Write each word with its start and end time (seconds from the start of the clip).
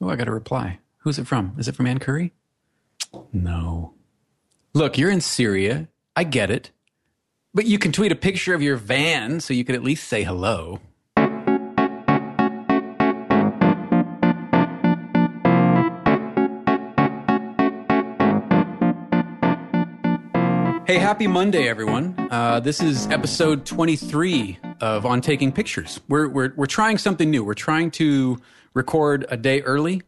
Oh, 0.00 0.10
I 0.10 0.16
got 0.16 0.28
a 0.28 0.32
reply. 0.32 0.78
Who's 0.98 1.18
it 1.18 1.26
from? 1.26 1.54
Is 1.58 1.68
it 1.68 1.74
from 1.74 1.86
Ann 1.86 1.98
Curry? 1.98 2.34
No. 3.32 3.94
Look, 4.74 4.98
you're 4.98 5.10
in 5.10 5.22
Syria. 5.22 5.88
I 6.14 6.24
get 6.24 6.50
it. 6.50 6.70
But 7.54 7.64
you 7.64 7.78
can 7.78 7.92
tweet 7.92 8.12
a 8.12 8.16
picture 8.16 8.52
of 8.54 8.60
your 8.60 8.76
van 8.76 9.40
so 9.40 9.54
you 9.54 9.64
could 9.64 9.74
at 9.74 9.82
least 9.82 10.06
say 10.06 10.22
hello. 10.22 10.80
Hey, 20.86 20.98
happy 20.98 21.26
Monday, 21.26 21.68
everyone. 21.68 22.14
Uh, 22.30 22.60
this 22.60 22.82
is 22.82 23.06
episode 23.06 23.64
23 23.64 24.58
of 24.82 25.06
On 25.06 25.22
Taking 25.22 25.50
Pictures. 25.50 26.00
We're, 26.06 26.28
we're, 26.28 26.52
we're 26.54 26.66
trying 26.66 26.98
something 26.98 27.30
new. 27.30 27.42
We're 27.42 27.54
trying 27.54 27.90
to 27.92 28.38
record 28.76 29.24
a 29.30 29.36
day 29.36 29.62
early. 29.62 30.02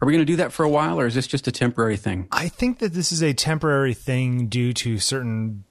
Are 0.00 0.06
we 0.06 0.12
going 0.12 0.20
to 0.20 0.30
do 0.30 0.36
that 0.36 0.52
for 0.52 0.62
a 0.62 0.68
while, 0.68 1.00
or 1.00 1.06
is 1.06 1.14
this 1.14 1.26
just 1.26 1.48
a 1.48 1.50
temporary 1.52 1.96
thing? 1.96 2.28
I 2.30 2.48
think 2.48 2.80
that 2.80 2.92
this 2.92 3.10
is 3.10 3.22
a 3.22 3.32
temporary 3.32 3.94
thing 3.94 4.48
due 4.48 4.74
to 4.74 4.98
certain 4.98 5.64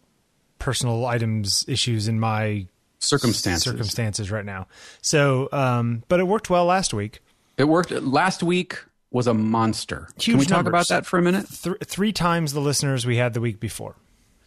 personal 0.57 1.05
items 1.05 1.63
issues 1.67 2.07
in 2.07 2.19
my 2.19 2.65
Circumstances. 2.97 3.63
circumstances 3.63 4.31
right 4.31 4.43
now. 4.45 4.65
So, 5.03 5.47
um, 5.51 6.03
but 6.07 6.19
it 6.19 6.23
worked 6.23 6.49
well 6.49 6.65
last 6.65 6.91
week. 6.91 7.19
It 7.57 7.65
worked. 7.65 7.91
Last 7.91 8.41
week 8.41 8.83
was 9.11 9.27
a 9.27 9.33
monster. 9.35 10.07
Huge 10.17 10.25
Can 10.25 10.37
we 10.39 10.45
talk 10.45 10.65
numbers. 10.65 10.69
about 10.71 10.87
that 10.87 11.05
for 11.05 11.19
a 11.19 11.21
minute? 11.21 11.45
Th- 11.47 11.77
three 11.85 12.11
times 12.11 12.53
the 12.53 12.59
listeners 12.61 13.05
we 13.05 13.17
had 13.17 13.35
the 13.35 13.41
week 13.41 13.59
before. 13.59 13.95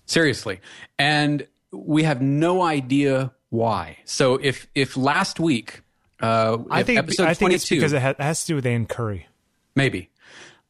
Seriously. 0.07 0.61
And 0.99 1.47
we 1.71 2.03
have 2.03 2.21
no 2.21 2.63
idea 2.63 3.33
why. 3.51 3.99
So 4.05 4.35
if 4.43 4.67
if 4.75 4.97
last 4.97 5.39
week 5.39 5.83
uh 6.21 6.59
I 6.71 6.83
think 6.83 6.99
episode 6.99 7.27
I 7.29 7.35
think 7.35 7.53
it's 7.53 7.65
22 7.69 7.77
because 7.77 7.93
it 7.93 8.03
ha- 8.03 8.15
has 8.19 8.41
to 8.43 8.47
do 8.49 8.55
with 8.57 8.67
Ann 8.67 8.87
Curry. 8.87 9.27
maybe. 9.75 10.11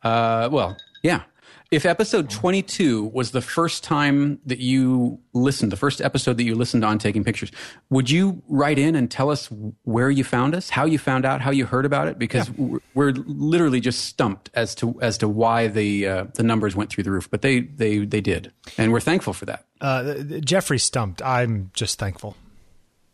Uh 0.02 0.48
well, 0.52 0.76
yeah. 1.02 1.22
If 1.70 1.84
episode 1.84 2.30
22 2.30 3.04
was 3.12 3.32
the 3.32 3.42
first 3.42 3.84
time 3.84 4.38
that 4.46 4.58
you 4.58 5.20
listened, 5.34 5.70
the 5.70 5.76
first 5.76 6.00
episode 6.00 6.38
that 6.38 6.44
you 6.44 6.54
listened 6.54 6.82
on 6.82 6.98
taking 6.98 7.22
pictures, 7.24 7.52
would 7.90 8.08
you 8.08 8.42
write 8.48 8.78
in 8.78 8.94
and 8.96 9.10
tell 9.10 9.28
us 9.30 9.50
where 9.82 10.08
you 10.10 10.24
found 10.24 10.54
us, 10.54 10.70
how 10.70 10.86
you 10.86 10.96
found 10.98 11.26
out, 11.26 11.42
how 11.42 11.50
you 11.50 11.66
heard 11.66 11.84
about 11.84 12.08
it? 12.08 12.18
Because 12.18 12.50
we're- 12.52 12.80
we're 12.94 13.10
literally 13.26 13.80
just 13.80 14.06
stumped 14.06 14.48
as 14.54 14.74
to 14.76 14.98
as 15.02 15.18
to 15.18 15.28
why 15.28 15.66
the 15.66 16.06
uh, 16.08 16.24
the 16.36 16.42
numbers 16.42 16.74
went 16.74 16.88
through 16.88 17.04
the 17.04 17.10
roof, 17.10 17.30
but 17.30 17.42
they 17.42 17.60
they 17.60 17.98
they 17.98 18.22
did, 18.22 18.50
and 18.78 18.90
we're 18.90 19.00
thankful 19.00 19.34
for 19.34 19.44
that. 19.44 19.66
Uh, 19.78 20.14
Jeffery 20.40 20.78
stumped. 20.78 21.20
I'm 21.22 21.70
just 21.74 21.98
thankful. 21.98 22.34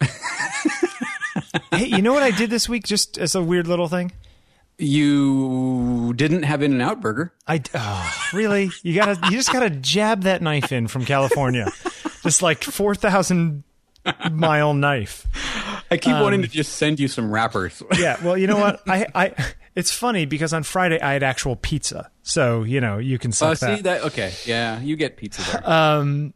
hey, 1.72 1.86
you 1.86 2.02
know 2.02 2.12
what 2.12 2.22
I 2.22 2.30
did 2.30 2.50
this 2.50 2.68
week? 2.68 2.84
Just 2.84 3.18
as 3.18 3.34
a 3.34 3.42
weird 3.42 3.66
little 3.66 3.88
thing. 3.88 4.12
You 4.76 6.12
didn't 6.14 6.42
have 6.42 6.62
In-N-Out 6.62 7.00
Burger. 7.00 7.32
I 7.46 7.62
oh, 7.74 8.28
really 8.32 8.70
you 8.82 8.94
gotta 8.94 9.18
you 9.30 9.36
just 9.36 9.52
gotta 9.52 9.70
jab 9.70 10.22
that 10.22 10.42
knife 10.42 10.72
in 10.72 10.88
from 10.88 11.04
California, 11.04 11.70
just 12.22 12.42
like 12.42 12.62
four 12.64 12.94
thousand 12.96 13.62
mile 14.32 14.74
knife. 14.74 15.26
I 15.90 15.96
keep 15.96 16.12
wanting 16.14 16.40
Um, 16.40 16.46
to 16.46 16.50
just 16.50 16.74
send 16.74 16.98
you 16.98 17.06
some 17.08 17.30
wrappers. 17.30 17.82
Yeah, 17.96 18.22
well, 18.24 18.36
you 18.36 18.46
know 18.48 18.58
what? 18.58 18.80
I 18.88 19.06
I 19.14 19.32
it's 19.76 19.92
funny 19.92 20.26
because 20.26 20.52
on 20.52 20.64
Friday 20.64 21.00
I 21.00 21.12
had 21.12 21.22
actual 21.22 21.54
pizza, 21.56 22.10
so 22.22 22.64
you 22.64 22.80
know 22.80 22.98
you 22.98 23.18
can 23.18 23.30
Uh, 23.30 23.54
see 23.54 23.66
that. 23.66 23.82
that? 23.84 24.00
Okay, 24.06 24.32
yeah, 24.44 24.80
you 24.80 24.96
get 24.96 25.16
pizza 25.16 25.40
there. 25.52 25.70
Um, 25.70 26.34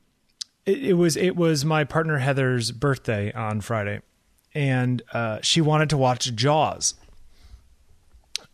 it, 0.65 0.79
it 0.91 0.93
was 0.95 1.17
it 1.17 1.35
was 1.35 1.65
my 1.65 1.83
partner 1.85 2.19
Heather's 2.19 2.71
birthday 2.71 3.33
on 3.33 3.61
Friday, 3.63 4.01
and 4.59 5.03
uh, 5.13 5.39
she 5.41 5.61
wanted 5.61 5.91
to 5.91 5.97
watch 5.97 6.35
Jaws. 6.35 6.95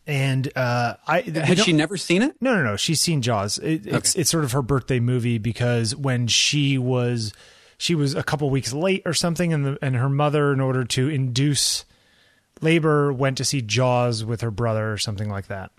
And 0.05 0.55
uh, 0.55 0.97
I 1.07 1.21
Had 1.21 1.57
she 1.57 1.73
never 1.73 1.97
seen 1.97 2.21
it? 2.21 2.35
No, 2.39 2.55
no, 2.55 2.63
no. 2.63 2.75
She's 2.75 3.01
seen 3.01 3.23
Jaws. 3.23 3.57
It, 3.57 3.87
it's 3.87 4.13
it's 4.13 4.29
sort 4.29 4.43
of 4.43 4.51
her 4.51 4.61
birthday 4.61 4.99
movie 4.99 5.39
because 5.39 5.95
when 5.95 6.27
she 6.27 6.77
was 6.77 7.33
she 7.79 7.95
was 7.95 8.13
a 8.13 8.21
couple 8.21 8.47
weeks 8.51 8.71
late 8.71 9.01
or 9.07 9.15
something, 9.15 9.51
and 9.51 9.65
the 9.65 9.79
and 9.81 9.95
her 9.95 10.07
mother, 10.07 10.53
in 10.53 10.59
order 10.59 10.83
to 10.85 11.09
induce 11.09 11.85
labor, 12.61 13.11
went 13.11 13.39
to 13.39 13.43
see 13.43 13.63
Jaws 13.63 14.23
with 14.23 14.41
her 14.41 14.51
brother 14.51 14.93
or 14.93 14.99
something 14.99 15.27
like 15.27 15.47
that. 15.47 15.71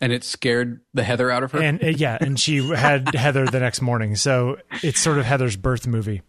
And 0.00 0.12
it 0.12 0.22
scared 0.22 0.82
the 0.94 1.02
heather 1.02 1.32
out 1.32 1.42
of 1.42 1.50
her. 1.50 1.60
And 1.60 1.82
uh, 1.82 1.88
yeah, 1.88 2.16
and 2.20 2.38
she 2.38 2.64
had 2.68 3.12
Heather 3.16 3.46
the 3.46 3.58
next 3.58 3.82
morning, 3.82 4.14
so 4.14 4.58
it's 4.84 5.00
sort 5.00 5.18
of 5.18 5.24
Heather's 5.24 5.56
birth 5.56 5.88
movie. 5.88 6.22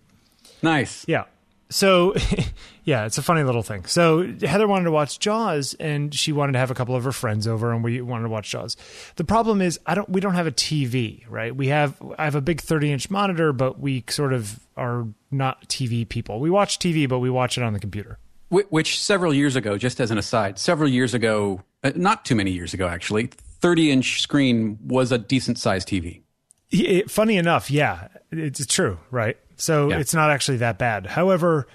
nice. 0.63 1.05
Yeah. 1.07 1.25
So, 1.73 2.13
yeah, 2.83 3.05
it's 3.05 3.17
a 3.17 3.23
funny 3.23 3.43
little 3.43 3.63
thing. 3.63 3.85
So 3.85 4.31
Heather 4.41 4.67
wanted 4.67 4.85
to 4.85 4.91
watch 4.91 5.17
Jaws, 5.17 5.73
and 5.79 6.13
she 6.13 6.31
wanted 6.31 6.53
to 6.53 6.59
have 6.59 6.69
a 6.69 6.75
couple 6.75 6.95
of 6.95 7.03
her 7.03 7.11
friends 7.11 7.47
over, 7.47 7.73
and 7.73 7.83
we 7.83 7.99
wanted 8.01 8.23
to 8.23 8.29
watch 8.29 8.51
Jaws. 8.51 8.77
The 9.15 9.23
problem 9.23 9.59
is, 9.61 9.79
I 9.85 9.95
don't. 9.95 10.07
We 10.07 10.21
don't 10.21 10.35
have 10.35 10.45
a 10.47 10.51
TV, 10.51 11.23
right? 11.29 11.55
We 11.55 11.67
have. 11.69 11.99
I 12.17 12.25
have 12.25 12.35
a 12.35 12.41
big 12.41 12.61
thirty-inch 12.61 13.09
monitor, 13.09 13.53
but 13.53 13.79
we 13.79 14.03
sort 14.07 14.33
of 14.33 14.59
are 14.77 15.07
not 15.31 15.67
TV 15.67 16.07
people. 16.07 16.39
We 16.39 16.51
watch 16.51 16.77
TV, 16.77 17.09
but 17.09 17.19
we 17.19 17.29
watch 17.29 17.57
it 17.57 17.63
on 17.63 17.73
the 17.73 17.79
computer. 17.79 18.19
Wh- 18.49 18.71
Which 18.71 18.99
several 18.99 19.33
years 19.33 19.55
ago, 19.55 19.77
just 19.77 19.99
as 19.99 20.11
an 20.11 20.19
aside, 20.19 20.59
several 20.59 20.89
years 20.89 21.15
ago, 21.15 21.63
uh, 21.83 21.91
not 21.95 22.23
too 22.23 22.35
many 22.35 22.51
years 22.51 22.73
ago 22.75 22.87
actually, 22.87 23.27
30 23.61 23.91
inch 23.91 24.21
screen 24.21 24.77
was 24.85 25.11
a 25.11 25.17
decent 25.17 25.57
sized 25.57 25.87
TV. 25.87 26.21
It, 26.69 27.09
funny 27.09 27.37
enough, 27.37 27.69
yeah, 27.69 28.07
it's 28.31 28.65
true, 28.65 28.99
right? 29.11 29.37
So 29.57 29.89
Yeah. 29.89 29.99
it's 29.99 30.13
not 30.13 30.29
actually 30.31 30.57
that 30.57 30.77
bad. 30.77 31.05
However, 31.05 31.67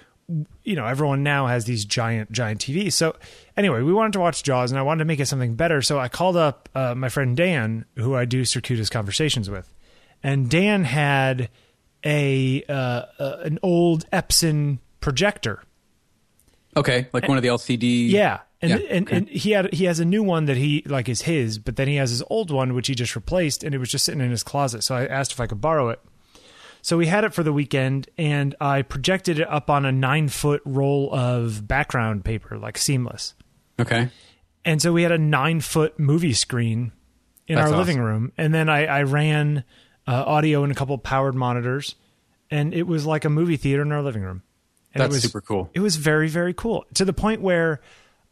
you 0.63 0.75
know, 0.75 0.85
everyone 0.85 1.23
now 1.23 1.47
has 1.47 1.65
these 1.65 1.85
giant, 1.85 2.31
giant 2.31 2.61
TVs. 2.61 2.93
So 2.93 3.15
anyway, 3.57 3.81
we 3.81 3.91
wanted 3.93 4.13
to 4.13 4.19
watch 4.19 4.43
Jaws, 4.43 4.71
and 4.71 4.77
I 4.77 4.83
wanted 4.83 4.99
to 4.99 5.05
make 5.05 5.19
it 5.19 5.25
something 5.27 5.55
better. 5.55 5.81
So 5.81 5.99
I 5.99 6.07
called 6.07 6.37
up 6.37 6.69
uh, 6.75 6.93
my 6.95 7.09
friend 7.09 7.35
Dan, 7.35 7.85
who 7.95 8.15
I 8.15 8.25
do 8.25 8.45
circuitous 8.45 8.89
conversations 8.89 9.49
with, 9.49 9.73
and 10.21 10.49
Dan 10.49 10.83
had 10.83 11.49
a 12.05 12.63
uh, 12.69 12.73
uh, 13.19 13.37
an 13.43 13.59
old 13.63 14.09
Epson 14.11 14.77
projector. 15.01 15.63
Okay, 16.77 17.07
like 17.13 17.27
one 17.27 17.37
of 17.37 17.41
the 17.41 17.49
LCD. 17.49 18.09
Yeah. 18.09 18.39
And, 18.61 18.71
Yeah, 18.71 18.77
and, 18.89 19.07
okay. 19.07 19.17
and 19.17 19.29
he 19.29 19.51
had 19.51 19.73
he 19.73 19.85
has 19.85 19.99
a 19.99 20.05
new 20.05 20.21
one 20.21 20.45
that 20.45 20.57
he 20.57 20.83
like 20.85 21.07
is 21.09 21.21
his, 21.21 21.57
but 21.57 21.75
then 21.77 21.87
he 21.87 21.95
has 21.95 22.09
his 22.09 22.21
old 22.29 22.51
one 22.51 22.73
which 22.73 22.87
he 22.87 22.93
just 22.95 23.15
replaced, 23.15 23.63
and 23.63 23.73
it 23.73 23.77
was 23.77 23.89
just 23.89 24.05
sitting 24.05 24.21
in 24.21 24.29
his 24.31 24.43
closet. 24.43 24.83
So 24.83 24.95
I 24.95 25.05
asked 25.07 25.31
if 25.31 25.39
I 25.39 25.47
could 25.47 25.61
borrow 25.61 25.89
it. 25.89 25.99
So 26.81 26.97
we 26.97 27.07
had 27.07 27.23
it 27.23 27.33
for 27.33 27.43
the 27.43 27.53
weekend, 27.53 28.09
and 28.17 28.55
I 28.61 28.81
projected 28.81 29.39
it 29.39 29.49
up 29.49 29.69
on 29.69 29.85
a 29.85 29.91
nine 29.91 30.29
foot 30.29 30.61
roll 30.65 31.13
of 31.13 31.67
background 31.67 32.23
paper, 32.23 32.57
like 32.57 32.77
seamless. 32.77 33.33
Okay. 33.79 34.09
And 34.65 34.81
so 34.81 34.93
we 34.93 35.03
had 35.03 35.11
a 35.11 35.17
nine 35.17 35.61
foot 35.61 35.99
movie 35.99 36.33
screen 36.33 36.91
in 37.47 37.55
That's 37.55 37.67
our 37.67 37.67
awesome. 37.73 37.79
living 37.79 37.99
room, 37.99 38.31
and 38.37 38.53
then 38.53 38.69
I, 38.69 38.85
I 38.85 39.03
ran 39.03 39.63
uh, 40.07 40.23
audio 40.25 40.63
in 40.63 40.71
a 40.71 40.75
couple 40.75 40.97
powered 40.97 41.35
monitors, 41.35 41.95
and 42.51 42.73
it 42.73 42.83
was 42.83 43.05
like 43.05 43.25
a 43.25 43.29
movie 43.29 43.57
theater 43.57 43.81
in 43.81 43.91
our 43.91 44.01
living 44.01 44.23
room. 44.23 44.43
And 44.93 45.01
That's 45.01 45.13
it 45.13 45.17
was, 45.17 45.23
super 45.23 45.41
cool. 45.41 45.69
It 45.73 45.79
was 45.81 45.97
very 45.97 46.27
very 46.27 46.53
cool 46.53 46.85
to 46.95 47.05
the 47.05 47.13
point 47.13 47.41
where 47.41 47.81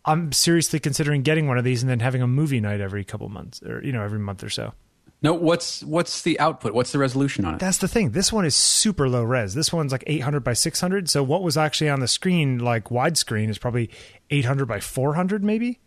I'm 0.05 0.31
seriously 0.31 0.79
considering 0.79 1.21
getting 1.21 1.47
one 1.47 1.57
of 1.57 1.63
these 1.63 1.83
and 1.83 1.89
then 1.89 1.99
having 1.99 2.21
a 2.21 2.27
movie 2.27 2.59
night 2.59 2.81
every 2.81 3.03
couple 3.03 3.29
months 3.29 3.61
or 3.61 3.83
you 3.83 3.91
know 3.91 4.03
every 4.03 4.19
month 4.19 4.43
or 4.43 4.49
so. 4.49 4.73
No, 5.21 5.33
what's 5.33 5.83
what's 5.83 6.21
the 6.21 6.39
output? 6.39 6.73
What's 6.73 6.91
the 6.91 6.99
resolution 6.99 7.43
on 7.43 7.55
it? 7.55 7.59
That's 7.59 7.79
the 7.79 7.87
thing. 7.87 8.11
This 8.11 8.31
one 8.31 8.45
is 8.45 8.55
super 8.55 9.09
low 9.09 9.23
res. 9.23 9.55
This 9.55 9.73
one's 9.73 9.91
like 9.91 10.03
800 10.05 10.41
by 10.41 10.53
600. 10.53 11.09
So 11.09 11.23
what 11.23 11.41
was 11.41 11.57
actually 11.57 11.89
on 11.89 12.01
the 12.01 12.07
screen, 12.07 12.59
like 12.59 12.85
widescreen, 12.85 13.49
is 13.49 13.57
probably 13.57 13.89
800 14.29 14.67
by 14.67 14.79
400, 14.79 15.43
maybe. 15.43 15.79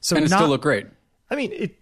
So 0.00 0.14
and 0.16 0.24
it 0.24 0.30
not, 0.30 0.38
still 0.38 0.48
looked 0.50 0.62
great. 0.62 0.86
I 1.28 1.34
mean, 1.34 1.52
it 1.52 1.78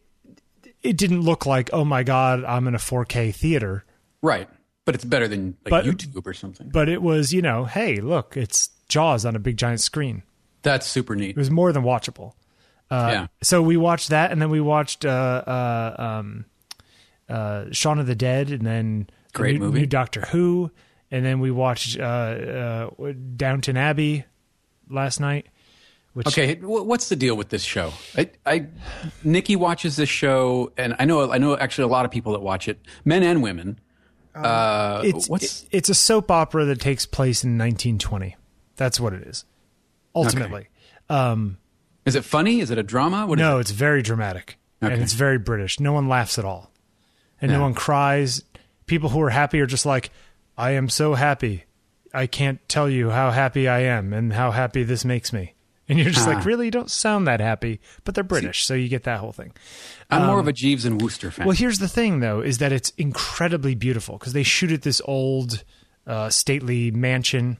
it 0.82 0.96
didn't 0.96 1.20
look 1.20 1.44
like 1.44 1.68
oh 1.72 1.84
my 1.84 2.02
god, 2.02 2.44
I'm 2.44 2.66
in 2.66 2.74
a 2.74 2.78
4K 2.78 3.34
theater, 3.34 3.84
Right. 4.22 4.48
But 4.86 4.94
it's 4.94 5.04
better 5.04 5.28
than 5.28 5.56
like 5.64 5.70
But- 5.70 5.84
YouTube 5.84 6.26
or 6.26 6.32
something. 6.32 6.70
but 6.70 6.88
it 6.88 7.02
was 7.02 7.32
you 7.32 7.42
know, 7.42 7.64
hey, 7.64 7.96
look, 7.96 8.36
it's 8.36 8.70
Jaws 8.88 9.26
on 9.26 9.36
a 9.36 9.38
big 9.40 9.56
giant 9.56 9.80
screen. 9.80 10.22
That's 10.62 10.86
super 10.86 11.14
neat. 11.14 11.30
It 11.30 11.36
was 11.36 11.50
more 11.50 11.72
than 11.72 11.82
watchable. 11.82 12.32
Uh, 12.90 13.08
yeah. 13.12 13.26
So 13.42 13.62
we 13.62 13.76
watched 13.76 14.08
that, 14.10 14.32
and 14.32 14.40
then 14.40 14.48
we 14.48 14.60
watched 14.60 15.04
uh, 15.04 15.08
uh, 15.08 15.94
um, 15.98 16.44
uh, 17.28 17.66
Shaun 17.72 17.98
of 17.98 18.06
the 18.06 18.14
Dead, 18.14 18.50
and 18.50 18.66
then 18.66 19.08
the 19.32 19.38
Great 19.38 19.54
new, 19.60 19.66
movie. 19.66 19.80
new 19.80 19.86
Doctor 19.86 20.22
Who, 20.32 20.70
and 21.10 21.24
then 21.24 21.40
we 21.40 21.50
watched 21.50 21.98
uh, 21.98 22.02
uh, 22.02 23.12
Downton 23.36 23.76
Abbey 23.76 24.24
last 24.88 25.20
night. 25.20 25.46
Which, 26.14 26.28
Okay, 26.28 26.54
what's 26.62 27.10
the 27.10 27.16
deal 27.16 27.36
with 27.36 27.50
this 27.50 27.62
show? 27.62 27.92
I, 28.16 28.30
I, 28.46 28.66
Nikki 29.22 29.54
watches 29.54 29.96
this 29.96 30.08
show, 30.08 30.72
and 30.78 30.96
I 30.98 31.04
know, 31.04 31.30
I 31.30 31.36
know 31.36 31.56
actually 31.58 31.84
a 31.84 31.88
lot 31.88 32.06
of 32.06 32.10
people 32.10 32.32
that 32.32 32.40
watch 32.40 32.68
it, 32.68 32.78
men 33.04 33.22
and 33.22 33.42
women. 33.42 33.78
Uh, 34.34 35.02
it's 35.04 35.28
what's 35.28 35.62
it- 35.64 35.68
it's 35.72 35.88
a 35.90 35.94
soap 35.94 36.30
opera 36.30 36.64
that 36.66 36.80
takes 36.80 37.04
place 37.06 37.44
in 37.44 37.58
1920. 37.58 38.34
That's 38.76 38.98
what 38.98 39.12
it 39.12 39.22
is. 39.22 39.44
Ultimately, 40.14 40.68
um, 41.10 41.58
is 42.06 42.14
it 42.16 42.24
funny? 42.24 42.60
Is 42.60 42.70
it 42.70 42.78
a 42.78 42.82
drama? 42.82 43.26
What 43.26 43.38
is 43.38 43.42
no, 43.42 43.58
it? 43.58 43.62
it's 43.62 43.70
very 43.70 44.00
dramatic 44.02 44.58
Okay. 44.82 44.92
and 44.94 45.02
it's 45.02 45.12
very 45.14 45.38
British. 45.38 45.80
No 45.80 45.92
one 45.92 46.08
laughs 46.08 46.38
at 46.38 46.44
all, 46.46 46.70
and 47.40 47.50
no 47.52 47.60
one 47.60 47.74
cries. 47.74 48.42
People 48.86 49.10
who 49.10 49.20
are 49.22 49.30
happy 49.30 49.60
are 49.60 49.66
just 49.66 49.86
like, 49.86 50.10
"I 50.56 50.72
am 50.72 50.88
so 50.88 51.14
happy. 51.14 51.64
I 52.14 52.26
can't 52.26 52.66
tell 52.68 52.88
you 52.88 53.10
how 53.10 53.30
happy 53.30 53.68
I 53.68 53.80
am 53.80 54.12
and 54.12 54.32
how 54.32 54.50
happy 54.52 54.82
this 54.84 55.04
makes 55.04 55.32
me." 55.32 55.52
And 55.88 56.00
you're 56.00 56.10
just 56.10 56.26
Ah. 56.26 56.32
like, 56.32 56.44
really, 56.44 56.64
you 56.64 56.72
don't 56.72 56.90
sound 56.90 57.28
that 57.28 57.38
happy, 57.38 57.78
but 58.02 58.16
they're 58.16 58.24
British, 58.24 58.64
so 58.66 58.74
you 58.74 58.88
get 58.88 59.04
that 59.04 59.20
whole 59.20 59.30
thing. 59.30 59.52
I'm 60.10 60.26
more 60.26 60.34
Um, 60.34 60.40
of 60.40 60.48
a 60.48 60.52
Jeeves 60.52 60.84
and 60.84 61.00
Wooster 61.00 61.30
fan. 61.30 61.46
Well, 61.46 61.54
here's 61.54 61.78
the 61.78 61.86
thing, 61.86 62.18
though, 62.18 62.40
is 62.40 62.58
that 62.58 62.72
it's 62.72 62.90
incredibly 62.98 63.76
beautiful 63.76 64.18
because 64.18 64.32
they 64.32 64.42
shoot 64.42 64.72
at 64.72 64.82
this 64.82 65.00
old, 65.04 65.62
uh, 66.04 66.28
stately 66.28 66.90
mansion, 66.90 67.58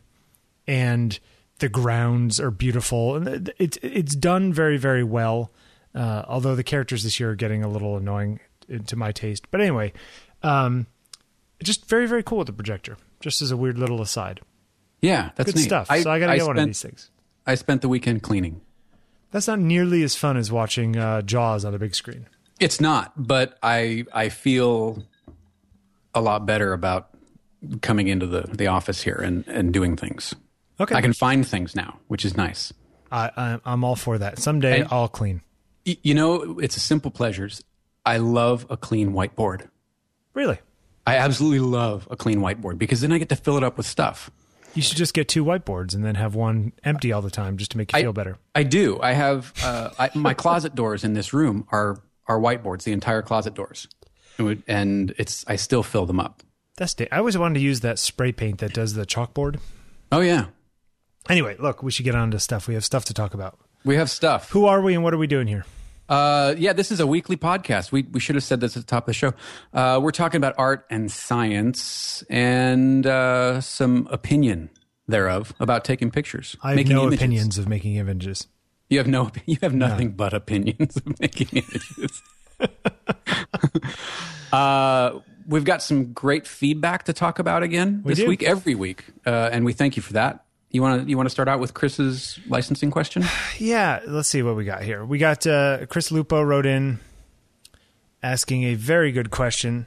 and 0.67 1.20
the 1.61 1.69
grounds 1.69 2.40
are 2.40 2.50
beautiful, 2.50 3.14
and 3.14 3.52
it's 3.58 3.78
it's 3.81 4.17
done 4.17 4.52
very 4.52 4.76
very 4.76 5.05
well. 5.05 5.52
Uh, 5.94 6.25
although 6.28 6.56
the 6.56 6.64
characters 6.64 7.05
this 7.05 7.20
year 7.20 7.31
are 7.31 7.37
getting 7.37 7.62
a 7.62 7.69
little 7.69 7.96
annoying 7.96 8.40
to 8.87 8.97
my 8.97 9.13
taste, 9.13 9.51
but 9.51 9.61
anyway, 9.61 9.93
um, 10.43 10.87
just 11.63 11.89
very 11.89 12.07
very 12.07 12.23
cool 12.23 12.39
with 12.39 12.47
the 12.47 12.53
projector. 12.53 12.97
Just 13.21 13.43
as 13.43 13.51
a 13.51 13.57
weird 13.57 13.79
little 13.79 14.03
aside, 14.03 14.41
yeah, 15.01 15.31
that's 15.37 15.53
good 15.53 15.57
neat. 15.57 15.65
stuff. 15.65 15.89
so 15.89 16.11
I 16.11 16.19
got 16.19 16.27
to 16.31 16.37
get 16.37 16.47
one 16.47 16.59
of 16.59 16.67
these 16.67 16.83
things. 16.83 17.11
I 17.47 17.55
spent 17.55 17.81
the 17.83 17.89
weekend 17.89 18.23
cleaning. 18.23 18.61
That's 19.31 19.49
not 19.49 19.59
nearly 19.59 20.03
as 20.03 20.15
fun 20.15 20.37
as 20.37 20.51
watching 20.53 20.97
uh, 20.97 21.23
Jaws 21.23 21.65
on 21.65 21.75
a 21.75 21.79
big 21.79 21.95
screen. 21.95 22.27
It's 22.61 22.81
not, 22.81 23.13
but 23.17 23.59
I 23.63 24.05
I 24.13 24.29
feel 24.29 25.03
a 26.15 26.21
lot 26.21 26.47
better 26.47 26.73
about 26.73 27.11
coming 27.83 28.09
into 28.09 28.27
the, 28.27 28.43
the 28.43 28.67
office 28.69 29.03
here 29.03 29.21
and, 29.23 29.47
and 29.49 29.73
doing 29.73 29.97
things. 29.97 30.35
Okay, 30.81 30.95
I 30.95 31.01
can 31.03 31.12
find 31.12 31.47
things 31.47 31.75
now, 31.75 31.99
which 32.09 32.25
is 32.25 32.37
nice. 32.37 32.73
I, 33.11 33.31
I, 33.37 33.59
I'm 33.65 33.85
all 33.85 33.97
for 33.97 34.19
that. 34.19 34.39
Someday 34.39 34.81
And- 34.81 34.89
I'll 34.91 35.09
clean. 35.09 35.43
You 35.85 36.15
know, 36.15 36.59
it's 36.59 36.77
a 36.77 36.81
simple 36.81 37.12
pleasures. 37.12 37.62
I 38.06 38.17
love 38.19 38.64
a 38.70 38.76
clean 38.79 39.12
whiteboard. 39.12 39.69
Really. 40.32 40.58
I 41.06 41.17
absolutely 41.17 41.61
love 41.61 42.08
a 42.11 42.17
clean 42.17 42.38
whiteboard 42.38 42.79
because 42.79 43.00
then 43.00 43.12
I 43.12 43.19
get 43.19 43.29
to 43.29 43.37
fill 43.37 43.56
it 43.56 43.62
up 43.64 43.76
with 43.76 43.87
stuff. 43.87 44.31
You 44.75 44.82
should 44.82 44.97
just 44.97 45.14
get 45.14 45.29
two 45.29 45.44
whiteboards 45.44 45.94
and 45.94 46.05
then 46.05 46.14
have 46.17 46.35
one 46.35 46.73
empty 46.85 47.12
all 47.12 47.23
the 47.23 47.31
time 47.31 47.56
just 47.56 47.70
to 47.73 47.79
make 47.79 47.93
you 47.93 47.99
I- 47.99 48.03
feel 48.03 48.12
better. 48.12 48.38
I 48.55 48.62
do. 48.62 48.99
I 49.00 49.12
have 49.12 49.53
uh, 49.62 49.91
I, 49.99 50.11
my 50.14 50.35
closet 50.35 50.75
doors 50.75 51.05
in 51.05 51.12
this 51.14 51.32
room 51.32 51.67
are 51.70 52.00
are 52.29 52.38
whiteboards. 52.41 52.82
The 52.85 52.93
entire 52.93 53.23
closet 53.23 53.55
doors, 53.55 53.88
and 54.69 55.14
it's 55.19 55.44
I 55.49 55.56
still 55.56 55.82
fill 55.82 56.06
them 56.06 56.20
up. 56.20 56.43
That's 56.76 56.93
da- 56.94 57.09
I 57.11 57.19
always 57.19 57.38
wanted 57.38 57.55
to 57.55 57.61
use 57.61 57.81
that 57.81 57.99
spray 57.99 58.32
paint 58.32 58.59
that 58.59 58.75
does 58.75 58.94
the 58.94 59.06
chalkboard. 59.06 59.59
Oh 60.12 60.20
yeah, 60.20 60.47
Anyway, 61.31 61.56
look, 61.59 61.82
we 61.82 61.91
should 61.91 62.05
get 62.05 62.14
on 62.14 62.31
to 62.32 62.38
stuff. 62.38 62.69
We 62.69 62.75
have 62.75 62.85
stuff 62.85 63.05
to 63.06 63.14
talk 63.14 63.32
about. 63.35 63.59
we 63.85 63.97
have 63.97 64.11
stuff. 64.11 64.50
Who 64.50 64.67
are 64.67 64.81
we 64.82 64.94
and 64.94 65.02
what 65.02 65.14
are 65.14 65.19
we 65.19 65.26
doing 65.26 65.47
here? 65.47 65.64
Uh, 66.08 66.55
yeah, 66.56 66.73
this 66.73 66.93
is 66.93 67.00
a 67.00 67.06
weekly 67.06 67.37
podcast. 67.37 67.93
We 67.93 68.03
we 68.03 68.20
should 68.20 68.35
have 68.37 68.44
said 68.44 68.61
this 68.61 68.76
at 68.76 68.82
the 68.82 68.87
top 68.87 69.05
of 69.05 69.06
the 69.06 69.14
show. 69.14 69.32
Uh, 69.73 70.00
we're 70.03 70.12
talking 70.12 70.38
about 70.38 70.55
art 70.58 70.87
and 70.91 71.11
science 71.11 72.23
and 72.31 73.06
uh, 73.06 73.61
some 73.61 74.08
opinion 74.11 74.70
thereof 75.08 75.55
about 75.61 75.85
taking 75.85 76.11
pictures. 76.11 76.56
I 76.62 76.70
have 76.70 76.76
making 76.76 76.94
no 76.94 77.03
images. 77.03 77.20
opinions 77.20 77.58
of 77.58 77.69
making 77.69 77.97
images. 77.97 78.47
You 78.88 78.99
have 78.99 79.08
no. 79.08 79.31
You 79.47 79.58
have 79.62 79.75
nothing 79.75 80.12
but 80.12 80.32
opinions 80.32 80.97
of 80.97 81.20
making 81.20 81.49
images. 81.53 82.23
uh, 84.52 85.19
we've 85.47 85.64
got 85.64 85.82
some 85.82 86.12
great 86.12 86.47
feedback 86.47 87.05
to 87.05 87.12
talk 87.12 87.38
about 87.38 87.62
again 87.62 88.02
this 88.05 88.19
do. 88.19 88.29
week, 88.29 88.43
every 88.43 88.75
week, 88.75 89.05
uh, 89.26 89.50
and 89.52 89.64
we 89.64 89.73
thank 89.73 89.97
you 89.97 90.02
for 90.02 90.14
that. 90.14 90.46
You 90.71 90.83
want 90.83 91.03
to 91.05 91.09
you 91.09 91.17
want 91.17 91.27
to 91.27 91.31
start 91.31 91.49
out 91.49 91.61
with 91.61 91.75
Chris's 91.75 92.39
licensing 92.49 92.91
question? 92.91 93.25
Yeah, 93.59 94.01
let's 94.07 94.29
see 94.29 94.43
what 94.43 94.57
we 94.57 94.65
got 94.65 94.83
here. 94.83 95.05
We 95.05 95.17
got 95.19 95.47
uh, 95.47 95.87
Chris 95.87 96.13
Lupo 96.13 96.43
wrote 96.43 96.67
in 96.67 97.01
asking 98.23 98.65
a 98.65 98.75
very 98.75 99.13
good 99.13 99.31
question. 99.31 99.87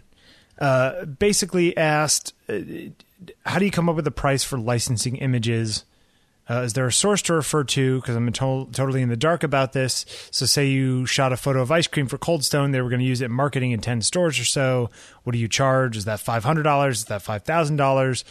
Uh, 0.58 1.06
basically 1.06 1.78
asked, 1.78 2.34
uh, 2.50 2.60
how 3.46 3.60
do 3.60 3.66
you 3.66 3.72
come 3.72 3.88
up 3.88 3.96
with 3.96 4.08
a 4.08 4.12
price 4.12 4.44
for 4.44 4.58
licensing 4.58 5.18
images? 5.18 5.86
Uh, 6.50 6.62
is 6.62 6.74
there 6.74 6.88
a 6.88 6.92
source 6.92 7.22
to 7.22 7.34
refer 7.34 7.64
to? 7.64 8.02
Because 8.02 8.16
I'm 8.16 8.32
to- 8.32 8.68
totally 8.72 9.04
in 9.04 9.10
the 9.10 9.16
dark 9.16 9.44
about 9.44 9.74
this. 9.74 10.04
So, 10.32 10.48
say 10.48 10.66
you 10.68 11.06
shot 11.06 11.32
a 11.32 11.38
photo 11.38 11.62
of 11.62 11.72
ice 11.72 11.86
cream 11.86 12.08
for 12.08 12.18
Cold 12.18 12.44
Stone, 12.44 12.72
they 12.72 12.82
were 12.82 12.90
going 12.90 13.02
to 13.02 13.06
use 13.06 13.22
it 13.22 13.26
in 13.26 13.32
marketing 13.32 13.72
in 13.72 13.82
10 13.82 14.02
stores 14.02 14.40
or 14.40 14.46
so. 14.46 14.90
What 15.24 15.34
do 15.34 15.38
you 15.40 15.48
charge? 15.48 15.96
Is 15.96 16.06
that 16.06 16.20
$500? 16.20 16.90
Is 16.90 17.06
that 17.06 17.24
$5,000? 17.24 18.24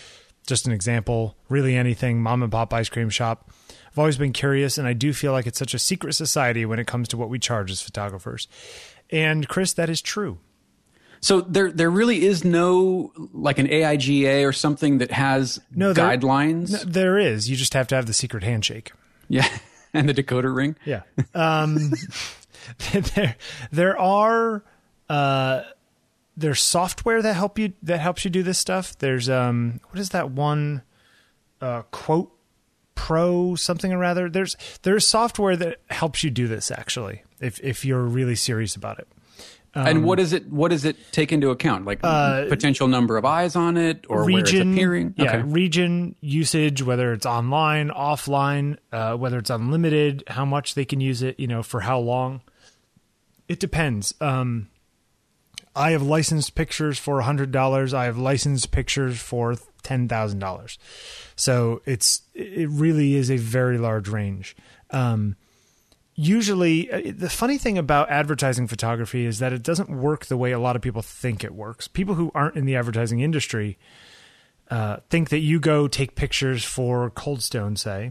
Just 0.48 0.66
an 0.66 0.72
example. 0.72 1.36
Really 1.48 1.76
anything, 1.76 2.22
mom 2.22 2.42
and 2.42 2.50
pop 2.50 2.72
ice 2.72 2.88
cream 2.88 3.10
shop. 3.10 3.50
I've 3.92 3.98
always 3.98 4.16
been 4.16 4.32
curious, 4.32 4.78
and 4.78 4.88
I 4.88 4.94
do 4.94 5.12
feel 5.12 5.32
like 5.32 5.46
it's 5.46 5.58
such 5.58 5.74
a 5.74 5.78
secret 5.78 6.14
society 6.14 6.64
when 6.64 6.78
it 6.78 6.86
comes 6.86 7.06
to 7.08 7.16
what 7.18 7.28
we 7.28 7.38
charge 7.38 7.70
as 7.70 7.82
photographers. 7.82 8.48
And, 9.10 9.46
Chris, 9.46 9.74
that 9.74 9.90
is 9.90 10.00
true. 10.00 10.38
So 11.20 11.40
there 11.42 11.70
there 11.72 11.90
really 11.90 12.24
is 12.24 12.44
no 12.44 13.12
like 13.32 13.58
an 13.58 13.66
AIGA 13.66 14.46
or 14.46 14.52
something 14.52 14.98
that 14.98 15.10
has 15.10 15.60
No, 15.74 15.92
there- 15.92 16.04
guidelines. 16.06 16.70
No, 16.72 16.78
there 16.78 17.18
is. 17.18 17.50
You 17.50 17.56
just 17.56 17.74
have 17.74 17.86
to 17.88 17.96
have 17.96 18.06
the 18.06 18.12
secret 18.12 18.42
handshake. 18.44 18.92
Yeah, 19.28 19.48
and 19.92 20.08
the 20.08 20.14
decoder 20.14 20.54
ring. 20.54 20.76
Yeah. 20.84 21.02
Um, 21.34 21.90
there, 23.14 23.36
there 23.72 23.98
are 24.00 24.62
uh, 25.08 25.62
there's 26.38 26.60
software 26.60 27.20
that 27.20 27.34
help 27.34 27.58
you 27.58 27.72
that 27.82 27.98
helps 27.98 28.24
you 28.24 28.30
do 28.30 28.42
this 28.42 28.58
stuff. 28.58 28.96
There's 28.98 29.28
um, 29.28 29.80
what 29.90 29.98
is 29.98 30.10
that 30.10 30.30
one? 30.30 30.82
Uh, 31.60 31.82
quote 31.90 32.30
pro 32.94 33.54
something 33.56 33.92
or 33.92 33.98
rather. 33.98 34.30
There's 34.30 34.56
there's 34.82 35.06
software 35.06 35.56
that 35.56 35.78
helps 35.90 36.22
you 36.22 36.30
do 36.30 36.46
this 36.46 36.70
actually. 36.70 37.24
If 37.40 37.58
if 37.60 37.84
you're 37.84 38.02
really 38.04 38.36
serious 38.36 38.76
about 38.76 38.98
it. 39.00 39.08
and 39.74 40.04
what 40.04 40.18
is 40.18 40.32
it? 40.32 40.50
What 40.50 40.70
does 40.70 40.84
it 40.84 40.96
take 41.12 41.32
into 41.32 41.50
account? 41.50 41.84
Like 41.84 42.00
potential 42.00 42.88
number 42.88 43.16
of 43.16 43.24
eyes 43.24 43.54
on 43.56 43.76
it, 43.76 44.04
or 44.08 44.24
where 44.24 44.40
it's 44.40 44.52
region, 44.52 44.72
appearing. 44.72 45.14
yeah, 45.16 45.36
Okay. 45.36 45.42
region 45.42 46.14
usage, 46.20 46.82
whether 46.82 47.12
it's 47.12 47.26
online, 47.26 47.90
offline, 47.90 48.78
uh, 48.92 49.14
whether 49.16 49.38
it's 49.38 49.50
unlimited, 49.50 50.24
how 50.28 50.44
much 50.44 50.74
they 50.74 50.84
can 50.84 51.00
use 51.00 51.22
it, 51.22 51.38
you 51.38 51.46
know, 51.46 51.62
for 51.62 51.80
how 51.80 51.98
long. 51.98 52.40
It 53.48 53.60
depends. 53.60 54.14
Um, 54.20 54.68
I 55.78 55.92
have 55.92 56.02
licensed 56.02 56.54
pictures 56.54 56.98
for 56.98 57.20
hundred 57.20 57.52
dollars. 57.52 57.94
I 57.94 58.06
have 58.06 58.18
licensed 58.18 58.72
pictures 58.72 59.20
for 59.20 59.56
ten 59.82 60.08
thousand 60.08 60.40
dollars. 60.40 60.78
So 61.36 61.82
it's 61.86 62.22
it 62.34 62.68
really 62.68 63.14
is 63.14 63.30
a 63.30 63.36
very 63.36 63.78
large 63.78 64.08
range. 64.08 64.56
Um, 64.90 65.36
usually 66.18 66.90
uh, 66.90 67.12
the 67.16 67.30
funny 67.30 67.58
thing 67.58 67.78
about 67.78 68.10
advertising 68.10 68.66
photography 68.66 69.24
is 69.24 69.38
that 69.38 69.52
it 69.52 69.62
doesn't 69.62 69.88
work 69.88 70.26
the 70.26 70.36
way 70.36 70.50
a 70.50 70.58
lot 70.58 70.74
of 70.74 70.82
people 70.82 71.00
think 71.00 71.44
it 71.44 71.54
works 71.54 71.86
people 71.86 72.16
who 72.16 72.32
aren't 72.34 72.56
in 72.56 72.64
the 72.64 72.74
advertising 72.74 73.20
industry 73.20 73.78
uh, 74.68 74.96
think 75.10 75.28
that 75.28 75.38
you 75.38 75.60
go 75.60 75.86
take 75.86 76.16
pictures 76.16 76.64
for 76.64 77.08
Cold 77.10 77.40
Stone, 77.40 77.76
say 77.76 78.10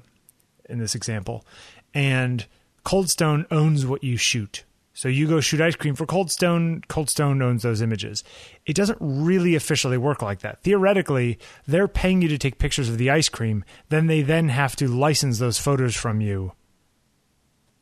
in 0.69 0.79
this 0.79 0.95
example 0.95 1.45
and 1.93 2.45
Cold 2.85 3.09
Stone 3.09 3.45
owns 3.51 3.85
what 3.85 4.05
you 4.05 4.15
shoot 4.15 4.63
so 4.97 5.07
you 5.09 5.27
go 5.27 5.39
shoot 5.39 5.61
ice 5.61 5.75
cream 5.75 5.93
for 5.93 6.07
Cold 6.07 6.31
Stone. 6.31 6.81
Cold 6.87 7.07
Stone 7.07 7.39
owns 7.43 7.61
those 7.61 7.83
images. 7.83 8.23
It 8.65 8.75
doesn't 8.75 8.97
really 8.99 9.53
officially 9.53 9.95
work 9.99 10.23
like 10.23 10.39
that. 10.39 10.63
Theoretically 10.63 11.37
they're 11.67 11.87
paying 11.87 12.23
you 12.23 12.27
to 12.29 12.37
take 12.39 12.57
pictures 12.57 12.89
of 12.89 12.97
the 12.97 13.11
ice 13.11 13.29
cream. 13.29 13.63
Then 13.89 14.07
they 14.07 14.23
then 14.23 14.49
have 14.49 14.75
to 14.77 14.87
license 14.87 15.37
those 15.37 15.59
photos 15.59 15.95
from 15.95 16.19
you. 16.19 16.53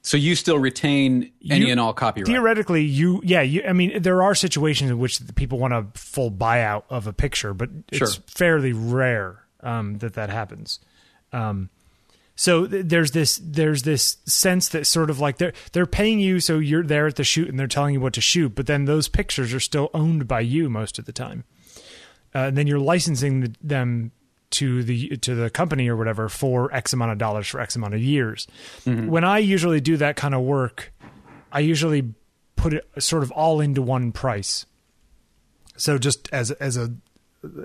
So 0.02 0.18
you 0.18 0.36
still 0.36 0.60
retain 0.60 1.32
any 1.50 1.66
You- 1.68 1.72
and 1.72 1.80
all 1.80 1.94
copyright. 1.94 2.28
theoretically 2.28 2.84
you 2.84 3.22
yeah 3.24 3.42
you 3.42 3.64
i 3.68 3.72
mean 3.74 4.02
there 4.04 4.22
are 4.22 4.36
situations 4.36 4.92
in 4.92 5.00
which 5.00 5.20
people 5.36 5.58
want 5.58 5.74
a 5.74 5.88
full 5.96 6.30
buyout 6.30 6.84
of 6.90 7.08
a 7.08 7.14
picture 7.14 7.54
but 7.54 7.70
it's 7.92 7.98
Sure. 8.14 8.24
fairly 8.28 8.74
rare 8.74 9.46
um, 9.62 9.98
that 10.00 10.14
that 10.16 10.30
happens. 10.30 10.80
Um, 11.34 11.70
so 12.36 12.68
th- 12.68 12.86
there's 12.88 13.12
this 13.12 13.40
there's 13.44 13.84
this 13.84 14.18
sense 14.26 14.70
that 14.70 14.86
sort 14.86 15.10
of 15.10 15.20
like 15.20 15.38
they're 15.38 15.54
they're 15.72 15.86
paying 15.86 16.20
you 16.20 16.40
so 16.40 16.60
you're 16.60 16.84
there 16.84 17.08
at 17.08 17.16
the 17.16 17.24
shoot 17.24 17.50
and 17.50 17.60
they're 17.60 17.68
telling 17.68 17.94
you 17.94 18.02
what 18.02 18.14
to 18.14 18.22
shoot 18.22 18.56
but 18.56 18.68
then 18.68 18.86
those 18.86 19.08
pictures 19.08 19.54
are 19.54 19.60
still 19.60 19.90
owned 19.94 20.28
by 20.28 20.40
you 20.40 20.70
most 20.70 21.00
of 21.00 21.06
the 21.06 21.14
time 21.14 21.44
uh, 22.34 22.40
and 22.40 22.58
then 22.58 22.68
you're 22.68 22.80
licensing 22.80 23.42
the, 23.42 23.56
them 23.62 24.12
to 24.52 24.84
the 24.84 25.18
to 25.18 25.36
the 25.36 25.50
company 25.50 25.90
or 25.90 25.96
whatever 25.96 26.30
for 26.30 26.74
X 26.74 26.94
amount 26.94 27.12
of 27.12 27.18
dollars 27.18 27.48
for 27.48 27.60
X 27.60 27.76
amount 27.76 27.94
of 27.94 28.02
years. 28.02 28.48
When 29.10 29.24
I 29.24 29.40
usually 29.40 29.82
do 29.82 29.98
that 29.98 30.16
kind 30.16 30.34
of 30.36 30.42
work, 30.42 30.94
I 31.52 31.60
usually 31.60 32.14
put 32.56 32.74
it 32.74 32.88
sort 33.00 33.24
of 33.24 33.32
all 33.32 33.60
into 33.60 33.82
one 33.82 34.12
price. 34.12 34.66
So 35.78 35.98
just 35.98 36.30
as 36.32 36.52
as 36.52 36.78
a 36.78 36.94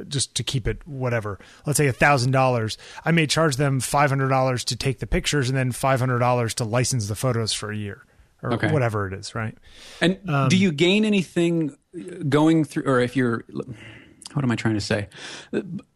just 0.09 0.35
to 0.37 0.43
keep 0.43 0.67
it 0.69 0.87
whatever, 0.87 1.39
let's 1.67 1.77
say 1.77 1.87
a 1.87 1.93
thousand 1.93 2.33
dollars, 2.33 2.79
I 3.05 3.13
may 3.13 3.27
charge 3.27 3.57
them 3.57 3.81
five 3.81 4.11
hundred 4.11 4.29
dollars 4.29 4.65
to 4.65 4.77
take 4.77 4.99
the 4.99 5.07
pictures 5.07 5.49
and 5.49 5.57
then 5.57 5.73
five 5.73 6.01
hundred 6.01 6.19
dollars 6.21 6.55
to 6.55 6.65
license 6.65 7.09
the 7.09 7.15
photos 7.17 7.53
for 7.53 7.71
a 7.71 7.77
year 7.77 8.05
or 8.43 8.55
Okay. 8.55 8.73
whatever 8.73 9.07
it 9.07 9.13
is, 9.13 9.35
right? 9.35 9.57
And 10.01 10.19
Um, 10.29 10.49
do 10.49 10.57
you 10.57 10.73
gain 10.73 11.05
anything 11.05 11.77
going 12.29 12.65
through, 12.65 12.85
or 12.85 13.01
if 13.01 13.15
you're, 13.15 13.45
what 14.33 14.45
am 14.45 14.51
I 14.51 14.57
trying 14.57 14.75
to 14.75 14.81
say? 14.81 15.09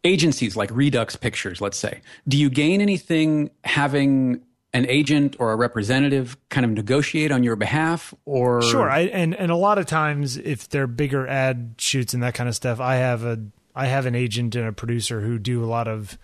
Agencies 0.03 0.57
like 0.57 0.71
Redux 0.73 1.17
Pictures, 1.17 1.61
let's 1.61 1.79
say, 1.79 2.01
do 2.29 2.37
you 2.37 2.51
gain 2.51 2.81
anything 2.81 3.51
having 3.65 4.43
an 4.75 4.87
agent 4.89 5.37
or 5.39 5.53
a 5.53 5.57
representative 5.57 6.37
kind 6.51 6.65
of 6.67 6.73
negotiate 6.73 7.31
on 7.31 7.45
your 7.45 7.55
behalf, 7.57 8.13
or 8.25 8.61
Sure, 8.61 8.91
I 8.91 9.03
and 9.03 9.33
and 9.37 9.53
a 9.53 9.57
lot 9.57 9.79
of 9.79 9.87
times 9.87 10.37
if 10.37 10.69
they're 10.69 10.89
bigger 10.89 11.29
ad 11.29 11.77
shoots 11.79 12.13
and 12.13 12.23
that 12.25 12.35
kind 12.35 12.49
of 12.49 12.57
stuff, 12.57 12.81
I 12.81 12.97
have 12.97 13.23
a 13.25 13.39
I 13.75 13.87
have 13.87 14.07
an 14.07 14.15
agent 14.15 14.55
and 14.55 14.67
a 14.67 14.73
producer 14.73 15.21
who 15.21 15.39
do 15.39 15.65
a 15.65 15.67
lot 15.67 15.89
of 15.89 16.19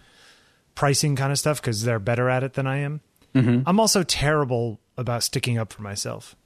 pricing 0.74 1.16
kind 1.16 1.32
of 1.32 1.38
stuff 1.38 1.60
because 1.60 1.82
they're 1.82 1.98
better 1.98 2.28
at 2.30 2.42
it 2.44 2.54
than 2.54 2.66
I 2.66 2.78
am. 2.78 3.00
I'm 3.66 3.78
also 3.78 4.02
terrible 4.02 4.80
about 4.96 5.22
sticking 5.22 5.58
up 5.58 5.72
for 5.72 5.82
myself. 5.82 6.36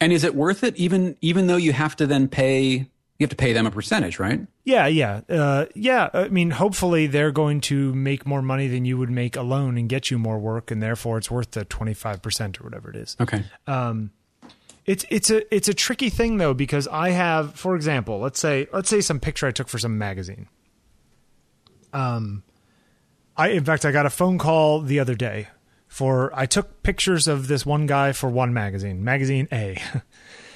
And 0.00 0.12
is 0.12 0.24
it 0.24 0.34
worth 0.34 0.62
it 0.62 0.76
even 0.76 1.16
even 1.20 1.46
though 1.46 1.56
you 1.56 1.72
have 1.72 1.96
to 1.96 2.06
then 2.06 2.28
pay 2.28 2.88
you 3.18 3.24
have 3.24 3.30
to 3.30 3.36
pay 3.36 3.54
them 3.54 3.66
a 3.66 3.70
percentage, 3.70 4.18
right? 4.18 4.46
Yeah, 4.64 4.86
yeah, 4.86 5.22
uh, 5.30 5.66
yeah. 5.74 6.10
I 6.12 6.28
mean, 6.28 6.50
hopefully 6.50 7.06
they're 7.06 7.32
going 7.32 7.62
to 7.62 7.94
make 7.94 8.26
more 8.26 8.42
money 8.42 8.68
than 8.68 8.84
you 8.84 8.98
would 8.98 9.08
make 9.08 9.36
alone 9.36 9.78
and 9.78 9.88
get 9.88 10.10
you 10.10 10.18
more 10.18 10.38
work, 10.38 10.70
and 10.70 10.82
therefore 10.82 11.16
it's 11.16 11.30
worth 11.30 11.52
the 11.52 11.64
twenty 11.64 11.94
five 11.94 12.20
percent 12.20 12.60
or 12.60 12.64
whatever 12.64 12.90
it 12.90 12.96
is. 12.96 13.16
Okay. 13.18 13.44
It's 14.86 15.04
it's 15.10 15.30
a 15.30 15.54
it's 15.54 15.68
a 15.68 15.74
tricky 15.74 16.10
thing 16.10 16.36
though 16.36 16.54
because 16.54 16.86
I 16.88 17.10
have, 17.10 17.54
for 17.54 17.74
example, 17.74 18.20
let's 18.20 18.38
say 18.38 18.68
let's 18.72 18.88
say 18.88 19.00
some 19.00 19.18
picture 19.20 19.46
I 19.46 19.50
took 19.50 19.68
for 19.68 19.78
some 19.78 19.98
magazine. 19.98 20.48
Um, 21.92 22.44
I 23.36 23.48
in 23.48 23.64
fact 23.64 23.84
I 23.84 23.92
got 23.92 24.06
a 24.06 24.10
phone 24.10 24.38
call 24.38 24.80
the 24.80 25.00
other 25.00 25.14
day 25.14 25.48
for 25.88 26.30
I 26.34 26.46
took 26.46 26.82
pictures 26.82 27.26
of 27.26 27.48
this 27.48 27.66
one 27.66 27.86
guy 27.86 28.12
for 28.12 28.28
one 28.28 28.52
magazine, 28.52 29.02
magazine 29.04 29.48
A. 29.52 29.82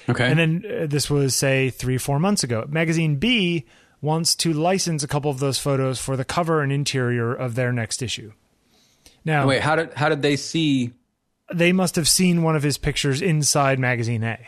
Okay. 0.09 0.29
And 0.29 0.39
then 0.39 0.65
uh, 0.67 0.87
this 0.87 1.09
was 1.09 1.37
say 1.37 1.71
three, 1.71 1.97
four 1.97 2.19
months 2.19 2.43
ago. 2.43 2.67
Magazine 2.69 3.17
B 3.17 3.65
wants 4.01 4.35
to 4.37 4.53
license 4.53 5.03
a 5.05 5.09
couple 5.09 5.31
of 5.31 5.39
those 5.39 5.59
photos 5.59 6.01
for 6.01 6.17
the 6.17 6.25
cover 6.25 6.63
and 6.63 6.73
interior 6.73 7.33
of 7.33 7.55
their 7.55 7.73
next 7.73 8.03
issue. 8.03 8.33
Now, 9.25 9.47
Wait, 9.47 9.61
how 9.61 9.77
did 9.77 9.93
how 9.95 10.09
did 10.09 10.23
they 10.23 10.37
see 10.37 10.93
they 11.55 11.73
must 11.73 11.97
have 11.97 12.09
seen 12.09 12.43
one 12.43 12.57
of 12.57 12.63
his 12.63 12.79
pictures 12.79 13.21
inside 13.23 13.79
magazine 13.79 14.23
A 14.25 14.39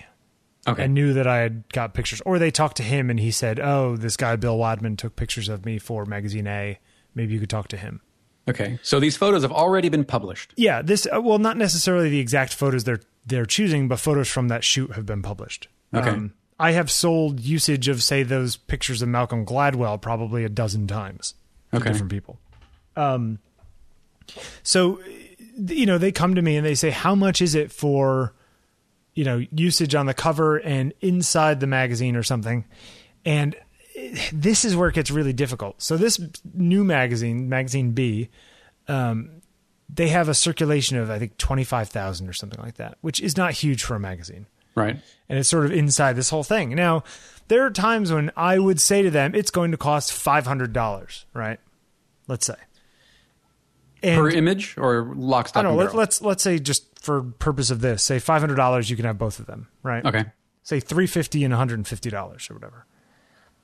Okay. 0.67 0.85
and 0.85 0.95
knew 0.95 1.13
that 1.15 1.27
I 1.27 1.39
had 1.39 1.65
got 1.73 1.93
pictures, 1.93 2.21
or 2.25 2.39
they 2.39 2.53
talked 2.53 2.77
to 2.77 2.85
him 2.85 3.11
and 3.11 3.19
he 3.19 3.31
said, 3.33 3.59
"Oh, 3.59 3.97
this 3.97 4.17
guy 4.17 4.37
Bill 4.37 4.57
Wadman 4.57 4.97
took 4.97 5.17
pictures 5.17 5.49
of 5.49 5.65
me 5.67 5.79
for 5.79 6.05
magazine 6.07 6.47
A. 6.47 6.79
Maybe 7.15 7.35
you 7.35 7.41
could 7.41 7.51
talk 7.51 7.67
to 7.69 7.77
him." 7.77 8.01
okay. 8.49 8.79
So 8.83 8.99
these 9.01 9.17
photos 9.17 9.43
have 9.43 9.53
already 9.53 9.89
been 9.89 10.05
published. 10.05 10.53
Yeah, 10.57 10.81
this 10.83 11.07
uh, 11.13 11.21
well, 11.21 11.39
not 11.39 11.57
necessarily 11.57 12.11
the 12.11 12.21
exact 12.21 12.55
photos 12.55 12.85
they're 12.85 13.01
they're 13.27 13.47
choosing, 13.47 13.89
but 13.89 13.99
photos 13.99 14.29
from 14.29 14.49
that 14.49 14.63
shoot 14.65 14.93
have 14.93 15.05
been 15.07 15.23
published. 15.23 15.67
Um, 15.93 16.01
Okay. 16.01 16.35
I 16.61 16.71
have 16.73 16.93
sold 16.93 17.41
usage 17.41 17.89
of 17.89 18.01
say 18.05 18.23
those 18.23 18.57
pictures 18.57 19.03
of 19.03 19.09
Malcolm 19.09 19.45
Gladwell 19.45 20.01
probably 20.01 20.45
a 20.45 20.49
dozen 20.49 20.87
times 20.87 21.35
to 21.73 21.79
Okay. 21.79 21.89
different 21.91 22.11
people. 22.13 22.39
Um, 22.97 23.41
so 24.63 25.01
you 25.57 25.87
know 25.87 25.99
they 25.99 26.13
come 26.13 26.35
to 26.35 26.43
me 26.43 26.57
and 26.57 26.67
they 26.67 26.75
say, 26.75 26.91
"How 26.91 27.15
much 27.15 27.43
is 27.43 27.55
it 27.55 27.71
for 27.71 28.35
you 29.15 29.25
know 29.25 29.45
usage 29.53 29.95
on 29.95 30.07
the 30.07 30.15
cover 30.15 30.59
and 30.59 30.93
inside 31.01 31.61
the 31.61 31.67
magazine 31.67 32.17
or 32.17 32.23
something?" 32.23 32.65
And 33.25 33.55
eh, 33.97 34.17
this 34.33 34.65
is 34.65 34.77
where 34.77 34.89
it 34.89 34.95
gets 34.95 35.11
really 35.11 35.33
difficult. 35.33 35.81
So 35.83 35.97
this 35.97 36.21
new 36.55 36.85
magazine, 36.85 37.49
magazine 37.49 37.93
B, 37.93 38.31
um, 38.89 39.43
they 39.89 40.09
have 40.09 40.29
a 40.29 40.35
circulation 40.35 40.97
of 40.97 41.11
I 41.11 41.19
think 41.19 41.37
twenty 41.37 41.65
five 41.65 41.89
thousand 41.89 42.29
or 42.29 42.33
something 42.33 42.61
like 42.63 42.77
that, 42.77 42.99
which 43.01 43.21
is 43.21 43.37
not 43.37 43.53
huge 43.53 43.85
for 43.85 43.95
a 43.95 44.01
magazine. 44.01 44.47
Right. 44.75 44.97
And 45.29 45.39
it's 45.39 45.49
sort 45.49 45.67
of 45.67 45.73
inside 45.73 46.17
this 46.17 46.31
whole 46.31 46.45
thing. 46.45 46.75
Now, 46.75 47.05
there 47.49 47.65
are 47.67 47.71
times 47.71 48.11
when 48.11 48.33
I 48.37 48.59
would 48.59 48.81
say 48.81 49.03
to 49.03 49.11
them, 49.11 49.35
it's 49.35 49.51
going 49.51 49.71
to 49.73 49.77
cost 49.77 50.13
five 50.13 50.47
hundred 50.47 50.73
dollars, 50.73 51.27
right? 51.35 51.61
Let's 52.27 52.47
say. 52.47 52.57
And 54.03 54.17
Per 54.17 54.31
image 54.31 54.77
or 54.79 55.13
lock, 55.15 55.49
stock, 55.49 55.61
I 55.61 55.63
don't 55.63 55.77
know. 55.77 55.85
Let, 55.85 55.95
let's 55.95 56.21
let's 56.23 56.43
say 56.43 56.59
just 56.59 56.99
for 56.99 57.23
purpose 57.23 57.71
of 57.71 57.81
this, 57.81 58.03
say 58.03 58.19
five 58.19 58.41
hundred 58.41 58.57
dollars, 58.57 58.91
you 58.91 58.97
can 58.97 59.05
have 59.05 59.19
both 59.19 59.39
of 59.39 59.47
them, 59.47 59.69
right? 59.83 60.05
Okay. 60.05 60.25
say 60.65 60.81
350 60.81 61.45
and 61.45 61.53
150 61.53 62.11
dollars 62.11 62.49
or 62.51 62.55
whatever 62.55 62.87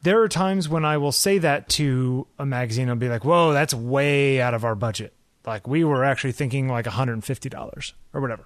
there 0.02 0.23
are 0.23 0.28
times 0.28 0.68
when 0.68 0.85
i 0.85 0.97
will 0.97 1.11
say 1.12 1.38
that 1.38 1.68
to 1.68 2.26
a 2.38 2.47
magazine 2.47 2.88
i'll 2.88 2.95
be 2.97 3.09
like 3.09 3.25
whoa 3.25 3.52
that's 3.52 3.75
way 3.75 4.40
out 4.40 4.54
of 4.54 4.64
our 4.64 4.75
budget 4.76 5.12
like 5.45 5.66
we 5.66 5.83
were 5.83 6.04
actually 6.04 6.33
thinking 6.33 6.68
like 6.68 6.87
150 6.87 7.49
dollars 7.49 7.95
or 8.12 8.21
whatever 8.21 8.45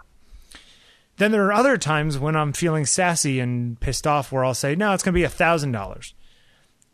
then 1.18 1.30
there 1.30 1.44
are 1.44 1.52
other 1.52 1.76
times 1.76 2.18
when 2.18 2.36
i'm 2.36 2.52
feeling 2.54 2.86
sassy 2.86 3.38
and 3.40 3.78
pissed 3.80 4.06
off 4.06 4.32
where 4.32 4.44
i'll 4.44 4.54
say 4.54 4.74
no 4.74 4.92
it's 4.94 5.02
going 5.02 5.12
to 5.12 5.18
be 5.18 5.24
a 5.24 5.28
thousand 5.28 5.72
dollars 5.72 6.14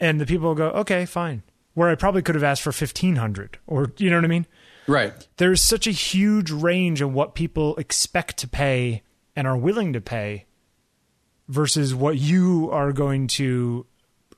and 0.01 0.21
the 0.21 0.27
people 0.27 0.49
will 0.49 0.55
go 0.57 0.69
okay 0.71 1.05
fine 1.07 1.43
where 1.75 1.89
i 1.89 1.95
probably 1.95 2.23
could 2.23 2.35
have 2.35 2.45
asked 2.45 2.63
for 2.63 2.71
1500 2.71 3.59
or 3.67 3.93
you 3.99 4.11
know 4.11 4.17
what 4.17 4.25
i 4.25 4.29
mean 4.29 4.47
Right. 4.89 5.13
there's 5.37 5.61
such 5.61 5.87
a 5.87 5.91
huge 5.93 6.51
range 6.51 7.01
of 7.03 7.13
what 7.13 7.35
people 7.35 7.77
expect 7.77 8.39
to 8.39 8.49
pay 8.49 9.03
and 9.37 9.47
are 9.47 9.57
willing 9.57 9.93
to 9.93 10.01
pay 10.01 10.47
versus 11.49 11.95
what 11.95 12.19
you 12.19 12.71
are 12.73 12.93
going 12.93 13.27
to 13.29 13.87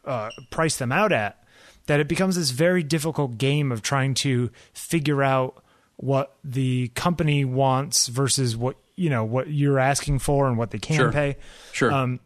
uh, 0.05 0.31
price 0.51 0.77
them 0.77 0.93
out 0.93 1.13
at 1.13 1.43
that 1.87 2.01
it 2.01 2.09
becomes 2.09 2.37
this 2.37 2.51
very 2.51 2.83
difficult 2.83 3.39
game 3.39 3.73
of 3.73 3.83
trying 3.83 4.15
to 4.15 4.51
figure 4.73 5.23
out 5.23 5.63
what 5.97 6.37
the 6.45 6.89
company 6.95 7.45
wants 7.45 8.07
versus 8.09 8.57
what 8.57 8.77
you 8.97 9.11
know 9.11 9.25
what 9.25 9.49
you're 9.49 9.79
asking 9.79 10.19
for 10.19 10.47
and 10.49 10.57
what 10.59 10.71
they 10.71 10.79
can 10.79 10.97
Sure. 10.97 11.13
pay 11.13 11.37
Sure. 11.73 11.93
Um, 11.93 12.21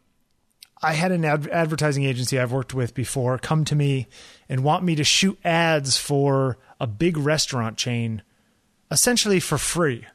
I 0.82 0.92
had 0.92 1.12
an 1.12 1.24
ad- 1.24 1.48
advertising 1.48 2.04
agency 2.04 2.38
I've 2.38 2.52
worked 2.52 2.74
with 2.74 2.94
before 2.94 3.38
come 3.38 3.64
to 3.66 3.74
me 3.74 4.06
and 4.48 4.62
want 4.62 4.84
me 4.84 4.94
to 4.96 5.04
shoot 5.04 5.38
ads 5.44 5.96
for 5.96 6.58
a 6.80 6.86
big 6.86 7.16
restaurant 7.16 7.76
chain 7.76 8.22
essentially 8.90 9.40
for 9.40 9.58
free. 9.58 10.06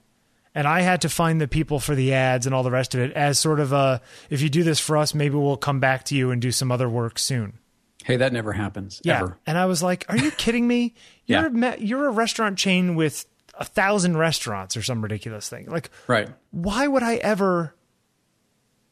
And 0.56 0.68
I 0.68 0.82
had 0.82 1.01
to 1.01 1.10
find 1.10 1.39
the 1.39 1.48
people 1.48 1.80
for 1.80 1.96
the 1.96 2.13
ads 2.13 2.46
and 2.46 2.56
all 2.56 2.63
the 2.63 2.72
rest 2.72 2.96
of 2.96 3.01
it 3.01 3.12
as 3.13 3.38
sort 3.39 3.60
of 3.60 3.72
a 3.72 4.01
if 4.30 4.42
you 4.42 4.50
do 4.50 4.63
this 4.63 4.80
for 4.80 4.98
us, 4.98 5.13
maybe 5.13 5.36
we'll 5.36 5.58
come 5.58 5.80
back 5.80 6.04
to 6.06 6.16
you 6.16 6.32
and 6.32 6.42
do 6.42 6.51
some 6.51 6.72
other 6.72 6.89
work 6.89 7.20
soon. 7.20 7.60
hey, 8.06 8.16
that 8.18 8.34
never 8.34 8.54
happens. 8.54 9.01
Yeah. 9.04 9.20
Ever. 9.20 9.38
And 9.46 9.58
I 9.58 9.66
was 9.68 9.84
like, 9.84 10.06
are 10.10 10.18
you 10.18 10.32
kidding 10.32 10.68
me? 10.68 10.96
You're, 11.25 11.50
Yeah. 11.56 11.75
a, 11.75 11.78
you're 11.80 12.08
a 12.08 12.12
restaurant 12.12 12.58
chain 12.58 12.96
with 12.96 13.25
a 13.56 13.66
thousand 13.66 14.18
restaurants 14.18 14.75
or 14.75 14.82
some 14.82 15.01
ridiculous 15.01 15.48
thing. 15.50 15.68
Like, 15.70 15.89
Right. 16.08 16.30
why 16.51 16.88
would 16.88 17.04
I 17.04 17.16
ever? 17.18 17.75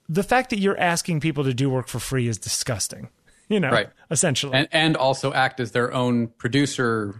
The 0.10 0.24
fact 0.24 0.50
that 0.52 0.60
you're 0.60 0.78
asking 0.78 1.20
people 1.22 1.44
to 1.46 1.54
do 1.54 1.70
work 1.70 1.88
for 1.88 2.00
free 2.00 2.28
is 2.28 2.38
disgusting. 2.38 3.10
You 3.50 3.62
know, 3.62 3.72
Right. 3.72 3.88
essentially. 4.12 4.54
And 4.58 4.68
and 4.74 4.98
also 4.98 5.32
act 5.32 5.62
as 5.62 5.72
their 5.72 5.94
own 5.94 6.28
producer, 6.28 7.16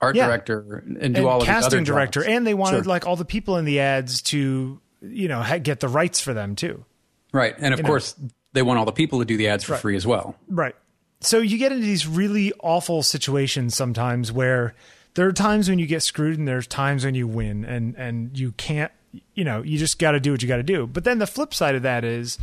art 0.00 0.16
Yeah. 0.16 0.26
director, 0.26 0.82
and 1.00 1.14
do 1.14 1.20
and 1.20 1.26
all 1.26 1.40
of 1.40 1.46
casting 1.46 1.84
director, 1.84 2.20
jobs. 2.20 2.32
and 2.32 2.46
they 2.46 2.54
wanted 2.54 2.78
Sure. 2.78 2.84
like 2.84 3.06
all 3.06 3.16
the 3.16 3.24
people 3.24 3.56
in 3.56 3.64
the 3.64 3.80
ads 3.80 4.20
to, 4.22 4.80
you 5.02 5.28
know, 5.28 5.42
ha- 5.42 5.58
get 5.58 5.80
the 5.80 5.88
rights 5.88 6.20
for 6.20 6.34
them 6.34 6.54
too. 6.56 6.84
Right. 7.32 7.54
And 7.58 7.72
of 7.74 7.80
know. 7.82 7.86
course, 7.88 8.14
they 8.52 8.62
want 8.62 8.78
all 8.78 8.84
the 8.84 8.92
people 8.92 9.18
to 9.20 9.24
do 9.24 9.36
the 9.36 9.48
ads 9.48 9.64
for 9.64 9.72
Right. 9.72 9.80
free 9.80 9.96
as 9.96 10.06
well. 10.06 10.36
Right. 10.48 10.74
So 11.20 11.38
you 11.38 11.56
get 11.58 11.72
into 11.72 11.84
these 11.86 12.06
really 12.06 12.52
awful 12.60 13.02
situations 13.02 13.74
sometimes 13.74 14.30
where 14.30 14.74
there 15.14 15.26
are 15.26 15.32
times 15.32 15.68
when 15.70 15.78
you 15.78 15.86
get 15.86 16.02
screwed 16.02 16.38
and 16.38 16.46
there's 16.46 16.66
times 16.66 17.04
when 17.04 17.14
you 17.14 17.26
win 17.26 17.64
and 17.64 17.94
and 17.96 18.38
you 18.38 18.52
can't 18.52 18.92
you 19.34 19.44
know, 19.44 19.62
you 19.62 19.78
just 19.78 20.00
got 20.00 20.10
to 20.10 20.18
do 20.20 20.32
what 20.32 20.42
you 20.42 20.48
got 20.48 20.56
to 20.56 20.64
do. 20.64 20.88
But 20.88 21.04
then 21.04 21.20
the 21.20 21.26
flip 21.28 21.54
side 21.54 21.76
of 21.76 21.82
that 21.82 22.02
is 22.04 22.36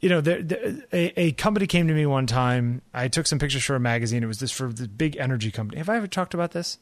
you 0.00 0.08
know, 0.08 0.20
there, 0.20 0.42
there, 0.42 0.82
a, 0.92 1.20
a 1.20 1.32
company 1.32 1.66
came 1.66 1.86
to 1.88 1.94
me 1.94 2.06
one 2.06 2.26
time. 2.26 2.82
I 2.92 3.08
took 3.08 3.26
some 3.26 3.38
pictures 3.38 3.64
for 3.64 3.76
a 3.76 3.80
magazine. 3.80 4.22
It 4.22 4.26
was 4.26 4.40
this 4.40 4.50
for 4.50 4.72
the 4.72 4.88
big 4.88 5.16
energy 5.16 5.50
company. 5.50 5.78
Have 5.78 5.88
I 5.88 5.96
ever 5.96 6.06
talked 6.06 6.34
about 6.34 6.52
this? 6.52 6.78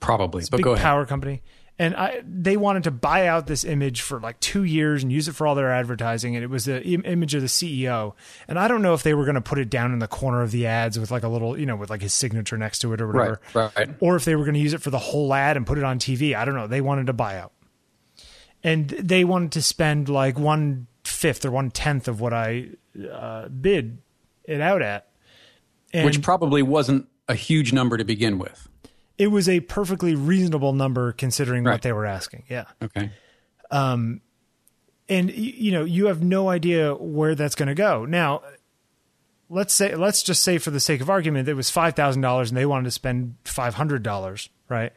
Probably. 0.00 0.44
but 0.50 0.58
big 0.58 0.64
go 0.64 0.72
ahead. 0.72 0.82
power 0.82 1.06
company. 1.06 1.42
And 1.80 1.94
I, 1.94 2.22
they 2.28 2.56
wanted 2.56 2.84
to 2.84 2.90
buy 2.90 3.28
out 3.28 3.46
this 3.46 3.64
image 3.64 4.00
for 4.00 4.18
like 4.18 4.40
two 4.40 4.64
years 4.64 5.04
and 5.04 5.12
use 5.12 5.28
it 5.28 5.36
for 5.36 5.46
all 5.46 5.54
their 5.54 5.70
advertising. 5.70 6.34
And 6.34 6.42
it 6.42 6.50
was 6.50 6.64
the 6.64 6.82
Im- 6.82 7.04
image 7.04 7.34
of 7.34 7.40
the 7.40 7.46
CEO. 7.46 8.14
And 8.48 8.58
I 8.58 8.66
don't 8.66 8.82
know 8.82 8.94
if 8.94 9.04
they 9.04 9.14
were 9.14 9.24
going 9.24 9.36
to 9.36 9.40
put 9.40 9.58
it 9.58 9.70
down 9.70 9.92
in 9.92 10.00
the 10.00 10.08
corner 10.08 10.42
of 10.42 10.50
the 10.50 10.66
ads 10.66 10.98
with 10.98 11.12
like 11.12 11.22
a 11.22 11.28
little, 11.28 11.56
you 11.56 11.66
know, 11.66 11.76
with 11.76 11.88
like 11.88 12.02
his 12.02 12.12
signature 12.12 12.58
next 12.58 12.80
to 12.80 12.92
it 12.92 13.00
or 13.00 13.06
whatever. 13.06 13.40
Right. 13.54 13.76
Right. 13.76 13.90
Or 14.00 14.16
if 14.16 14.24
they 14.24 14.34
were 14.34 14.42
going 14.44 14.54
to 14.54 14.60
use 14.60 14.74
it 14.74 14.82
for 14.82 14.90
the 14.90 14.98
whole 14.98 15.32
ad 15.32 15.56
and 15.56 15.64
put 15.64 15.78
it 15.78 15.84
on 15.84 16.00
TV. 16.00 16.34
I 16.34 16.44
don't 16.44 16.56
know. 16.56 16.66
They 16.66 16.80
wanted 16.80 17.06
to 17.06 17.12
buy 17.12 17.38
out. 17.38 17.52
And 18.64 18.88
they 18.88 19.22
wanted 19.22 19.52
to 19.52 19.62
spend 19.62 20.08
like 20.08 20.36
one 20.36 20.88
fifth 21.08 21.44
or 21.44 21.50
one 21.50 21.70
tenth 21.70 22.08
of 22.08 22.20
what 22.20 22.32
I 22.32 22.68
uh, 23.10 23.48
bid 23.48 23.98
it 24.44 24.60
out 24.60 24.82
at. 24.82 25.08
And 25.92 26.04
Which 26.04 26.22
probably 26.22 26.62
wasn't 26.62 27.08
a 27.28 27.34
huge 27.34 27.72
number 27.72 27.96
to 27.96 28.04
begin 28.04 28.38
with. 28.38 28.68
it 29.16 29.28
was 29.28 29.48
a 29.48 29.60
perfectly 29.60 30.14
reasonable 30.14 30.72
number 30.72 31.12
considering 31.12 31.64
what 31.64 31.82
they 31.82 31.92
were 31.92 32.06
asking. 32.06 32.44
Yeah. 32.48 32.66
Okay. 32.82 33.10
and 35.08 35.30
you 35.30 35.72
know 35.72 35.84
you 35.84 36.06
have 36.06 36.22
no 36.22 36.48
idea 36.48 36.94
where 36.94 37.34
that's 37.34 37.54
going 37.54 37.68
to 37.68 37.74
go 37.74 38.04
now 38.04 38.42
let's 39.48 39.72
say 39.72 39.94
let's 39.94 40.22
just 40.22 40.42
say 40.42 40.58
for 40.58 40.70
the 40.70 40.80
sake 40.80 41.00
of 41.00 41.08
argument 41.08 41.46
that 41.46 41.52
it 41.52 41.54
was 41.54 41.70
$5000 41.70 42.48
and 42.48 42.56
they 42.56 42.66
wanted 42.66 42.84
to 42.84 42.90
spend 42.90 43.36
$500 43.44 44.48
right 44.68 44.92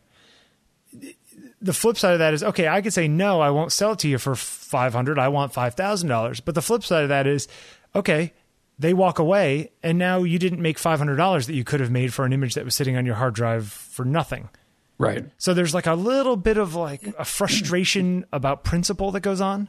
the 1.62 1.74
flip 1.74 1.98
side 1.98 2.14
of 2.14 2.20
that 2.20 2.34
is 2.34 2.44
okay 2.44 2.68
i 2.68 2.82
could 2.82 2.94
say 2.94 3.08
no 3.08 3.40
i 3.40 3.50
won't 3.50 3.72
sell 3.72 3.92
it 3.92 4.00
to 4.00 4.08
you 4.08 4.18
for 4.18 4.36
500 4.36 5.20
i 5.20 5.28
want 5.28 5.54
$5000 5.54 6.42
but 6.44 6.56
the 6.56 6.62
flip 6.62 6.84
side 6.84 7.04
of 7.04 7.10
that 7.10 7.28
is 7.28 7.48
okay 7.96 8.34
they 8.80 8.94
walk 8.94 9.20
away 9.20 9.72
and 9.84 9.98
now 10.00 10.24
you 10.24 10.40
didn't 10.40 10.60
make 10.60 10.78
$500 10.80 11.46
that 11.46 11.54
you 11.54 11.64
could 11.64 11.80
have 11.80 11.92
made 11.92 12.14
for 12.14 12.26
an 12.26 12.34
image 12.34 12.56
that 12.56 12.66
was 12.66 12.74
sitting 12.74 12.96
on 12.98 13.06
your 13.06 13.16
hard 13.16 13.36
drive 13.36 13.68
for 13.68 14.04
nothing 14.06 14.50
Right. 14.98 15.26
so 15.38 15.54
there's 15.56 15.74
like 15.74 15.88
a 15.88 15.96
little 15.96 16.36
bit 16.36 16.58
of 16.58 16.76
like 16.76 17.14
a 17.18 17.26
frustration 17.26 18.26
about 18.32 18.64
principle 18.64 19.12
that 19.12 19.22
goes 19.22 19.42
on. 19.42 19.68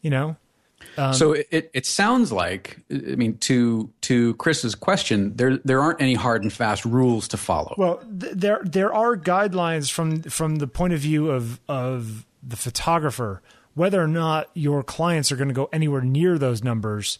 You 0.00 0.10
know, 0.10 0.36
Um, 0.96 1.12
so 1.12 1.32
it, 1.32 1.70
it 1.72 1.86
sounds 1.86 2.32
like 2.32 2.78
I 2.90 3.16
mean 3.16 3.38
to 3.38 3.90
to 4.02 4.34
Chris's 4.34 4.74
question 4.74 5.36
there 5.36 5.58
there 5.58 5.80
aren't 5.80 6.00
any 6.00 6.14
hard 6.14 6.42
and 6.42 6.52
fast 6.52 6.84
rules 6.84 7.28
to 7.28 7.36
follow. 7.36 7.74
Well, 7.76 8.02
th- 8.18 8.32
there 8.34 8.60
there 8.64 8.92
are 8.94 9.16
guidelines 9.16 9.90
from 9.90 10.22
from 10.22 10.56
the 10.56 10.66
point 10.66 10.92
of 10.92 11.00
view 11.00 11.30
of 11.30 11.60
of 11.68 12.26
the 12.42 12.56
photographer. 12.56 13.42
Whether 13.74 14.02
or 14.02 14.08
not 14.08 14.48
your 14.54 14.82
clients 14.82 15.30
are 15.30 15.36
going 15.36 15.48
to 15.48 15.54
go 15.54 15.68
anywhere 15.72 16.00
near 16.00 16.38
those 16.38 16.64
numbers 16.64 17.18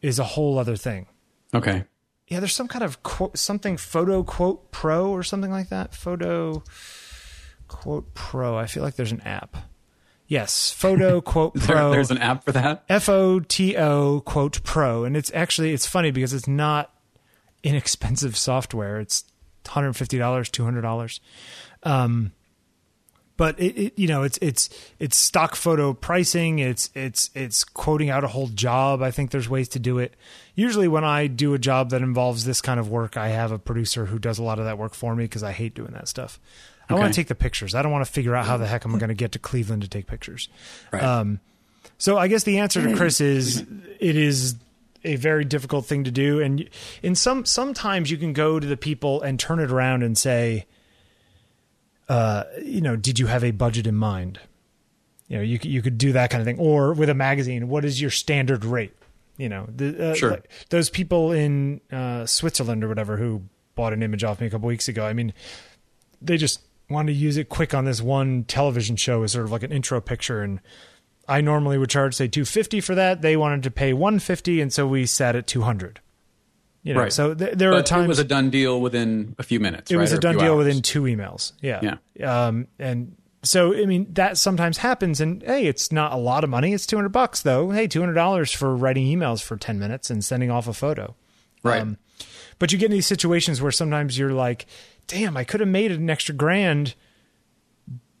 is 0.00 0.20
a 0.20 0.24
whole 0.24 0.58
other 0.58 0.76
thing. 0.76 1.06
Okay. 1.52 1.84
Yeah, 2.28 2.40
there's 2.40 2.54
some 2.54 2.68
kind 2.68 2.84
of 2.84 3.02
quote, 3.02 3.36
something 3.36 3.76
FotoQuote 3.76 4.60
Pro 4.70 5.10
or 5.10 5.22
something 5.22 5.50
like 5.50 5.70
that. 5.70 5.94
Photo 5.94 6.62
quote 7.68 8.14
pro. 8.14 8.56
I 8.56 8.66
feel 8.66 8.82
like 8.82 8.94
there's 8.96 9.12
an 9.12 9.22
app. 9.22 9.56
Yes, 10.26 10.70
photo 10.72 11.20
quote 11.22 11.54
There- 11.54 11.76
pro. 11.76 11.90
there's 11.90 12.10
an 12.10 12.18
app 12.18 12.44
for 12.44 12.52
that. 12.52 12.84
F 12.88 13.08
O 13.08 13.40
T 13.40 13.76
O 13.76 14.20
quote 14.20 14.62
pro, 14.62 15.04
and 15.04 15.16
it's 15.16 15.30
actually 15.34 15.72
it's 15.72 15.86
funny 15.86 16.10
because 16.10 16.32
it's 16.32 16.48
not 16.48 16.90
inexpensive 17.62 18.36
software. 18.36 19.00
It's 19.00 19.24
one 19.66 19.74
hundred 19.74 19.94
fifty 19.94 20.18
dollars, 20.18 20.48
two 20.50 20.64
hundred 20.64 20.82
dollars. 20.82 21.20
Um, 21.82 22.32
but 23.36 23.58
it, 23.58 23.76
it 23.76 23.98
you 23.98 24.06
know 24.06 24.22
it's 24.22 24.38
it's 24.40 24.70
it's 24.98 25.16
stock 25.16 25.54
photo 25.56 25.92
pricing. 25.92 26.58
It's 26.60 26.88
it's 26.94 27.30
it's 27.34 27.64
quoting 27.64 28.08
out 28.08 28.24
a 28.24 28.28
whole 28.28 28.46
job. 28.48 29.02
I 29.02 29.10
think 29.10 29.30
there's 29.30 29.48
ways 29.48 29.68
to 29.70 29.78
do 29.78 29.98
it. 29.98 30.14
Usually, 30.54 30.88
when 30.88 31.04
I 31.04 31.26
do 31.26 31.52
a 31.52 31.58
job 31.58 31.90
that 31.90 32.00
involves 32.00 32.44
this 32.44 32.60
kind 32.60 32.78
of 32.78 32.88
work, 32.88 33.16
I 33.16 33.28
have 33.28 33.50
a 33.52 33.58
producer 33.58 34.06
who 34.06 34.18
does 34.18 34.38
a 34.38 34.42
lot 34.42 34.58
of 34.58 34.64
that 34.66 34.78
work 34.78 34.94
for 34.94 35.14
me 35.16 35.24
because 35.24 35.42
I 35.42 35.52
hate 35.52 35.74
doing 35.74 35.92
that 35.92 36.08
stuff. 36.08 36.38
I 36.88 36.94
want 36.94 37.12
to 37.12 37.16
take 37.16 37.28
the 37.28 37.34
pictures. 37.34 37.74
I 37.74 37.82
don't 37.82 37.92
want 37.92 38.04
to 38.04 38.10
figure 38.12 38.34
out 38.34 38.46
how 38.46 38.56
the 38.56 38.66
heck 38.66 38.84
I'm 38.84 38.98
going 38.98 39.08
to 39.08 39.14
get 39.14 39.32
to 39.32 39.38
Cleveland 39.38 39.82
to 39.82 39.88
take 39.88 40.06
pictures. 40.06 40.48
Right. 40.92 41.02
Um, 41.02 41.40
so 41.98 42.18
I 42.18 42.28
guess 42.28 42.44
the 42.44 42.58
answer 42.58 42.82
to 42.82 42.94
Chris 42.96 43.20
is 43.20 43.64
it 44.00 44.16
is 44.16 44.56
a 45.04 45.16
very 45.16 45.44
difficult 45.44 45.86
thing 45.86 46.04
to 46.04 46.10
do, 46.10 46.40
and 46.40 46.68
in 47.02 47.14
some 47.14 47.44
sometimes 47.44 48.10
you 48.10 48.16
can 48.16 48.32
go 48.32 48.58
to 48.58 48.66
the 48.66 48.76
people 48.76 49.22
and 49.22 49.38
turn 49.38 49.60
it 49.60 49.70
around 49.70 50.02
and 50.02 50.16
say, 50.16 50.66
uh, 52.08 52.44
you 52.62 52.80
know, 52.80 52.96
did 52.96 53.18
you 53.18 53.26
have 53.26 53.44
a 53.44 53.50
budget 53.50 53.86
in 53.86 53.94
mind? 53.94 54.40
You 55.28 55.38
know, 55.38 55.42
you 55.42 55.58
could, 55.58 55.70
you 55.70 55.80
could 55.82 55.96
do 55.98 56.12
that 56.12 56.30
kind 56.30 56.40
of 56.40 56.46
thing, 56.46 56.58
or 56.58 56.92
with 56.92 57.08
a 57.08 57.14
magazine, 57.14 57.68
what 57.68 57.84
is 57.84 58.00
your 58.00 58.10
standard 58.10 58.64
rate? 58.64 58.94
You 59.36 59.48
know, 59.48 59.66
the, 59.74 60.10
uh, 60.10 60.14
Sure. 60.14 60.30
like 60.32 60.50
those 60.70 60.90
people 60.90 61.32
in 61.32 61.80
uh, 61.90 62.24
Switzerland 62.26 62.84
or 62.84 62.88
whatever 62.88 63.16
who 63.16 63.42
bought 63.74 63.92
an 63.92 64.02
image 64.02 64.22
off 64.22 64.40
me 64.40 64.46
a 64.46 64.50
couple 64.50 64.68
weeks 64.68 64.86
ago. 64.86 65.04
I 65.04 65.12
mean, 65.12 65.32
they 66.22 66.36
just 66.36 66.60
wanted 66.88 67.12
to 67.12 67.18
use 67.18 67.36
it 67.36 67.48
quick 67.48 67.72
on 67.74 67.84
this 67.84 68.00
one 68.02 68.44
television 68.44 68.96
show 68.96 69.22
as 69.22 69.32
sort 69.32 69.44
of 69.46 69.52
like 69.52 69.62
an 69.62 69.72
intro 69.72 70.00
picture 70.00 70.42
and 70.42 70.60
I 71.26 71.40
normally 71.40 71.78
would 71.78 71.88
charge 71.88 72.14
say 72.14 72.28
250 72.28 72.80
for 72.82 72.94
that. 72.94 73.22
They 73.22 73.36
wanted 73.36 73.62
to 73.62 73.70
pay 73.70 73.92
150 73.94 74.60
and 74.60 74.72
so 74.72 74.86
we 74.86 75.06
sat 75.06 75.34
at 75.36 75.46
200. 75.46 76.00
You 76.82 76.92
know, 76.92 77.00
Right. 77.00 77.12
so 77.12 77.32
th- 77.34 77.54
there 77.54 77.72
are 77.72 77.82
times 77.82 78.04
it 78.04 78.08
was 78.08 78.18
a 78.18 78.24
done 78.24 78.50
deal 78.50 78.78
within 78.80 79.34
a 79.38 79.42
few 79.42 79.58
minutes. 79.58 79.90
it 79.90 79.96
was 79.96 80.12
a 80.12 80.16
Or 80.16 80.20
done 80.20 80.34
few 80.34 80.42
deal 80.42 80.52
hours. 80.52 80.66
within 80.66 80.82
two 80.82 81.02
emails. 81.04 81.52
Yeah. 81.62 81.96
Yeah. 82.14 82.46
Um, 82.46 82.66
and 82.78 83.16
so, 83.42 83.74
I 83.74 83.86
mean, 83.86 84.06
that 84.12 84.36
sometimes 84.36 84.76
happens 84.78 85.18
and 85.22 85.42
hey, 85.42 85.64
it's 85.66 85.90
not 85.90 86.12
a 86.12 86.16
lot 86.16 86.44
of 86.44 86.50
money. 86.50 86.74
It's 86.74 86.84
200 86.86 87.08
bucks 87.08 87.40
though. 87.40 87.70
Hey, 87.70 87.88
$200 87.88 88.54
for 88.54 88.76
writing 88.76 89.06
emails 89.06 89.42
for 89.42 89.56
10 89.56 89.78
minutes 89.78 90.10
and 90.10 90.22
sending 90.22 90.50
off 90.50 90.68
a 90.68 90.74
photo. 90.74 91.14
Right. 91.62 91.80
Um, 91.80 91.96
but 92.58 92.70
you 92.70 92.78
get 92.78 92.86
in 92.86 92.92
these 92.92 93.06
situations 93.06 93.62
where 93.62 93.72
sometimes 93.72 94.18
you're 94.18 94.32
like, 94.34 94.66
damn, 95.06 95.36
I 95.36 95.44
could 95.44 95.60
have 95.60 95.68
made 95.68 95.92
an 95.92 96.08
extra 96.10 96.34
grand, 96.34 96.94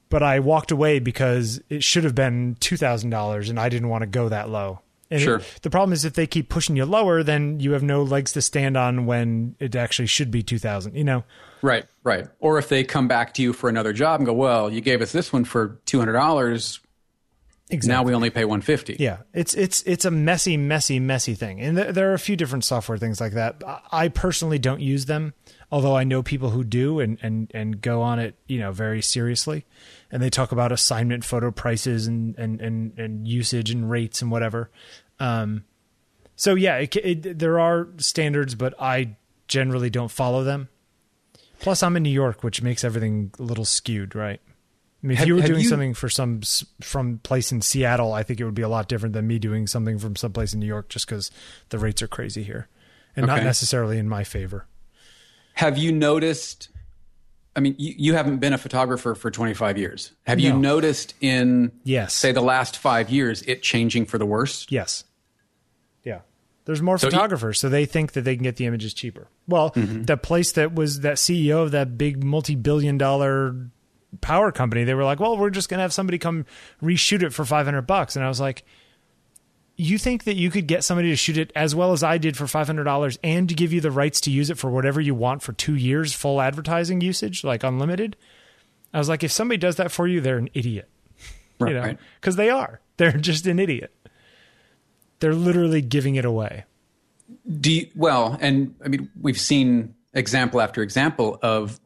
but 0.08 0.22
I 0.22 0.38
walked 0.40 0.70
away 0.70 0.98
because 0.98 1.60
it 1.68 1.82
should 1.82 2.04
have 2.04 2.14
been 2.14 2.56
$2,000 2.60 3.50
and 3.50 3.58
I 3.58 3.68
didn't 3.68 3.88
want 3.88 4.02
to 4.02 4.06
go 4.06 4.28
that 4.28 4.48
low. 4.48 4.80
And 5.10 5.20
Sure. 5.20 5.36
it- 5.36 5.58
the 5.62 5.70
problem 5.70 5.92
is 5.92 6.04
if 6.04 6.14
they 6.14 6.26
keep 6.26 6.48
pushing 6.48 6.76
you 6.76 6.84
lower, 6.84 7.22
then 7.22 7.60
you 7.60 7.72
have 7.72 7.82
no 7.82 8.02
legs 8.02 8.32
to 8.32 8.42
stand 8.42 8.76
on 8.76 9.06
when 9.06 9.54
it 9.60 9.76
actually 9.76 10.06
should 10.06 10.30
be 10.30 10.42
2000, 10.42 10.96
you 10.96 11.04
know? 11.04 11.24
Right, 11.62 11.84
right. 12.02 12.26
Or 12.40 12.58
if 12.58 12.68
they 12.68 12.84
come 12.84 13.08
back 13.08 13.34
to 13.34 13.42
you 13.42 13.52
for 13.52 13.68
another 13.68 13.92
job 13.92 14.20
and 14.20 14.26
go, 14.26 14.32
"Well, 14.32 14.70
you 14.72 14.80
gave 14.80 15.00
us 15.02 15.12
this 15.12 15.32
one 15.32 15.44
for 15.44 15.78
two 15.86 15.98
hundred 15.98 16.12
dollars. 16.14 16.80
Now 17.70 18.02
we 18.02 18.14
only 18.14 18.30
pay 18.30 18.44
one 18.44 18.60
fifty. 18.60 18.96
Yeah, 19.00 19.18
it's 19.32 19.54
it's 19.54 19.82
it's 19.84 20.04
a 20.04 20.10
messy, 20.10 20.56
messy, 20.56 21.00
messy 21.00 21.34
thing, 21.34 21.60
and 21.60 21.76
th- 21.76 21.94
there 21.94 22.10
are 22.10 22.14
a 22.14 22.18
few 22.18 22.36
different 22.36 22.64
software 22.64 22.98
things 22.98 23.20
like 23.20 23.32
that. 23.32 23.62
I- 23.66 23.80
I 23.90 24.08
personally 24.08 24.58
don't 24.58 24.80
use 24.82 25.06
them, 25.06 25.32
although 25.72 25.96
I 25.96 26.04
know 26.04 26.22
people 26.22 26.50
who 26.50 26.62
do 26.62 27.00
and 27.00 27.18
and 27.22 27.50
and 27.54 27.80
go 27.80 28.02
on 28.02 28.18
it, 28.18 28.34
you 28.46 28.58
know, 28.58 28.70
very 28.70 29.00
seriously, 29.00 29.64
and 30.12 30.22
they 30.22 30.28
talk 30.30 30.52
about 30.52 30.72
assignment 30.72 31.24
photo 31.24 31.50
prices 31.50 32.06
and 32.06 32.36
and 32.38 32.60
and, 32.60 32.98
and 32.98 33.26
usage 33.26 33.70
and 33.70 33.90
rates 33.90 34.20
and 34.20 34.30
whatever. 34.30 34.70
Um, 35.18 35.64
so 36.36 36.54
yeah, 36.54 36.76
it, 36.76 36.94
it, 36.96 37.38
there 37.38 37.58
are 37.60 37.88
standards, 37.96 38.54
but 38.54 38.74
I 38.80 39.16
generally 39.48 39.88
don't 39.90 40.10
follow 40.10 40.44
them. 40.44 40.68
Plus, 41.60 41.82
I'm 41.82 41.96
in 41.96 42.02
New 42.02 42.10
York, 42.10 42.44
which 42.44 42.60
makes 42.60 42.84
everything 42.84 43.32
a 43.38 43.42
little 43.42 43.64
skewed, 43.64 44.14
right? 44.14 44.40
I 45.04 45.06
mean, 45.06 45.12
if 45.12 45.18
Have- 45.18 45.28
you 45.28 45.34
were 45.36 45.42
doing 45.42 45.60
you- 45.60 45.68
something 45.68 45.92
for 45.92 46.08
some 46.08 46.40
from 46.80 47.18
place 47.18 47.52
in 47.52 47.60
Seattle, 47.60 48.14
I 48.14 48.22
think 48.22 48.40
it 48.40 48.44
would 48.46 48.54
be 48.54 48.62
a 48.62 48.68
lot 48.70 48.88
different 48.88 49.12
than 49.12 49.26
me 49.26 49.38
doing 49.38 49.66
something 49.66 49.98
from 49.98 50.16
someplace 50.16 50.54
in 50.54 50.60
New 50.60 50.66
York, 50.66 50.88
just 50.88 51.06
because 51.06 51.30
the 51.68 51.78
rates 51.78 52.00
are 52.00 52.08
crazy 52.08 52.42
here, 52.42 52.68
and 53.14 53.26
not 53.26 53.42
necessarily 53.44 53.98
in 53.98 54.08
my 54.08 54.24
favor. 54.24 54.66
Have 55.54 55.76
you 55.76 55.92
noticed? 55.92 56.70
I 57.54 57.60
mean, 57.60 57.74
you, 57.78 57.94
you 57.96 58.14
haven't 58.14 58.38
been 58.38 58.52
a 58.54 58.58
photographer 58.58 59.14
for 59.14 59.30
twenty 59.30 59.52
five 59.54 59.76
years. 59.78 60.12
Have 60.26 60.40
you 60.40 60.52
noticed 60.54 61.14
in 61.20 61.70
Yes. 61.84 62.14
say 62.14 62.32
the 62.32 62.40
last 62.40 62.76
five 62.78 63.10
years 63.10 63.42
it 63.42 63.62
changing 63.62 64.06
for 64.06 64.16
the 64.18 64.26
worse? 64.26 64.66
Yes. 64.70 65.04
Yeah. 66.02 66.20
There's 66.64 66.80
more 66.82 66.96
So 66.98 67.10
photographers, 67.10 67.60
so 67.60 67.68
they 67.68 67.84
think 67.84 68.12
that 68.12 68.22
they 68.22 68.34
can 68.36 68.42
get 68.42 68.56
the 68.56 68.64
images 68.66 68.94
cheaper. 68.94 69.28
Well, 69.46 69.70
Mm-hmm. 69.72 70.04
the 70.04 70.16
place 70.16 70.50
that 70.52 70.74
was 70.74 71.00
that 71.00 71.16
CEO 71.18 71.62
of 71.62 71.72
that 71.72 71.98
big 71.98 72.24
multi-billion 72.24 72.96
dollar 72.98 73.54
power 74.20 74.52
company, 74.52 74.84
they 74.84 74.94
were 74.94 75.04
like, 75.04 75.20
"Well, 75.20 75.36
we're 75.36 75.50
just 75.50 75.68
going 75.68 75.78
to 75.78 75.82
have 75.82 75.92
somebody 75.92 76.18
come 76.18 76.46
reshoot 76.82 77.22
it 77.22 77.32
for 77.32 77.44
500 77.44 77.82
bucks." 77.82 78.16
And 78.16 78.24
I 78.24 78.28
was 78.28 78.40
like, 78.40 78.64
"You 79.76 79.98
think 79.98 80.24
that 80.24 80.36
you 80.36 80.50
could 80.50 80.66
get 80.66 80.84
somebody 80.84 81.10
to 81.10 81.16
shoot 81.16 81.36
it 81.36 81.52
as 81.54 81.74
well 81.74 81.92
as 81.92 82.02
I 82.02 82.18
did 82.18 82.36
for 82.36 82.44
$500 82.44 83.18
and 83.22 83.48
to 83.48 83.54
give 83.54 83.72
you 83.72 83.80
the 83.80 83.90
rights 83.90 84.20
to 84.22 84.30
use 84.30 84.50
it 84.50 84.58
for 84.58 84.70
whatever 84.70 85.00
you 85.00 85.14
want 85.14 85.42
for 85.42 85.52
2 85.52 85.74
years 85.74 86.12
full 86.12 86.40
advertising 86.40 87.00
usage, 87.00 87.44
like 87.44 87.62
unlimited?" 87.62 88.16
I 88.92 88.98
was 88.98 89.08
like, 89.08 89.24
"If 89.24 89.32
somebody 89.32 89.58
does 89.58 89.76
that 89.76 89.90
for 89.90 90.06
you, 90.06 90.20
they're 90.20 90.38
an 90.38 90.50
idiot." 90.54 90.88
Right. 91.60 91.68
you 91.68 91.74
know, 91.76 91.82
right. 91.84 91.98
because 92.20 92.34
they 92.34 92.50
are. 92.50 92.80
They're 92.96 93.12
just 93.12 93.46
an 93.46 93.60
idiot. 93.60 93.94
They're 95.20 95.34
literally 95.36 95.80
giving 95.82 96.16
it 96.16 96.24
away. 96.24 96.64
Do 97.60 97.72
you, 97.72 97.88
well, 97.94 98.36
and 98.40 98.74
I 98.84 98.88
mean, 98.88 99.08
we've 99.20 99.38
seen 99.40 99.94
example 100.14 100.60
after 100.60 100.82
example 100.82 101.38
of 101.42 101.80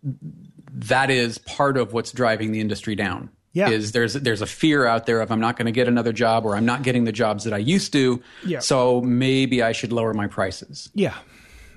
that 0.86 1.10
is 1.10 1.38
part 1.38 1.76
of 1.76 1.92
what's 1.92 2.12
driving 2.12 2.52
the 2.52 2.60
industry 2.60 2.94
down. 2.94 3.30
Yeah. 3.52 3.70
Is 3.70 3.92
there's 3.92 4.12
there's 4.14 4.42
a 4.42 4.46
fear 4.46 4.86
out 4.86 5.06
there 5.06 5.20
of 5.20 5.32
I'm 5.32 5.40
not 5.40 5.56
going 5.56 5.66
to 5.66 5.72
get 5.72 5.88
another 5.88 6.12
job 6.12 6.44
or 6.44 6.54
I'm 6.54 6.66
not 6.66 6.82
getting 6.82 7.04
the 7.04 7.12
jobs 7.12 7.44
that 7.44 7.52
I 7.52 7.58
used 7.58 7.92
to. 7.94 8.22
Yeah. 8.44 8.60
So 8.60 9.00
maybe 9.00 9.62
I 9.62 9.72
should 9.72 9.92
lower 9.92 10.14
my 10.14 10.28
prices. 10.28 10.90
Yeah. 10.94 11.14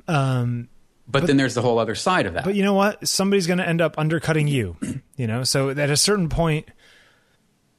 Um, 0.08 0.68
But, 1.08 1.28
then 1.28 1.38
there's 1.38 1.56
the 1.56 1.62
whole 1.62 1.80
other 1.80 1.96
side 1.96 2.26
of 2.26 2.34
that. 2.34 2.44
but 2.44 2.56
you 2.56 2.64
know 2.64 2.74
what? 2.74 3.08
Somebody's 3.08 3.48
going 3.48 3.60
to 3.60 3.68
end 3.68 3.82
up 3.82 3.98
undercutting 3.98 4.48
you. 4.48 4.76
You 5.18 5.28
know, 5.28 5.44
so 5.44 5.70
at 5.70 5.90
a 5.92 5.98
certain 5.98 6.30
point, 6.30 6.70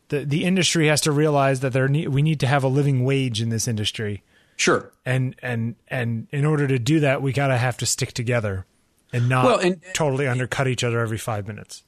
the 0.08 0.24
the 0.24 0.44
industry 0.44 0.86
has 0.86 1.00
to 1.00 1.10
realize 1.10 1.58
that 1.60 1.72
there 1.72 1.88
ne- 1.88 2.06
we 2.06 2.22
need 2.22 2.38
to 2.40 2.46
have 2.46 2.62
a 2.62 2.68
living 2.68 3.02
wage 3.02 3.42
in 3.42 3.48
this 3.48 3.66
industry, 3.66 4.22
sure. 4.56 4.92
and 5.04 5.34
and 5.42 5.74
and 5.88 6.28
in 6.30 6.44
order 6.44 6.68
to 6.68 6.78
do 6.78 7.00
that, 7.00 7.20
we 7.20 7.32
gotta 7.32 7.56
have 7.56 7.76
to 7.78 7.86
stick 7.86 8.12
together 8.12 8.64
and 9.12 9.28
not 9.28 9.44
Well, 9.44 9.58
and- 9.58 9.80
totally 9.94 10.26
undercut 10.26 10.68
each 10.68 10.84
other 10.84 11.00
every 11.00 11.18
five 11.18 11.46
minutes. 11.46 11.82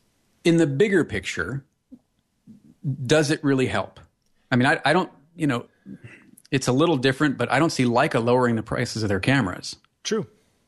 in 0.44 0.56
the 0.58 0.66
bigger 0.66 1.04
picture, 1.04 1.64
does 3.06 3.30
it 3.30 3.42
really 3.42 3.66
help? 3.66 3.98
I 4.50 4.56
mean, 4.56 4.66
I, 4.66 4.80
I 4.84 4.92
don't, 4.92 5.10
you 5.36 5.46
know, 5.46 5.66
it's 6.50 6.68
a 6.68 6.72
little 6.72 6.96
different, 6.96 7.38
but 7.38 7.50
I 7.50 7.58
don't 7.58 7.70
see 7.70 7.84
Leica 7.84 8.22
lowering 8.24 8.56
the 8.56 8.62
prices 8.62 9.02
of 9.02 9.08
their 9.08 9.20
cameras. 9.20 9.76
True. 10.02 10.26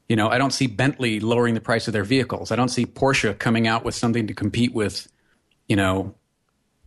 You 0.09 0.17
know, 0.17 0.29
I 0.29 0.39
don't 0.39 0.53
see 0.53 0.67
Bentley 0.67 1.21
lowering 1.21 1.55
the 1.55 1.61
price 1.61 1.87
of 1.89 1.93
their 1.93 2.05
vehicles. 2.05 2.51
I 2.51 2.57
don't 2.57 2.69
see 2.69 2.87
Porsche 2.87 3.39
coming 3.39 3.67
out 3.67 3.85
with 3.85 3.95
something 3.95 4.27
to 4.29 4.35
compete 4.35 4.73
with, 4.73 5.09
you 5.69 5.77
know, 5.77 6.15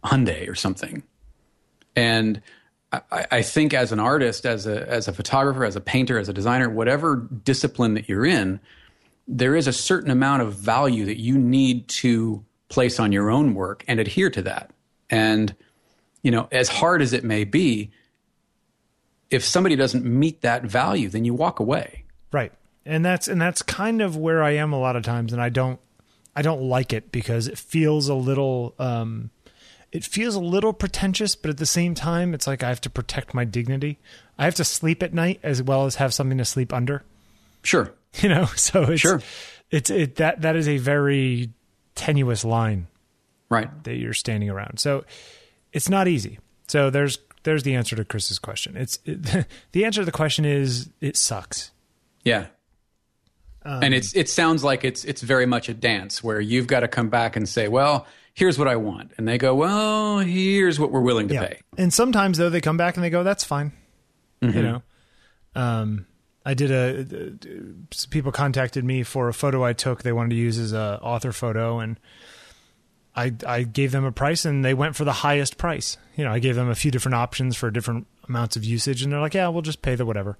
Hyundai 0.04 0.50
or 0.50 0.56
something. 0.56 1.04
And 1.96 2.42
I, 2.92 3.26
I 3.32 3.42
think 3.42 3.74
as 3.74 3.92
an 3.92 4.00
artist, 4.00 4.46
as 4.46 4.66
a 4.66 4.88
as 4.90 5.08
a 5.08 5.14
photographer, 5.14 5.64
as 5.66 5.76
a 5.76 5.82
painter, 5.82 6.18
as 6.18 6.30
a 6.30 6.34
designer, 6.34 6.70
whatever 6.70 7.28
discipline 7.44 7.94
that 7.96 8.08
you're 8.10 8.26
in, 8.26 8.60
there 9.32 9.56
is 9.56 9.68
a 9.68 9.74
certain 9.74 10.10
amount 10.10 10.42
of 10.42 10.56
value 10.56 11.06
that 11.06 11.20
you 11.20 11.38
need 11.38 11.88
to 11.88 12.44
place 12.68 13.00
on 13.00 13.12
your 13.12 13.30
own 13.30 13.54
work 13.54 13.86
and 13.88 14.00
adhere 14.00 14.32
to 14.32 14.42
that. 14.42 14.72
And 15.10 15.56
you 16.24 16.32
know, 16.32 16.50
as 16.52 16.68
hard 16.68 17.02
as 17.02 17.14
it 17.14 17.24
may 17.24 17.46
be, 17.46 17.92
if 19.30 19.46
somebody 19.46 19.76
doesn't 19.76 20.04
meet 20.04 20.42
that 20.42 20.64
value, 20.64 21.08
then 21.08 21.24
you 21.24 21.34
walk 21.34 21.60
away. 21.60 22.04
Right. 22.32 22.52
And 22.86 23.06
that's 23.06 23.28
and 23.28 23.40
that's 23.40 23.62
kind 23.62 24.02
of 24.02 24.18
where 24.18 24.42
I 24.42 24.52
am 24.52 24.74
a 24.74 24.80
lot 24.80 24.96
of 24.96 25.04
times 25.04 25.32
and 25.32 25.42
I 25.42 25.50
don't 25.50 25.80
I 26.36 26.42
don't 26.42 26.64
like 26.64 26.92
it 26.92 27.12
because 27.12 27.48
it 27.48 27.58
feels 27.58 28.10
a 28.10 28.16
little 28.16 28.74
um 28.80 29.30
it 29.92 30.04
feels 30.04 30.36
a 30.36 30.40
little 30.40 30.74
pretentious, 30.74 31.36
but 31.36 31.50
at 31.50 31.58
the 31.58 31.66
same 31.66 31.96
time, 31.96 32.34
it's 32.34 32.46
like 32.46 32.64
I 32.64 32.70
have 32.70 32.82
to 32.82 32.90
protect 32.90 33.34
my 33.34 33.44
dignity. 33.44 33.98
I 34.38 34.46
have 34.46 34.56
to 34.56 34.64
sleep 34.64 35.02
at 35.02 35.14
night 35.14 35.40
as 35.42 35.64
well 35.64 35.86
as 35.86 35.96
have 35.96 36.14
something 36.14 36.38
to 36.38 36.46
sleep 36.46 36.74
under. 36.74 37.04
Sure. 37.64 37.92
You 38.22 38.30
know, 38.30 38.46
so 38.56 38.84
it's 38.84 39.02
Sure. 39.02 39.22
it's 39.72 39.90
it 39.90 40.16
that 40.16 40.42
that 40.42 40.56
is 40.56 40.68
a 40.68 40.78
very 40.78 41.52
tenuous 41.96 42.44
line 42.44 42.88
Right. 43.50 43.70
that 43.84 43.96
you're 43.96 44.14
standing 44.14 44.50
around. 44.50 44.80
So 44.80 45.04
it's 45.74 45.90
not 45.90 46.08
easy. 46.08 46.40
So 46.68 46.90
there's 46.90 47.20
there's 47.44 47.64
the 47.64 47.76
answer 47.76 47.96
to 47.96 48.04
Chris's 48.06 48.40
question. 48.40 48.76
It's 48.78 49.00
it, 49.06 49.46
the 49.72 49.86
answer 49.86 50.02
to 50.02 50.06
the 50.06 50.12
question 50.12 50.44
is 50.46 50.90
it 51.02 51.16
sucks. 51.18 51.72
Yeah. 52.26 52.48
and 53.64 53.94
it's 53.94 54.16
it 54.16 54.28
sounds 54.30 54.64
like 54.64 54.84
it's 54.84 55.06
it's 55.06 55.22
very 55.22 55.46
much 55.46 55.70
a 55.70 55.74
dance 55.74 56.24
where 56.24 56.40
you've 56.42 56.68
got 56.68 56.80
to 56.82 56.88
come 56.88 57.10
back 57.10 57.36
and 57.36 57.48
say, 57.48 57.68
well, 57.68 58.08
here's 58.34 58.58
what 58.58 58.68
I 58.68 58.76
want, 58.78 59.12
and 59.18 59.28
they 59.28 59.38
go, 59.38 59.54
well, 59.54 60.20
here's 60.20 60.80
what 60.80 60.92
we're 60.92 61.02
willing 61.02 61.28
to 61.28 61.36
pay. 61.36 61.60
And 61.78 61.94
sometimes 61.94 62.38
though 62.40 62.50
they 62.50 62.62
come 62.62 62.78
back 62.78 62.96
and 62.98 63.04
they 63.04 63.10
go, 63.12 63.24
"That's 63.24 63.44
fine." 63.44 63.72
Mm-hmm. 64.42 64.58
You 64.58 64.64
know, 64.64 64.82
um, 65.56 66.06
I 66.50 66.56
did 66.56 66.72
a. 66.72 67.38
people 68.10 68.32
contacted 68.32 68.84
me 68.84 69.04
for 69.04 69.30
a 69.30 69.34
photo 69.36 69.64
I 69.64 69.74
took. 69.74 70.02
They 70.02 70.12
wanted 70.12 70.32
to 70.32 70.36
use 70.36 70.58
as 70.58 70.74
a 70.74 71.00
author 71.00 71.32
photo, 71.32 71.78
and 71.78 72.00
I 73.16 73.34
I 73.46 73.62
gave 73.62 73.92
them 73.92 74.04
a 74.04 74.12
price, 74.12 74.46
and 74.46 74.66
they 74.66 74.74
went 74.74 74.96
for 74.96 75.04
the 75.04 75.14
highest 75.14 75.60
price. 75.60 75.98
You 76.16 76.24
know, 76.24 76.32
I 76.32 76.40
gave 76.40 76.56
them 76.56 76.68
a 76.68 76.74
few 76.74 76.90
different 76.90 77.14
options 77.14 77.56
for 77.56 77.70
different 77.70 78.08
amounts 78.28 78.56
of 78.56 78.66
usage, 78.66 79.04
and 79.04 79.14
they're 79.14 79.20
like, 79.20 79.36
"Yeah, 79.36 79.48
we'll 79.50 79.62
just 79.62 79.84
pay 79.84 79.94
the 79.94 80.08
whatever." 80.08 80.40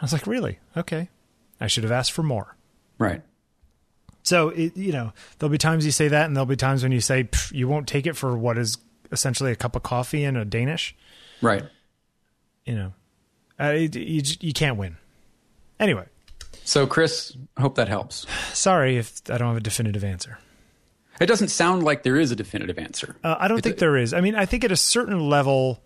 I 0.00 0.04
was 0.04 0.12
like, 0.12 0.26
"Really? 0.26 0.58
Okay." 0.76 1.08
I 1.60 1.68
should 1.68 1.84
have 1.84 1.92
asked 1.92 2.10
for 2.10 2.24
more. 2.24 2.56
Right. 2.98 3.22
So 4.24 4.48
it, 4.48 4.76
you 4.76 4.90
know, 4.90 5.12
there'll 5.38 5.52
be 5.52 5.58
times 5.58 5.86
you 5.86 5.92
say 5.92 6.08
that, 6.08 6.26
and 6.26 6.34
there'll 6.34 6.46
be 6.46 6.56
times 6.56 6.82
when 6.82 6.90
you 6.90 7.00
say 7.00 7.28
you 7.52 7.68
won't 7.68 7.86
take 7.86 8.08
it 8.08 8.16
for 8.16 8.36
what 8.36 8.58
is 8.58 8.76
essentially 9.12 9.52
a 9.52 9.56
cup 9.56 9.76
of 9.76 9.84
coffee 9.84 10.24
and 10.24 10.36
a 10.36 10.44
Danish. 10.44 10.96
Right. 11.40 11.62
You 12.64 12.74
know, 12.74 12.92
uh, 13.60 13.74
it, 13.76 13.94
you 13.94 14.22
you 14.40 14.52
can't 14.52 14.76
win. 14.76 14.96
Anyway, 15.80 16.06
So, 16.64 16.86
Chris, 16.86 17.36
hope 17.58 17.76
that 17.76 17.88
helps. 17.88 18.26
sorry 18.52 18.96
if 18.96 19.20
I 19.30 19.38
don't 19.38 19.48
have 19.48 19.56
a 19.56 19.60
definitive 19.60 20.04
answer. 20.04 20.38
It 21.20 21.26
doesn't 21.26 21.48
sound 21.48 21.82
like 21.82 22.02
there 22.04 22.16
is 22.16 22.30
a 22.30 22.36
definitive 22.36 22.78
answer. 22.78 23.16
Uh, 23.24 23.34
I 23.38 23.48
don't 23.48 23.60
think 23.60 23.78
there 23.78 23.96
is. 23.96 24.14
I 24.14 24.20
mean, 24.20 24.34
I 24.36 24.46
think 24.46 24.64
at 24.64 24.70
a 24.70 24.76
certain 24.76 25.28
level, 25.28 25.82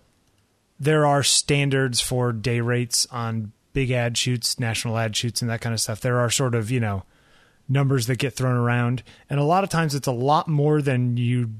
there 0.79 1.07
are 1.07 1.23
standards 1.23 2.01
for 2.01 2.33
day 2.33 2.61
rates 2.61 3.07
on 3.11 3.53
big 3.73 3.91
ad 3.91 4.19
shoots, 4.19 4.59
national 4.61 4.99
ad 4.99 5.17
shoots, 5.17 5.41
and 5.41 5.51
that 5.51 5.61
kind 5.63 5.73
of 5.73 5.81
stuff. 5.81 6.01
There 6.01 6.19
are 6.19 6.29
sort 6.29 6.55
of 6.55 6.71
you 6.71 6.81
know 6.81 7.05
numbers 7.69 8.07
that 8.09 8.19
get 8.19 8.35
thrown 8.35 8.57
around, 8.57 9.03
and 9.31 9.41
a 9.41 9.45
lot 9.45 9.65
of 9.65 9.71
times 9.71 9.95
it's 9.95 10.07
a 10.09 10.13
lot 10.13 10.49
more 10.49 10.83
than 10.83 11.17
you. 11.17 11.51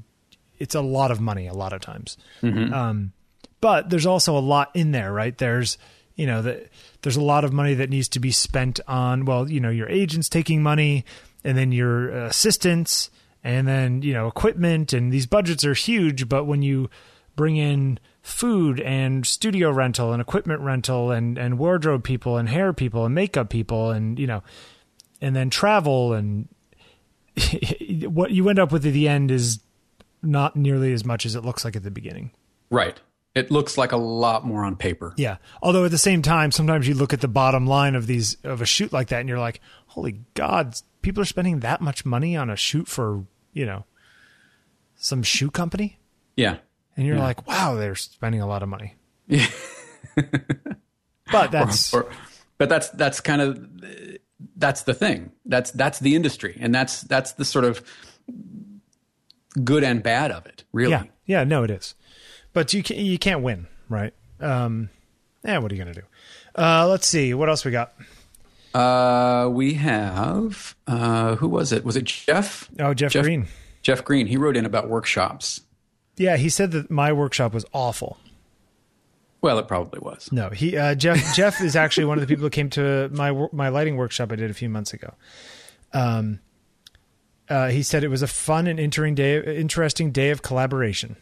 It's 0.59 0.75
a 0.75 0.81
lot 0.81 1.09
of 1.09 1.19
money. 1.19 1.47
A 1.47 1.53
lot 1.53 1.73
of 1.73 1.81
times, 1.81 2.15
um, 2.43 3.11
but 3.59 3.89
there's 3.89 4.05
also 4.05 4.37
a 4.37 4.39
lot 4.39 4.69
in 4.75 4.91
there, 4.91 5.11
right? 5.11 5.35
There's 5.35 5.79
you 6.15 6.27
know 6.27 6.43
the, 6.43 6.69
there's 7.03 7.15
a 7.15 7.21
lot 7.21 7.45
of 7.45 7.53
money 7.53 7.73
that 7.75 7.89
needs 7.89 8.09
to 8.09 8.19
be 8.19 8.31
spent 8.31 8.79
on 8.87 9.25
well, 9.25 9.49
you 9.49 9.59
know, 9.59 9.69
your 9.69 9.89
agents 9.89 10.27
taking 10.27 10.63
money, 10.63 11.05
and 11.43 11.57
then 11.57 11.71
your 11.71 12.09
assistants, 12.09 13.11
and 13.43 13.67
then 13.67 14.01
you 14.01 14.13
know 14.13 14.27
equipment, 14.27 14.93
and 14.93 15.11
these 15.11 15.27
budgets 15.27 15.63
are 15.63 15.73
huge. 15.73 16.27
But 16.27 16.45
when 16.45 16.61
you 16.61 16.89
bring 17.35 17.57
in 17.57 17.99
food 18.21 18.79
and 18.79 19.25
studio 19.25 19.69
rental 19.69 20.13
and 20.13 20.21
equipment 20.21 20.61
rental 20.61 21.11
and 21.11 21.37
and 21.37 21.59
wardrobe 21.59 22.03
people 22.03 22.37
and 22.37 22.47
hair 22.47 22.71
people 22.71 23.05
and 23.05 23.13
makeup 23.13 23.49
people 23.49 23.91
and 23.91 24.17
you 24.17 24.25
know 24.25 24.41
and 25.21 25.35
then 25.35 25.49
travel 25.49 26.13
and 26.13 26.47
what 28.07 28.31
you 28.31 28.47
end 28.47 28.59
up 28.59 28.71
with 28.71 28.85
at 28.85 28.93
the 28.93 29.07
end 29.09 29.29
is 29.29 29.59
not 30.21 30.55
nearly 30.55 30.93
as 30.93 31.03
much 31.03 31.25
as 31.25 31.35
it 31.35 31.43
looks 31.43 31.65
like 31.65 31.75
at 31.75 31.83
the 31.83 31.91
beginning. 31.91 32.31
Right. 32.69 32.99
It 33.35 33.49
looks 33.49 33.77
like 33.77 33.91
a 33.91 33.97
lot 33.97 34.45
more 34.45 34.63
on 34.63 34.75
paper. 34.75 35.13
Yeah. 35.17 35.37
Although 35.61 35.85
at 35.85 35.91
the 35.91 35.97
same 35.97 36.21
time, 36.21 36.51
sometimes 36.51 36.87
you 36.87 36.93
look 36.93 37.13
at 37.13 37.21
the 37.21 37.27
bottom 37.27 37.65
line 37.65 37.95
of 37.95 38.05
these 38.05 38.37
of 38.43 38.61
a 38.61 38.65
shoot 38.65 38.93
like 38.93 39.07
that, 39.07 39.19
and 39.21 39.27
you're 39.29 39.39
like, 39.39 39.59
"Holy 39.87 40.19
God, 40.35 40.75
people 41.01 41.21
are 41.23 41.25
spending 41.25 41.61
that 41.61 41.81
much 41.81 42.05
money 42.05 42.37
on 42.37 42.49
a 42.51 42.55
shoot 42.55 42.87
for 42.87 43.25
you 43.53 43.65
know 43.65 43.85
some 44.95 45.23
shoe 45.23 45.49
company," 45.49 45.97
Yeah. 46.35 46.57
and 46.95 47.07
you're 47.07 47.15
Yeah. 47.17 47.23
like, 47.23 47.47
"Wow, 47.47 47.73
they're 47.75 47.95
spending 47.95 48.39
a 48.41 48.45
lot 48.47 48.61
of 48.61 48.69
money." 48.69 48.95
Yeah. 49.27 49.47
but 51.31 51.51
that's 51.51 51.93
Or- 51.93 52.09
but 52.59 52.69
that's 52.69 52.89
that's 52.89 53.19
kind 53.19 53.41
of 53.41 53.67
that's 54.57 54.83
the 54.83 54.93
thing. 54.93 55.31
That's 55.45 55.71
that's 55.71 55.97
the 55.99 56.15
industry, 56.15 56.55
and 56.59 56.73
that's 56.73 57.01
that's 57.01 57.33
the 57.33 57.45
sort 57.45 57.65
of 57.65 57.81
good 59.63 59.83
and 59.83 60.03
bad 60.03 60.31
of 60.31 60.45
it. 60.45 60.63
Really. 60.71 60.91
yeah, 60.91 61.03
yeah. 61.25 61.43
No, 61.43 61.63
it 61.63 61.71
is. 61.71 61.95
But 62.53 62.73
you 62.73 62.83
can, 62.83 62.97
you 62.97 63.17
can't 63.17 63.41
win, 63.41 63.67
right? 63.89 64.13
Um, 64.39 64.89
yeah. 65.43 65.57
What 65.57 65.71
are 65.71 65.75
you 65.75 65.83
gonna 65.83 65.95
do? 65.95 66.03
Uh, 66.55 66.87
let's 66.87 67.07
see. 67.07 67.33
What 67.33 67.49
else 67.49 67.65
we 67.65 67.71
got? 67.71 67.93
Uh, 68.73 69.49
we 69.51 69.75
have 69.75 70.75
uh, 70.87 71.35
who 71.35 71.47
was 71.47 71.71
it? 71.71 71.83
Was 71.83 71.95
it 71.95 72.05
Jeff? 72.05 72.69
Oh, 72.79 72.93
Jeff, 72.93 73.13
Green. 73.13 73.47
Jeff 73.81 74.03
Green. 74.03 74.27
He 74.27 74.37
wrote 74.37 74.57
in 74.57 74.65
about 74.65 74.89
workshops. 74.89 75.61
Yeah, 76.17 76.37
he 76.37 76.49
said 76.49 76.71
that 76.71 76.91
my 76.91 77.11
workshop 77.11 77.53
was 77.53 77.65
awful. 77.73 78.17
Well, 79.41 79.59
it 79.59 79.67
probably 79.67 79.99
was. 79.99 80.31
No, 80.31 80.49
he 80.49 80.77
uh, 80.77 80.95
Jeff 80.95 81.35
Jeff 81.35 81.61
is 81.61 81.75
actually 81.75 82.05
one 82.05 82.17
of 82.17 82.21
the 82.21 82.27
people 82.27 82.43
who 82.43 82.49
came 82.49 82.69
to 82.71 83.09
my 83.11 83.47
my 83.51 83.69
lighting 83.69 83.97
workshop 83.97 84.31
I 84.31 84.35
did 84.35 84.49
a 84.49 84.53
few 84.53 84.69
months 84.69 84.93
ago. 84.93 85.13
Um, 85.91 86.39
uh, 87.49 87.67
he 87.67 87.83
said 87.83 88.03
it 88.03 88.07
was 88.07 88.21
a 88.21 88.27
fun 88.27 88.67
and 88.67 88.79
interesting 88.79 89.15
day, 89.15 89.59
interesting 89.59 90.11
day 90.11 90.29
of 90.29 90.41
collaboration. 90.41 91.17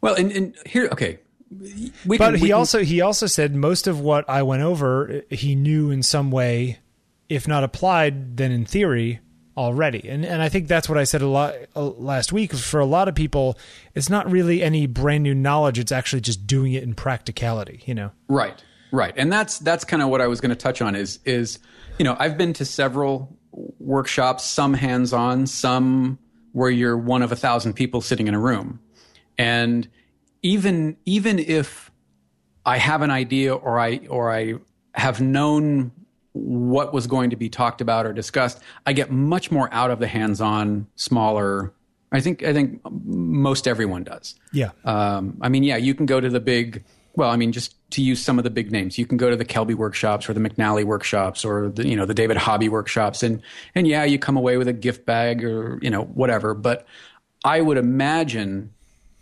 Well, 0.00 0.14
and, 0.14 0.30
and 0.32 0.56
here, 0.66 0.88
okay, 0.92 1.18
we 2.06 2.18
But 2.18 2.32
can, 2.32 2.34
he 2.36 2.46
can- 2.48 2.52
also 2.54 2.82
he 2.82 3.00
also 3.00 3.26
said 3.26 3.54
most 3.54 3.86
of 3.86 4.00
what 4.00 4.28
I 4.28 4.42
went 4.42 4.62
over 4.62 5.22
he 5.30 5.54
knew 5.54 5.90
in 5.90 6.02
some 6.02 6.30
way, 6.30 6.78
if 7.28 7.46
not 7.48 7.64
applied, 7.64 8.36
then 8.36 8.50
in 8.52 8.64
theory 8.64 9.20
already. 9.56 10.08
And 10.08 10.24
and 10.24 10.42
I 10.42 10.48
think 10.48 10.68
that's 10.68 10.88
what 10.88 10.98
I 10.98 11.04
said 11.04 11.22
a 11.22 11.28
lot 11.28 11.54
uh, 11.74 11.82
last 11.82 12.32
week. 12.32 12.52
For 12.52 12.80
a 12.80 12.84
lot 12.86 13.08
of 13.08 13.14
people, 13.14 13.56
it's 13.94 14.10
not 14.10 14.30
really 14.30 14.62
any 14.62 14.86
brand 14.86 15.22
new 15.22 15.34
knowledge. 15.34 15.78
It's 15.78 15.92
actually 15.92 16.20
just 16.20 16.46
doing 16.46 16.72
it 16.72 16.82
in 16.82 16.94
practicality. 16.94 17.82
You 17.86 17.94
know. 17.94 18.10
Right, 18.28 18.62
right, 18.92 19.14
and 19.16 19.32
that's 19.32 19.58
that's 19.60 19.84
kind 19.84 20.02
of 20.02 20.08
what 20.08 20.20
I 20.20 20.26
was 20.26 20.40
going 20.40 20.50
to 20.50 20.56
touch 20.56 20.82
on. 20.82 20.94
Is 20.96 21.20
is 21.24 21.58
you 21.98 22.04
know 22.04 22.16
I've 22.18 22.36
been 22.36 22.52
to 22.54 22.64
several 22.64 23.34
workshops, 23.78 24.44
some 24.44 24.74
hands 24.74 25.12
on, 25.12 25.46
some 25.46 26.18
where 26.52 26.70
you're 26.70 26.96
one 26.98 27.22
of 27.22 27.32
a 27.32 27.36
thousand 27.36 27.74
people 27.74 28.00
sitting 28.00 28.26
in 28.28 28.34
a 28.34 28.38
room, 28.40 28.80
and 29.38 29.88
even 30.42 30.96
even 31.04 31.38
if 31.38 31.90
I 32.64 32.78
have 32.78 33.02
an 33.02 33.10
idea 33.10 33.54
or 33.54 33.78
I 33.78 34.00
or 34.08 34.32
I 34.32 34.54
have 34.94 35.20
known 35.20 35.92
what 36.32 36.92
was 36.92 37.06
going 37.06 37.30
to 37.30 37.36
be 37.36 37.48
talked 37.48 37.80
about 37.80 38.06
or 38.06 38.12
discussed, 38.12 38.60
I 38.84 38.92
get 38.92 39.10
much 39.10 39.50
more 39.50 39.72
out 39.72 39.90
of 39.90 40.00
the 40.00 40.06
hands-on, 40.06 40.86
smaller. 40.96 41.72
I 42.12 42.20
think 42.20 42.42
I 42.42 42.52
think 42.52 42.80
most 43.04 43.66
everyone 43.66 44.04
does. 44.04 44.34
Yeah. 44.52 44.70
Um, 44.84 45.38
I 45.40 45.48
mean, 45.48 45.62
yeah, 45.62 45.76
you 45.76 45.94
can 45.94 46.06
go 46.06 46.20
to 46.20 46.28
the 46.28 46.40
big. 46.40 46.84
Well, 47.14 47.30
I 47.30 47.36
mean, 47.36 47.50
just 47.50 47.74
to 47.92 48.02
use 48.02 48.22
some 48.22 48.36
of 48.36 48.44
the 48.44 48.50
big 48.50 48.70
names, 48.70 48.98
you 48.98 49.06
can 49.06 49.16
go 49.16 49.30
to 49.30 49.36
the 49.36 49.44
Kelby 49.44 49.74
workshops 49.74 50.28
or 50.28 50.34
the 50.34 50.40
McNally 50.40 50.84
workshops 50.84 51.44
or 51.44 51.70
the 51.70 51.88
you 51.88 51.96
know 51.96 52.04
the 52.04 52.14
David 52.14 52.36
Hobby 52.36 52.68
workshops, 52.68 53.22
and 53.22 53.42
and 53.74 53.86
yeah, 53.86 54.04
you 54.04 54.18
come 54.18 54.36
away 54.36 54.58
with 54.58 54.68
a 54.68 54.72
gift 54.72 55.06
bag 55.06 55.42
or 55.44 55.78
you 55.82 55.90
know 55.90 56.02
whatever. 56.02 56.52
But 56.54 56.86
I 57.44 57.60
would 57.60 57.78
imagine 57.78 58.74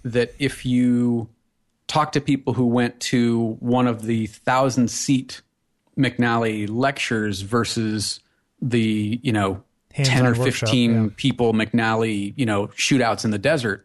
that 0.05 0.35
if 0.39 0.65
you 0.65 1.29
talk 1.87 2.13
to 2.13 2.21
people 2.21 2.53
who 2.53 2.67
went 2.67 3.01
to 3.01 3.57
one 3.61 3.87
of 3.87 4.03
the 4.03 4.27
thousand 4.27 4.91
seat 4.91 5.43
McNally 5.99 6.69
lectures 6.69 7.41
versus 7.41 8.21
the 8.61 9.21
you 9.23 9.33
know 9.33 9.63
ten 9.93 10.07
Hands-on 10.07 10.27
or 10.27 10.39
workshop, 10.39 10.69
fifteen 10.69 11.05
yeah. 11.05 11.11
people 11.17 11.53
McNally 11.53 12.33
you 12.37 12.47
know 12.47 12.69
shootouts 12.69 13.25
in 13.25 13.31
the 13.31 13.39
desert, 13.39 13.85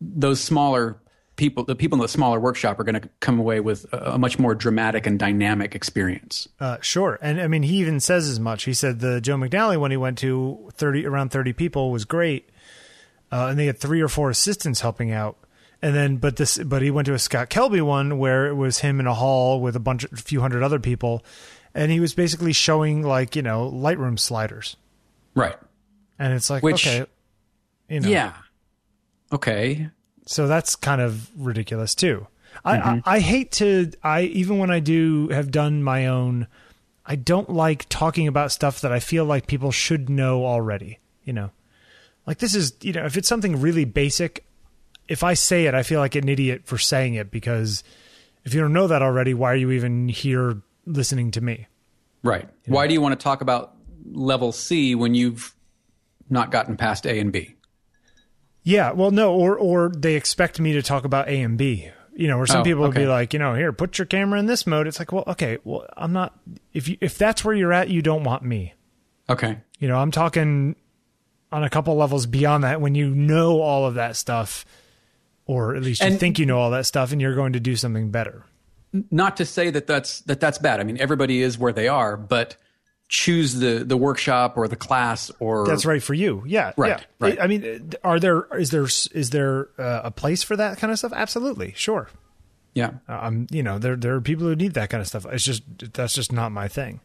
those 0.00 0.40
smaller 0.40 0.98
people, 1.36 1.64
the 1.64 1.76
people 1.76 1.96
in 1.96 2.02
the 2.02 2.08
smaller 2.08 2.40
workshop 2.40 2.80
are 2.80 2.84
going 2.84 3.00
to 3.00 3.08
come 3.20 3.38
away 3.38 3.60
with 3.60 3.84
a, 3.92 4.12
a 4.12 4.18
much 4.18 4.38
more 4.38 4.54
dramatic 4.54 5.06
and 5.06 5.18
dynamic 5.18 5.74
experience. 5.74 6.48
Uh, 6.58 6.78
sure, 6.80 7.18
and 7.20 7.40
I 7.40 7.46
mean 7.46 7.62
he 7.62 7.76
even 7.76 8.00
says 8.00 8.28
as 8.28 8.40
much. 8.40 8.64
He 8.64 8.74
said 8.74 9.00
the 9.00 9.20
Joe 9.20 9.36
McNally 9.36 9.78
one 9.78 9.90
he 9.90 9.96
went 9.96 10.18
to 10.18 10.70
thirty 10.72 11.06
around 11.06 11.30
thirty 11.30 11.52
people 11.52 11.90
was 11.90 12.04
great, 12.04 12.48
uh, 13.32 13.46
and 13.50 13.58
they 13.58 13.66
had 13.66 13.78
three 13.78 14.00
or 14.00 14.08
four 14.08 14.30
assistants 14.30 14.80
helping 14.80 15.10
out. 15.12 15.36
And 15.82 15.94
then, 15.94 16.16
but 16.16 16.36
this, 16.36 16.56
but 16.58 16.80
he 16.82 16.90
went 16.90 17.06
to 17.06 17.14
a 17.14 17.18
Scott 17.18 17.50
Kelby 17.50 17.82
one 17.82 18.18
where 18.18 18.46
it 18.46 18.54
was 18.54 18.78
him 18.78 18.98
in 18.98 19.06
a 19.06 19.14
hall 19.14 19.60
with 19.60 19.76
a 19.76 19.80
bunch, 19.80 20.04
of, 20.04 20.12
a 20.14 20.16
few 20.16 20.40
hundred 20.40 20.62
other 20.62 20.78
people, 20.80 21.22
and 21.74 21.92
he 21.92 22.00
was 22.00 22.14
basically 22.14 22.52
showing 22.54 23.02
like 23.02 23.36
you 23.36 23.42
know 23.42 23.70
Lightroom 23.70 24.18
sliders, 24.18 24.76
Right. 25.34 25.56
and 26.18 26.32
it's 26.32 26.48
like 26.48 26.62
Which- 26.62 26.86
okay, 26.86 27.06
you 27.90 28.00
know, 28.00 28.08
Yeah. 28.08 28.32
Okay. 29.32 29.90
So 30.26 30.46
that's 30.48 30.74
kind 30.76 31.00
of 31.00 31.28
ridiculous 31.36 31.94
too. 31.94 32.26
I, 32.64 32.78
I 32.78 33.02
I 33.04 33.18
hate 33.20 33.52
to 33.52 33.92
I 34.02 34.22
even 34.22 34.58
when 34.58 34.70
I 34.70 34.80
do 34.80 35.28
have 35.28 35.50
done 35.50 35.82
my 35.82 36.06
own, 36.06 36.46
I 37.04 37.16
don't 37.16 37.50
like 37.50 37.86
talking 37.88 38.26
about 38.28 38.50
stuff 38.50 38.80
that 38.80 38.92
I 38.92 38.98
feel 38.98 39.24
like 39.26 39.46
people 39.46 39.70
should 39.72 40.08
know 40.08 40.46
already. 40.46 40.98
You 41.22 41.34
know, 41.34 41.50
like 42.26 42.38
this 42.38 42.54
is 42.54 42.74
you 42.80 42.92
know 42.92 43.04
if 43.04 43.16
it's 43.16 43.28
something 43.28 43.60
really 43.60 43.84
basic, 43.84 44.44
if 45.08 45.22
I 45.22 45.34
say 45.34 45.66
it, 45.66 45.74
I 45.74 45.82
feel 45.82 46.00
like 46.00 46.14
an 46.14 46.28
idiot 46.28 46.62
for 46.64 46.78
saying 46.78 47.14
it 47.14 47.30
because 47.30 47.84
if 48.44 48.54
you 48.54 48.60
don't 48.60 48.72
know 48.72 48.86
that 48.86 49.02
already, 49.02 49.34
why 49.34 49.52
are 49.52 49.56
you 49.56 49.70
even 49.72 50.08
here 50.08 50.62
listening 50.84 51.30
to 51.32 51.40
me? 51.40 51.66
Right. 52.22 52.48
Why 52.66 52.86
do 52.86 52.94
you 52.94 53.00
want 53.00 53.18
to 53.18 53.22
talk 53.22 53.40
about 53.40 53.74
level 54.04 54.52
C 54.52 54.94
when 54.94 55.14
you've 55.14 55.54
not 56.28 56.50
gotten 56.50 56.76
past 56.76 57.06
A 57.06 57.18
and 57.18 57.32
B? 57.32 57.54
Yeah, 58.62 58.90
well, 58.92 59.12
no, 59.12 59.32
or 59.32 59.56
or 59.56 59.92
they 59.96 60.16
expect 60.16 60.58
me 60.58 60.72
to 60.72 60.82
talk 60.82 61.04
about 61.04 61.28
A 61.28 61.40
and 61.40 61.56
B. 61.56 61.90
You 62.16 62.28
know, 62.28 62.38
or 62.38 62.46
some 62.46 62.62
Oh, 62.62 62.64
people 62.64 62.82
would 62.82 62.94
be 62.94 63.06
like, 63.06 63.34
you 63.34 63.38
know, 63.38 63.54
here, 63.54 63.72
put 63.74 63.98
your 63.98 64.06
camera 64.06 64.40
in 64.40 64.46
this 64.46 64.66
mode. 64.66 64.86
It's 64.86 64.98
like, 64.98 65.12
well, 65.12 65.24
okay, 65.26 65.58
well, 65.64 65.86
I'm 65.96 66.12
not. 66.12 66.36
If 66.72 66.88
you 66.88 66.96
if 67.00 67.18
that's 67.18 67.44
where 67.44 67.54
you're 67.54 67.72
at, 67.74 67.90
you 67.90 68.00
don't 68.00 68.24
want 68.24 68.42
me. 68.42 68.72
Okay. 69.28 69.58
You 69.78 69.86
know, 69.86 69.98
I'm 69.98 70.10
talking 70.10 70.76
on 71.56 71.64
a 71.64 71.70
couple 71.70 71.94
levels 71.96 72.26
beyond 72.26 72.64
that 72.64 72.80
when 72.80 72.94
you 72.94 73.08
know 73.14 73.60
all 73.60 73.86
of 73.86 73.94
that 73.94 74.14
stuff, 74.16 74.64
or 75.46 75.74
at 75.74 75.82
least 75.82 76.00
you 76.02 76.08
And- 76.08 76.20
think 76.20 76.38
you 76.38 76.46
know 76.46 76.58
all 76.58 76.70
that 76.72 76.86
stuff, 76.86 77.12
and 77.12 77.20
you're 77.20 77.34
going 77.34 77.54
to 77.54 77.60
do 77.60 77.76
something 77.76 78.10
better. 78.10 78.44
Not 79.10 79.36
to 79.38 79.44
say 79.46 79.70
that 79.70 79.86
that's 79.86 80.20
that 80.22 80.40
that's 80.40 80.58
bad. 80.58 80.80
I 80.80 80.84
mean, 80.84 80.98
everybody 81.00 81.42
is 81.42 81.58
where 81.58 81.72
they 81.72 81.88
are, 81.88 82.16
but 82.16 82.56
choose 83.08 83.54
the 83.54 83.84
the 83.84 83.96
workshop 83.96 84.56
or 84.56 84.68
the 84.68 84.76
class 84.76 85.30
or 85.38 85.66
That's 85.66 85.84
right 85.86 86.02
for 86.02 86.14
you. 86.14 86.42
Yeah, 86.46 86.72
Right, 86.76 86.88
yeah. 86.98 87.00
right. 87.20 87.40
I 87.40 87.46
mean, 87.46 87.92
are 88.02 88.18
there 88.20 88.46
is 88.58 88.70
there 88.70 88.84
is 88.84 89.30
there 89.30 89.68
uh, 89.78 90.00
a 90.04 90.10
place 90.10 90.42
for 90.42 90.56
that 90.56 90.78
kind 90.78 90.92
of 90.92 90.98
stuff? 90.98 91.12
Absolutely, 91.14 91.72
sure. 91.76 92.08
Yeah. 92.74 92.90
um 93.08 93.46
you 93.50 93.62
know 93.62 93.78
there 93.78 93.96
there 93.96 94.14
are 94.14 94.20
people 94.20 94.46
who 94.46 94.54
need 94.54 94.74
that 94.74 94.90
kind 94.90 95.00
of 95.00 95.06
stuff 95.06 95.24
it's 95.32 95.44
just 95.44 95.62
that's 95.94 96.12
just 96.12 96.30
not 96.30 96.52
my 96.52 96.68
thing 96.68 97.00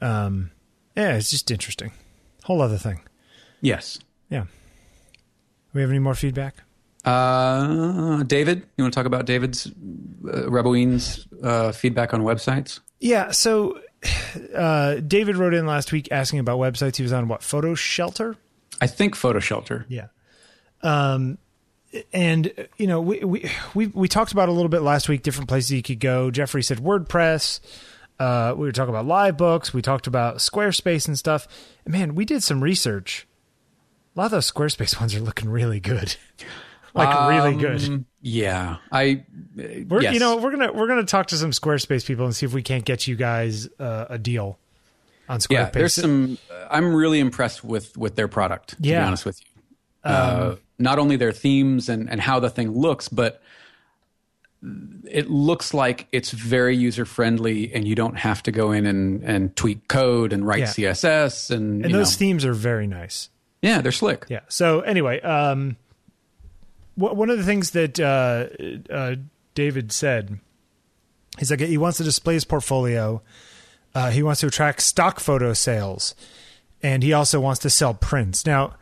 um 0.00 0.52
yeah 0.96 1.16
it's 1.16 1.30
just 1.30 1.50
interesting 1.50 1.92
whole 2.44 2.62
other 2.62 2.78
thing 2.78 3.00
Yes. 3.60 3.98
yeah. 4.28 4.44
We 5.72 5.80
have 5.82 5.90
any 5.90 5.98
more 5.98 6.14
feedback? 6.14 6.56
Uh, 7.04 8.22
David, 8.24 8.66
you 8.76 8.84
want 8.84 8.92
to 8.92 8.98
talk 8.98 9.06
about 9.06 9.24
David's 9.26 9.70
uh, 10.26 10.48
uh, 11.42 11.72
feedback 11.72 12.12
on 12.12 12.22
websites? 12.22 12.80
yeah 13.00 13.30
so 13.30 13.80
uh 14.54 14.96
david 14.96 15.36
wrote 15.36 15.54
in 15.54 15.66
last 15.66 15.90
week 15.92 16.08
asking 16.12 16.38
about 16.38 16.58
websites. 16.58 16.96
He 16.96 17.02
was 17.02 17.12
on 17.12 17.26
what 17.28 17.42
photo 17.42 17.74
shelter 17.74 18.36
I 18.80 18.86
think 18.86 19.14
Photo 19.14 19.40
Shelter. 19.40 19.84
yeah. 19.88 20.06
Um 20.82 21.38
and 22.12 22.52
you 22.76 22.86
know 22.86 23.00
we 23.00 23.24
we 23.24 23.50
we, 23.74 23.86
we 23.88 24.08
talked 24.08 24.32
about 24.32 24.48
a 24.48 24.52
little 24.52 24.68
bit 24.68 24.80
last 24.82 25.08
week 25.08 25.22
different 25.22 25.48
places 25.48 25.72
you 25.72 25.82
could 25.82 26.00
go. 26.00 26.30
Jeffery 26.30 26.62
said 26.62 26.78
wordpress 26.78 27.60
uh, 28.18 28.54
we 28.54 28.66
were 28.66 28.72
talking 28.72 28.90
about 28.90 29.06
live 29.06 29.38
books. 29.38 29.72
We 29.72 29.80
talked 29.80 30.06
about 30.06 30.36
squarespace 30.36 31.08
and 31.08 31.18
stuff. 31.18 31.48
Man 31.86 32.14
we 32.14 32.24
did 32.24 32.42
some 32.42 32.62
research 32.62 33.26
lot 34.20 34.26
of 34.26 34.30
those 34.32 34.50
squarespace 34.50 34.98
ones 35.00 35.14
are 35.14 35.20
looking 35.20 35.48
really 35.48 35.80
good 35.80 36.16
like 36.94 37.28
really 37.30 37.56
good 37.56 37.82
Um, 37.84 38.06
Yeah, 38.20 38.76
I. 38.92 39.24
uh, 39.58 39.62
we're, 39.88 40.02
yes. 40.02 40.14
you 40.14 40.20
know 40.20 40.36
we're 40.36 40.50
gonna 40.50 40.72
we're 40.72 40.88
gonna 40.88 41.04
talk 41.04 41.28
to 41.28 41.36
some 41.36 41.50
squarespace 41.52 42.04
people 42.06 42.24
and 42.24 42.34
see 42.34 42.46
if 42.46 42.52
we 42.52 42.62
can't 42.62 42.84
get 42.84 43.06
you 43.06 43.16
guys 43.16 43.68
uh, 43.78 44.06
a 44.10 44.18
deal 44.18 44.58
on 45.28 45.38
squarespace 45.38 45.50
yeah, 45.50 45.70
there's 45.70 45.94
some. 45.94 46.38
Uh, 46.50 46.66
I'm 46.70 46.92
really 46.94 47.20
impressed 47.20 47.62
with 47.64 47.96
with 47.96 48.16
their 48.16 48.26
product. 48.28 48.70
To 48.70 48.82
be 48.82 48.88
Yeah. 48.88 49.06
honest 49.06 49.24
with 49.24 49.40
you, 49.40 49.62
uh, 50.10 50.56
not 50.78 50.98
only 50.98 51.14
their 51.16 51.30
themes 51.32 51.88
and 51.88 52.10
and 52.10 52.20
how 52.20 52.40
the 52.40 52.50
thing 52.50 52.72
looks, 52.72 53.08
but 53.08 53.40
it 55.08 55.30
looks 55.30 55.72
like 55.72 56.06
it's 56.12 56.32
very 56.32 56.76
user 56.76 57.04
friendly, 57.06 57.72
and 57.72 57.86
you 57.88 57.94
don't 57.94 58.16
have 58.18 58.42
to 58.42 58.52
go 58.52 58.72
in 58.72 58.84
and 58.86 59.22
and 59.22 59.54
tweak 59.56 59.86
code 59.88 60.32
and 60.32 60.44
write 60.46 60.60
Yeah. 60.76 60.90
CSS 60.92 61.50
and, 61.50 61.84
and 61.84 61.94
those 61.94 62.12
know, 62.14 62.18
themes 62.18 62.44
are 62.44 62.52
very 62.52 62.86
nice 62.88 63.30
yeah, 63.62 63.80
they're 63.80 63.92
slick. 63.92 64.26
Yeah. 64.28 64.40
So 64.48 64.80
anyway, 64.80 65.20
um, 65.20 65.76
wh- 66.94 67.14
one 67.14 67.30
of 67.30 67.38
the 67.38 67.44
things 67.44 67.72
that 67.72 67.98
uh, 68.00 68.46
uh, 68.92 69.16
David 69.54 69.92
said, 69.92 70.38
he's 71.38 71.50
like 71.50 71.60
he 71.60 71.78
wants 71.78 71.98
to 71.98 72.04
display 72.04 72.34
his 72.34 72.44
portfolio. 72.44 73.22
Uh, 73.94 74.10
he 74.10 74.22
wants 74.22 74.40
to 74.40 74.46
attract 74.46 74.80
stock 74.82 75.18
photo 75.18 75.52
sales, 75.52 76.14
and 76.82 77.02
he 77.02 77.12
also 77.12 77.40
wants 77.40 77.60
to 77.60 77.70
sell 77.70 77.92
prints. 77.92 78.46
Now, 78.46 78.76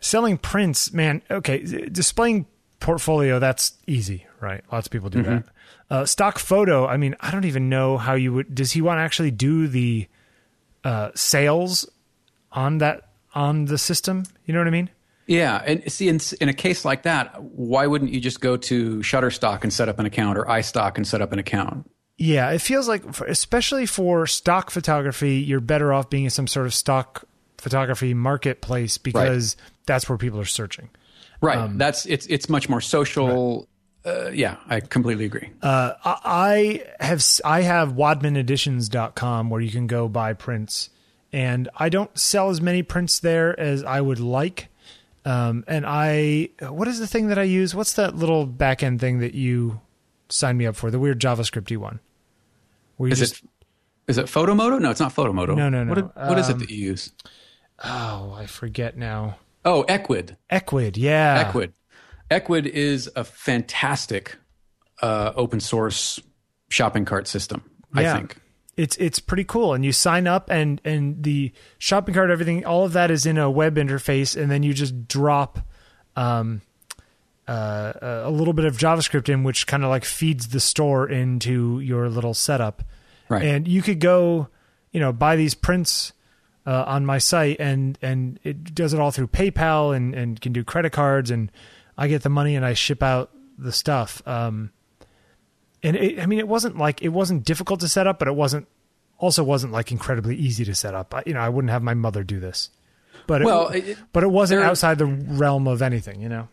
selling 0.00 0.36
prints, 0.38 0.92
man, 0.92 1.22
okay, 1.30 1.62
displaying 1.90 2.46
portfolio 2.80 3.38
that's 3.38 3.72
easy, 3.86 4.26
right? 4.40 4.62
Lots 4.70 4.88
of 4.88 4.90
people 4.90 5.08
do 5.08 5.22
that. 5.22 5.44
Uh, 5.88 6.04
stock 6.06 6.38
photo, 6.38 6.86
I 6.86 6.96
mean, 6.96 7.14
I 7.20 7.30
don't 7.30 7.44
even 7.44 7.68
know 7.68 7.96
how 7.98 8.14
you 8.14 8.32
would. 8.34 8.54
Does 8.54 8.72
he 8.72 8.82
want 8.82 8.98
to 8.98 9.02
actually 9.02 9.30
do 9.30 9.68
the 9.68 10.08
uh, 10.84 11.10
sales 11.14 11.88
on 12.50 12.78
that 12.78 13.08
on 13.34 13.66
the 13.66 13.78
system? 13.78 14.24
You 14.44 14.54
know 14.54 14.60
what 14.60 14.68
I 14.68 14.72
mean? 14.72 14.90
Yeah, 15.26 15.62
and 15.64 15.90
see, 15.90 16.08
in, 16.08 16.20
in 16.40 16.48
a 16.48 16.52
case 16.52 16.84
like 16.84 17.04
that, 17.04 17.40
why 17.42 17.86
wouldn't 17.86 18.12
you 18.12 18.20
just 18.20 18.40
go 18.40 18.56
to 18.56 18.98
Shutterstock 18.98 19.62
and 19.62 19.72
set 19.72 19.88
up 19.88 19.98
an 19.98 20.06
account, 20.06 20.36
or 20.36 20.44
iStock 20.44 20.96
and 20.96 21.06
set 21.06 21.22
up 21.22 21.32
an 21.32 21.38
account? 21.38 21.88
Yeah, 22.18 22.50
it 22.50 22.60
feels 22.60 22.88
like, 22.88 23.14
for, 23.14 23.26
especially 23.26 23.86
for 23.86 24.26
stock 24.26 24.70
photography, 24.70 25.36
you're 25.36 25.60
better 25.60 25.92
off 25.92 26.10
being 26.10 26.24
in 26.24 26.30
some 26.30 26.46
sort 26.46 26.66
of 26.66 26.74
stock 26.74 27.24
photography 27.58 28.12
marketplace 28.12 28.98
because 28.98 29.56
that's 29.86 30.08
where 30.08 30.18
people 30.18 30.40
are 30.40 30.44
searching. 30.44 30.90
Right. 31.40 31.58
Um, 31.58 31.76
That's 31.76 32.06
it's 32.06 32.26
it's 32.26 32.48
much 32.48 32.68
more 32.68 32.80
social. 32.80 33.68
Uh, 34.06 34.30
yeah, 34.30 34.56
I 34.68 34.80
completely 34.80 35.24
agree. 35.24 35.50
Uh, 35.60 35.94
I 36.04 36.84
I 37.00 37.04
have 37.04 37.24
I 37.44 37.62
have 37.62 37.92
wadmaneditions.com 37.94 39.50
where 39.50 39.60
you 39.60 39.70
can 39.70 39.88
go 39.88 40.08
buy 40.08 40.34
prints, 40.34 40.90
and 41.32 41.68
I 41.76 41.88
don't 41.88 42.16
sell 42.18 42.50
as 42.50 42.60
many 42.60 42.82
prints 42.82 43.20
there 43.20 43.58
as 43.58 43.82
I 43.84 44.00
would 44.00 44.20
like. 44.20 44.68
Um, 45.24 45.64
and 45.68 45.84
I, 45.86 46.48
what 46.60 46.88
is 46.88 46.98
the 46.98 47.06
thing 47.06 47.28
that 47.28 47.38
I 47.38 47.44
use? 47.44 47.74
What's 47.74 47.94
that 47.94 48.16
little 48.16 48.44
back 48.44 48.82
end 48.82 49.00
thing 49.00 49.20
that 49.20 49.34
you 49.34 49.80
signed 50.28 50.58
me 50.58 50.66
up 50.66 50.74
for? 50.76 50.90
The 50.90 50.98
weird 50.98 51.20
JavaScripty 51.20 51.76
one. 51.76 52.00
Where 52.96 53.08
you 53.08 53.12
is 53.12 53.18
just 53.20 53.42
it 53.44 53.48
is 54.08 54.18
it 54.18 54.26
Photomoto? 54.26 54.80
No, 54.80 54.90
it's 54.90 55.00
not 55.00 55.14
Photomoto. 55.14 55.56
No, 55.56 55.68
no, 55.68 55.84
no. 55.84 55.94
What, 55.94 56.16
what 56.16 56.38
is 56.38 56.48
it 56.48 56.54
Um, 56.54 56.58
that 56.58 56.70
you 56.70 56.86
use? 56.86 57.12
oh, 57.84 58.32
I 58.36 58.46
forget 58.46 58.96
now. 58.96 59.36
Oh, 59.64 59.84
Ecwid. 59.88 60.36
Ecwid, 60.50 60.96
yeah. 60.96 61.50
Ecwid. 61.50 61.72
Ecwid 62.30 62.66
is 62.66 63.08
a 63.14 63.22
fantastic 63.22 64.36
uh, 65.00 65.32
open 65.36 65.60
source 65.60 66.18
shopping 66.68 67.04
cart 67.04 67.28
system. 67.28 67.62
Yeah. 67.94 68.12
I 68.12 68.16
think. 68.18 68.36
It's 68.76 68.96
it's 68.96 69.18
pretty 69.18 69.44
cool, 69.44 69.74
and 69.74 69.84
you 69.84 69.92
sign 69.92 70.26
up, 70.26 70.50
and 70.50 70.80
and 70.84 71.22
the 71.22 71.52
shopping 71.78 72.14
cart, 72.14 72.30
everything, 72.30 72.64
all 72.64 72.84
of 72.84 72.94
that 72.94 73.10
is 73.10 73.26
in 73.26 73.36
a 73.36 73.50
web 73.50 73.76
interface, 73.76 74.40
and 74.40 74.50
then 74.50 74.62
you 74.62 74.72
just 74.72 75.06
drop, 75.08 75.58
um, 76.16 76.62
uh, 77.46 77.92
a 78.24 78.30
little 78.30 78.54
bit 78.54 78.64
of 78.64 78.76
JavaScript 78.78 79.28
in, 79.28 79.42
which 79.44 79.66
kind 79.66 79.84
of 79.84 79.90
like 79.90 80.04
feeds 80.04 80.48
the 80.48 80.60
store 80.60 81.08
into 81.08 81.80
your 81.80 82.08
little 82.08 82.32
setup, 82.34 82.82
Right. 83.28 83.44
and 83.44 83.68
you 83.68 83.82
could 83.82 84.00
go, 84.00 84.48
you 84.90 85.00
know, 85.00 85.12
buy 85.12 85.36
these 85.36 85.54
prints. 85.54 86.12
Uh, 86.64 86.84
on 86.86 87.04
my 87.04 87.18
site 87.18 87.56
and 87.58 87.98
and 88.02 88.38
it 88.44 88.72
does 88.72 88.94
it 88.94 89.00
all 89.00 89.10
through 89.10 89.26
PayPal 89.26 89.96
and 89.96 90.14
and 90.14 90.40
can 90.40 90.52
do 90.52 90.62
credit 90.62 90.92
cards 90.92 91.28
and 91.28 91.50
I 91.98 92.06
get 92.06 92.22
the 92.22 92.28
money 92.28 92.54
and 92.54 92.64
I 92.64 92.72
ship 92.74 93.02
out 93.02 93.32
the 93.58 93.72
stuff. 93.72 94.22
Um, 94.28 94.70
and 95.82 95.96
it, 95.96 96.18
I 96.20 96.26
mean, 96.26 96.38
it 96.38 96.48
wasn't 96.48 96.76
like 96.78 97.02
it 97.02 97.08
wasn't 97.10 97.44
difficult 97.44 97.80
to 97.80 97.88
set 97.88 98.06
up, 98.06 98.18
but 98.18 98.28
it 98.28 98.34
wasn't 98.34 98.66
also 99.18 99.44
wasn't 99.44 99.72
like 99.72 99.92
incredibly 99.92 100.36
easy 100.36 100.64
to 100.64 100.74
set 100.74 100.94
up. 100.94 101.14
I, 101.14 101.22
you 101.26 101.34
know, 101.34 101.40
I 101.40 101.48
wouldn't 101.48 101.70
have 101.70 101.82
my 101.82 101.94
mother 101.94 102.24
do 102.24 102.40
this, 102.40 102.70
but 103.26 103.42
it, 103.42 103.44
Well, 103.44 103.68
it- 103.68 103.96
but 104.12 104.22
it 104.24 104.30
wasn't 104.30 104.60
there- 104.60 104.68
outside 104.68 104.98
the 104.98 105.06
realm 105.06 105.66
of 105.68 105.82
anything. 105.82 106.20
You 106.20 106.28
know, 106.28 106.48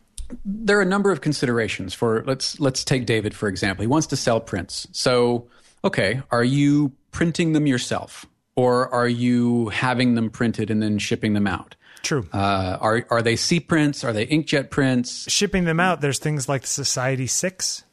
there 0.46 0.78
are 0.78 0.82
a 0.84 0.86
number 0.86 1.12
of 1.12 1.22
considerations 1.22 1.94
for 1.94 2.24
let's 2.26 2.60
let's 2.60 2.84
take 2.84 3.06
David 3.06 3.34
for 3.34 3.48
example. 3.48 3.82
He 3.84 3.88
wants 3.88 4.08
to 4.08 4.16
sell 4.16 4.40
prints. 4.40 4.88
So, 4.92 5.48
okay, 5.84 6.22
are 6.32 6.44
you 6.44 6.92
printing 7.12 7.54
them 7.54 7.66
yourself 7.66 8.26
or 8.56 8.94
are 8.94 9.08
you 9.08 9.70
having 9.70 10.14
them 10.16 10.30
printed 10.30 10.70
and 10.70 10.82
then 10.82 11.00
shipping 11.00 11.34
them 11.34 11.48
out? 11.48 11.76
true. 12.02 12.26
Uh, 12.32 12.78
are 12.80 13.06
are 13.10 13.22
they 13.22 13.36
C 13.36 13.60
prints? 13.60 14.04
Are 14.06 14.14
they 14.14 14.26
inkjet 14.28 14.70
prints? 14.70 15.30
Shipping 15.30 15.66
them 15.66 15.80
out, 15.82 16.00
there's 16.02 16.18
things 16.20 16.48
like 16.48 16.66
Society 16.66 17.28
Six. 17.28 17.84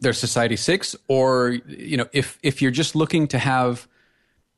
They're 0.00 0.12
Society 0.12 0.56
Six, 0.56 0.96
or 1.08 1.58
you 1.66 1.96
know, 1.96 2.08
if 2.12 2.38
if 2.42 2.62
you're 2.62 2.70
just 2.70 2.94
looking 2.94 3.28
to 3.28 3.38
have 3.38 3.88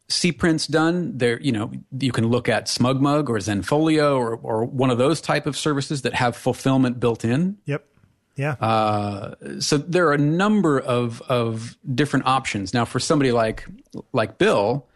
C 0.09 0.33
prints 0.33 0.67
done, 0.67 1.17
there 1.17 1.41
you 1.41 1.53
know 1.53 1.71
you 1.99 2.13
can 2.13 2.29
look 2.29 2.49
at 2.49 2.67
SmugMug 2.67 3.29
or 3.29 3.39
Zenfolio 3.39 4.19
or 4.19 4.37
or 4.37 4.65
one 4.65 4.91
of 4.91 4.99
those 4.99 5.21
type 5.21 5.47
of 5.47 5.57
services 5.57 6.03
that 6.03 6.15
have 6.15 6.37
fulfillment 6.37 7.01
built 7.01 7.25
in. 7.25 7.59
Yep. 7.67 7.87
Yeah. 8.37 8.53
Uh, 8.53 9.35
so 9.61 9.77
there 9.77 10.09
are 10.09 10.15
a 10.15 10.19
number 10.19 10.81
of 10.81 11.23
of 11.23 11.77
different 11.95 12.27
options. 12.27 12.73
Now, 12.73 12.85
for 12.85 12.99
somebody 12.99 13.33
like 13.33 13.67
like 14.13 14.39
Bill, 14.39 14.87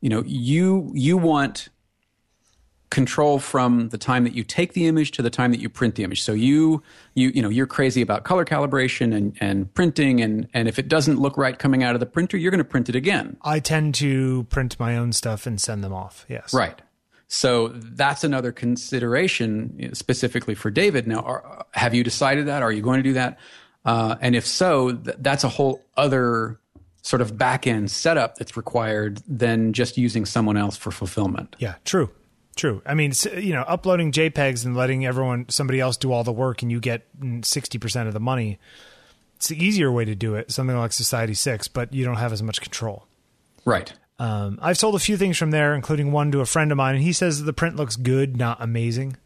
you 0.00 0.08
know, 0.08 0.22
you 0.26 0.90
you 0.94 1.16
want 1.16 1.68
control 2.90 3.38
from 3.38 3.90
the 3.90 3.98
time 3.98 4.24
that 4.24 4.34
you 4.34 4.42
take 4.42 4.72
the 4.72 4.86
image 4.86 5.10
to 5.12 5.22
the 5.22 5.30
time 5.30 5.50
that 5.50 5.60
you 5.60 5.68
print 5.68 5.94
the 5.96 6.04
image. 6.04 6.22
So 6.22 6.32
you 6.32 6.82
you 7.14 7.30
you 7.34 7.42
know 7.42 7.48
you're 7.48 7.66
crazy 7.66 8.00
about 8.00 8.24
color 8.24 8.44
calibration 8.44 9.14
and 9.14 9.36
and 9.40 9.72
printing 9.74 10.20
and 10.20 10.48
and 10.54 10.68
if 10.68 10.78
it 10.78 10.88
doesn't 10.88 11.18
look 11.18 11.36
right 11.36 11.58
coming 11.58 11.82
out 11.82 11.94
of 11.94 12.00
the 12.00 12.06
printer, 12.06 12.36
you're 12.36 12.50
going 12.50 12.58
to 12.58 12.64
print 12.64 12.88
it 12.88 12.94
again. 12.94 13.36
I 13.42 13.60
tend 13.60 13.94
to 13.96 14.44
print 14.44 14.78
my 14.80 14.96
own 14.96 15.12
stuff 15.12 15.46
and 15.46 15.60
send 15.60 15.84
them 15.84 15.92
off. 15.92 16.24
Yes. 16.28 16.54
Right. 16.54 16.80
So 17.28 17.68
that's 17.68 18.24
another 18.24 18.52
consideration 18.52 19.94
specifically 19.94 20.54
for 20.54 20.70
David. 20.70 21.06
Now, 21.06 21.20
are, 21.20 21.66
have 21.72 21.94
you 21.94 22.02
decided 22.02 22.46
that? 22.46 22.62
Are 22.62 22.72
you 22.72 22.80
going 22.80 22.98
to 22.98 23.02
do 23.02 23.12
that? 23.12 23.38
Uh, 23.84 24.16
and 24.22 24.34
if 24.34 24.46
so, 24.46 24.92
th- 24.92 25.16
that's 25.20 25.44
a 25.44 25.48
whole 25.48 25.84
other 25.96 26.58
sort 27.02 27.20
of 27.20 27.36
back 27.36 27.66
end 27.66 27.90
setup 27.90 28.36
that's 28.36 28.56
required 28.56 29.20
than 29.28 29.72
just 29.74 29.98
using 29.98 30.24
someone 30.24 30.56
else 30.56 30.76
for 30.76 30.90
fulfillment. 30.90 31.54
Yeah, 31.58 31.74
true. 31.84 32.10
True. 32.58 32.82
I 32.84 32.94
mean, 32.94 33.12
you 33.36 33.52
know, 33.52 33.62
uploading 33.62 34.10
JPEGs 34.10 34.66
and 34.66 34.76
letting 34.76 35.06
everyone, 35.06 35.48
somebody 35.48 35.78
else 35.78 35.96
do 35.96 36.10
all 36.10 36.24
the 36.24 36.32
work 36.32 36.60
and 36.60 36.72
you 36.72 36.80
get 36.80 37.06
60% 37.20 38.08
of 38.08 38.12
the 38.12 38.20
money. 38.20 38.58
It's 39.36 39.46
the 39.46 39.64
easier 39.64 39.92
way 39.92 40.04
to 40.04 40.16
do 40.16 40.34
it, 40.34 40.50
something 40.50 40.76
like 40.76 40.90
Society 40.90 41.34
6, 41.34 41.68
but 41.68 41.94
you 41.94 42.04
don't 42.04 42.16
have 42.16 42.32
as 42.32 42.42
much 42.42 42.60
control. 42.60 43.06
Right. 43.64 43.92
Um, 44.18 44.58
I've 44.60 44.76
sold 44.76 44.96
a 44.96 44.98
few 44.98 45.16
things 45.16 45.38
from 45.38 45.52
there, 45.52 45.72
including 45.72 46.10
one 46.10 46.32
to 46.32 46.40
a 46.40 46.46
friend 46.46 46.72
of 46.72 46.76
mine, 46.76 46.96
and 46.96 47.04
he 47.04 47.12
says 47.12 47.44
the 47.44 47.52
print 47.52 47.76
looks 47.76 47.94
good, 47.94 48.36
not 48.36 48.60
amazing. 48.60 49.16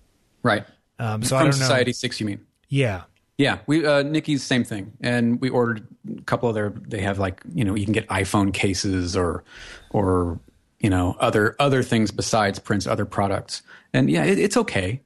Right. 0.42 0.66
Um, 0.98 1.22
so 1.22 1.30
From 1.30 1.38
I 1.38 1.42
don't 1.44 1.52
Society 1.54 1.88
know. 1.92 1.92
6, 1.92 2.20
you 2.20 2.26
mean? 2.26 2.46
Yeah. 2.68 3.04
Yeah, 3.38 3.60
we 3.66 3.86
uh, 3.86 4.02
Nikki's 4.02 4.42
same 4.42 4.62
thing, 4.62 4.92
and 5.00 5.40
we 5.40 5.48
ordered 5.48 5.86
a 6.18 6.22
couple 6.22 6.50
of 6.50 6.54
their. 6.54 6.70
They 6.70 7.00
have 7.00 7.18
like 7.18 7.40
you 7.54 7.64
know 7.64 7.74
you 7.74 7.84
can 7.84 7.94
get 7.94 8.06
iPhone 8.08 8.52
cases 8.52 9.16
or 9.16 9.42
or 9.90 10.38
you 10.82 10.90
know 10.90 11.16
other 11.20 11.56
other 11.58 11.82
things 11.82 12.10
besides 12.10 12.58
prints, 12.58 12.86
other 12.86 13.06
products, 13.06 13.62
and 13.94 14.10
yeah, 14.10 14.24
it, 14.24 14.38
it's 14.38 14.56
okay. 14.56 15.00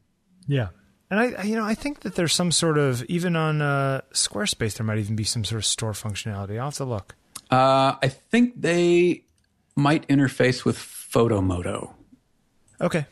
Yeah. 0.49 0.69
And 1.09 1.21
I, 1.21 1.25
I, 1.39 1.43
you 1.45 1.55
know, 1.55 1.65
I 1.65 1.75
think 1.75 2.01
that 2.01 2.17
there's 2.17 2.33
some 2.35 2.51
sort 2.51 2.79
of 2.79 3.05
even 3.05 3.37
on 3.37 3.63
uh, 3.63 4.01
Squarespace 4.13 4.77
there 4.77 4.85
might 4.85 4.99
even 4.99 5.15
be 5.15 5.23
some 5.23 5.45
sort 5.45 5.59
of 5.61 5.65
store 5.65 5.93
functionality. 5.93 6.59
I'll 6.59 6.65
have 6.67 6.75
to 6.75 6.85
look. 6.85 7.15
Uh, 7.49 7.95
I 8.03 8.09
think 8.09 8.61
they 8.61 9.23
might 9.77 10.09
interface 10.09 10.65
with 10.65 10.77
Fotomoto. 10.77 11.93
Okay. 12.81 13.07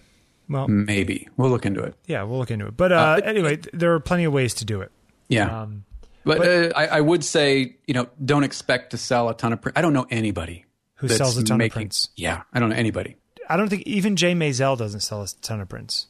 Well, 0.49 0.67
Maybe 0.67 1.29
we'll 1.37 1.51
look 1.51 1.65
into 1.67 1.83
it. 1.83 1.95
yeah, 2.07 2.25
we'll 2.25 2.39
look 2.39 2.51
into 2.51 2.67
it. 2.67 2.77
But 2.77 2.91
uh, 2.93 3.21
anyway, 3.25 3.59
there 3.73 3.95
are 3.95 4.01
plenty 4.01 4.25
of 4.25 4.33
ways 4.33 4.55
to 4.55 4.65
do 4.65 4.81
it. 4.81 4.91
Yeah, 5.29 5.63
Um, 5.63 5.85
but, 6.25 6.47
uh, 6.47 6.73
I, 6.77 6.87
I 6.87 7.01
would 7.01 7.23
say 7.25 7.77
you 7.87 7.95
know 7.95 8.09
don't 8.23 8.45
expect 8.45 8.91
to 8.91 8.99
sell 8.99 9.29
a 9.29 9.35
ton 9.35 9.53
of 9.53 9.63
print. 9.63 9.79
I 9.79 9.83
don't 9.83 9.93
know 9.95 10.07
anybody 10.11 10.65
Who 10.97 11.09
sells 11.09 11.37
a 11.37 11.45
ton 11.45 11.61
of 11.61 11.71
prints? 11.71 12.09
Yeah, 12.17 12.43
I 12.53 12.61
don't 12.61 12.71
know 12.71 12.77
anybody. 12.77 13.17
I 13.49 13.57
don't 13.57 13.69
think 13.69 13.83
even 13.83 14.17
Jay 14.17 14.33
Maisel 14.33 14.77
doesn't 14.79 15.01
sell 15.01 15.23
a 15.23 15.27
ton 15.43 15.61
of 15.61 15.69
prints, 15.69 16.07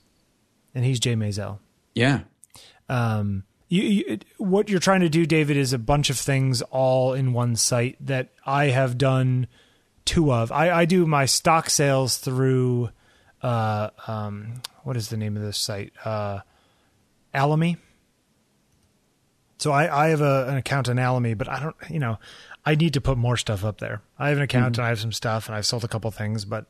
and 0.75 0.85
he's 0.85 1.01
Jay 1.01 1.15
Maisel. 1.15 1.59
Yeah, 1.95 2.21
Um, 2.89 3.45
you, 3.69 3.83
you, 3.83 4.19
what 4.39 4.69
you're 4.69 4.81
trying 4.81 5.01
to 5.01 5.09
do, 5.09 5.27
David, 5.27 5.57
is 5.57 5.73
a 5.73 5.79
bunch 5.79 6.11
of 6.11 6.19
things 6.19 6.61
all 6.63 7.13
in 7.15 7.33
one 7.33 7.57
site 7.57 7.97
that 8.07 8.29
I 8.45 8.67
have 8.67 8.99
done 8.99 9.47
two 10.05 10.33
of. 10.33 10.53
I, 10.53 10.71
I 10.71 10.85
do 10.85 11.07
my 11.07 11.25
stock 11.25 11.71
sales 11.71 12.19
through, 12.19 12.91
uh, 13.43 13.91
um, 14.07 14.61
what 14.83 14.97
is 14.97 15.09
the 15.09 15.17
name 15.17 15.37
of 15.37 15.43
this 15.43 15.57
site? 15.59 15.93
Uh, 16.05 16.41
Alamy. 17.35 17.79
So 19.59 19.73
I, 19.73 20.05
I 20.05 20.09
have 20.09 20.21
a, 20.21 20.47
an 20.49 20.57
account 20.57 20.89
on 20.89 20.97
Alamy, 20.97 21.37
but 21.37 21.49
I 21.49 21.61
don't, 21.61 21.77
you 21.89 21.99
know, 22.01 22.19
I 22.67 22.75
need 22.75 22.95
to 22.95 23.01
put 23.01 23.19
more 23.19 23.37
stuff 23.37 23.65
up 23.65 23.79
there. 23.79 24.03
I 24.19 24.29
have 24.29 24.39
an 24.39 24.45
account 24.45 24.79
and 24.79 24.87
I 24.87 24.89
have 24.89 25.01
some 25.01 25.13
stuff 25.13 25.49
and 25.49 25.57
I've 25.57 25.67
sold 25.67 25.85
a 25.85 25.89
couple 25.89 26.11
things, 26.11 26.45
but 26.45 26.67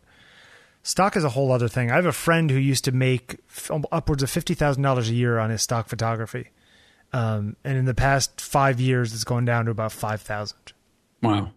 stock 0.82 1.16
is 1.16 1.24
a 1.24 1.28
whole 1.30 1.52
other 1.52 1.68
thing. 1.68 1.90
I 1.90 1.94
have 1.94 2.06
a 2.06 2.12
friend 2.12 2.50
who 2.50 2.58
used 2.58 2.84
to 2.86 2.92
make 2.92 3.38
f- 3.48 3.70
upwards 3.92 4.22
of 4.22 4.30
fifty 4.30 4.54
thousand 4.54 4.82
dollars 4.82 5.08
a 5.08 5.14
year 5.14 5.38
on 5.38 5.50
his 5.50 5.62
stock 5.62 5.88
photography, 5.88 6.50
um, 7.12 7.56
and 7.64 7.78
in 7.78 7.84
the 7.84 7.94
past 7.94 8.40
five 8.40 8.80
years, 8.80 9.14
it's 9.14 9.24
gone 9.24 9.44
down 9.44 9.66
to 9.66 9.70
about 9.70 9.92
five 9.92 10.20
thousand. 10.20 10.72
wow. 11.22 11.50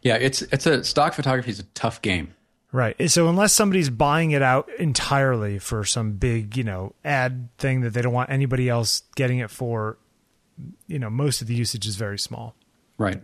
Yeah, 0.00 0.14
it's 0.14 0.42
it's 0.42 0.64
a 0.66 0.84
stock 0.84 1.14
photography 1.14 1.50
is 1.50 1.58
a 1.58 1.64
tough 1.74 2.00
game. 2.02 2.34
Right. 2.70 3.10
So 3.10 3.28
unless 3.28 3.52
somebody's 3.54 3.88
buying 3.90 4.30
it 4.30 4.42
out 4.42 4.68
entirely 4.78 5.58
for 5.58 5.84
some 5.84 6.12
big, 6.12 6.56
you 6.56 6.64
know, 6.64 6.94
ad 7.04 7.48
thing 7.58 7.80
that 7.80 7.94
they 7.94 8.02
don't 8.02 8.12
want 8.12 8.30
anybody 8.30 8.68
else 8.68 9.02
getting 9.16 9.38
it 9.38 9.50
for, 9.50 9.96
you 10.86 10.98
know, 10.98 11.08
most 11.08 11.40
of 11.40 11.48
the 11.48 11.54
usage 11.54 11.86
is 11.86 11.96
very 11.96 12.18
small. 12.18 12.54
Right. 12.98 13.22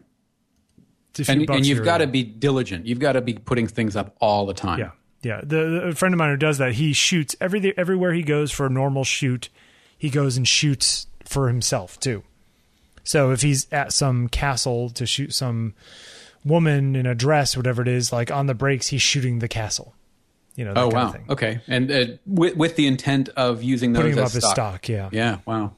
It's 1.19 1.29
a 1.29 1.33
few 1.33 1.43
And, 1.43 1.51
and 1.51 1.67
you've 1.67 1.85
got 1.85 1.99
to 1.99 2.07
be 2.07 2.25
diligent. 2.25 2.87
You've 2.87 2.99
got 2.99 3.13
to 3.13 3.21
be 3.21 3.35
putting 3.35 3.69
things 3.69 3.95
up 3.95 4.17
all 4.21 4.47
the 4.47 4.55
time. 4.55 4.81
Yeah, 4.81 4.91
yeah. 5.23 5.41
The, 5.43 5.47
the 5.47 5.83
a 5.89 5.95
friend 5.95 6.13
of 6.13 6.19
mine 6.19 6.31
who 6.31 6.37
does 6.37 6.59
that, 6.59 6.73
he 6.73 6.93
shoots 6.93 7.37
every 7.41 7.77
everywhere 7.79 8.13
he 8.13 8.23
goes 8.23 8.51
for 8.51 8.67
a 8.67 8.71
normal 8.71 9.05
shoot, 9.05 9.49
he 9.97 10.11
goes 10.11 10.37
and 10.37 10.47
shoots 10.47 11.07
for 11.25 11.49
himself 11.49 12.01
too. 12.01 12.25
So 13.05 13.31
if 13.31 13.43
he's 13.43 13.67
at 13.71 13.93
some 13.93 14.29
castle 14.29 14.91
to 14.91 15.07
shoot 15.07 15.33
some 15.33 15.75
woman 16.45 16.97
in 16.97 17.07
a 17.07 17.15
dress, 17.15 17.57
whatever 17.57 17.83
it 17.83 17.89
is, 17.89 18.13
like 18.13 18.31
on 18.31 18.47
the 18.47 18.55
breaks, 18.55 18.89
he's 18.89 19.03
shooting 19.03 19.39
the 19.39 19.49
castle. 19.49 19.95
You 20.57 20.65
know. 20.65 20.75
That 20.75 20.81
Oh 20.81 20.91
kind 20.91 20.95
wow. 20.95 21.07
Of 21.07 21.13
thing. 21.13 21.25
Okay. 21.29 21.61
And 21.69 21.91
uh, 21.93 22.07
with 22.27 22.57
with 22.57 22.77
the 22.77 22.87
intent 22.87 23.29
of 23.31 23.63
using 23.63 23.93
those 23.93 24.03
Putting 24.03 24.19
up 24.19 24.27
as 24.27 24.37
as 24.37 24.43
stock. 24.43 24.55
stock. 24.55 24.89
Yeah. 24.89 25.11
Yeah. 25.13 25.39
Wow. 25.47 25.75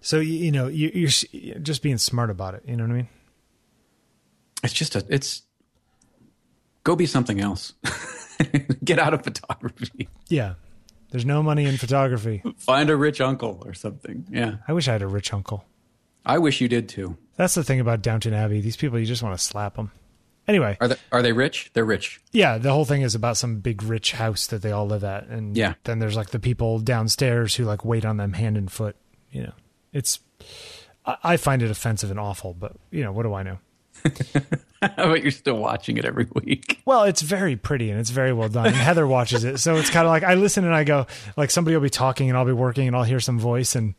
So 0.00 0.18
you, 0.20 0.34
you 0.34 0.52
know 0.52 0.66
you, 0.68 0.90
you're 0.94 1.58
just 1.58 1.82
being 1.82 1.98
smart 1.98 2.30
about 2.30 2.54
it. 2.54 2.64
You 2.66 2.76
know 2.76 2.84
what 2.84 2.92
I 2.92 2.96
mean? 2.96 3.08
It's 4.62 4.72
just 4.72 4.96
a. 4.96 5.04
It's 5.08 5.42
go 6.84 6.96
be 6.96 7.06
something 7.06 7.40
else. 7.40 7.72
Get 8.84 8.98
out 8.98 9.14
of 9.14 9.22
photography. 9.24 10.08
Yeah. 10.28 10.54
There's 11.10 11.26
no 11.26 11.42
money 11.42 11.66
in 11.66 11.76
photography. 11.76 12.42
Find 12.56 12.88
a 12.90 12.96
rich 12.96 13.20
uncle 13.20 13.62
or 13.66 13.74
something. 13.74 14.26
Yeah. 14.30 14.56
I 14.66 14.72
wish 14.72 14.88
I 14.88 14.92
had 14.92 15.02
a 15.02 15.06
rich 15.06 15.32
uncle. 15.34 15.64
I 16.24 16.38
wish 16.38 16.60
you 16.60 16.68
did 16.68 16.88
too. 16.88 17.16
That's 17.36 17.54
the 17.54 17.64
thing 17.64 17.80
about 17.80 18.00
Downton 18.02 18.32
Abbey. 18.32 18.60
These 18.60 18.76
people, 18.76 18.98
you 18.98 19.06
just 19.06 19.22
want 19.22 19.36
to 19.38 19.44
slap 19.44 19.76
them. 19.76 19.90
Anyway, 20.48 20.76
Are 20.80 20.88
they 20.88 20.96
are 21.12 21.22
they 21.22 21.32
rich? 21.32 21.70
They're 21.72 21.84
rich. 21.84 22.20
yeah, 22.32 22.58
the 22.58 22.72
whole 22.72 22.84
thing 22.84 23.02
is 23.02 23.14
about 23.14 23.36
some 23.36 23.60
big 23.60 23.80
rich 23.82 24.10
house 24.12 24.48
that 24.48 24.60
they 24.62 24.72
all 24.72 24.86
live 24.86 25.04
at, 25.04 25.28
and 25.28 25.56
Yeah. 25.56 25.74
then 25.84 26.00
there's 26.00 26.16
like 26.16 26.30
the 26.30 26.40
people 26.40 26.80
downstairs 26.80 27.54
who 27.54 27.64
like 27.64 27.84
wait 27.84 28.04
on 28.04 28.16
them 28.16 28.32
hand 28.32 28.56
and 28.56 28.70
foot. 28.70 28.96
You 29.30 29.42
know, 29.44 29.52
it's 29.92 30.18
I, 31.06 31.16
I 31.22 31.36
find 31.36 31.62
it 31.62 31.70
offensive 31.70 32.10
and 32.10 32.18
awful, 32.18 32.54
but 32.54 32.72
you 32.90 33.04
know, 33.04 33.12
what 33.12 33.22
do 33.22 33.34
I 33.34 33.44
know? 33.44 33.58
But 34.80 35.22
you're 35.22 35.30
still 35.30 35.56
watching 35.56 35.96
it 35.96 36.04
every 36.04 36.26
week. 36.34 36.80
Well, 36.84 37.04
it's 37.04 37.22
very 37.22 37.56
pretty 37.56 37.90
and 37.90 38.00
it's 38.00 38.10
very 38.10 38.32
well 38.32 38.48
done. 38.48 38.66
And 38.66 38.74
Heather 38.76 39.06
watches 39.06 39.44
it, 39.44 39.58
so 39.58 39.76
it's 39.76 39.90
kind 39.90 40.06
of 40.06 40.10
like 40.10 40.24
I 40.24 40.34
listen 40.34 40.64
and 40.64 40.74
I 40.74 40.84
go, 40.84 41.06
like 41.36 41.50
somebody 41.50 41.76
will 41.76 41.82
be 41.82 41.90
talking 41.90 42.28
and 42.28 42.36
I'll 42.36 42.44
be 42.44 42.52
working 42.52 42.86
and 42.86 42.96
I'll 42.96 43.04
hear 43.04 43.20
some 43.20 43.38
voice 43.38 43.74
and 43.74 43.94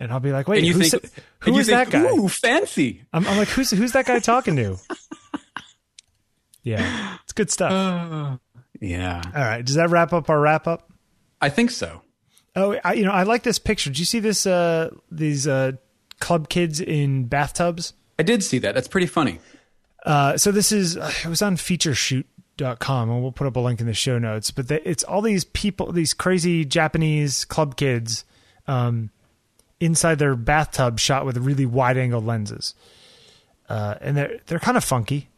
and 0.00 0.12
I'll 0.12 0.20
be 0.20 0.32
like, 0.32 0.48
wait, 0.48 0.64
who's 0.64 0.90
think 0.90 1.02
that- 1.02 1.12
and 1.12 1.22
who 1.40 1.52
you 1.54 1.58
is 1.60 1.66
think, 1.68 1.90
that 1.90 2.02
guy? 2.02 2.10
Ooh, 2.12 2.28
fancy. 2.28 3.02
I'm, 3.12 3.26
I'm 3.26 3.36
like, 3.36 3.48
who's 3.48 3.70
who's 3.70 3.92
that 3.92 4.06
guy 4.06 4.18
talking 4.18 4.56
to? 4.56 4.76
yeah, 6.62 7.18
it's 7.22 7.32
good 7.32 7.50
stuff. 7.50 7.72
Uh, 7.72 8.36
yeah. 8.80 9.22
All 9.34 9.42
right, 9.42 9.64
does 9.64 9.76
that 9.76 9.90
wrap 9.90 10.12
up 10.12 10.28
our 10.30 10.40
wrap 10.40 10.66
up? 10.66 10.90
I 11.40 11.48
think 11.50 11.70
so. 11.70 12.02
Oh, 12.56 12.78
I, 12.84 12.94
you 12.94 13.04
know, 13.04 13.10
I 13.10 13.24
like 13.24 13.42
this 13.42 13.58
picture. 13.58 13.90
Do 13.90 13.98
you 13.98 14.04
see 14.04 14.20
this? 14.20 14.46
Uh, 14.46 14.90
these 15.10 15.46
uh, 15.46 15.72
club 16.20 16.48
kids 16.48 16.80
in 16.80 17.26
bathtubs. 17.26 17.94
I 18.18 18.22
did 18.22 18.42
see 18.42 18.58
that. 18.60 18.74
That's 18.74 18.88
pretty 18.88 19.06
funny. 19.06 19.40
Uh, 20.04 20.36
so 20.36 20.52
this 20.52 20.70
is 20.72 20.96
uh, 20.96 21.10
it 21.24 21.28
was 21.28 21.42
on 21.42 21.56
featureshoot.com 21.56 23.10
and 23.10 23.22
we'll 23.22 23.32
put 23.32 23.46
up 23.46 23.56
a 23.56 23.60
link 23.60 23.80
in 23.80 23.86
the 23.86 23.94
show 23.94 24.18
notes. 24.18 24.50
But 24.50 24.68
the, 24.68 24.88
it's 24.88 25.02
all 25.04 25.22
these 25.22 25.44
people, 25.44 25.92
these 25.92 26.14
crazy 26.14 26.64
Japanese 26.64 27.44
club 27.44 27.76
kids, 27.76 28.24
um, 28.66 29.10
inside 29.80 30.18
their 30.18 30.36
bathtub 30.36 30.98
shot 30.98 31.26
with 31.26 31.36
really 31.38 31.66
wide 31.66 31.96
angle 31.96 32.20
lenses. 32.22 32.74
Uh, 33.68 33.94
and 34.00 34.16
they're 34.16 34.38
they're 34.46 34.58
kind 34.58 34.76
of 34.76 34.84
funky. 34.84 35.28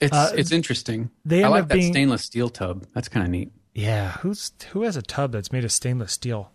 It's 0.00 0.16
it's 0.32 0.52
interesting. 0.52 1.04
Uh, 1.04 1.08
they 1.24 1.42
I 1.42 1.46
end 1.46 1.50
like 1.52 1.62
up 1.64 1.68
that 1.70 1.74
being- 1.74 1.92
stainless 1.92 2.22
steel 2.22 2.48
tub. 2.50 2.86
That's 2.94 3.08
kind 3.08 3.24
of 3.24 3.30
neat. 3.30 3.50
Yeah, 3.74 4.12
who's 4.18 4.52
who 4.72 4.82
has 4.82 4.96
a 4.96 5.02
tub 5.02 5.32
that's 5.32 5.52
made 5.52 5.64
of 5.64 5.72
stainless 5.72 6.12
steel? 6.12 6.50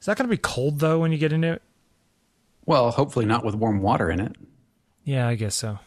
Is 0.00 0.06
that 0.06 0.16
going 0.16 0.28
to 0.28 0.30
be 0.34 0.40
cold 0.40 0.80
though 0.80 0.98
when 0.98 1.12
you 1.12 1.18
get 1.18 1.32
into 1.32 1.52
it? 1.52 1.62
Well, 2.66 2.90
hopefully 2.90 3.26
not 3.26 3.44
with 3.44 3.54
warm 3.54 3.80
water 3.80 4.10
in 4.10 4.20
it. 4.20 4.36
Yeah, 5.04 5.26
I 5.26 5.34
guess 5.34 5.54
so. 5.54 5.78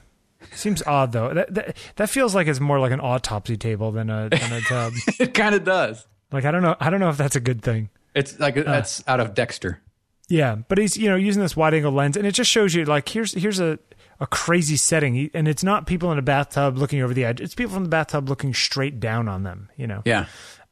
Seems 0.53 0.83
odd 0.85 1.11
though. 1.13 1.33
That, 1.33 1.53
that 1.53 1.77
that 1.95 2.09
feels 2.09 2.35
like 2.35 2.47
it's 2.47 2.59
more 2.59 2.79
like 2.79 2.91
an 2.91 2.99
autopsy 2.99 3.55
table 3.55 3.91
than 3.91 4.09
a 4.09 4.29
than 4.29 4.51
a 4.53 4.61
tub. 4.61 4.93
it 5.19 5.33
kind 5.33 5.55
of 5.55 5.63
does. 5.63 6.05
like 6.31 6.43
I 6.45 6.51
don't 6.51 6.61
know. 6.63 6.75
I 6.79 6.89
don't 6.89 6.99
know 6.99 7.09
if 7.09 7.17
that's 7.17 7.35
a 7.37 7.39
good 7.39 7.61
thing. 7.61 7.89
It's 8.13 8.37
like 8.39 8.57
Uh. 8.57 8.63
that's 8.63 9.03
out 9.07 9.19
of 9.21 9.33
Dexter. 9.33 9.81
Yeah, 10.27 10.55
but 10.67 10.77
he's 10.77 10.97
you 10.97 11.09
know 11.09 11.15
using 11.15 11.41
this 11.41 11.55
wide 11.55 11.73
angle 11.73 11.91
lens, 11.93 12.17
and 12.17 12.25
it 12.27 12.33
just 12.33 12.49
shows 12.51 12.73
you 12.75 12.83
like 12.85 13.07
here's 13.07 13.33
here's 13.33 13.59
a 13.61 13.79
a 14.19 14.27
crazy 14.27 14.75
setting, 14.75 15.29
and 15.33 15.47
it's 15.47 15.63
not 15.63 15.87
people 15.87 16.11
in 16.11 16.17
a 16.17 16.21
bathtub 16.21 16.77
looking 16.77 17.01
over 17.01 17.13
the 17.13 17.23
edge. 17.23 17.39
It's 17.39 17.55
people 17.55 17.73
from 17.73 17.83
the 17.83 17.89
bathtub 17.89 18.27
looking 18.27 18.53
straight 18.53 18.99
down 18.99 19.27
on 19.29 19.43
them. 19.43 19.69
You 19.77 19.87
know. 19.87 20.01
Yeah. 20.05 20.25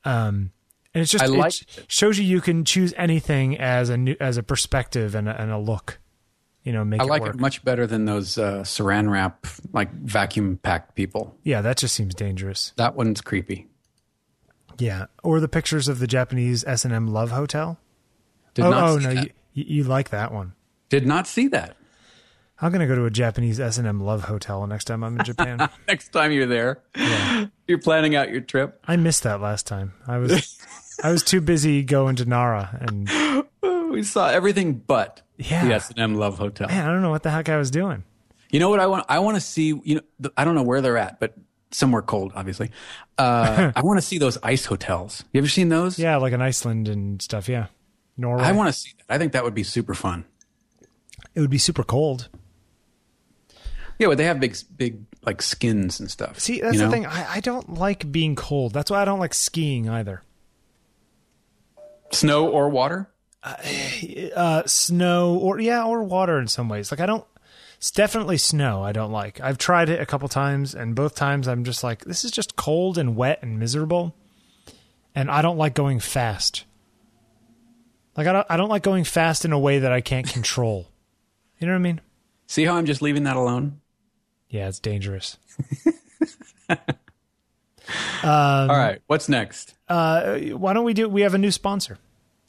Um, 0.03 0.51
and 0.93 1.01
it's 1.01 1.11
just 1.11 1.23
I 1.23 1.27
like 1.27 1.53
sh- 1.53 1.63
shows 1.87 2.17
you 2.19 2.25
you 2.25 2.41
can 2.41 2.65
choose 2.65 2.93
anything 2.97 3.57
as 3.57 3.89
a 3.89 3.95
new 3.95 4.15
as 4.19 4.35
a 4.37 4.43
perspective 4.43 5.15
and 5.15 5.29
a, 5.29 5.41
and 5.41 5.49
a 5.51 5.57
look. 5.57 5.99
You 6.63 6.73
know, 6.73 6.85
make 6.85 7.01
I 7.01 7.05
it 7.05 7.07
like 7.07 7.21
work. 7.23 7.35
it 7.35 7.39
much 7.39 7.63
better 7.63 7.87
than 7.87 8.05
those 8.05 8.37
uh, 8.37 8.61
saran 8.61 9.09
wrap 9.09 9.47
like 9.73 9.91
vacuum 9.93 10.59
packed 10.61 10.95
people. 10.95 11.35
Yeah, 11.43 11.61
that 11.61 11.77
just 11.77 11.95
seems 11.95 12.13
dangerous. 12.13 12.73
That 12.77 12.95
one's 12.95 13.21
creepy. 13.21 13.67
Yeah, 14.77 15.07
or 15.23 15.39
the 15.39 15.47
pictures 15.47 15.87
of 15.87 15.99
the 15.99 16.07
Japanese 16.07 16.63
S 16.63 16.85
and 16.85 16.93
M 16.93 17.07
Love 17.07 17.31
Hotel. 17.31 17.79
Did 18.53 18.65
oh, 18.65 18.69
not 18.71 18.83
oh 18.83 18.99
see 18.99 19.05
no, 19.05 19.11
you, 19.11 19.29
you 19.53 19.65
you 19.67 19.83
like 19.83 20.09
that 20.09 20.31
one? 20.31 20.53
Did 20.89 21.07
not 21.07 21.27
see 21.27 21.47
that. 21.47 21.77
I'm 22.61 22.71
gonna 22.71 22.87
go 22.87 22.95
to 22.95 23.05
a 23.05 23.11
Japanese 23.11 23.59
S 23.59 23.79
and 23.79 23.87
M 23.87 23.99
Love 23.99 24.25
Hotel 24.25 24.67
next 24.67 24.85
time 24.85 25.03
I'm 25.03 25.19
in 25.19 25.25
Japan. 25.25 25.67
Next 25.87 26.09
time 26.09 26.31
you're 26.31 26.45
there, 26.45 26.83
you're 27.67 27.79
planning 27.79 28.15
out 28.15 28.29
your 28.29 28.41
trip. 28.41 28.79
I 28.87 28.97
missed 28.97 29.23
that 29.23 29.41
last 29.41 29.65
time. 29.65 29.93
I 30.05 30.19
was 30.19 30.59
I 31.03 31.11
was 31.11 31.23
too 31.23 31.41
busy 31.41 31.81
going 31.81 32.17
to 32.17 32.25
Nara, 32.25 32.77
and 32.79 33.09
We 33.91 34.03
saw 34.03 34.29
everything 34.29 34.75
but 34.75 35.21
Yeah. 35.49 35.65
the 35.65 35.73
S&M 35.73 36.15
Love 36.15 36.37
Hotel. 36.37 36.67
man, 36.67 36.85
I 36.85 36.91
don't 36.91 37.01
know 37.01 37.09
what 37.09 37.23
the 37.23 37.31
heck 37.31 37.49
I 37.49 37.57
was 37.57 37.71
doing. 37.71 38.03
You 38.51 38.59
know 38.59 38.69
what 38.69 38.79
I 38.79 38.87
want? 38.87 39.05
I 39.07 39.19
want 39.19 39.35
to 39.35 39.41
see. 39.41 39.67
You 39.67 39.95
know, 39.95 40.01
the, 40.19 40.33
I 40.35 40.43
don't 40.43 40.55
know 40.55 40.63
where 40.63 40.81
they're 40.81 40.97
at, 40.97 41.19
but 41.19 41.35
somewhere 41.71 42.01
cold, 42.01 42.33
obviously. 42.35 42.69
Uh, 43.17 43.71
I 43.75 43.81
want 43.81 43.97
to 43.97 44.05
see 44.05 44.17
those 44.17 44.37
ice 44.43 44.65
hotels. 44.65 45.23
You 45.31 45.39
ever 45.39 45.47
seen 45.47 45.69
those? 45.69 45.97
Yeah, 45.97 46.17
like 46.17 46.33
in 46.33 46.41
Iceland 46.41 46.87
and 46.87 47.21
stuff. 47.21 47.47
Yeah, 47.47 47.67
Norway. 48.17 48.43
I 48.43 48.51
want 48.51 48.67
to 48.67 48.73
see 48.73 48.91
that. 48.97 49.13
I 49.13 49.17
think 49.17 49.31
that 49.33 49.43
would 49.43 49.55
be 49.55 49.63
super 49.63 49.93
fun. 49.93 50.25
it 51.33 51.39
would 51.39 51.49
be 51.49 51.57
super 51.57 51.83
cold. 51.83 52.29
Yeah, 53.97 54.07
but 54.07 54.17
they 54.17 54.25
have 54.25 54.39
big, 54.39 54.57
big 54.75 55.03
like 55.23 55.41
skins 55.41 55.99
and 55.99 56.09
stuff. 56.09 56.39
See, 56.39 56.59
that's 56.59 56.73
you 56.73 56.79
know? 56.79 56.87
the 56.87 56.91
thing. 56.91 57.05
I, 57.05 57.35
I 57.35 57.39
don't 57.39 57.75
like 57.75 58.11
being 58.11 58.35
cold. 58.35 58.73
That's 58.73 58.89
why 58.89 59.01
I 59.01 59.05
don't 59.05 59.19
like 59.19 59.33
skiing 59.33 59.87
either. 59.87 60.23
Snow 62.11 62.49
or 62.49 62.67
water? 62.69 63.10
Uh, 64.35 64.63
snow 64.65 65.35
or 65.35 65.59
yeah, 65.59 65.83
or 65.83 66.03
water 66.03 66.39
in 66.39 66.47
some 66.47 66.69
ways. 66.69 66.89
Like 66.91 66.99
I 67.01 67.05
don't. 67.05 67.25
It's 67.77 67.91
definitely 67.91 68.37
snow. 68.37 68.81
I 68.81 68.91
don't 68.91 69.11
like. 69.11 69.41
I've 69.41 69.57
tried 69.57 69.89
it 69.89 69.99
a 69.99 70.05
couple 70.05 70.27
times, 70.29 70.73
and 70.73 70.95
both 70.95 71.15
times 71.15 71.47
I'm 71.47 71.63
just 71.63 71.83
like, 71.83 72.05
this 72.05 72.23
is 72.23 72.31
just 72.31 72.55
cold 72.55 72.97
and 72.97 73.15
wet 73.15 73.39
and 73.41 73.59
miserable, 73.59 74.15
and 75.13 75.29
I 75.29 75.41
don't 75.41 75.57
like 75.57 75.73
going 75.73 75.99
fast. 75.99 76.63
Like 78.15 78.27
I 78.27 78.33
don't. 78.33 78.47
I 78.49 78.57
don't 78.57 78.69
like 78.69 78.83
going 78.83 79.03
fast 79.03 79.43
in 79.43 79.51
a 79.51 79.59
way 79.59 79.79
that 79.79 79.91
I 79.91 80.01
can't 80.01 80.27
control. 80.27 80.87
You 81.59 81.67
know 81.67 81.73
what 81.73 81.79
I 81.79 81.83
mean? 81.83 82.01
See 82.47 82.65
how 82.65 82.75
I'm 82.75 82.85
just 82.85 83.01
leaving 83.01 83.23
that 83.23 83.35
alone? 83.35 83.81
Yeah, 84.49 84.67
it's 84.67 84.79
dangerous. 84.79 85.37
All 88.23 88.67
right, 88.67 89.01
what's 89.07 89.27
next? 89.29 89.75
Uh, 89.89 90.37
why 90.39 90.73
don't 90.73 90.85
we 90.85 90.93
do? 90.93 91.09
We 91.09 91.21
have 91.21 91.33
a 91.33 91.37
new 91.37 91.51
sponsor. 91.51 91.97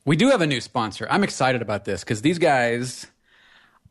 We 0.04 0.16
do 0.16 0.30
have 0.30 0.40
a 0.40 0.46
new 0.46 0.60
sponsor. 0.60 1.06
I'm 1.10 1.22
excited 1.22 1.62
about 1.62 1.84
this 1.84 2.02
because 2.02 2.22
these 2.22 2.38
guys, 2.38 3.06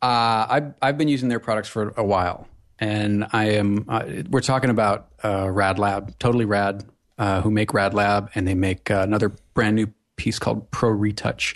uh, 0.01 0.45
I've 0.49 0.73
I've 0.81 0.97
been 0.97 1.07
using 1.07 1.29
their 1.29 1.39
products 1.39 1.69
for 1.69 1.93
a 1.95 2.03
while, 2.03 2.47
and 2.79 3.25
I 3.31 3.51
am. 3.51 3.85
Uh, 3.87 4.03
we're 4.29 4.41
talking 4.41 4.69
about 4.69 5.07
uh, 5.23 5.49
Rad 5.49 5.79
Lab, 5.79 6.17
totally 6.19 6.45
rad, 6.45 6.83
uh, 7.17 7.41
who 7.41 7.51
make 7.51 7.73
Rad 7.73 7.93
Lab, 7.93 8.29
and 8.35 8.47
they 8.47 8.55
make 8.55 8.91
uh, 8.91 9.01
another 9.01 9.31
brand 9.53 9.75
new 9.75 9.87
piece 10.17 10.37
called 10.37 10.69
Pro 10.71 10.89
Retouch. 10.89 11.55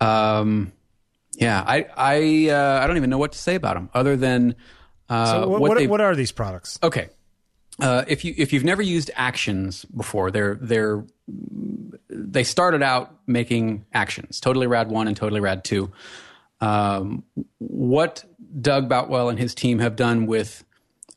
Um, 0.00 0.72
yeah, 1.34 1.62
I 1.64 1.86
I 1.96 2.50
uh, 2.50 2.80
I 2.82 2.86
don't 2.86 2.96
even 2.96 3.10
know 3.10 3.18
what 3.18 3.32
to 3.32 3.38
say 3.38 3.54
about 3.54 3.74
them 3.74 3.90
other 3.94 4.16
than 4.16 4.56
uh, 5.08 5.32
So 5.32 5.48
what 5.48 5.60
what, 5.60 5.70
what, 5.76 5.86
what 5.88 6.00
are 6.00 6.14
these 6.14 6.32
products? 6.32 6.78
Okay. 6.82 7.08
Uh, 7.80 8.04
if 8.08 8.24
you 8.24 8.34
if 8.36 8.52
you've 8.52 8.64
never 8.64 8.82
used 8.82 9.10
actions 9.14 9.84
before, 9.84 10.30
they're 10.30 10.58
they're 10.60 11.04
they 12.08 12.44
started 12.44 12.82
out 12.82 13.14
making 13.26 13.84
actions, 13.92 14.40
Totally 14.40 14.66
Rad 14.66 14.88
One 14.90 15.08
and 15.08 15.16
Totally 15.16 15.40
Rad 15.40 15.64
Two. 15.64 15.92
Um, 16.60 17.24
what 17.58 18.24
Doug 18.60 18.88
Boutwell 18.88 19.28
and 19.28 19.38
his 19.38 19.54
team 19.54 19.78
have 19.80 19.96
done 19.96 20.26
with 20.26 20.64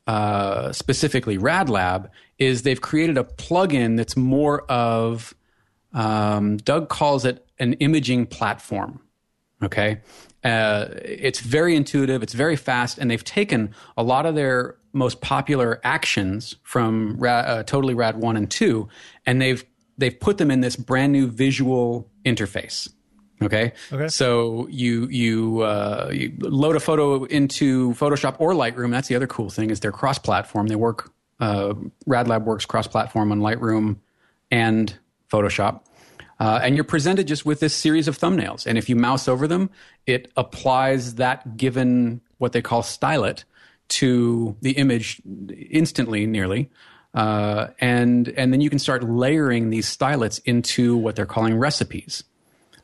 uh, 0.06 0.72
specifically 0.72 1.38
Rad 1.38 1.70
Lab 1.70 2.10
is 2.38 2.62
they've 2.62 2.80
created 2.80 3.16
a 3.16 3.24
plugin 3.24 3.96
that's 3.96 4.16
more 4.16 4.62
of 4.62 5.34
um, 5.92 6.56
Doug 6.58 6.88
calls 6.88 7.24
it 7.24 7.46
an 7.58 7.74
imaging 7.74 8.26
platform. 8.26 9.00
Okay. 9.62 10.00
Uh, 10.42 10.86
it's 11.02 11.40
very 11.40 11.76
intuitive, 11.76 12.22
it's 12.22 12.32
very 12.32 12.56
fast, 12.56 12.98
and 12.98 13.10
they've 13.10 13.24
taken 13.24 13.74
a 13.96 14.02
lot 14.02 14.24
of 14.24 14.34
their 14.34 14.76
most 14.92 15.20
popular 15.20 15.80
actions 15.84 16.56
from 16.62 17.16
Ra- 17.18 17.40
uh, 17.40 17.62
Totally 17.62 17.94
Rad 17.94 18.16
1 18.16 18.36
and 18.36 18.50
2, 18.50 18.88
and 19.26 19.40
they've 19.40 19.64
they've 20.00 20.18
put 20.18 20.38
them 20.38 20.50
in 20.50 20.60
this 20.60 20.76
brand 20.76 21.12
new 21.12 21.28
visual 21.28 22.10
interface. 22.24 22.88
Okay. 23.42 23.72
Okay. 23.92 24.08
So 24.08 24.66
you 24.68 25.06
you, 25.08 25.60
uh, 25.60 26.10
you 26.12 26.32
load 26.40 26.76
a 26.76 26.80
photo 26.80 27.24
into 27.24 27.92
Photoshop 27.94 28.36
or 28.38 28.52
Lightroom. 28.52 28.90
That's 28.90 29.08
the 29.08 29.14
other 29.14 29.26
cool 29.26 29.48
thing 29.48 29.70
is 29.70 29.80
they're 29.80 29.92
cross-platform. 29.92 30.66
They 30.66 30.76
work. 30.76 31.12
Uh, 31.38 31.72
RadLab 32.06 32.44
works 32.44 32.66
cross-platform 32.66 33.32
on 33.32 33.40
Lightroom 33.40 33.96
and 34.50 34.94
Photoshop. 35.32 35.82
Uh, 36.38 36.60
and 36.62 36.74
you're 36.74 36.84
presented 36.84 37.26
just 37.26 37.46
with 37.46 37.60
this 37.60 37.74
series 37.74 38.08
of 38.08 38.18
thumbnails. 38.18 38.66
And 38.66 38.76
if 38.76 38.88
you 38.88 38.96
mouse 38.96 39.26
over 39.28 39.46
them, 39.46 39.70
it 40.06 40.30
applies 40.36 41.14
that 41.14 41.56
given 41.56 42.20
what 42.38 42.52
they 42.52 42.60
call 42.60 42.82
stylet 42.82 43.44
to 43.88 44.56
the 44.60 44.72
image 44.72 45.22
instantly, 45.70 46.26
nearly. 46.26 46.70
Uh, 47.12 47.68
and 47.80 48.28
and 48.28 48.52
then 48.52 48.60
you 48.60 48.70
can 48.70 48.78
start 48.78 49.02
layering 49.02 49.70
these 49.70 49.86
stylets 49.86 50.40
into 50.44 50.96
what 50.96 51.16
they're 51.16 51.26
calling 51.26 51.56
recipes. 51.56 52.22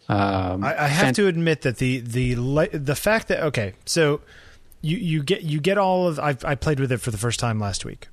Um, 0.08 0.64
I, 0.64 0.84
I 0.84 0.86
have 0.88 1.14
to 1.16 1.26
admit 1.26 1.62
that 1.62 1.78
the 1.78 2.00
the 2.00 2.34
the 2.72 2.96
fact 2.96 3.28
that 3.28 3.42
okay, 3.44 3.74
so 3.84 4.20
you 4.82 4.96
you 4.96 5.22
get 5.22 5.42
you 5.42 5.60
get 5.60 5.78
all 5.78 6.08
of 6.08 6.18
I've, 6.18 6.44
I 6.44 6.54
played 6.54 6.80
with 6.80 6.90
it 6.90 6.98
for 6.98 7.10
the 7.10 7.18
first 7.18 7.38
time 7.38 7.60
last 7.60 7.84
week. 7.84 8.08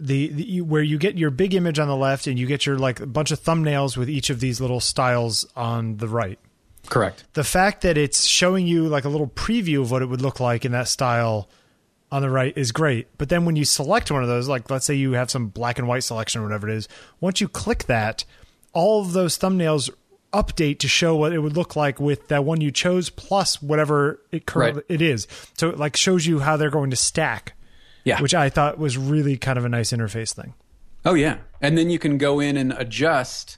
The, 0.00 0.28
the 0.28 0.44
you, 0.44 0.64
where 0.64 0.82
you 0.82 0.96
get 0.96 1.18
your 1.18 1.30
big 1.30 1.54
image 1.54 1.80
on 1.80 1.88
the 1.88 1.96
left 1.96 2.28
and 2.28 2.38
you 2.38 2.46
get 2.46 2.66
your 2.66 2.78
like 2.78 3.00
a 3.00 3.06
bunch 3.06 3.32
of 3.32 3.40
thumbnails 3.40 3.96
with 3.96 4.08
each 4.08 4.30
of 4.30 4.38
these 4.38 4.60
little 4.60 4.78
styles 4.78 5.44
on 5.56 5.96
the 5.96 6.06
right. 6.06 6.38
correct. 6.88 7.24
The 7.32 7.42
fact 7.42 7.82
that 7.82 7.98
it's 7.98 8.24
showing 8.24 8.68
you 8.68 8.86
like 8.86 9.04
a 9.04 9.08
little 9.08 9.26
preview 9.26 9.80
of 9.80 9.90
what 9.90 10.02
it 10.02 10.06
would 10.06 10.22
look 10.22 10.38
like 10.38 10.64
in 10.64 10.70
that 10.70 10.86
style 10.86 11.48
on 12.10 12.22
the 12.22 12.30
right 12.30 12.56
is 12.56 12.72
great. 12.72 13.06
But 13.18 13.28
then 13.28 13.44
when 13.44 13.56
you 13.56 13.64
select 13.64 14.10
one 14.10 14.22
of 14.22 14.28
those, 14.28 14.48
like 14.48 14.70
let's 14.70 14.86
say 14.86 14.94
you 14.94 15.12
have 15.12 15.30
some 15.30 15.48
black 15.48 15.78
and 15.78 15.86
white 15.88 16.04
selection 16.04 16.40
or 16.40 16.44
whatever 16.44 16.68
it 16.68 16.74
is, 16.74 16.88
once 17.20 17.40
you 17.40 17.48
click 17.48 17.84
that, 17.84 18.24
all 18.72 19.00
of 19.02 19.12
those 19.12 19.38
thumbnails 19.38 19.90
update 20.32 20.78
to 20.80 20.88
show 20.88 21.16
what 21.16 21.32
it 21.32 21.38
would 21.38 21.56
look 21.56 21.74
like 21.74 21.98
with 21.98 22.28
that 22.28 22.44
one 22.44 22.60
you 22.60 22.70
chose 22.70 23.08
plus 23.08 23.62
whatever 23.62 24.20
it 24.30 24.44
currently 24.46 24.82
Right. 24.88 24.90
it 25.00 25.02
is. 25.02 25.26
So 25.56 25.70
it 25.70 25.78
like 25.78 25.96
shows 25.96 26.26
you 26.26 26.38
how 26.40 26.56
they're 26.58 26.68
going 26.70 26.90
to 26.90 26.96
stack, 26.96 27.54
Yeah. 28.04 28.20
which 28.20 28.34
I 28.34 28.50
thought 28.50 28.78
was 28.78 28.98
really 28.98 29.36
kind 29.38 29.58
of 29.58 29.64
a 29.64 29.68
nice 29.70 29.90
interface 29.90 30.34
thing. 30.34 30.52
Oh 31.06 31.14
yeah, 31.14 31.38
and 31.62 31.78
then 31.78 31.88
you 31.88 31.98
can 31.98 32.18
go 32.18 32.40
in 32.40 32.56
and 32.58 32.72
adjust, 32.72 33.56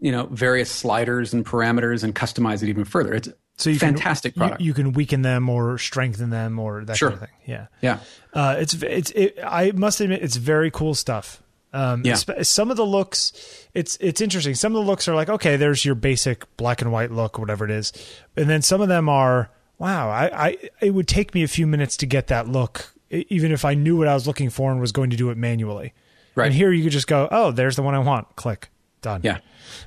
you 0.00 0.10
know, 0.10 0.26
various 0.26 0.70
sliders 0.70 1.32
and 1.32 1.44
parameters 1.46 2.02
and 2.02 2.14
customize 2.14 2.62
it 2.64 2.68
even 2.68 2.84
further. 2.84 3.12
It's 3.14 3.28
So 3.58 3.70
you 3.70 3.78
fantastic 3.78 4.34
can, 4.34 4.40
product. 4.40 4.60
You, 4.60 4.66
you 4.68 4.74
can 4.74 4.92
weaken 4.92 5.22
them 5.22 5.48
or 5.48 5.78
strengthen 5.78 6.30
them 6.30 6.58
or 6.58 6.84
that 6.84 6.96
Sure. 6.96 7.10
kind 7.10 7.22
of 7.22 7.28
thing. 7.28 7.36
Yeah. 7.46 7.66
yeah, 7.82 7.98
Uh, 8.32 8.56
it's 8.58 8.74
it's 8.74 9.10
it, 9.10 9.38
I 9.44 9.72
must 9.72 10.00
admit 10.00 10.22
it's 10.22 10.36
very 10.36 10.70
cool 10.70 10.94
stuff. 10.94 11.42
Um, 11.72 12.02
Yeah. 12.04 12.14
some 12.14 12.70
of 12.70 12.76
the 12.76 12.86
looks, 12.86 13.32
it's 13.74 13.98
it's 14.00 14.20
interesting. 14.20 14.54
Some 14.54 14.74
of 14.74 14.80
the 14.82 14.86
looks 14.90 15.08
are 15.08 15.14
like 15.14 15.28
okay, 15.28 15.56
there's 15.56 15.84
your 15.84 15.94
basic 15.96 16.44
black 16.56 16.80
and 16.82 16.92
white 16.92 17.10
look, 17.10 17.38
whatever 17.38 17.64
it 17.64 17.70
is, 17.72 17.92
and 18.36 18.48
then 18.48 18.62
some 18.62 18.80
of 18.80 18.88
them 18.88 19.08
are 19.08 19.50
wow. 19.78 20.08
I, 20.08 20.46
I 20.48 20.58
it 20.80 20.92
would 20.94 21.08
take 21.08 21.34
me 21.34 21.42
a 21.42 21.48
few 21.48 21.66
minutes 21.66 21.96
to 21.98 22.06
get 22.06 22.28
that 22.28 22.48
look, 22.48 22.94
even 23.10 23.50
if 23.52 23.64
I 23.64 23.74
knew 23.74 23.96
what 23.96 24.06
I 24.08 24.14
was 24.14 24.26
looking 24.26 24.50
for 24.50 24.70
and 24.70 24.80
was 24.80 24.92
going 24.92 25.10
to 25.10 25.16
do 25.16 25.30
it 25.30 25.36
manually. 25.36 25.92
Right. 26.36 26.46
And 26.46 26.54
here 26.54 26.70
you 26.70 26.84
could 26.84 26.92
just 26.92 27.08
go, 27.08 27.26
oh, 27.32 27.50
there's 27.50 27.74
the 27.74 27.82
one 27.82 27.96
I 27.96 27.98
want. 27.98 28.36
Click, 28.36 28.70
done. 29.02 29.22
yeah. 29.24 29.38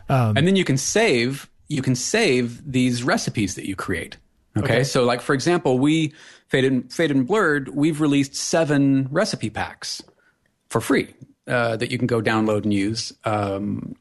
Um, 0.10 0.36
and 0.36 0.46
then 0.46 0.56
you 0.58 0.66
can 0.66 0.78
save. 0.78 1.50
You 1.72 1.82
can 1.82 1.96
save 1.96 2.72
these 2.72 3.04
recipes 3.04 3.56
that 3.56 3.68
you 3.68 3.76
create. 3.76 4.18
Okay, 4.58 4.66
Okay. 4.66 4.84
so 4.84 5.04
like 5.06 5.22
for 5.22 5.34
example, 5.34 5.80
we 5.80 6.14
faded, 6.48 6.92
faded 6.92 7.16
and 7.18 7.28
blurred. 7.28 7.70
We've 7.70 8.02
released 8.02 8.36
seven 8.36 9.08
recipe 9.12 9.50
packs 9.50 10.02
for 10.70 10.82
free 10.82 11.14
uh, 11.48 11.78
that 11.78 11.92
you 11.92 11.98
can 11.98 12.08
go 12.08 12.22
download 12.22 12.64
and 12.64 12.74
use. 12.74 13.14
Um, 13.24 13.96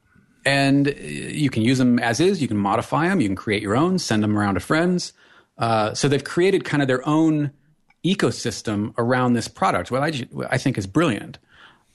and 0.45 0.89
uh, 0.89 0.93
you 1.01 1.51
can 1.51 1.63
use 1.63 1.79
them 1.79 1.99
as 1.99 2.19
is. 2.21 2.41
You 2.43 2.49
can 2.49 2.57
modify 2.57 3.09
them. 3.09 3.21
You 3.21 3.29
can 3.29 3.37
create 3.37 3.63
your 3.63 3.77
own. 3.77 3.99
Send 3.99 4.23
them 4.23 4.37
around 4.39 4.55
to 4.55 4.61
friends. 4.61 5.13
Uh, 5.59 5.93
so 5.95 6.09
they've 6.09 6.25
created 6.25 6.65
kind 6.65 6.83
of 6.83 6.89
their 6.89 7.07
own 7.07 7.51
ecosystem 8.05 8.95
around 8.97 9.35
this 9.35 9.47
product, 9.49 9.91
what 9.91 10.03
I, 10.03 10.27
I 10.49 10.59
think 10.59 10.79
is 10.79 10.87
brilliant. 10.87 11.39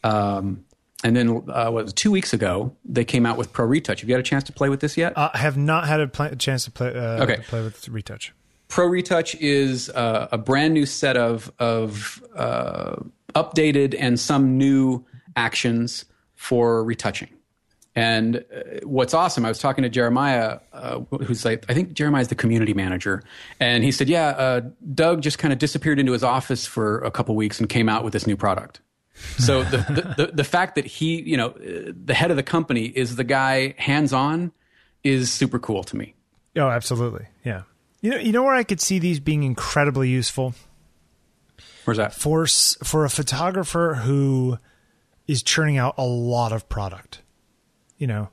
Um, 0.03 0.64
and 1.05 1.15
then, 1.15 1.43
uh, 1.53 1.69
was 1.71 1.93
two 1.93 2.11
weeks 2.11 2.33
ago, 2.33 2.75
they 2.83 3.05
came 3.05 3.25
out 3.25 3.37
with 3.37 3.53
Pro 3.53 3.65
Retouch. 3.65 4.01
Have 4.01 4.09
you 4.09 4.15
had 4.15 4.19
a 4.19 4.23
chance 4.27 4.43
to 4.45 4.51
play 4.53 4.69
with 4.69 4.79
this 4.79 4.97
yet? 4.97 5.17
uh, 5.17 5.29
I 5.33 5.37
have 5.37 5.55
not 5.57 5.87
had 5.87 6.01
a 6.01 6.07
pl- 6.07 6.35
chance 6.35 6.65
to 6.65 6.71
play 6.71 6.89
uh, 6.89 7.23
Okay. 7.23 7.35
to 7.37 7.41
play 7.43 7.61
with 7.61 7.87
retouch. 7.89 8.33
Pro 8.67 8.87
Retouch 8.87 9.35
is 9.35 9.89
uh, 9.91 10.27
a 10.31 10.37
brand 10.37 10.73
new 10.73 10.85
set 10.85 11.15
of 11.17 11.51
of 11.59 12.21
uh, 12.35 12.95
updated 13.35 13.95
and 13.99 14.19
some 14.19 14.57
new 14.57 15.05
actions 15.35 16.05
for 16.35 16.83
retouching. 16.83 17.29
And 17.97 18.37
uh, 18.37 18.79
what's 18.83 19.13
awesome, 19.13 19.45
I 19.45 19.49
was 19.49 19.59
talking 19.59 19.83
to 19.83 19.89
Jeremiah, 19.89 20.59
uh, 20.73 20.99
who's 21.25 21.45
like, 21.45 21.63
I 21.69 21.73
think 21.73 21.93
Jeremiah's 21.93 22.27
the 22.27 22.35
community 22.35 22.73
manager, 22.73 23.23
and 23.59 23.83
he 23.85 23.91
said, 23.91 24.09
"Yeah, 24.09 24.29
uh, 24.29 24.61
Doug 24.93 25.21
just 25.21 25.37
kind 25.39 25.53
of 25.53 25.59
disappeared 25.59 25.97
into 25.99 26.11
his 26.11 26.23
office 26.23 26.65
for 26.65 26.97
a 26.99 27.11
couple 27.11 27.35
weeks 27.35 27.59
and 27.59 27.69
came 27.69 27.87
out 27.87 28.03
with 28.03 28.11
this 28.13 28.27
new 28.27 28.35
product." 28.35 28.81
So 29.37 29.63
the, 29.63 29.77
the, 29.77 30.25
the 30.25 30.31
the 30.33 30.43
fact 30.43 30.75
that 30.75 30.85
he, 30.85 31.21
you 31.21 31.37
know, 31.37 31.49
the 31.59 32.13
head 32.13 32.31
of 32.31 32.37
the 32.37 32.43
company 32.43 32.85
is 32.85 33.15
the 33.15 33.23
guy 33.23 33.73
hands 33.77 34.11
on 34.13 34.51
is 35.03 35.31
super 35.31 35.57
cool 35.59 35.83
to 35.85 35.95
me. 35.95 36.15
Oh, 36.57 36.67
absolutely. 36.69 37.27
Yeah. 37.43 37.61
You 38.01 38.11
know, 38.11 38.17
you 38.17 38.31
know 38.31 38.43
where 38.43 38.53
I 38.55 38.63
could 38.63 38.81
see 38.81 38.99
these 38.99 39.19
being 39.19 39.43
incredibly 39.43 40.09
useful 40.09 40.53
Where's 41.85 41.97
that? 41.97 42.13
for 42.13 42.45
for 42.47 43.05
a 43.05 43.09
photographer 43.09 43.95
who 44.03 44.57
is 45.27 45.43
churning 45.43 45.77
out 45.77 45.95
a 45.97 46.05
lot 46.05 46.51
of 46.51 46.67
product. 46.69 47.21
You 47.97 48.07
know, 48.07 48.29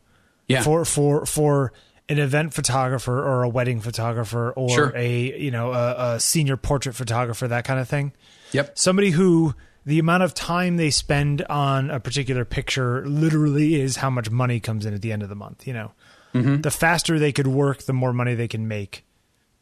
Yeah. 0.48 0.62
for 0.62 0.84
for 0.84 1.24
for 1.26 1.72
an 2.08 2.18
event 2.18 2.52
photographer 2.54 3.18
or 3.22 3.42
a 3.44 3.48
wedding 3.48 3.80
photographer 3.80 4.52
or 4.52 4.68
Sure. 4.70 4.92
a 4.96 5.38
you 5.38 5.50
know 5.50 5.72
a, 5.72 6.14
a 6.14 6.20
senior 6.20 6.56
portrait 6.56 6.94
photographer 6.94 7.46
that 7.48 7.64
kind 7.64 7.78
of 7.80 7.88
thing. 7.88 8.12
Yep. 8.52 8.76
Somebody 8.78 9.10
who 9.10 9.54
the 9.84 9.98
amount 9.98 10.22
of 10.22 10.34
time 10.34 10.76
they 10.76 10.90
spend 10.90 11.42
on 11.42 11.90
a 11.90 11.98
particular 12.00 12.44
picture 12.44 13.06
literally 13.06 13.80
is 13.80 13.96
how 13.96 14.10
much 14.10 14.30
money 14.30 14.60
comes 14.60 14.86
in 14.86 14.94
at 14.94 15.02
the 15.02 15.12
end 15.12 15.22
of 15.22 15.28
the 15.28 15.34
month. 15.34 15.66
You 15.66 15.72
know, 15.74 15.92
the 16.32 16.70
faster 16.70 17.18
they 17.18 17.32
could 17.32 17.46
work, 17.46 17.82
the 17.82 17.92
more 17.92 18.12
money 18.12 18.34
they 18.34 18.48
can 18.48 18.68
make. 18.68 19.04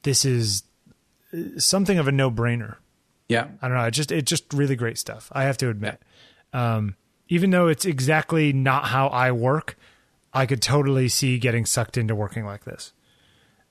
This 0.02 0.24
is 0.24 0.62
uh, 1.32 1.58
something 1.58 1.98
of 1.98 2.08
a 2.08 2.12
no 2.12 2.30
brainer. 2.30 2.76
Yeah. 3.28 3.48
I 3.62 3.68
don't 3.68 3.76
know. 3.76 3.84
It 3.84 3.92
just 3.92 4.12
it's 4.12 4.28
just 4.28 4.52
really 4.52 4.76
great 4.76 4.98
stuff. 4.98 5.30
I 5.32 5.44
have 5.44 5.56
to 5.58 5.68
admit. 5.68 6.00
Um, 6.52 6.96
even 7.28 7.50
though 7.50 7.68
it's 7.68 7.84
exactly 7.84 8.52
not 8.52 8.86
how 8.86 9.06
I 9.08 9.30
work, 9.32 9.78
I 10.32 10.46
could 10.46 10.60
totally 10.60 11.08
see 11.08 11.38
getting 11.38 11.64
sucked 11.64 11.96
into 11.96 12.14
working 12.14 12.44
like 12.44 12.64
this. 12.64 12.92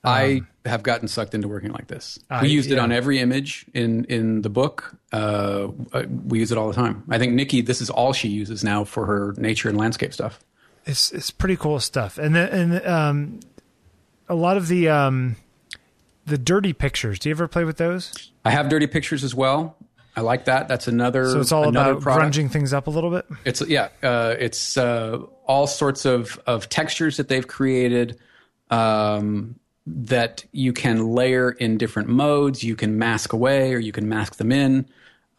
I 0.03 0.41
have 0.65 0.83
gotten 0.83 1.07
sucked 1.07 1.33
into 1.33 1.47
working 1.47 1.71
like 1.71 1.87
this. 1.87 2.19
I- 2.29 2.41
we 2.43 2.49
used 2.49 2.71
it 2.71 2.79
on 2.79 2.91
every 2.91 3.19
image 3.19 3.65
in 3.73 4.05
in 4.05 4.41
the 4.41 4.49
book. 4.49 4.95
Uh, 5.11 5.69
uh, 5.91 6.03
we 6.25 6.39
use 6.39 6.51
it 6.51 6.57
all 6.57 6.67
the 6.67 6.73
time. 6.73 7.03
I 7.09 7.17
think 7.17 7.33
Nikki, 7.33 7.61
this 7.61 7.81
is 7.81 7.89
all 7.89 8.13
she 8.13 8.29
uses 8.29 8.63
now 8.63 8.83
for 8.83 9.05
her 9.05 9.33
nature 9.37 9.69
and 9.69 9.77
landscape 9.77 10.13
stuff. 10.13 10.39
It's 10.85 11.11
it's 11.11 11.31
pretty 11.31 11.57
cool 11.57 11.79
stuff. 11.79 12.17
And 12.17 12.35
the, 12.35 12.53
and 12.53 12.85
um, 12.85 13.39
a 14.29 14.35
lot 14.35 14.55
of 14.57 14.67
the 14.67 14.87
um, 14.89 15.35
the 16.25 16.37
dirty 16.37 16.73
pictures. 16.73 17.19
Do 17.19 17.29
you 17.29 17.35
ever 17.35 17.47
play 17.47 17.65
with 17.65 17.77
those? 17.77 18.31
I 18.45 18.51
have 18.51 18.69
dirty 18.69 18.87
pictures 18.87 19.23
as 19.23 19.35
well. 19.35 19.75
I 20.15 20.21
like 20.21 20.45
that. 20.45 20.67
That's 20.67 20.87
another. 20.87 21.29
So 21.29 21.39
it's 21.39 21.51
all 21.51 21.67
about 21.67 22.01
product. 22.01 22.35
grunging 22.35 22.49
things 22.51 22.73
up 22.73 22.87
a 22.87 22.89
little 22.89 23.11
bit. 23.11 23.25
It's 23.45 23.61
yeah. 23.67 23.89
Uh, 24.01 24.35
it's 24.39 24.77
uh, 24.77 25.19
all 25.45 25.67
sorts 25.67 26.05
of 26.05 26.39
of 26.47 26.69
textures 26.69 27.17
that 27.17 27.27
they've 27.27 27.47
created 27.47 28.17
um, 28.69 29.59
that 29.91 30.45
you 30.51 30.73
can 30.73 31.07
layer 31.09 31.51
in 31.51 31.77
different 31.77 32.09
modes. 32.09 32.63
You 32.63 32.75
can 32.75 32.97
mask 32.97 33.33
away 33.33 33.73
or 33.73 33.79
you 33.79 33.91
can 33.91 34.07
mask 34.07 34.35
them 34.35 34.51
in. 34.51 34.87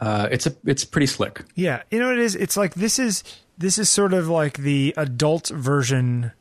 Uh, 0.00 0.28
it's 0.30 0.46
a 0.46 0.54
it's 0.64 0.84
pretty 0.84 1.06
slick. 1.06 1.42
Yeah, 1.54 1.82
you 1.90 1.98
know 1.98 2.06
what 2.06 2.18
it 2.18 2.24
is. 2.24 2.34
It's 2.34 2.56
like 2.56 2.74
this 2.74 2.98
is 2.98 3.22
this 3.58 3.78
is 3.78 3.90
sort 3.90 4.14
of 4.14 4.28
like 4.28 4.58
the 4.58 4.94
adult 4.96 5.48
version 5.48 6.32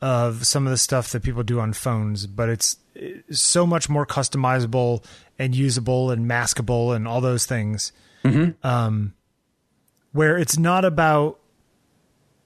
of 0.00 0.46
some 0.46 0.66
of 0.66 0.70
the 0.70 0.76
stuff 0.76 1.10
that 1.10 1.22
people 1.22 1.42
do 1.42 1.58
on 1.58 1.72
phones, 1.72 2.26
but 2.26 2.48
it's, 2.48 2.76
so 3.28 3.66
much 3.66 3.88
more 3.88 4.06
customizable 4.06 5.04
and 5.36 5.52
usable 5.52 6.12
and 6.12 6.30
maskable 6.30 6.94
and 6.94 7.08
all 7.08 7.20
those 7.20 7.44
things. 7.44 7.90
Um, 8.62 9.14
where 10.12 10.38
it's 10.38 10.56
not 10.56 10.84
about 10.84 11.40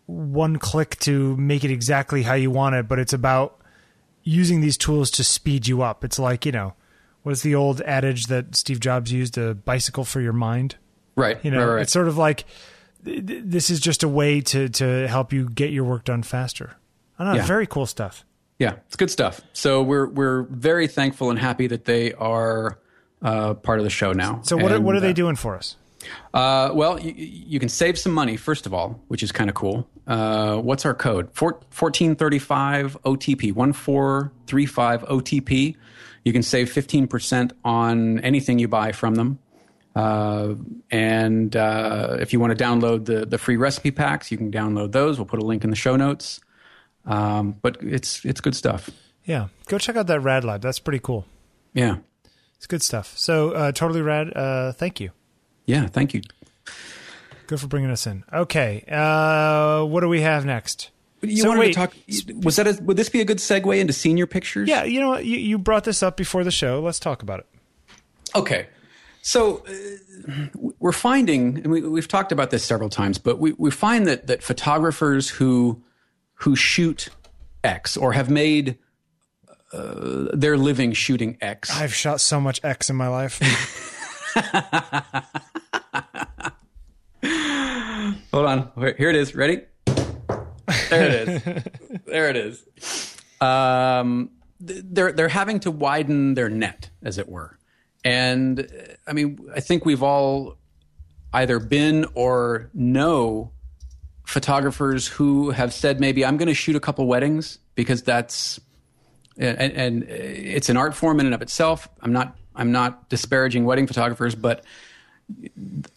one 0.07 0.57
click 0.57 0.99
to 1.01 1.37
make 1.37 1.65
it 1.65 1.71
exactly 1.71 2.23
how 2.23 2.33
you 2.33 2.51
want 2.51 2.77
it, 2.77 2.89
but 2.89 2.99
it's 2.99 3.13
about 3.13 3.58
using 4.29 4.61
these 4.61 4.77
tools 4.77 5.11
to 5.13 5.25
speed 5.25 5.67
you 5.67 5.83
up. 5.83 6.05
It's 6.05 6.19
like 6.19 6.45
you 6.45 6.53
know, 6.53 6.75
what's 7.23 7.43
the 7.43 7.55
old 7.55 7.81
adage 7.83 8.27
that 8.27 8.55
Steve 8.55 8.81
Jobs 8.81 9.13
used? 9.13 9.39
A 9.39 9.55
bicycle 9.55 10.05
for 10.05 10.21
your 10.21 10.33
mind. 10.33 10.77
Right. 11.17 11.43
You 11.45 11.51
know, 11.51 11.67
right, 11.67 11.75
right. 11.75 11.83
it's 11.83 11.93
sort 11.93 12.09
of 12.09 12.17
like 12.17 12.45
th- 13.05 13.27
th- 13.27 13.43
this 13.45 13.71
is 13.71 13.81
just 13.81 14.03
a 14.03 14.09
way 14.09 14.41
to 14.43 14.69
to 14.69 15.09
help 15.09 15.33
you 15.33 15.49
get 15.49 15.71
your 15.71 15.85
work 15.85 16.05
done 16.05 16.23
faster. 16.23 16.77
I 17.19 17.25
don't 17.25 17.33
know, 17.35 17.41
Yeah. 17.41 17.47
very 17.47 17.67
cool 17.67 17.87
stuff. 17.87 18.25
Yeah, 18.59 18.75
it's 18.87 18.97
good 18.97 19.11
stuff. 19.11 19.41
So 19.53 19.83
we're 19.83 20.07
we're 20.09 20.43
very 20.43 20.89
thankful 20.89 21.31
and 21.31 21.39
happy 21.39 21.67
that 21.69 21.85
they 21.85 22.13
are 22.15 22.79
uh, 23.23 23.55
part 23.55 23.79
of 23.79 23.85
the 23.85 23.91
show 23.91 24.13
now. 24.13 24.41
So 24.43 24.57
what 24.57 24.73
are, 24.73 24.81
what 24.81 24.95
are 24.95 25.01
they 25.01 25.11
uh, 25.11 25.15
doing 25.15 25.37
for 25.37 25.57
us? 25.57 25.77
Uh, 26.35 26.71
well, 26.73 27.01
you, 27.01 27.13
you 27.17 27.61
can 27.61 27.69
save 27.69 27.99
some 27.99 28.13
money 28.13 28.37
first 28.37 28.67
of 28.67 28.75
all, 28.75 29.01
which 29.09 29.23
is 29.23 29.33
kind 29.33 29.51
of 29.51 29.55
cool. 29.55 29.89
Uh, 30.07 30.57
what's 30.57 30.85
our 30.87 30.95
code? 30.95 31.29
Four, 31.33 31.53
1435 31.53 32.97
OTP, 33.05 33.53
1435 33.53 35.03
OTP. 35.03 35.77
You 36.25 36.33
can 36.33 36.43
save 36.43 36.73
15% 36.73 37.53
on 37.65 38.21
anything 38.21 38.59
you 38.59 38.69
buy 38.69 38.93
from 38.93 39.15
them. 39.15 39.39
Uh, 39.95 40.55
and 40.91 41.57
uh, 41.57 42.17
if 42.21 42.33
you 42.33 42.41
want 42.41 42.57
to 42.57 42.65
download 42.65 43.05
the, 43.05 43.27
the 43.27 43.39
free 43.39 43.57
recipe 43.57 43.91
packs, 43.91 44.31
you 44.31 44.37
can 44.39 44.51
download 44.51 44.93
those. 44.93 45.19
We'll 45.19 45.27
put 45.27 45.41
a 45.41 45.45
link 45.45 45.65
in 45.65 45.71
the 45.71 45.77
show 45.77 45.97
notes. 45.97 46.41
Um, 47.05 47.57
but 47.63 47.79
it's 47.81 48.25
it's 48.25 48.41
good 48.41 48.55
stuff. 48.55 48.91
Yeah, 49.25 49.49
go 49.67 49.79
check 49.79 49.97
out 49.97 50.07
that 50.09 50.21
Rad 50.21 50.45
Lab. 50.45 50.61
That's 50.61 50.79
pretty 50.79 50.99
cool. 50.99 51.25
Yeah. 51.73 51.97
It's 52.57 52.67
good 52.67 52.83
stuff. 52.83 53.17
So 53.17 53.53
uh, 53.53 53.73
totally 53.73 54.03
rad. 54.03 54.37
Uh, 54.37 54.73
thank 54.73 55.01
you. 55.01 55.11
Yeah. 55.69 55.87
Thank 55.87 56.15
you. 56.15 56.23
Good 57.47 57.61
for 57.61 57.67
bringing 57.67 57.91
us 57.91 58.07
in. 58.07 58.25
Okay, 58.33 58.85
uh, 58.89 59.83
what 59.85 60.01
do 60.01 60.09
we 60.09 60.21
have 60.21 60.45
next? 60.45 60.91
You 61.23 61.39
So 61.39 61.49
wanted 61.49 61.61
wait, 61.61 61.69
to 61.69 61.75
talk? 61.75 61.95
Was 62.43 62.57
that 62.57 62.67
a, 62.67 62.83
would 62.83 62.97
this 62.97 63.09
be 63.09 63.21
a 63.21 63.25
good 63.25 63.39
segue 63.39 63.79
into 63.79 63.93
senior 63.93 64.27
pictures? 64.27 64.69
Yeah, 64.69 64.85
you 64.85 65.01
know 65.01 65.11
what? 65.11 65.25
You, 65.25 65.37
you 65.39 65.59
brought 65.59 65.85
this 65.85 66.03
up 66.03 66.17
before 66.17 66.45
the 66.45 66.51
show. 66.51 66.81
Let's 66.81 66.99
talk 66.99 67.23
about 67.23 67.41
it. 67.41 67.47
Okay. 68.35 68.67
So 69.23 69.65
uh, 69.67 70.33
we're 70.79 70.93
finding, 70.93 71.57
and 71.59 71.67
we, 71.69 71.83
we've 71.83 72.09
talked 72.09 72.33
about 72.33 72.51
this 72.51 72.65
several 72.65 72.89
times, 72.89 73.19
but 73.19 73.39
we, 73.39 73.53
we 73.53 73.71
find 73.71 74.07
that 74.07 74.27
that 74.27 74.43
photographers 74.43 75.29
who 75.29 75.83
who 76.35 76.55
shoot 76.55 77.09
X 77.65 77.97
or 77.97 78.13
have 78.13 78.31
made 78.31 78.79
uh, 79.73 80.29
their 80.33 80.57
living 80.57 80.93
shooting 80.93 81.37
X. 81.41 81.75
I've 81.75 81.95
shot 81.95 82.21
so 82.21 82.41
much 82.41 82.61
X 82.63 82.91
in 82.91 82.97
my 82.97 83.09
life. 83.09 83.41
Hold 88.33 88.47
on, 88.47 88.71
Here- 88.97 89.11
it 89.11 89.17
is. 89.17 89.35
Ready? 89.35 89.63
There 89.87 90.47
it 90.91 91.29
is. 91.29 91.43
there 92.07 92.31
it 92.31 92.37
is. 92.37 93.17
Um, 93.41 94.31
they're 94.61 95.13
they're 95.13 95.29
having 95.29 95.61
to 95.61 95.71
widen 95.71 96.35
their 96.35 96.49
net, 96.49 96.91
as 97.03 97.19
it 97.19 97.29
were, 97.29 97.59
and 98.05 98.61
uh, 98.61 98.65
I 99.07 99.13
mean, 99.13 99.39
I 99.55 99.61
think 99.61 99.85
we've 99.85 100.03
all 100.03 100.57
either 101.33 101.59
been 101.59 102.07
or 102.15 102.71
know 102.75 103.53
photographers 104.25 105.07
who 105.07 105.51
have 105.51 105.73
said 105.73 106.01
maybe 106.01 106.25
I'm 106.25 106.37
going 106.37 106.49
to 106.49 106.55
shoot 106.55 106.77
a 106.77 106.81
couple 106.81 107.07
weddings 107.07 107.59
because 107.75 108.03
that's 108.03 108.61
and, 109.39 109.73
and 109.73 110.03
it's 110.05 110.69
an 110.69 110.77
art 110.77 110.95
form 110.95 111.21
in 111.21 111.27
and 111.27 111.35
of 111.35 111.43
itself. 111.43 111.89
I'm 112.03 112.13
not 112.13 112.37
I'm 112.59 112.73
not 112.73 113.09
disparaging 113.09 113.65
wedding 113.65 113.87
photographers, 113.87 114.35
but 114.35 114.65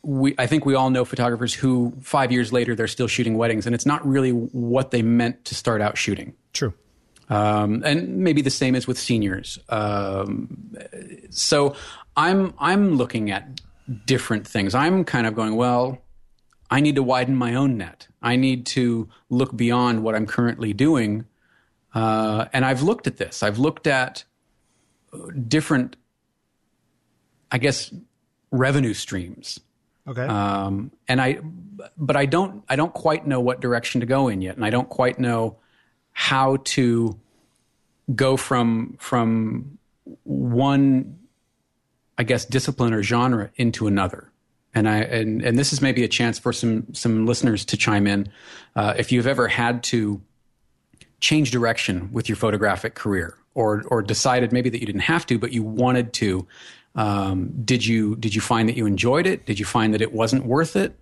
we 0.04 0.36
I 0.38 0.48
think 0.48 0.66
we 0.66 0.76
all 0.76 0.90
know 0.90 1.04
photographers 1.06 1.54
who 1.54 1.94
five 2.02 2.32
years 2.32 2.54
later 2.54 2.76
they're 2.76 2.88
still 2.88 3.08
shooting 3.08 3.38
weddings, 3.38 3.66
and 3.66 3.76
it's 3.76 3.86
not 3.86 4.06
really 4.08 4.32
what 4.32 4.92
they 4.92 5.02
meant 5.02 5.44
to 5.46 5.56
start 5.56 5.82
out 5.82 5.98
shooting. 5.98 6.34
True. 6.54 6.74
Um, 7.30 7.82
and 7.86 8.18
maybe 8.18 8.42
the 8.42 8.50
same 8.50 8.76
as 8.76 8.88
with 8.88 9.00
seniors. 9.00 9.58
Um, 9.70 10.76
so 11.30 11.76
I'm 12.16 12.54
I'm 12.60 12.96
looking 12.96 13.32
at 13.32 13.62
different 14.06 14.48
things. 14.48 14.76
I'm 14.76 15.04
kind 15.04 15.26
of 15.26 15.36
going 15.36 15.56
well. 15.56 15.98
I 16.70 16.80
need 16.80 16.96
to 16.96 17.04
widen 17.04 17.36
my 17.36 17.56
own 17.56 17.78
net. 17.78 18.08
I 18.22 18.36
need 18.38 18.66
to 18.68 19.10
look 19.30 19.56
beyond 19.56 20.04
what 20.04 20.16
I'm 20.16 20.26
currently 20.26 20.74
doing. 20.74 21.26
Uh, 21.94 22.46
and 22.54 22.64
I've 22.64 22.82
looked 22.82 23.08
at 23.08 23.18
this. 23.18 23.44
I've 23.44 23.60
looked 23.60 23.88
at 23.88 24.24
different, 25.48 25.98
I 27.52 27.58
guess, 27.58 27.94
revenue 28.52 28.94
streams. 28.94 29.60
Okay. 30.08 30.26
Um, 30.26 30.92
and 31.08 31.22
I, 31.22 31.40
but 31.98 32.16
I 32.16 32.26
don't, 32.26 32.64
I 32.70 32.76
don't 32.76 32.94
quite 32.94 33.28
know 33.28 33.40
what 33.40 33.62
direction 33.62 34.02
to 34.02 34.08
go 34.08 34.28
in 34.28 34.42
yet, 34.42 34.56
and 34.56 34.66
I 34.66 34.70
don't 34.70 34.90
quite 34.90 35.20
know 35.20 35.58
how 36.12 36.58
to 36.64 37.20
go 38.14 38.38
from 38.38 38.96
from 39.00 39.78
one, 40.24 41.20
I 42.18 42.24
guess, 42.24 42.46
discipline 42.46 42.94
or 42.94 43.04
genre 43.04 43.52
into 43.56 43.88
another. 43.88 44.32
And 44.74 44.88
I 44.88 45.00
and 45.00 45.42
and 45.42 45.58
this 45.58 45.74
is 45.74 45.82
maybe 45.82 46.04
a 46.04 46.08
chance 46.08 46.40
for 46.40 46.54
some 46.54 46.94
some 46.94 47.26
listeners 47.26 47.66
to 47.66 47.78
chime 47.78 48.08
in. 48.08 48.32
Uh, 48.76 48.94
if 48.98 49.12
you've 49.12 49.28
ever 49.28 49.48
had 49.48 49.84
to 49.84 50.22
change 51.20 51.52
direction 51.52 52.10
with 52.12 52.28
your 52.30 52.36
photographic 52.36 52.96
career, 52.96 53.38
or 53.54 53.84
or 53.88 54.02
decided 54.02 54.52
maybe 54.52 54.70
that 54.70 54.80
you 54.80 54.86
didn't 54.86 55.02
have 55.02 55.26
to, 55.28 55.38
but 55.38 55.52
you 55.52 55.64
wanted 55.64 56.14
to. 56.14 56.48
Um, 56.96 57.54
did 57.64 57.86
you 57.86 58.16
did 58.16 58.36
you 58.36 58.42
find 58.42 58.68
that 58.70 58.76
you 58.76 58.86
enjoyed 58.86 59.26
it? 59.26 59.46
Did 59.46 59.60
you 59.60 59.66
find 59.66 59.94
that 59.94 60.02
it 60.02 60.14
wasn't 60.14 60.46
worth 60.46 60.76
it? 60.76 60.98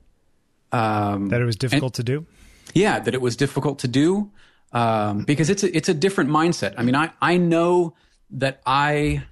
that 1.30 1.42
it 1.42 1.46
was 1.46 1.56
difficult 1.56 1.96
to 1.96 2.04
do. 2.04 2.26
Yeah, 2.74 3.00
that 3.00 3.14
it 3.14 3.22
was 3.22 3.36
difficult 3.36 3.80
to 3.80 3.88
do 3.88 4.30
um, 4.72 5.24
because 5.24 5.50
it's 5.50 5.64
a, 5.64 5.76
it's 5.76 5.90
a 5.90 5.94
different 5.94 6.30
mindset. 6.30 6.76
I 6.78 6.84
mean, 6.84 6.96
I 6.96 7.12
I 7.22 7.38
know 7.38 7.96
that 8.32 8.62
I 8.66 9.24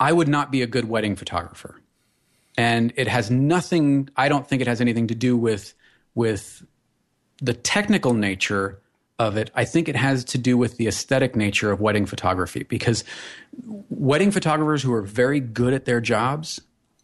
I 0.00 0.12
would 0.12 0.28
not 0.28 0.50
be 0.50 0.62
a 0.62 0.66
good 0.66 0.88
wedding 0.88 1.16
photographer, 1.16 1.80
and 2.56 2.92
it 2.96 3.08
has 3.08 3.30
nothing. 3.30 4.08
I 4.16 4.28
don't 4.28 4.48
think 4.48 4.62
it 4.62 4.68
has 4.68 4.80
anything 4.80 5.08
to 5.08 5.14
do 5.14 5.36
with 5.36 5.74
with 6.14 6.64
the 7.42 7.54
technical 7.54 8.14
nature 8.14 8.81
of 9.28 9.36
it, 9.36 9.50
I 9.54 9.64
think 9.64 9.88
it 9.88 9.96
has 9.96 10.24
to 10.26 10.38
do 10.38 10.58
with 10.58 10.76
the 10.76 10.88
aesthetic 10.88 11.36
nature 11.36 11.70
of 11.70 11.80
wedding 11.80 12.06
photography 12.06 12.64
because 12.64 13.04
wedding 13.88 14.30
photographers 14.30 14.82
who 14.82 14.92
are 14.92 15.02
very 15.02 15.40
good 15.40 15.72
at 15.72 15.84
their 15.84 16.00
jobs 16.00 16.60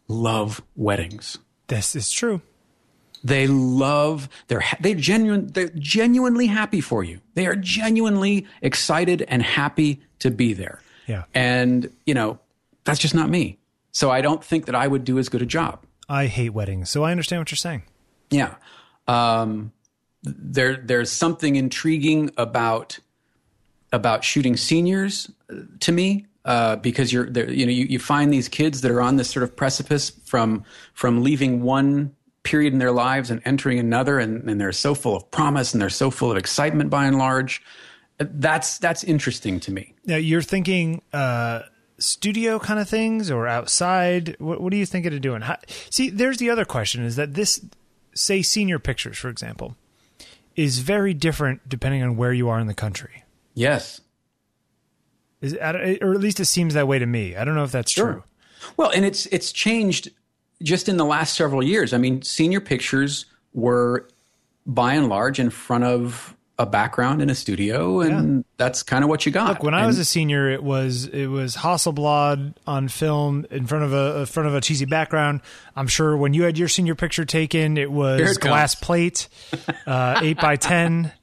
love 0.07 0.61
weddings. 0.75 1.37
This 1.67 1.95
is 1.95 2.11
true. 2.11 2.41
They 3.23 3.47
love 3.47 4.29
they're 4.47 4.63
they 4.79 4.95
genuine 4.95 5.47
they're 5.47 5.69
genuinely 5.75 6.47
happy 6.47 6.81
for 6.81 7.03
you. 7.03 7.19
They 7.33 7.47
are 7.47 7.55
genuinely 7.55 8.47
excited 8.61 9.23
and 9.27 9.43
happy 9.43 10.01
to 10.19 10.31
be 10.31 10.53
there. 10.53 10.81
Yeah. 11.07 11.23
And, 11.33 11.91
you 12.05 12.13
know, 12.13 12.39
that's 12.85 12.99
just 12.99 13.15
not 13.15 13.29
me. 13.29 13.57
So 13.91 14.11
I 14.11 14.21
don't 14.21 14.43
think 14.43 14.67
that 14.67 14.75
I 14.75 14.87
would 14.87 15.03
do 15.03 15.17
as 15.17 15.27
good 15.27 15.41
a 15.41 15.45
job. 15.45 15.83
I 16.07 16.27
hate 16.27 16.51
weddings, 16.51 16.89
so 16.89 17.03
I 17.03 17.11
understand 17.11 17.41
what 17.41 17.51
you're 17.51 17.57
saying. 17.57 17.83
Yeah. 18.29 18.55
Um, 19.07 19.71
there, 20.23 20.77
there's 20.77 21.11
something 21.11 21.55
intriguing 21.55 22.31
about 22.37 22.99
about 23.91 24.23
shooting 24.23 24.55
seniors 24.55 25.31
uh, 25.49 25.55
to 25.79 25.91
me 25.91 26.27
uh, 26.45 26.75
because 26.77 27.11
you're 27.11 27.29
there. 27.29 27.49
You 27.49 27.65
know, 27.65 27.71
you, 27.71 27.85
you 27.85 27.99
find 27.99 28.31
these 28.31 28.47
kids 28.47 28.81
that 28.81 28.91
are 28.91 29.01
on 29.01 29.15
this 29.15 29.29
sort 29.29 29.43
of 29.43 29.55
precipice 29.55 30.11
from 30.25 30.63
from 30.93 31.23
leaving 31.23 31.63
one 31.63 32.15
period 32.43 32.73
in 32.73 32.79
their 32.79 32.91
lives 32.91 33.29
and 33.29 33.41
entering 33.45 33.79
another, 33.79 34.19
and, 34.19 34.49
and 34.49 34.59
they're 34.59 34.71
so 34.71 34.95
full 34.95 35.15
of 35.15 35.29
promise 35.31 35.73
and 35.73 35.81
they're 35.81 35.89
so 35.89 36.09
full 36.09 36.31
of 36.31 36.37
excitement 36.37 36.89
by 36.89 37.05
and 37.05 37.17
large. 37.17 37.61
That's 38.17 38.77
that's 38.79 39.03
interesting 39.03 39.59
to 39.61 39.71
me. 39.71 39.93
Now 40.05 40.17
you're 40.17 40.41
thinking 40.41 41.01
uh, 41.13 41.61
studio 41.99 42.59
kind 42.59 42.79
of 42.79 42.89
things 42.89 43.31
or 43.31 43.47
outside. 43.47 44.35
What, 44.39 44.61
what 44.61 44.73
are 44.73 44.75
you 44.77 44.85
thinking 44.85 45.13
of 45.13 45.21
doing? 45.21 45.41
How, 45.41 45.57
see, 45.89 46.09
there's 46.09 46.37
the 46.37 46.49
other 46.49 46.65
question: 46.65 47.03
is 47.03 47.15
that 47.15 47.33
this, 47.33 47.63
say, 48.13 48.41
senior 48.41 48.79
pictures, 48.79 49.17
for 49.17 49.29
example, 49.29 49.75
is 50.59 50.79
very 50.79 51.13
different 51.13 51.67
depending 51.69 52.03
on 52.03 52.17
where 52.17 52.33
you 52.33 52.49
are 52.49 52.59
in 52.59 52.67
the 52.67 52.73
country. 52.73 53.23
Yes. 53.53 54.01
Is 55.41 55.53
or 55.55 56.13
at 56.13 56.19
least 56.19 56.39
it 56.41 56.45
seems 56.45 56.73
that 56.73 56.87
way 56.87 56.99
to 56.99 57.05
me. 57.05 57.35
I 57.37 57.45
don't 57.45 57.55
know 57.55 57.63
if 57.63 57.71
that's 57.71 57.91
Sure. 57.91 58.11
true. 58.13 58.23
Well, 58.75 58.89
and 58.89 59.05
it's 59.05 59.25
it's 59.27 59.53
changed 59.53 60.09
just 60.61 60.89
in 60.89 60.97
the 60.97 61.05
last 61.05 61.35
several 61.35 61.63
years. 61.63 61.93
I 61.93 61.97
mean, 61.97 62.21
senior 62.23 62.59
pictures 62.59 63.25
were 63.53 64.07
by 64.65 64.93
and 64.95 65.07
large 65.07 65.39
in 65.39 65.49
front 65.49 65.85
of 65.85 66.35
a 66.59 66.65
background 66.65 67.21
in 67.21 67.29
a 67.29 67.35
studio, 67.35 68.01
and 68.01 68.43
that's 68.57 68.83
kind 68.83 69.03
of 69.03 69.09
what 69.09 69.25
you 69.25 69.31
got. 69.31 69.47
Look, 69.47 69.63
when 69.63 69.73
I 69.73 69.87
was 69.87 69.97
a 69.97 70.05
senior, 70.05 70.49
it 70.51 70.61
was 70.61 71.05
it 71.05 71.27
was 71.27 71.55
Hasselblad 71.55 72.53
on 72.67 72.89
film 72.89 73.47
in 73.49 73.65
front 73.65 73.85
of 73.85 73.93
a 73.93 74.19
in 74.19 74.25
front 74.25 74.49
of 74.49 74.55
a 74.55 74.61
cheesy 74.61 74.85
background. 74.85 75.39
I'm 75.75 75.87
sure 75.87 76.17
when 76.17 76.33
you 76.33 76.43
had 76.43 76.57
your 76.57 76.67
senior 76.67 76.95
picture 76.95 77.23
taken, 77.23 77.77
it 77.77 77.89
was 77.91 78.19
it 78.19 78.41
glass 78.41 78.75
comes. 78.75 78.85
plate, 78.85 79.27
uh, 79.87 80.19
eight 80.21 80.39
by 80.39 80.57
ten. 80.57 81.13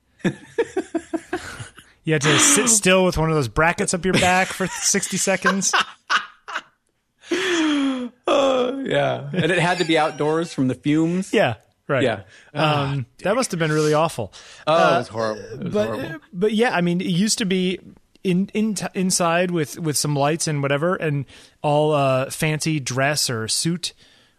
You 2.07 2.13
had 2.13 2.23
to 2.23 2.39
sit 2.39 2.69
still 2.69 3.05
with 3.05 3.19
one 3.19 3.31
of 3.31 3.35
those 3.35 3.49
brackets 3.49 3.93
up 3.93 4.05
your 4.05 4.15
back 4.15 4.47
for 4.47 4.69
60 4.69 5.17
seconds. 5.17 5.75
yeah, 7.33 9.29
and 9.33 9.51
it 9.51 9.59
had 9.59 9.79
to 9.79 9.85
be 9.85 9.99
outdoors 9.99 10.55
from 10.55 10.69
the 10.69 10.77
fumes. 10.77 11.33
Yeah, 11.33 11.55
right. 11.89 12.03
Yeah. 12.03 12.23
Um, 12.55 13.07
that 13.23 13.35
must 13.35 13.51
have 13.53 13.59
been 13.61 13.73
really 13.73 13.95
awful. 13.95 14.33
Oh, 14.67 14.95
it 14.95 14.99
was 14.99 15.09
horrible. 15.09 15.43
It 15.43 15.65
was 15.65 15.73
but 15.75 15.87
horrible. 15.89 16.21
but 16.33 16.53
yeah, 16.53 16.75
I 16.75 16.81
mean, 16.81 17.01
it 17.01 17.07
used 17.07 17.39
to 17.39 17.45
be 17.47 17.81
in 18.25 18.51
in 18.55 18.75
t- 18.75 18.87
inside 18.95 19.51
with 19.51 19.79
with 19.79 19.97
some 19.97 20.15
lights 20.17 20.47
and 20.49 20.63
whatever, 20.63 20.97
and 20.97 21.25
all 21.63 21.93
uh, 21.93 22.31
fancy 22.31 22.81
dress 22.81 23.31
or 23.31 23.49
suit. 23.49 23.93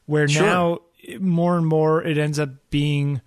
Where 0.06 0.28
Sure. 0.28 0.46
now 0.46 0.80
more 1.20 1.58
and 1.58 1.66
more 1.66 2.02
it 2.04 2.18
ends 2.18 2.40
up 2.40 2.50
being, 2.70 3.22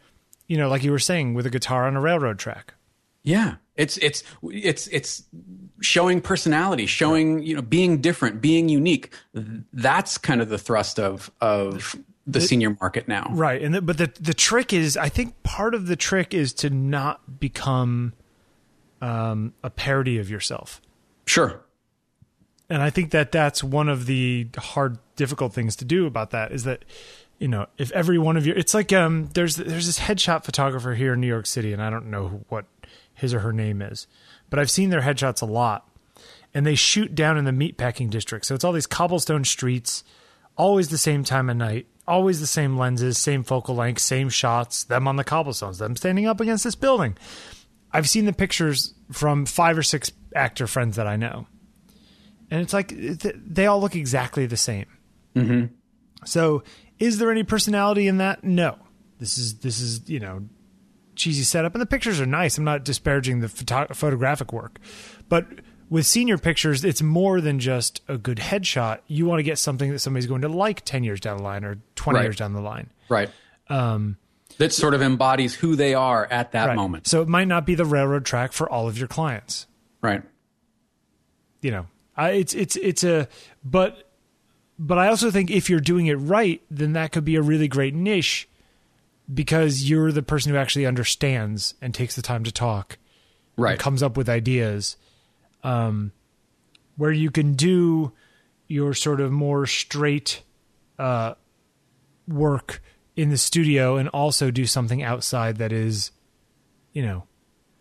you 0.48 0.56
know, 0.56 0.68
like 0.68 0.82
you 0.82 0.90
were 0.90 0.98
saying, 0.98 1.34
with 1.34 1.46
a 1.46 1.50
guitar 1.50 1.86
on 1.86 1.94
a 1.96 2.00
railroad 2.00 2.38
track. 2.38 2.74
Yeah, 3.22 3.56
it's 3.76 3.98
it's 3.98 4.22
it's 4.42 4.86
it's 4.88 5.22
showing 5.82 6.20
personality, 6.22 6.86
showing 6.86 7.42
you 7.42 7.54
know 7.56 7.60
being 7.62 8.00
different, 8.00 8.40
being 8.40 8.68
unique. 8.70 9.12
That's 9.34 10.16
kind 10.18 10.40
of 10.40 10.48
the 10.48 10.56
thrust 10.58 10.98
of 10.98 11.30
of 11.40 11.96
the 12.32 12.40
senior 12.40 12.76
market 12.80 13.08
now. 13.08 13.28
Right, 13.32 13.60
and 13.62 13.74
the, 13.74 13.82
but 13.82 13.98
the 13.98 14.12
the 14.20 14.34
trick 14.34 14.72
is, 14.72 14.96
I 14.96 15.08
think 15.08 15.42
part 15.42 15.74
of 15.74 15.86
the 15.86 15.96
trick 15.96 16.34
is 16.34 16.52
to 16.54 16.70
not 16.70 17.40
become 17.40 18.12
um, 19.00 19.54
a 19.62 19.70
parody 19.70 20.18
of 20.18 20.28
yourself. 20.30 20.80
Sure. 21.26 21.60
and 22.68 22.82
I 22.82 22.90
think 22.90 23.10
that 23.12 23.30
that's 23.32 23.62
one 23.62 23.88
of 23.88 24.06
the 24.06 24.48
hard, 24.56 24.98
difficult 25.16 25.52
things 25.52 25.76
to 25.76 25.84
do 25.84 26.06
about 26.06 26.30
that 26.30 26.50
is 26.52 26.64
that 26.64 26.84
you 27.38 27.46
know 27.48 27.66
if 27.78 27.90
every 27.92 28.18
one 28.18 28.36
of 28.36 28.46
your 28.46 28.56
it's 28.56 28.74
like 28.74 28.92
um 28.92 29.28
there's 29.34 29.56
there's 29.56 29.86
this 29.86 29.98
headshot 30.00 30.44
photographer 30.44 30.94
here 30.94 31.12
in 31.14 31.20
New 31.20 31.26
York 31.28 31.46
City 31.46 31.72
and 31.72 31.80
I 31.82 31.88
don't 31.90 32.10
know 32.10 32.28
who- 32.28 32.44
what 32.48 32.64
his 33.14 33.32
or 33.34 33.40
her 33.40 33.52
name 33.52 33.80
is, 33.82 34.06
but 34.48 34.58
I've 34.58 34.70
seen 34.70 34.90
their 34.90 35.02
headshots 35.02 35.40
a 35.42 35.46
lot, 35.46 35.86
and 36.54 36.66
they 36.66 36.74
shoot 36.74 37.14
down 37.14 37.36
in 37.38 37.44
the 37.44 37.50
meatpacking 37.52 38.10
district, 38.10 38.46
so 38.46 38.54
it's 38.54 38.64
all 38.64 38.72
these 38.72 38.86
cobblestone 38.86 39.44
streets, 39.44 40.02
always 40.56 40.88
the 40.88 40.98
same 40.98 41.22
time 41.22 41.48
of 41.50 41.56
night. 41.58 41.86
Always 42.10 42.40
the 42.40 42.46
same 42.46 42.76
lenses, 42.76 43.18
same 43.18 43.44
focal 43.44 43.76
length, 43.76 44.00
same 44.00 44.28
shots, 44.28 44.84
them 44.84 45.06
on 45.06 45.16
the 45.16 45.24
cobblestones, 45.24 45.78
them 45.78 45.96
standing 45.96 46.26
up 46.26 46.40
against 46.40 46.64
this 46.64 46.74
building. 46.74 47.16
I've 47.92 48.08
seen 48.08 48.24
the 48.24 48.32
pictures 48.32 48.94
from 49.12 49.46
five 49.46 49.78
or 49.78 49.82
six 49.82 50.12
actor 50.34 50.66
friends 50.66 50.96
that 50.96 51.06
I 51.06 51.16
know 51.16 51.46
and 52.50 52.60
it's 52.60 52.72
like 52.72 52.88
th- 52.88 53.36
they 53.36 53.66
all 53.66 53.80
look 53.80 53.94
exactly 53.94 54.46
the 54.46 54.56
same. 54.56 54.86
Mm-hmm. 55.36 55.74
So, 56.24 56.64
is 56.98 57.18
there 57.18 57.30
any 57.30 57.44
personality 57.44 58.08
in 58.08 58.18
that? 58.18 58.44
No. 58.44 58.76
This 59.18 59.38
is 59.38 59.58
this 59.58 59.80
is 59.80 60.08
you 60.08 60.18
know 60.18 60.48
cheesy 61.14 61.44
setup, 61.44 61.74
and 61.74 61.82
the 61.82 61.86
pictures 61.86 62.20
are 62.20 62.26
nice. 62.26 62.58
I'm 62.58 62.64
not 62.64 62.84
disparaging 62.84 63.40
the 63.40 63.48
photo- 63.48 63.94
photographic 63.94 64.52
work, 64.52 64.78
but 65.28 65.46
with 65.90 66.06
senior 66.06 66.38
pictures, 66.38 66.84
it's 66.84 67.02
more 67.02 67.40
than 67.42 67.58
just 67.58 68.00
a 68.08 68.16
good 68.16 68.38
headshot. 68.38 69.00
You 69.08 69.26
want 69.26 69.40
to 69.40 69.42
get 69.42 69.58
something 69.58 69.90
that 69.90 69.98
somebody's 69.98 70.26
going 70.26 70.40
to 70.42 70.48
like 70.48 70.84
ten 70.86 71.04
years 71.04 71.20
down 71.20 71.36
the 71.38 71.42
line 71.42 71.64
or 71.64 71.78
twenty 71.96 72.18
Right. 72.18 72.24
years 72.24 72.36
down 72.36 72.52
the 72.54 72.60
line. 72.62 72.88
Right. 73.08 73.28
Um, 73.68 74.16
that 74.58 74.72
sort 74.72 74.94
of 74.94 75.02
embodies 75.02 75.54
who 75.54 75.74
they 75.76 75.92
are 75.94 76.26
at 76.26 76.52
that 76.52 76.68
Right. 76.68 76.76
moment. 76.76 77.06
So 77.06 77.20
it 77.22 77.28
might 77.28 77.48
not 77.48 77.66
be 77.66 77.74
the 77.74 77.84
railroad 77.84 78.24
track 78.24 78.52
for 78.52 78.70
all 78.70 78.88
of 78.88 78.96
your 78.98 79.08
clients. 79.08 79.66
Right. 80.02 80.22
you 81.60 81.70
know 81.70 81.86
I, 82.16 82.30
it's 82.30 82.54
it's 82.54 82.76
it's 82.76 83.04
a 83.04 83.28
but 83.62 84.10
but 84.78 84.96
i 84.98 85.08
also 85.08 85.30
think 85.30 85.50
if 85.50 85.68
you're 85.68 85.78
doing 85.80 86.06
it 86.06 86.14
right 86.14 86.62
then 86.70 86.94
that 86.94 87.12
could 87.12 87.24
be 87.24 87.36
a 87.36 87.42
really 87.42 87.68
great 87.68 87.94
niche 87.94 88.48
because 89.32 89.88
you're 89.88 90.10
the 90.10 90.22
person 90.22 90.52
who 90.52 90.58
actually 90.58 90.86
understands 90.86 91.74
and 91.82 91.94
takes 91.94 92.16
the 92.16 92.22
time 92.22 92.44
to 92.44 92.52
talk 92.52 92.96
Right. 93.56 93.72
and 93.72 93.80
comes 93.80 94.02
up 94.02 94.16
with 94.16 94.28
ideas 94.30 94.96
um 95.62 96.12
where 96.96 97.12
you 97.12 97.30
can 97.30 97.54
do 97.54 98.12
your 98.68 98.94
sort 98.94 99.20
of 99.20 99.30
more 99.32 99.66
straight 99.66 100.42
uh 100.98 101.34
work 102.28 102.82
in 103.16 103.30
the 103.30 103.38
studio 103.38 103.96
and 103.96 104.08
also 104.10 104.50
do 104.50 104.66
something 104.66 105.02
outside 105.02 105.56
that 105.56 105.72
is 105.72 106.10
you 106.92 107.02
know 107.02 107.24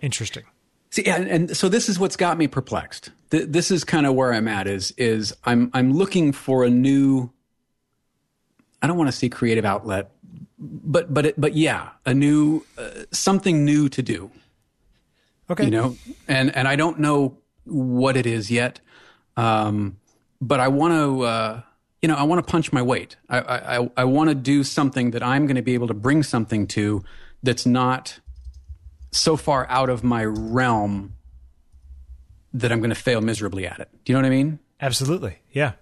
interesting 0.01 0.43
See, 0.91 1.05
and, 1.05 1.27
and 1.27 1.57
so 1.57 1.69
this 1.69 1.88
is 1.88 1.99
what's 1.99 2.15
got 2.15 2.38
me 2.38 2.47
perplexed. 2.47 3.11
Th- 3.30 3.45
this 3.47 3.69
is 3.69 3.84
kind 3.84 4.05
of 4.07 4.15
where 4.15 4.34
I'm 4.34 4.47
at. 4.47 4.67
Is 4.67 4.91
is 4.97 5.36
I'm 5.43 5.69
I'm 5.73 5.93
looking 5.93 6.32
for 6.32 6.63
a 6.63 6.69
new. 6.69 7.32
I 8.82 8.88
don't 8.88 8.97
want 8.97 9.09
to 9.09 9.15
say 9.15 9.30
creative 9.30 9.65
outlet, 9.65 10.09
but 10.57 11.13
but 11.13 11.27
it, 11.27 11.39
but 11.39 11.55
yeah, 11.55 11.89
a 12.05 12.13
new 12.13 12.65
uh, 12.77 13.03
something 13.11 13.65
new 13.65 13.88
to 13.89 14.01
do. 14.01 14.32
okay 15.49 15.65
You 15.65 15.71
know, 15.71 15.97
and 16.27 16.55
and 16.55 16.67
I 16.67 16.75
don't 16.75 16.99
know 16.99 17.38
what 17.66 18.16
it 18.18 18.26
is 18.26 18.49
yet, 18.51 18.80
um, 19.38 19.97
but 20.41 20.60
I 20.60 20.68
want 20.68 20.93
to. 20.93 21.22
Uh, 21.24 21.62
you 22.01 22.07
know, 22.07 22.16
I 22.16 22.24
want 22.24 22.45
to 22.45 22.49
punch 22.49 22.72
my 22.72 22.82
weight. 22.82 23.18
I 23.30 23.39
I, 23.39 23.78
I- 23.84 23.91
I 23.97 24.03
want 24.05 24.30
to 24.30 24.36
do 24.36 24.64
something 24.64 25.12
that 25.12 25.22
I'm 25.22 25.45
going 25.47 25.57
to 25.57 25.62
be 25.62 25.74
able 25.74 25.88
to 25.88 25.93
bring 25.93 26.24
something 26.24 26.66
to 26.68 27.03
that's 27.43 27.66
not 27.66 28.20
so 29.12 29.36
far 29.36 29.66
out 29.70 29.89
of 29.89 30.03
my 30.03 30.24
realm 30.24 31.16
that 32.53 32.72
I'm 32.72 32.80
going 32.80 32.89
to 32.89 32.95
fail 32.95 33.22
miserably 33.22 33.68
at 33.68 33.80
it. 33.80 33.89
Do 34.05 34.12
you 34.12 34.18
know 34.18 34.22
what 34.22 34.28
I 34.28 34.36
mean? 34.36 34.60
Absolutely. 34.82 35.39
Yeah. 35.51 35.74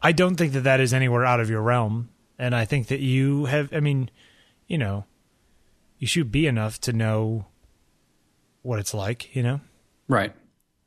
I 0.00 0.12
don't 0.12 0.36
think 0.36 0.52
that 0.52 0.60
that 0.60 0.80
is 0.80 0.92
anywhere 0.94 1.24
out 1.24 1.40
of 1.40 1.50
your 1.50 1.62
realm. 1.62 2.10
And 2.38 2.54
I 2.54 2.64
think 2.64 2.88
that 2.88 3.00
you 3.00 3.46
have, 3.46 3.72
I 3.72 3.80
mean, 3.80 4.10
you 4.66 4.78
know, 4.78 5.04
you 5.98 6.06
should 6.06 6.30
be 6.30 6.46
enough 6.46 6.80
to 6.82 6.92
know 6.92 7.46
what 8.62 8.78
it's 8.78 8.94
like, 8.94 9.34
you 9.34 9.42
know? 9.42 9.60
Right. 10.08 10.32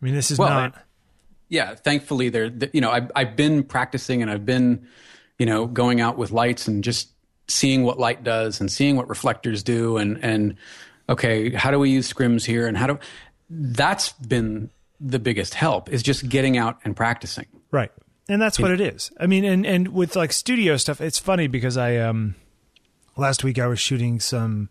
I 0.01 0.05
mean, 0.05 0.13
this 0.13 0.31
is 0.31 0.37
Well, 0.37 0.49
not, 0.49 0.85
Yeah. 1.49 1.75
Thankfully, 1.75 2.29
there. 2.29 2.51
You 2.73 2.81
know, 2.81 2.91
I've 2.91 3.11
I've 3.15 3.35
been 3.35 3.63
practicing 3.63 4.21
and 4.21 4.29
I've 4.29 4.45
been, 4.45 4.87
you 5.39 5.45
know, 5.45 5.65
going 5.67 6.01
out 6.01 6.17
with 6.17 6.31
lights 6.31 6.67
and 6.67 6.83
just 6.83 7.09
seeing 7.47 7.83
what 7.83 7.97
light 7.97 8.23
does 8.23 8.59
and 8.59 8.71
seeing 8.71 8.95
what 8.97 9.07
reflectors 9.09 9.63
do 9.63 9.97
and 9.97 10.23
and 10.23 10.55
okay, 11.09 11.51
how 11.51 11.71
do 11.71 11.79
we 11.79 11.89
use 11.89 12.11
scrims 12.11 12.45
here 12.45 12.67
and 12.67 12.77
how 12.77 12.87
do 12.87 12.99
that's 13.49 14.11
been 14.13 14.69
the 14.99 15.19
biggest 15.19 15.53
help 15.53 15.89
is 15.89 16.03
just 16.03 16.27
getting 16.27 16.57
out 16.57 16.79
and 16.83 16.95
practicing. 16.95 17.45
right. 17.71 17.91
And 18.29 18.41
that's 18.41 18.59
what 18.59 18.71
it 18.71 18.81
is. 18.81 19.09
I 19.21 19.25
mean, 19.25 19.45
and, 19.45 19.65
and 19.65 19.87
with 19.93 20.17
like 20.17 20.33
studio 20.33 20.75
stuff, 20.75 20.99
it's 20.99 21.17
funny 21.17 21.47
because 21.47 21.77
I, 21.77 21.95
um, 21.95 22.35
last 23.15 23.41
week 23.41 23.57
I 23.57 23.67
was 23.67 23.79
shooting 23.79 24.19
some, 24.19 24.69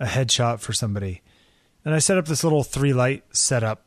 a 0.00 0.06
headshot 0.06 0.58
for 0.58 0.72
somebody. 0.72 1.22
and 1.84 1.94
I 1.94 2.00
set 2.00 2.18
up 2.18 2.26
this 2.26 2.42
little 2.42 2.64
three 2.64 2.92
light 2.92 3.22
setup, 3.30 3.86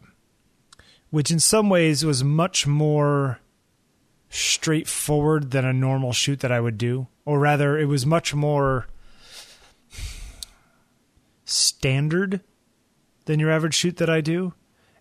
which 1.09 1.31
in 1.31 1.39
some 1.39 1.69
ways 1.69 2.05
was 2.05 2.23
much 2.23 2.67
more 2.67 3.39
straightforward 4.29 5.51
than 5.51 5.65
a 5.65 5.73
normal 5.73 6.13
shoot 6.13 6.39
that 6.41 6.51
I 6.51 6.59
would 6.59 6.77
do, 6.77 7.07
or 7.25 7.39
rather, 7.39 7.77
it 7.77 7.85
was 7.85 8.05
much 8.05 8.33
more 8.33 8.87
standard 11.45 12.41
than 13.25 13.39
your 13.39 13.51
average 13.51 13.73
shoot 13.73 13.97
that 13.97 14.09
I 14.09 14.21
do. 14.21 14.53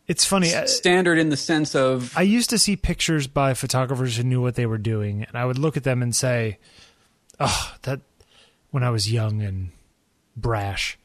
It's 0.07 0.25
funny. 0.25 0.49
Standard 0.67 1.19
in 1.19 1.29
the 1.29 1.37
sense 1.37 1.75
of 1.75 2.17
I 2.17 2.23
used 2.23 2.49
to 2.51 2.59
see 2.59 2.77
pictures 2.77 3.27
by 3.27 3.53
photographers 3.53 4.17
who 4.17 4.23
knew 4.23 4.41
what 4.41 4.55
they 4.55 4.65
were 4.65 4.79
doing, 4.79 5.25
and 5.25 5.37
I 5.37 5.45
would 5.45 5.59
look 5.59 5.77
at 5.77 5.85
them 5.85 6.03
and 6.03 6.17
say, 6.17 6.59
"Oh, 7.39 7.75
that." 7.83 8.01
When 8.71 8.83
I 8.83 8.91
was 8.91 9.11
young 9.11 9.41
and 9.41 9.71
brash, 10.37 10.99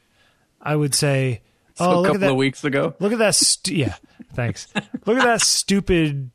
I 0.60 0.76
would 0.76 0.94
say, 0.94 1.40
"Oh, 1.80 2.00
look 2.00 2.04
couple 2.06 2.14
at 2.16 2.20
that! 2.20 2.30
of 2.30 2.36
weeks 2.36 2.64
ago. 2.64 2.94
Look 3.00 3.12
at 3.12 3.18
that! 3.18 3.34
Stu- 3.34 3.74
yeah, 3.74 3.94
thanks. 4.34 4.68
look 5.06 5.18
at 5.18 5.24
that 5.24 5.40
stupid 5.40 6.30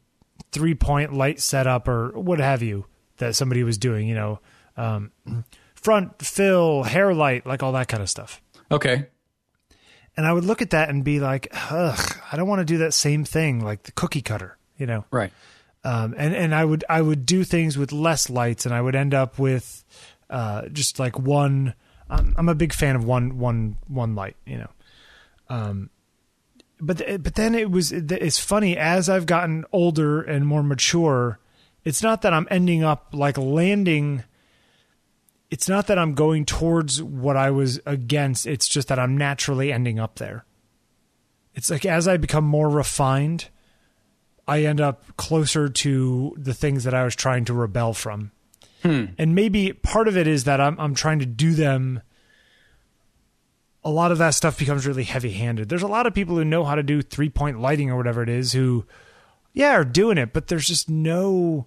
three-point 0.51 1.13
light 1.13 1.39
setup 1.39 1.87
or 1.87 2.09
what 2.19 2.39
have 2.39 2.61
you 2.63 2.85
that 3.17 3.35
somebody 3.35 3.63
was 3.63 3.77
doing. 3.77 4.07
You 4.07 4.15
know, 4.15 4.39
um, 4.77 5.11
front 5.75 6.21
fill, 6.21 6.83
hair 6.83 7.13
light, 7.13 7.45
like 7.45 7.63
all 7.63 7.71
that 7.73 7.87
kind 7.87 8.01
of 8.03 8.09
stuff." 8.09 8.41
Okay. 8.71 9.07
And 10.17 10.25
I 10.27 10.33
would 10.33 10.43
look 10.43 10.61
at 10.61 10.71
that 10.71 10.89
and 10.89 11.03
be 11.03 11.19
like, 11.19 11.47
"Ugh, 11.71 12.17
I 12.31 12.35
don't 12.35 12.47
want 12.47 12.59
to 12.59 12.65
do 12.65 12.79
that 12.79 12.93
same 12.93 13.23
thing 13.23 13.63
like 13.63 13.83
the 13.83 13.91
cookie 13.93 14.21
cutter." 14.21 14.57
You 14.77 14.85
know, 14.85 15.05
Right. 15.11 15.31
um, 15.83 16.13
and 16.17 16.33
and 16.35 16.53
I 16.55 16.63
would 16.65 16.83
I 16.89 17.01
would 17.01 17.25
do 17.25 17.43
things 17.43 17.77
with 17.77 17.91
less 17.91 18.29
lights, 18.29 18.65
and 18.65 18.73
I 18.75 18.81
would 18.81 18.95
end 18.95 19.13
up 19.13 19.39
with 19.39 19.83
uh, 20.29 20.67
just 20.69 20.99
like 20.99 21.17
one. 21.17 21.73
I'm, 22.09 22.33
I'm 22.37 22.49
a 22.49 22.55
big 22.55 22.73
fan 22.73 22.95
of 22.95 23.05
one 23.05 23.37
one 23.37 23.77
one 23.87 24.15
light, 24.15 24.35
you 24.45 24.57
know. 24.57 24.69
Um, 25.49 25.89
but 26.79 26.99
th- 26.99 27.23
but 27.23 27.35
then 27.35 27.55
it 27.55 27.69
was 27.71 27.91
it's 27.91 28.39
funny 28.39 28.77
as 28.77 29.09
I've 29.09 29.25
gotten 29.25 29.65
older 29.71 30.21
and 30.21 30.45
more 30.45 30.63
mature. 30.63 31.39
It's 31.83 32.03
not 32.03 32.21
that 32.21 32.33
I'm 32.33 32.47
ending 32.51 32.83
up 32.83 33.09
like 33.13 33.37
landing. 33.37 34.23
It's 35.49 35.67
not 35.67 35.87
that 35.87 35.97
I'm 35.97 36.13
going 36.13 36.45
towards 36.45 37.01
what 37.01 37.35
I 37.35 37.49
was 37.49 37.79
against. 37.85 38.45
It's 38.45 38.67
just 38.67 38.87
that 38.89 38.99
I'm 38.99 39.17
naturally 39.17 39.71
ending 39.73 39.99
up 39.99 40.15
there. 40.15 40.45
It's 41.55 41.69
like 41.69 41.85
as 41.85 42.07
I 42.07 42.17
become 42.17 42.45
more 42.45 42.69
refined, 42.69 43.49
I 44.47 44.63
end 44.63 44.79
up 44.79 45.17
closer 45.17 45.67
to 45.67 46.35
the 46.37 46.53
things 46.53 46.83
that 46.83 46.93
I 46.93 47.03
was 47.03 47.15
trying 47.15 47.45
to 47.45 47.53
rebel 47.53 47.93
from. 47.93 48.31
And 49.17 49.35
maybe 49.35 49.73
part 49.73 50.07
of 50.07 50.15
it 50.15 50.27
is 50.27 50.45
that 50.45 50.61
I'm 50.61 50.79
I'm 50.79 50.95
trying 50.95 51.19
to 51.19 51.25
do 51.25 51.53
them 51.53 52.01
a 53.83 53.89
lot 53.89 54.11
of 54.11 54.17
that 54.17 54.31
stuff 54.31 54.59
becomes 54.59 54.85
really 54.85 55.03
heavy-handed. 55.03 55.69
There's 55.69 55.83
a 55.83 55.87
lot 55.87 56.05
of 56.05 56.13
people 56.13 56.35
who 56.35 56.43
know 56.45 56.63
how 56.65 56.75
to 56.75 56.83
do 56.83 57.01
three-point 57.01 57.59
lighting 57.59 57.89
or 57.89 57.97
whatever 57.97 58.21
it 58.21 58.29
is 58.29 58.51
who 58.53 58.85
yeah, 59.53 59.71
are 59.71 59.83
doing 59.83 60.17
it, 60.17 60.31
but 60.33 60.47
there's 60.47 60.67
just 60.67 60.89
no 60.89 61.65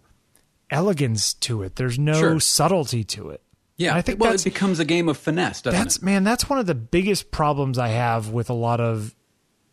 elegance 0.71 1.35
to 1.35 1.63
it. 1.63 1.77
There's 1.77 1.99
no 1.99 2.15
Sure. 2.15 2.41
subtlety 2.41 3.05
to 3.05 3.31
it. 3.31 3.43
Yeah. 3.77 3.97
I 3.97 4.03
think 4.03 4.21
well, 4.21 4.33
it 4.33 4.45
becomes 4.45 4.79
a 4.79 4.85
game 4.85 5.09
of 5.09 5.17
finesse, 5.17 5.63
doesn't 5.63 5.79
That's 5.79 5.97
it? 5.97 6.03
man, 6.03 6.23
that's 6.25 6.49
one 6.49 6.59
of 6.59 6.67
the 6.67 6.75
biggest 6.75 7.31
problems 7.31 7.79
I 7.79 7.89
have 7.89 8.29
with 8.31 8.49
a 8.49 8.55
lot 8.55 8.81
of 8.81 9.15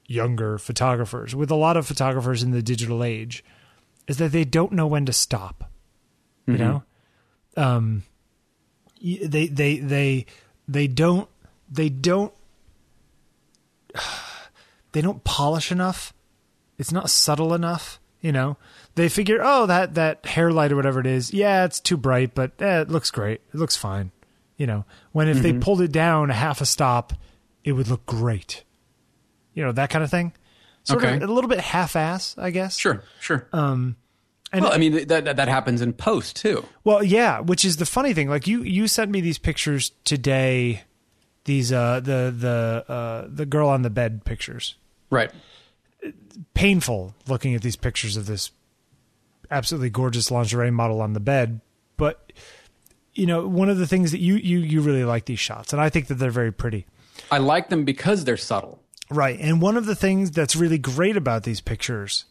younger 0.08 0.58
photographers, 0.58 1.36
with 1.36 1.52
a 1.52 1.56
lot 1.56 1.78
of 1.78 1.86
photographers 1.86 2.42
in 2.42 2.52
the 2.52 2.64
digital 2.64 3.04
age, 3.04 3.44
is 4.08 4.18
that 4.18 4.32
they 4.32 4.44
don't 4.44 4.72
know 4.72 4.88
when 4.88 5.06
to 5.06 5.14
stop. 5.14 5.70
You 6.48 6.58
know, 6.58 6.84
um, 7.56 8.02
they 9.00 9.46
they 9.48 9.78
they 9.78 10.26
they 10.68 10.88
don't 10.88 11.30
they 11.72 11.90
don't 11.90 12.34
they 14.92 15.02
don't 15.02 15.24
polish 15.24 15.72
enough. 15.72 16.14
It's 16.78 16.92
not 16.92 17.10
subtle 17.10 17.54
enough. 17.54 18.00
You 18.22 18.34
know, 18.34 18.58
they 18.96 19.08
figure, 19.08 19.40
oh, 19.42 19.66
that 19.68 19.94
that 19.96 20.26
hair 20.26 20.52
light 20.52 20.74
or 20.74 20.76
whatever 20.76 21.00
it 21.00 21.06
is, 21.06 21.34
yeah, 21.34 21.64
it's 21.64 21.80
too 21.80 21.96
bright, 21.96 22.36
but 22.36 22.52
eh, 22.62 22.82
it 22.82 22.90
looks 22.90 23.12
great. 23.12 23.40
It 23.54 23.58
looks 23.58 23.78
fine. 23.78 24.12
You 24.58 24.68
know, 24.68 24.86
when 25.14 25.30
if 25.30 25.42
they 25.42 25.54
pulled 25.54 25.80
it 25.80 25.94
down 25.94 26.30
a 26.30 26.34
half 26.34 26.60
a 26.60 26.66
stop, 26.66 27.14
it 27.64 27.72
would 27.72 27.88
look 27.88 28.06
great. 28.06 28.66
You 29.54 29.64
know, 29.64 29.72
that 29.72 29.90
kind 29.90 30.04
of 30.04 30.12
thing. 30.12 30.34
Sort 30.84 31.02
Okay. 31.04 31.16
of 31.16 31.24
a 31.30 31.32
little 31.32 31.50
bit 31.50 31.60
half-ass, 31.62 32.36
I 32.38 32.50
guess. 32.52 32.78
Sure. 32.78 33.04
Sure. 33.22 33.48
Um, 33.54 33.96
and 34.52 34.64
well, 34.64 34.74
I 34.74 34.78
mean 34.78 35.08
that, 35.08 35.26
that 35.26 35.36
that 35.38 35.48
happens 35.48 35.82
in 35.82 35.94
post 35.94 36.36
too. 36.36 36.66
Well, 36.84 37.02
yeah, 37.04 37.40
which 37.40 37.64
is 37.64 37.78
the 37.78 37.86
funny 37.86 38.14
thing. 38.14 38.28
Like 38.30 38.48
you, 38.48 38.64
you 38.64 38.88
sent 38.88 39.12
me 39.12 39.22
these 39.22 39.38
pictures 39.38 39.92
today. 40.04 40.84
These 41.50 41.72
uh 41.72 42.00
the 42.00 42.32
the 42.38 42.86
uh 42.88 43.28
the 43.28 43.48
girl 43.48 43.70
on 43.70 43.82
the 43.82 43.90
bed 43.90 44.24
pictures. 44.24 44.76
Right. 45.10 45.32
Painful 46.54 47.16
looking 47.28 47.56
at 47.56 47.64
these 47.64 47.76
pictures 47.76 48.16
of 48.18 48.28
this 48.28 48.52
absolutely 49.50 49.90
gorgeous 49.90 50.30
lingerie 50.30 50.70
model 50.70 51.02
on 51.02 51.14
the 51.14 51.20
bed, 51.20 51.60
but 51.98 52.32
you 53.16 53.26
know 53.26 53.48
one 53.48 53.68
of 53.68 53.80
the 53.80 53.88
things 53.88 54.12
that 54.12 54.20
you 54.20 54.36
you 54.36 54.60
you 54.60 54.82
really 54.82 55.04
like 55.04 55.26
these 55.26 55.40
shots, 55.40 55.74
and 55.74 55.82
I 55.82 55.90
think 55.90 56.06
that 56.10 56.20
they're 56.20 56.30
very 56.30 56.52
pretty. 56.52 56.86
I 57.32 57.40
like 57.40 57.70
them 57.70 57.84
because 57.84 58.26
they're 58.26 58.38
subtle. 58.38 58.84
Right. 59.10 59.40
And 59.40 59.60
one 59.60 59.76
of 59.76 59.88
the 59.88 59.96
things 59.96 60.30
that's 60.30 60.56
really 60.56 60.78
great 60.78 61.18
about 61.18 61.46
these 61.46 61.62
pictures 61.62 62.26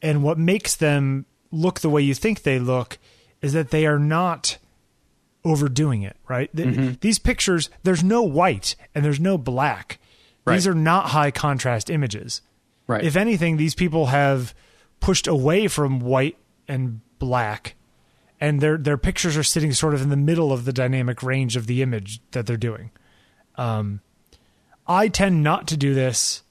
and 0.00 0.22
what 0.22 0.38
makes 0.38 0.74
them 0.74 1.26
look 1.50 1.80
the 1.80 1.90
way 1.90 2.00
you 2.00 2.14
think 2.14 2.44
they 2.44 2.58
look 2.58 2.96
is 3.42 3.52
that 3.52 3.72
they 3.72 3.84
are 3.84 3.98
not 3.98 4.56
overdoing 5.46 6.02
it, 6.02 6.16
right? 6.28 6.54
Th- 6.54 6.98
These 7.00 7.18
pictures, 7.18 7.70
there's 7.82 8.04
no 8.04 8.22
white 8.22 8.76
and 8.94 9.04
there's 9.04 9.20
no 9.20 9.38
black. 9.38 9.98
These 10.46 10.66
are 10.66 10.74
not 10.74 11.10
high 11.10 11.30
contrast 11.30 11.90
images. 11.90 12.40
Right. 12.86 13.04
If 13.04 13.16
anything, 13.16 13.56
these 13.56 13.74
people 13.74 14.06
have 14.06 14.54
pushed 15.00 15.26
away 15.26 15.68
from 15.68 16.00
white 16.00 16.36
and 16.68 17.00
black 17.18 17.74
and 18.40 18.60
their 18.60 18.76
their 18.76 18.98
pictures 18.98 19.36
are 19.36 19.42
sitting 19.42 19.72
sort 19.72 19.94
of 19.94 20.02
in 20.02 20.08
the 20.10 20.16
middle 20.16 20.52
of 20.52 20.64
the 20.64 20.72
dynamic 20.72 21.22
range 21.22 21.56
of 21.56 21.66
the 21.66 21.82
image 21.82 22.20
that 22.32 22.46
they're 22.46 22.56
doing. 22.56 22.90
Um, 23.56 24.00
I 24.86 25.08
tend 25.08 25.42
not 25.42 25.66
to 25.68 25.76
do 25.76 25.94
this, 25.94 26.42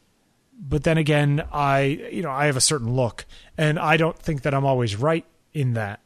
but 0.60 0.84
then 0.84 0.98
again, 0.98 1.44
I 1.52 1.82
you 2.12 2.22
know 2.24 2.32
I 2.32 2.48
have 2.48 2.58
a 2.58 2.62
certain 2.62 2.96
look, 2.96 3.26
and 3.58 3.78
I 3.80 3.98
don't 3.98 4.18
think 4.18 4.42
that 4.42 4.54
I'm 4.54 4.66
always 4.66 4.96
right 4.96 5.26
in 5.54 5.74
that. 5.76 6.00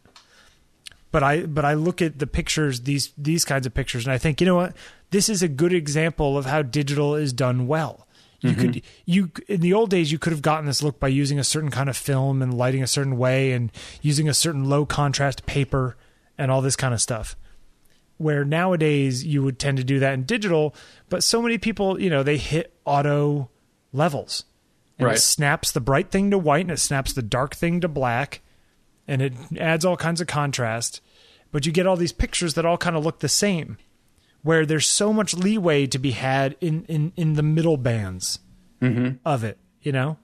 But 1.12 1.24
I 1.24 1.46
but 1.46 1.66
I 1.66 1.74
look 1.74 2.02
at 2.02 2.20
the 2.20 2.28
pictures 2.28 2.82
these 2.82 3.12
these 3.18 3.46
kinds 3.46 3.66
of 3.66 3.74
pictures, 3.74 4.06
and 4.06 4.14
I 4.14 4.18
think 4.18 4.40
you 4.40 4.46
know 4.46 4.56
what 4.56 4.76
this 5.10 5.30
is 5.30 5.42
a 5.42 5.48
good 5.48 5.74
example 5.74 6.38
of 6.38 6.46
how 6.46 6.62
digital 6.62 7.16
is 7.16 7.34
done 7.34 7.68
well. 7.68 8.08
You 8.42 8.54
could 8.54 8.72
mm-hmm. 8.72 9.02
you 9.06 9.32
in 9.50 9.60
the 9.60 9.74
old 9.74 9.90
days 9.90 10.14
you 10.14 10.20
could 10.20 10.32
have 10.32 10.42
gotten 10.42 10.66
this 10.66 10.82
look 10.82 10.98
by 10.98 11.10
using 11.10 11.40
a 11.40 11.44
certain 11.44 11.72
kind 11.72 11.90
of 11.90 11.98
film 11.98 12.42
and 12.42 12.54
lighting 12.54 12.82
a 12.82 12.88
certain 12.88 13.18
way 13.18 13.52
and 13.52 13.70
using 14.02 14.30
a 14.30 14.34
certain 14.34 14.70
low 14.70 14.86
contrast 14.86 15.46
paper 15.46 15.98
and 16.38 16.50
all 16.50 16.62
this 16.62 16.78
kind 16.78 16.94
of 16.94 17.02
stuff 17.02 17.36
where 18.20 18.44
nowadays 18.44 19.26
you 19.26 19.42
would 19.42 19.58
tend 19.58 19.78
to 19.78 19.84
do 19.84 19.98
that 20.00 20.14
in 20.14 20.24
digital, 20.24 20.76
but 21.08 21.24
so 21.24 21.42
many 21.42 21.58
people, 21.58 22.00
you 22.00 22.10
know, 22.10 22.22
they 22.22 22.38
hit 22.38 22.74
auto 22.84 23.50
levels. 23.94 24.44
And 24.98 25.08
Right. 25.08 25.16
it 25.16 25.22
snaps 25.22 25.72
the 25.72 25.80
bright 25.80 26.12
thing 26.12 26.30
to 26.32 26.38
white 26.38 26.66
and 26.66 26.72
it 26.72 26.80
snaps 26.80 27.14
the 27.14 27.22
dark 27.22 27.56
thing 27.56 27.80
to 27.80 27.88
black 27.88 28.42
and 29.10 29.22
it 29.22 29.34
adds 29.58 29.84
all 29.84 29.98
kinds 29.98 30.22
of 30.22 30.28
contrast. 30.28 31.02
But 31.52 31.66
you 31.66 31.72
get 31.72 31.88
all 31.88 31.98
these 31.98 32.12
pictures 32.12 32.54
that 32.54 32.66
all 32.66 32.78
kind 32.78 32.96
of 32.96 33.04
look 33.04 33.20
the 33.20 33.28
same, 33.28 33.78
where 34.44 34.66
there's 34.66 34.88
so 34.88 35.12
much 35.12 35.34
leeway 35.34 35.88
to 35.88 35.98
be 35.98 36.12
had 36.12 36.56
in, 36.62 36.86
in, 36.86 37.12
in 37.18 37.34
the 37.34 37.44
middle 37.44 37.76
bands 37.76 38.40
mm-hmm. 38.80 39.18
of 39.26 39.44
it, 39.44 39.58
you 39.82 39.92
know? 39.92 40.18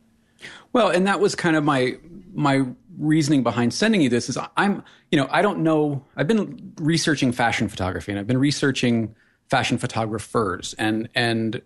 Well, 0.71 0.89
and 0.89 1.07
that 1.07 1.19
was 1.19 1.33
kind 1.33 1.55
of 1.55 1.63
my 1.63 1.97
my 2.33 2.65
reasoning 2.97 3.43
behind 3.43 3.73
sending 3.73 4.01
you 4.01 4.09
this 4.09 4.29
is 4.29 4.37
I'm 4.57 4.83
you 5.11 5.17
know 5.17 5.27
I 5.31 5.41
don't 5.41 5.59
know 5.59 6.03
I've 6.15 6.27
been 6.27 6.73
researching 6.77 7.31
fashion 7.31 7.67
photography 7.67 8.11
and 8.11 8.19
I've 8.19 8.27
been 8.27 8.37
researching 8.37 9.15
fashion 9.49 9.77
photographers 9.77 10.75
and 10.77 11.09
and 11.15 11.61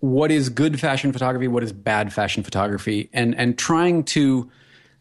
what 0.00 0.30
is 0.30 0.48
good 0.48 0.78
fashion 0.78 1.12
photography 1.12 1.48
what 1.48 1.62
is 1.62 1.72
bad 1.72 2.12
fashion 2.12 2.42
photography 2.42 3.08
and 3.12 3.34
and 3.36 3.58
trying 3.58 4.04
to 4.04 4.50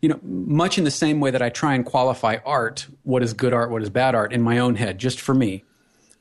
you 0.01 0.09
know 0.09 0.19
much 0.23 0.77
in 0.77 0.83
the 0.83 0.91
same 0.91 1.19
way 1.19 1.31
that 1.31 1.41
I 1.41 1.49
try 1.49 1.73
and 1.73 1.85
qualify 1.85 2.37
art 2.45 2.87
what 3.03 3.23
is 3.23 3.33
good 3.33 3.53
art 3.53 3.69
what 3.71 3.81
is 3.81 3.89
bad 3.89 4.15
art 4.15 4.33
in 4.33 4.41
my 4.41 4.59
own 4.59 4.75
head 4.75 4.97
just 4.97 5.19
for 5.19 5.33
me 5.33 5.63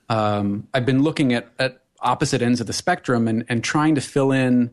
um, 0.09 0.67
I've 0.75 0.85
been 0.85 1.03
looking 1.03 1.33
at 1.33 1.49
at 1.59 1.81
opposite 2.01 2.43
ends 2.43 2.61
of 2.61 2.67
the 2.67 2.73
spectrum 2.73 3.29
and 3.29 3.45
and 3.49 3.63
trying 3.63 3.95
to 3.95 4.01
fill 4.01 4.33
in 4.33 4.71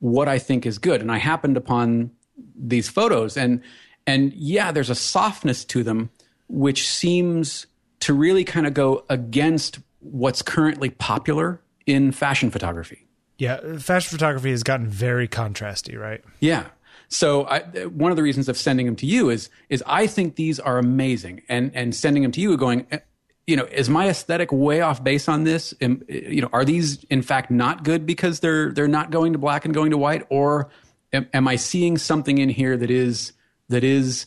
what 0.00 0.28
I 0.28 0.38
think 0.38 0.66
is 0.66 0.78
good. 0.78 1.00
And 1.00 1.12
I 1.12 1.18
happened 1.18 1.56
upon 1.56 2.10
these 2.56 2.88
photos 2.88 3.36
and 3.36 3.62
and 4.06 4.32
yeah, 4.34 4.72
there's 4.72 4.90
a 4.90 4.94
softness 4.94 5.64
to 5.66 5.82
them 5.82 6.10
which 6.48 6.88
seems 6.88 7.66
to 8.00 8.12
really 8.12 8.44
kind 8.44 8.66
of 8.66 8.74
go 8.74 9.04
against 9.08 9.78
what's 10.00 10.42
currently 10.42 10.90
popular 10.90 11.60
in 11.86 12.10
fashion 12.10 12.50
photography. 12.50 13.06
Yeah, 13.38 13.78
fashion 13.78 14.10
photography 14.10 14.50
has 14.50 14.64
gotten 14.64 14.88
very 14.88 15.28
contrasty, 15.28 15.98
right? 15.98 16.22
Yeah. 16.40 16.66
So 17.12 17.44
I, 17.44 17.60
one 17.86 18.10
of 18.10 18.16
the 18.16 18.22
reasons 18.22 18.48
of 18.48 18.56
sending 18.56 18.86
them 18.86 18.96
to 18.96 19.06
you 19.06 19.28
is 19.28 19.50
is 19.68 19.84
I 19.86 20.06
think 20.06 20.36
these 20.36 20.58
are 20.58 20.78
amazing, 20.78 21.42
and 21.48 21.70
and 21.74 21.94
sending 21.94 22.22
them 22.22 22.32
to 22.32 22.40
you, 22.40 22.56
going, 22.56 22.86
eh, 22.90 23.00
you 23.46 23.54
know, 23.56 23.64
is 23.64 23.90
my 23.90 24.08
aesthetic 24.08 24.50
way 24.50 24.80
off 24.80 25.04
base 25.04 25.28
on 25.28 25.44
this? 25.44 25.74
You 25.80 26.40
know, 26.40 26.48
are 26.54 26.64
these 26.64 27.04
in 27.04 27.20
fact 27.20 27.50
not 27.50 27.84
good 27.84 28.06
because 28.06 28.40
they're 28.40 28.72
they're 28.72 28.88
not 28.88 29.10
going 29.10 29.34
to 29.34 29.38
black 29.38 29.66
and 29.66 29.74
going 29.74 29.90
to 29.90 29.98
white, 29.98 30.26
or 30.30 30.70
am, 31.12 31.28
am 31.34 31.48
I 31.48 31.56
seeing 31.56 31.98
something 31.98 32.38
in 32.38 32.48
here 32.48 32.78
that 32.78 32.90
is 32.90 33.34
that 33.68 33.84
is 33.84 34.24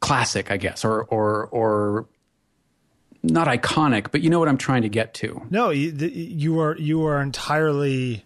classic, 0.00 0.50
I 0.50 0.56
guess, 0.56 0.84
or 0.84 1.04
or 1.04 1.46
or 1.46 2.06
not 3.22 3.46
iconic, 3.46 4.08
but 4.10 4.20
you 4.20 4.30
know 4.30 4.40
what 4.40 4.48
I'm 4.48 4.58
trying 4.58 4.82
to 4.82 4.88
get 4.88 5.14
to. 5.14 5.40
No, 5.48 5.70
you, 5.70 5.90
you 5.92 6.58
are 6.58 6.76
you 6.76 7.06
are 7.06 7.22
entirely 7.22 8.24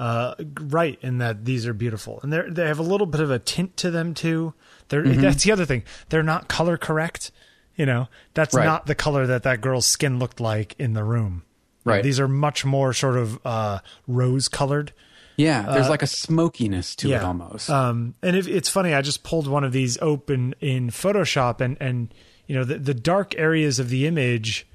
uh, 0.00 0.34
right 0.58 0.98
in 1.02 1.18
that 1.18 1.44
these 1.44 1.66
are 1.66 1.74
beautiful, 1.74 2.20
and 2.22 2.32
they 2.32 2.40
they 2.48 2.66
have 2.66 2.78
a 2.78 2.82
little 2.82 3.06
bit 3.06 3.20
of 3.20 3.30
a 3.30 3.38
tint 3.38 3.76
to 3.76 3.90
them 3.90 4.14
too. 4.14 4.54
They're, 4.88 5.04
mm-hmm. 5.04 5.20
That's 5.20 5.44
the 5.44 5.52
other 5.52 5.66
thing. 5.66 5.82
They're 6.08 6.22
not 6.22 6.48
color 6.48 6.78
correct. 6.78 7.30
You 7.76 7.84
know, 7.84 8.08
that's 8.32 8.54
right. 8.54 8.64
not 8.64 8.86
the 8.86 8.94
color 8.94 9.26
that 9.26 9.42
that 9.42 9.60
girl's 9.60 9.84
skin 9.84 10.18
looked 10.18 10.40
like 10.40 10.74
in 10.78 10.94
the 10.94 11.04
room. 11.04 11.42
Right. 11.84 12.02
These 12.02 12.18
are 12.18 12.28
much 12.28 12.64
more 12.64 12.94
sort 12.94 13.18
of 13.18 13.44
uh, 13.44 13.80
rose 14.08 14.48
colored. 14.48 14.94
Yeah, 15.36 15.70
there's 15.70 15.86
uh, 15.86 15.90
like 15.90 16.02
a 16.02 16.06
smokiness 16.06 16.96
to 16.96 17.08
yeah. 17.08 17.18
it 17.18 17.24
almost. 17.24 17.68
Um, 17.68 18.14
and 18.22 18.36
if, 18.36 18.48
it's 18.48 18.70
funny, 18.70 18.94
I 18.94 19.02
just 19.02 19.22
pulled 19.22 19.48
one 19.48 19.64
of 19.64 19.72
these 19.72 19.98
open 20.00 20.54
in 20.60 20.88
Photoshop, 20.88 21.60
and 21.60 21.76
and 21.78 22.14
you 22.46 22.54
know 22.54 22.64
the 22.64 22.78
the 22.78 22.94
dark 22.94 23.34
areas 23.36 23.78
of 23.78 23.90
the 23.90 24.06
image 24.06 24.66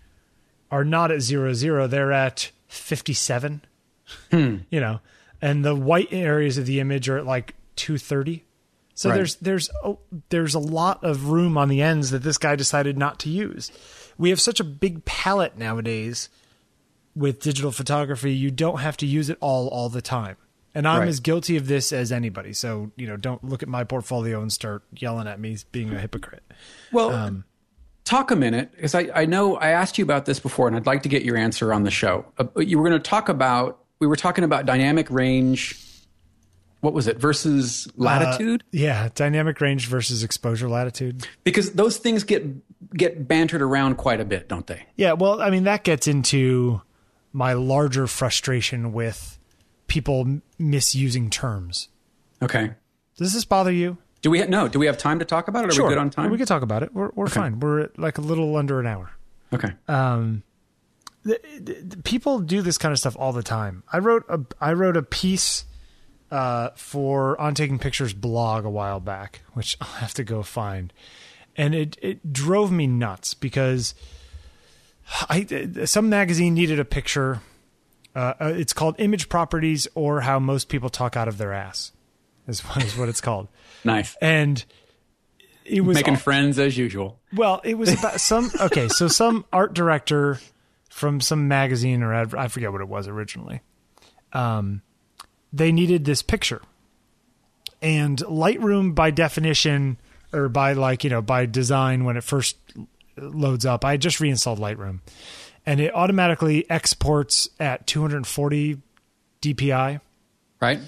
are 0.70 0.86
not 0.86 1.12
at 1.12 1.22
zero 1.22 1.54
zero; 1.54 1.88
they're 1.88 2.12
at 2.12 2.52
fifty 2.68 3.14
seven. 3.14 3.64
Hmm. 4.30 4.58
You 4.70 4.80
know, 4.80 5.00
and 5.42 5.64
the 5.64 5.76
white 5.76 6.10
areas 6.12 6.58
of 6.58 6.66
the 6.66 6.80
image 6.80 7.10
are 7.10 7.18
at 7.18 7.26
like 7.26 7.56
two 7.76 7.98
thirty. 7.98 8.46
So 8.94 9.10
right. 9.10 9.16
there's 9.16 9.36
there's 9.36 9.70
a, 9.84 9.96
there's 10.30 10.56
a 10.56 10.60
lot 10.60 11.04
of 11.04 11.30
room 11.30 11.58
on 11.58 11.70
the 11.70 11.82
ends 11.82 12.12
that 12.12 12.24
this 12.24 12.38
guy 12.38 12.56
decided 12.56 12.98
not 12.98 13.20
to 13.20 13.30
use. 13.30 13.72
We 14.18 14.30
have 14.30 14.40
such 14.40 14.60
a 14.60 14.64
big 14.64 15.04
palette 15.06 15.58
nowadays 15.58 16.30
with 17.16 17.42
digital 17.42 17.72
photography. 17.72 18.34
You 18.34 18.52
don't 18.52 18.80
have 18.80 18.98
to 18.98 19.06
use 19.06 19.30
it 19.30 19.38
all 19.42 19.68
all 19.68 19.90
the 19.90 20.02
time. 20.02 20.38
And 20.74 20.86
I'm 20.86 21.00
right. 21.00 21.08
as 21.08 21.22
guilty 21.22 21.56
of 21.56 21.68
this 21.68 21.94
as 21.94 22.12
anybody. 22.12 22.52
So, 22.52 22.92
you 22.98 23.08
know, 23.08 23.16
don't 23.16 23.42
look 23.42 23.64
at 23.64 23.70
my 23.70 23.86
portfolio 23.86 24.42
and 24.42 24.52
start 24.52 24.84
yelling 24.94 25.26
at 25.26 25.40
me 25.40 25.58
being 25.72 25.94
a 25.94 25.98
hypocrite. 25.98 26.44
Well, 26.92 27.12
um, 27.12 27.46
talk 28.04 28.30
a 28.30 28.36
minute 28.36 28.72
because 28.76 28.94
I, 28.94 29.10
I 29.16 29.26
know 29.26 29.56
I 29.56 29.70
asked 29.70 29.98
you 29.98 30.04
about 30.04 30.26
this 30.26 30.38
before 30.38 30.68
and 30.68 30.76
I'd 30.76 30.86
like 30.86 31.04
to 31.04 31.10
get 31.10 31.24
your 31.24 31.38
answer 31.38 31.74
on 31.74 31.84
the 31.84 31.92
show. 31.92 32.26
Uh, 32.38 32.48
you 32.60 32.78
were 32.78 32.90
going 32.90 33.02
to 33.02 33.10
talk 33.10 33.30
about, 33.30 33.85
we 34.00 34.08
were 34.08 34.16
talking 34.16 34.44
about 34.44 34.66
dynamic 34.66 35.10
range 35.10 35.80
what 36.86 36.94
was 36.94 37.08
it 37.08 37.18
versus 37.18 37.88
latitude? 37.98 38.62
Uh, 38.62 38.68
yeah, 38.72 39.10
dynamic 39.16 39.60
range 39.60 39.88
versus 39.88 40.24
exposure 40.24 40.70
latitude. 40.70 41.28
Because 41.44 41.72
those 41.72 41.98
things 41.98 42.24
get 42.24 42.46
get 42.96 43.28
bantered 43.28 43.64
around 43.64 43.96
quite 43.96 44.22
a 44.22 44.26
bit, 44.26 44.48
don't 44.48 44.68
they? 44.68 44.86
Yeah, 44.96 45.14
well, 45.14 45.42
I 45.42 45.50
mean 45.50 45.64
that 45.64 45.84
gets 45.84 46.08
into 46.08 46.84
my 47.34 47.54
larger 47.54 48.06
frustration 48.06 48.94
with 48.94 49.40
people 49.88 50.42
misusing 50.60 51.32
terms. 51.32 51.90
Okay. 52.42 52.72
Does 53.18 53.34
this 53.34 53.46
bother 53.46 53.72
you? 53.72 53.98
Do 54.22 54.30
we 54.30 54.42
ha- 54.42 54.48
no? 54.48 54.68
Do 54.68 54.78
we 54.78 54.86
have 54.86 54.98
time 55.00 55.18
to 55.18 55.26
talk 55.26 55.48
about 55.48 55.66
it? 55.66 55.72
Are 55.72 55.74
sure. 55.74 55.88
we 55.88 55.90
good 55.90 55.98
on 55.98 56.12
time? 56.12 56.30
We 56.30 56.38
can 56.38 56.46
talk 56.46 56.62
about 56.62 56.84
it. 56.84 56.94
We're 56.94 57.10
we're 57.16 57.26
okay. 57.26 57.34
fine. 57.34 57.60
We're 57.60 57.80
at 57.80 57.98
like 57.98 58.20
a 58.20 58.22
little 58.22 58.56
under 58.58 58.80
an 58.80 58.86
hour. 58.86 59.10
Okay. 59.52 59.72
Um, 59.88 60.44
the, 61.26 61.40
the, 61.60 61.98
people 62.04 62.40
do 62.40 62.62
this 62.62 62.78
kind 62.78 62.92
of 62.92 63.00
stuff 63.00 63.16
all 63.18 63.34
the 63.34 63.44
time. 63.44 63.84
I 63.92 63.98
wrote 63.98 64.24
a 64.30 64.40
I 64.62 64.74
wrote 64.74 64.96
a 64.96 65.02
piece 65.02 65.66
uh, 66.30 66.70
for 66.76 67.40
On 67.42 67.56
Taking 67.56 67.80
Pictures 67.80 68.14
blog 68.14 68.64
a 68.64 68.70
while 68.70 69.00
back, 69.00 69.42
which 69.54 69.76
I'll 69.82 69.88
have 69.88 70.14
to 70.14 70.24
go 70.24 70.44
find, 70.44 70.94
and 71.58 71.74
it 71.74 71.98
it 72.02 72.32
drove 72.32 72.72
me 72.72 72.86
nuts 72.86 73.34
because 73.34 73.96
I 75.28 75.68
some 75.86 76.10
magazine 76.10 76.54
needed 76.54 76.80
a 76.80 76.86
picture. 76.86 77.42
Uh, 78.16 78.34
uh, 78.40 78.54
it's 78.56 78.72
called 78.72 78.96
Image 78.98 79.28
Properties, 79.28 79.90
or 79.94 80.22
How 80.22 80.40
Most 80.40 80.70
People 80.70 80.90
Talk 80.90 81.18
Out 81.18 81.28
of 81.28 81.38
Their 81.38 81.52
Ass, 81.52 81.92
is, 82.48 82.64
is 82.78 82.96
what 82.96 83.10
it's 83.10 83.20
called. 83.20 83.50
nice. 83.84 84.16
And 84.22 84.64
it 85.66 85.82
was 85.82 85.96
making 85.96 86.14
all, 86.14 86.20
friends 86.20 86.58
as 86.58 86.78
usual. 86.78 87.20
Well, 87.34 87.60
it 87.66 87.78
was 87.78 87.92
about 87.92 88.22
some 88.22 88.52
okay, 88.62 88.88
so 88.88 89.10
some 89.10 89.44
art 89.52 89.74
director 89.74 90.40
from 90.96 91.20
some 91.20 91.50
magazine 91.50 92.02
or 92.02 92.14
I 92.14 92.48
forget 92.48 92.72
what 92.72 92.80
it 92.80 92.88
was 92.88 93.10
originally. 93.10 93.60
Um, 94.32 94.82
they 95.52 95.74
needed 95.74 96.06
this 96.06 96.22
picture. 96.22 96.62
And 97.82 98.18
Lightroom, 98.20 98.96
by 98.96 99.12
definition, 99.12 99.98
or 100.32 100.48
by 100.48 100.72
like, 100.72 101.04
you 101.04 101.10
know, 101.10 101.22
by 101.22 101.48
design, 101.48 102.06
when 102.06 102.16
it 102.16 102.24
first 102.24 102.56
loads 103.18 103.66
up, 103.66 103.84
I 103.84 103.98
just 103.98 104.22
reinstalled 104.22 104.58
Lightroom 104.58 105.02
and 105.66 105.82
it 105.82 105.94
automatically 105.94 106.66
exports 106.70 107.50
at 107.60 107.86
240 107.88 108.82
DPI. 109.42 110.00
Right. 110.62 110.80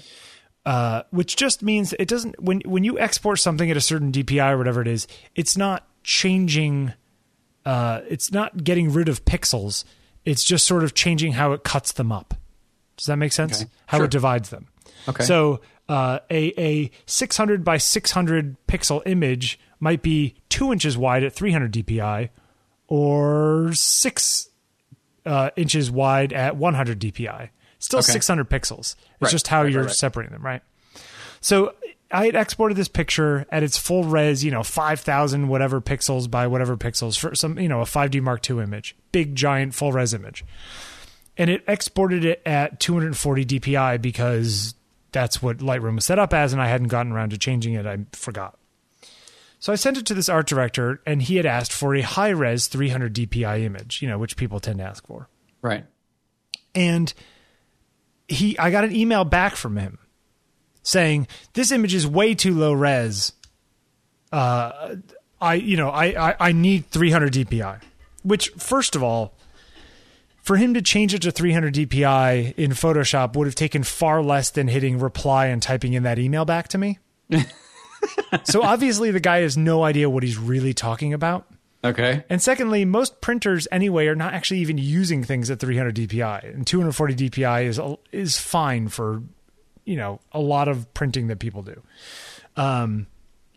Uh, 0.64 1.02
which 1.10 1.36
just 1.36 1.62
means 1.62 1.92
it 1.98 2.08
doesn't, 2.08 2.42
when, 2.42 2.62
when 2.64 2.82
you 2.82 2.98
export 2.98 3.40
something 3.40 3.70
at 3.70 3.76
a 3.76 3.82
certain 3.82 4.10
DPI 4.10 4.52
or 4.52 4.56
whatever 4.56 4.80
it 4.80 4.88
is, 4.88 5.06
it's 5.34 5.58
not 5.58 5.86
changing, 6.02 6.94
uh, 7.68 8.00
it's 8.08 8.32
not 8.32 8.64
getting 8.64 8.90
rid 8.90 9.10
of 9.10 9.26
pixels. 9.26 9.84
It's 10.24 10.42
just 10.42 10.66
sort 10.66 10.84
of 10.84 10.94
changing 10.94 11.32
how 11.32 11.52
it 11.52 11.64
cuts 11.64 11.92
them 11.92 12.10
up. 12.10 12.32
Does 12.96 13.04
that 13.06 13.16
make 13.16 13.30
sense? 13.30 13.60
Okay. 13.60 13.70
How 13.84 13.98
sure. 13.98 14.06
it 14.06 14.10
divides 14.10 14.48
them. 14.48 14.68
Okay. 15.06 15.24
So 15.24 15.60
uh, 15.86 16.20
a 16.30 16.54
a 16.58 16.90
600 17.04 17.64
by 17.64 17.76
600 17.76 18.56
pixel 18.68 19.02
image 19.04 19.60
might 19.80 20.00
be 20.00 20.34
two 20.48 20.72
inches 20.72 20.96
wide 20.96 21.22
at 21.22 21.34
300 21.34 21.70
dpi, 21.70 22.30
or 22.86 23.74
six 23.74 24.48
uh, 25.26 25.50
inches 25.54 25.90
wide 25.90 26.32
at 26.32 26.56
100 26.56 26.98
dpi. 26.98 27.50
Still 27.80 27.98
okay. 27.98 28.12
600 28.12 28.48
pixels. 28.48 28.78
It's 28.78 28.96
right. 29.20 29.30
just 29.30 29.46
how 29.46 29.62
right, 29.62 29.70
you're 29.70 29.90
separating 29.90 30.32
them, 30.32 30.42
right? 30.42 30.62
So 31.42 31.74
I 32.10 32.26
had 32.26 32.34
exported 32.34 32.76
this 32.76 32.88
picture 32.88 33.46
at 33.50 33.62
its 33.62 33.76
full 33.76 34.04
res, 34.04 34.42
you 34.42 34.50
know, 34.50 34.62
5,000 34.62 35.48
whatever 35.48 35.80
pixels 35.80 36.30
by 36.30 36.46
whatever 36.46 36.76
pixels 36.76 37.18
for 37.18 37.34
some, 37.34 37.58
you 37.58 37.68
know, 37.68 37.80
a 37.80 37.84
5D 37.84 38.22
Mark 38.22 38.48
II 38.48 38.60
image, 38.60 38.96
big, 39.12 39.34
giant, 39.34 39.74
full 39.74 39.92
res 39.92 40.14
image 40.14 40.44
and 41.38 41.48
it 41.48 41.62
exported 41.68 42.24
it 42.24 42.42
at 42.44 42.80
240 42.80 43.46
DPI 43.46 44.02
because 44.02 44.74
that's 45.12 45.40
what 45.40 45.58
Lightroom 45.58 45.94
was 45.94 46.04
set 46.04 46.18
up 46.18 46.34
as, 46.34 46.52
and 46.52 46.60
I 46.60 46.66
hadn't 46.66 46.88
gotten 46.88 47.12
around 47.12 47.30
to 47.30 47.38
changing 47.38 47.74
it. 47.74 47.86
I 47.86 47.98
forgot. 48.12 48.58
So 49.60 49.72
I 49.72 49.76
sent 49.76 49.96
it 49.96 50.06
to 50.06 50.14
this 50.14 50.28
art 50.28 50.46
director, 50.48 51.00
and 51.06 51.22
he 51.22 51.36
had 51.36 51.46
asked 51.46 51.72
for 51.72 51.94
a 51.94 52.02
high 52.02 52.28
res 52.30 52.66
300 52.66 53.14
DPI 53.14 53.62
image, 53.62 54.02
you 54.02 54.08
know, 54.08 54.18
which 54.18 54.36
people 54.36 54.58
tend 54.60 54.78
to 54.78 54.84
ask 54.84 55.06
for. 55.06 55.28
Right. 55.62 55.86
And 56.74 57.14
he, 58.26 58.58
I 58.58 58.70
got 58.70 58.84
an 58.84 58.94
email 58.94 59.24
back 59.24 59.56
from 59.56 59.76
him 59.76 59.98
saying 60.82 61.28
this 61.54 61.72
image 61.72 61.94
is 61.94 62.06
way 62.06 62.34
too 62.34 62.54
low 62.54 62.72
res. 62.72 63.32
Uh, 64.32 64.96
I, 65.40 65.54
you 65.54 65.76
know, 65.76 65.90
I, 65.90 66.30
I, 66.30 66.36
I 66.40 66.52
need 66.52 66.86
300 66.86 67.32
DPI. 67.32 67.82
Which, 68.24 68.48
first 68.50 68.96
of 68.96 69.02
all, 69.02 69.34
for 70.42 70.56
him 70.56 70.74
to 70.74 70.82
change 70.82 71.14
it 71.14 71.22
to 71.22 71.30
300 71.30 71.74
DPI 71.74 72.54
in 72.56 72.72
Photoshop 72.72 73.36
would 73.36 73.46
have 73.46 73.54
taken 73.54 73.82
far 73.82 74.22
less 74.22 74.50
than 74.50 74.66
hitting 74.68 74.98
reply 74.98 75.46
and 75.46 75.62
typing 75.62 75.92
in 75.92 76.02
that 76.02 76.18
email 76.18 76.44
back 76.44 76.68
to 76.68 76.78
me. 76.78 76.98
so 78.44 78.62
obviously 78.62 79.10
the 79.10 79.20
guy 79.20 79.40
has 79.40 79.56
no 79.56 79.84
idea 79.84 80.10
what 80.10 80.22
he's 80.22 80.38
really 80.38 80.74
talking 80.74 81.12
about. 81.12 81.46
Okay. 81.84 82.24
And 82.28 82.42
secondly, 82.42 82.84
most 82.84 83.20
printers 83.20 83.68
anyway 83.70 84.06
are 84.08 84.16
not 84.16 84.34
actually 84.34 84.60
even 84.60 84.78
using 84.78 85.22
things 85.22 85.50
at 85.50 85.60
300 85.60 85.94
DPI, 85.94 86.54
and 86.54 86.66
240 86.66 87.14
DPI 87.14 87.64
is 87.64 87.80
is 88.10 88.38
fine 88.38 88.88
for 88.88 89.22
you 89.88 89.96
know 89.96 90.20
a 90.32 90.40
lot 90.40 90.68
of 90.68 90.92
printing 90.94 91.28
that 91.28 91.38
people 91.38 91.62
do. 91.62 91.82
Um, 92.56 93.06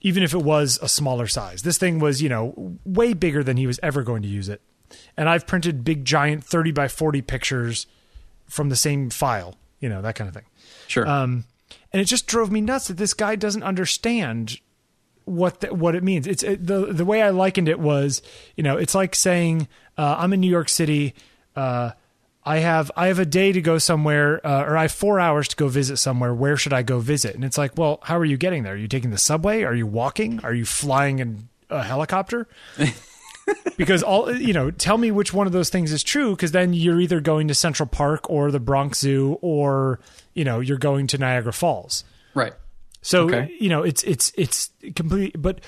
even 0.03 0.23
if 0.23 0.33
it 0.33 0.41
was 0.41 0.79
a 0.81 0.89
smaller 0.89 1.27
size, 1.27 1.61
this 1.61 1.77
thing 1.77 1.99
was 1.99 2.21
you 2.21 2.29
know 2.29 2.77
way 2.85 3.13
bigger 3.13 3.43
than 3.43 3.57
he 3.57 3.67
was 3.67 3.79
ever 3.83 4.03
going 4.03 4.21
to 4.23 4.27
use 4.27 4.49
it 4.49 4.61
and 5.17 5.29
I've 5.29 5.47
printed 5.47 5.83
big 5.83 6.05
giant 6.05 6.43
30 6.43 6.71
by 6.71 6.87
40 6.87 7.21
pictures 7.21 7.87
from 8.47 8.69
the 8.69 8.75
same 8.75 9.09
file, 9.09 9.55
you 9.79 9.89
know, 9.89 10.01
that 10.01 10.15
kind 10.15 10.27
of 10.27 10.33
thing. 10.33 10.45
Sure. 10.87 11.07
Um, 11.07 11.45
and 11.93 12.01
it 12.01 12.05
just 12.05 12.27
drove 12.27 12.51
me 12.51 12.61
nuts 12.61 12.87
that 12.87 12.97
this 12.97 13.13
guy 13.13 13.35
doesn't 13.35 13.63
understand 13.63 14.59
what 15.25 15.61
the, 15.61 15.73
what 15.73 15.95
it 15.95 16.03
means. 16.03 16.27
It's 16.27 16.43
it, 16.43 16.65
the 16.65 16.87
the 16.87 17.05
way 17.05 17.21
I 17.21 17.29
likened 17.29 17.69
it 17.69 17.79
was, 17.79 18.21
you 18.55 18.63
know, 18.63 18.77
it's 18.77 18.95
like 18.95 19.15
saying 19.15 19.67
uh, 19.97 20.15
I'm 20.17 20.33
in 20.33 20.41
New 20.41 20.49
York 20.49 20.69
City. 20.69 21.13
Uh, 21.55 21.91
I 22.43 22.59
have 22.59 22.91
I 22.95 23.07
have 23.07 23.19
a 23.19 23.25
day 23.25 23.51
to 23.51 23.61
go 23.61 23.77
somewhere, 23.77 24.45
uh, 24.45 24.63
or 24.63 24.77
I 24.77 24.83
have 24.83 24.91
four 24.91 25.19
hours 25.19 25.47
to 25.49 25.55
go 25.55 25.67
visit 25.67 25.97
somewhere. 25.97 26.33
Where 26.33 26.57
should 26.57 26.73
I 26.73 26.81
go 26.81 26.99
visit? 26.99 27.35
And 27.35 27.45
it's 27.45 27.57
like, 27.57 27.77
well, 27.77 27.99
how 28.03 28.17
are 28.17 28.25
you 28.25 28.37
getting 28.37 28.63
there? 28.63 28.73
Are 28.73 28.77
you 28.77 28.87
taking 28.87 29.11
the 29.11 29.17
subway? 29.17 29.63
Are 29.63 29.75
you 29.75 29.85
walking? 29.85 30.39
Are 30.43 30.53
you 30.53 30.65
flying 30.65 31.19
in 31.19 31.49
a 31.69 31.83
helicopter? 31.83 32.47
because 33.77 34.01
all 34.01 34.35
you 34.35 34.53
know, 34.53 34.71
tell 34.71 34.97
me 34.97 35.11
which 35.11 35.33
one 35.33 35.45
of 35.45 35.53
those 35.53 35.69
things 35.69 35.91
is 35.91 36.03
true, 36.03 36.31
because 36.31 36.51
then 36.51 36.73
you're 36.73 36.99
either 36.99 37.19
going 37.19 37.47
to 37.47 37.53
Central 37.53 37.87
Park 37.87 38.27
or 38.29 38.49
the 38.49 38.59
Bronx 38.59 38.99
Zoo, 38.99 39.37
or 39.41 39.99
you 40.33 40.43
know, 40.43 40.59
you're 40.59 40.79
going 40.79 41.07
to 41.07 41.19
Niagara 41.19 41.53
Falls. 41.53 42.03
Right. 42.33 42.53
So 43.03 43.25
okay. 43.25 43.55
you 43.59 43.69
know, 43.69 43.83
it's 43.83 44.03
it's 44.03 44.31
it's 44.35 44.71
complete. 44.95 45.39
But 45.39 45.61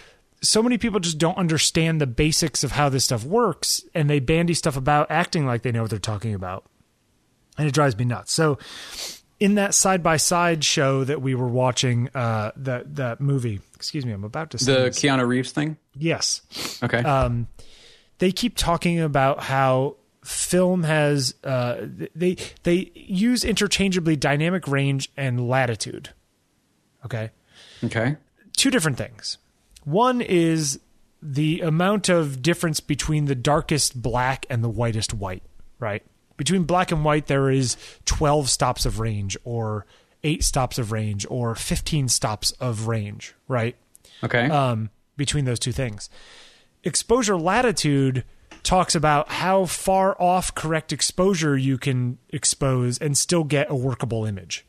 so 0.44 0.62
many 0.62 0.78
people 0.78 1.00
just 1.00 1.18
don't 1.18 1.38
understand 1.38 2.00
the 2.02 2.08
basics 2.08 2.64
of 2.64 2.74
how 2.74 2.90
this 2.90 3.06
stuff 3.06 3.24
works 3.24 3.82
and 3.96 4.10
they 4.10 4.20
bandy 4.20 4.54
stuff 4.54 4.76
about 4.78 5.10
acting 5.10 5.46
like 5.46 5.64
they 5.64 5.72
know 5.72 5.82
what 5.82 5.90
they're 5.90 6.00
talking 6.00 6.34
about. 6.34 6.66
And 7.58 7.68
it 7.68 7.74
drives 7.74 7.98
me 7.98 8.06
nuts. 8.06 8.34
So 8.34 8.58
in 9.40 9.56
that 9.56 9.74
side 9.74 10.04
by 10.04 10.18
side 10.18 10.64
show 10.64 11.04
that 11.04 11.22
we 11.22 11.34
were 11.34 11.48
watching, 11.48 12.10
uh, 12.14 12.52
that 12.58 12.96
that 12.96 13.22
movie. 13.22 13.62
Excuse 13.76 14.06
me, 14.06 14.12
I'm 14.12 14.24
about 14.24 14.52
to 14.52 14.58
the 14.58 14.90
Keanu 14.90 15.28
Reeves 15.28 15.52
thing. 15.52 15.78
Yes. 15.96 16.42
Okay. 16.84 17.00
Um, 17.00 17.48
they 18.20 18.32
keep 18.32 18.58
talking 18.58 19.00
about 19.00 19.42
how 19.44 19.98
film 20.24 20.84
has 20.84 21.36
uh, 21.44 21.86
they 22.16 22.38
they 22.64 22.92
use 22.96 23.44
interchangeably 23.44 24.16
dynamic 24.16 24.68
range 24.68 25.12
and 25.16 25.48
latitude. 25.48 26.10
Okay. 27.06 27.32
Okay. 27.84 28.16
Two 28.56 28.72
different 28.72 28.98
things. 28.98 29.38
One 29.84 30.22
is 30.22 30.80
the 31.22 31.62
amount 31.62 32.10
of 32.10 32.42
difference 32.42 32.80
between 32.80 33.26
the 33.26 33.36
darkest 33.36 34.02
black 34.02 34.46
and 34.50 34.64
the 34.64 34.70
whitest 34.70 35.14
white, 35.14 35.44
right? 35.80 36.04
Between 36.36 36.64
black 36.64 36.92
and 36.92 37.06
white, 37.06 37.28
there 37.28 37.50
is 37.50 37.78
12 38.06 38.50
stops 38.50 38.86
of 38.86 39.00
range, 39.00 39.38
or 39.44 39.86
eight 40.24 40.44
stops 40.44 40.78
of 40.78 40.92
range, 40.92 41.26
or 41.30 41.56
15 41.56 42.10
stops 42.10 42.52
of 42.52 42.88
range, 42.88 43.36
right? 43.48 43.76
Okay. 44.24 44.50
Um, 44.50 44.90
between 45.16 45.46
those 45.46 45.60
two 45.60 45.72
things. 45.72 46.10
Exposure 46.84 47.38
latitude 47.38 48.26
talks 48.64 48.96
about 48.96 49.30
how 49.30 49.66
far 49.66 50.20
off 50.22 50.56
correct 50.56 50.92
exposure 50.92 51.58
you 51.58 51.78
can 51.78 52.18
expose 52.30 52.98
and 52.98 53.18
still 53.18 53.44
get 53.44 53.70
a 53.70 53.76
workable 53.76 54.26
image. 54.26 54.66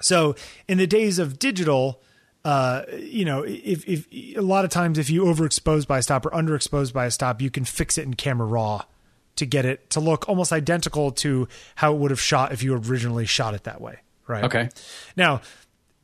So, 0.00 0.34
in 0.68 0.78
the 0.78 0.86
days 0.86 1.18
of 1.18 1.38
digital, 1.38 2.02
uh, 2.46 2.84
you 2.96 3.24
know, 3.24 3.42
if, 3.42 3.84
if 3.88 4.06
a 4.36 4.40
lot 4.40 4.64
of 4.64 4.70
times 4.70 4.98
if 4.98 5.10
you 5.10 5.24
overexpose 5.24 5.84
by 5.84 5.98
a 5.98 6.02
stop 6.02 6.24
or 6.24 6.30
underexpose 6.30 6.92
by 6.92 7.06
a 7.06 7.10
stop, 7.10 7.42
you 7.42 7.50
can 7.50 7.64
fix 7.64 7.98
it 7.98 8.02
in 8.02 8.14
camera 8.14 8.46
raw 8.46 8.84
to 9.34 9.44
get 9.44 9.64
it 9.64 9.90
to 9.90 9.98
look 9.98 10.28
almost 10.28 10.52
identical 10.52 11.10
to 11.10 11.48
how 11.74 11.92
it 11.92 11.98
would 11.98 12.12
have 12.12 12.20
shot 12.20 12.52
if 12.52 12.62
you 12.62 12.76
originally 12.76 13.26
shot 13.26 13.54
it 13.54 13.64
that 13.64 13.80
way. 13.80 13.98
Right. 14.28 14.44
Okay. 14.44 14.68
Now, 15.16 15.40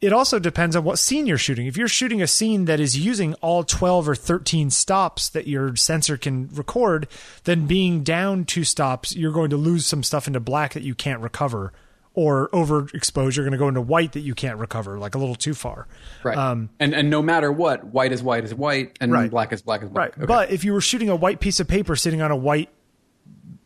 it 0.00 0.12
also 0.12 0.40
depends 0.40 0.74
on 0.74 0.82
what 0.82 0.98
scene 0.98 1.28
you're 1.28 1.38
shooting. 1.38 1.68
If 1.68 1.76
you're 1.76 1.86
shooting 1.86 2.20
a 2.20 2.26
scene 2.26 2.64
that 2.64 2.80
is 2.80 2.98
using 2.98 3.34
all 3.34 3.62
12 3.62 4.08
or 4.08 4.16
13 4.16 4.70
stops 4.70 5.28
that 5.28 5.46
your 5.46 5.76
sensor 5.76 6.16
can 6.16 6.48
record, 6.48 7.06
then 7.44 7.68
being 7.68 8.02
down 8.02 8.46
two 8.46 8.64
stops, 8.64 9.14
you're 9.14 9.30
going 9.30 9.50
to 9.50 9.56
lose 9.56 9.86
some 9.86 10.02
stuff 10.02 10.26
into 10.26 10.40
black 10.40 10.72
that 10.72 10.82
you 10.82 10.96
can't 10.96 11.20
recover. 11.20 11.72
Or 12.14 12.50
overexposure, 12.50 13.36
you're 13.36 13.44
going 13.46 13.52
to 13.52 13.58
go 13.58 13.68
into 13.68 13.80
white 13.80 14.12
that 14.12 14.20
you 14.20 14.34
can't 14.34 14.58
recover, 14.58 14.98
like 14.98 15.14
a 15.14 15.18
little 15.18 15.34
too 15.34 15.54
far. 15.54 15.88
Right. 16.22 16.36
Um, 16.36 16.68
and 16.78 16.94
and 16.94 17.08
no 17.08 17.22
matter 17.22 17.50
what, 17.50 17.84
white 17.84 18.12
is 18.12 18.22
white 18.22 18.44
is 18.44 18.54
white, 18.54 18.98
and 19.00 19.10
right. 19.10 19.30
black 19.30 19.50
is 19.50 19.62
black 19.62 19.82
is 19.82 19.88
black. 19.88 20.10
Right. 20.10 20.18
Okay. 20.18 20.26
But 20.26 20.50
if 20.50 20.62
you 20.62 20.74
were 20.74 20.82
shooting 20.82 21.08
a 21.08 21.16
white 21.16 21.40
piece 21.40 21.58
of 21.58 21.68
paper 21.68 21.96
sitting 21.96 22.20
on 22.20 22.30
a 22.30 22.36
white, 22.36 22.68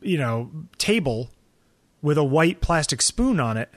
you 0.01 0.17
know, 0.17 0.53
table 0.79 1.31
with 2.03 2.19
a 2.19 2.25
white 2.25 2.61
plastic 2.61 3.03
spoon 3.03 3.41
on 3.41 3.57
it, 3.57 3.69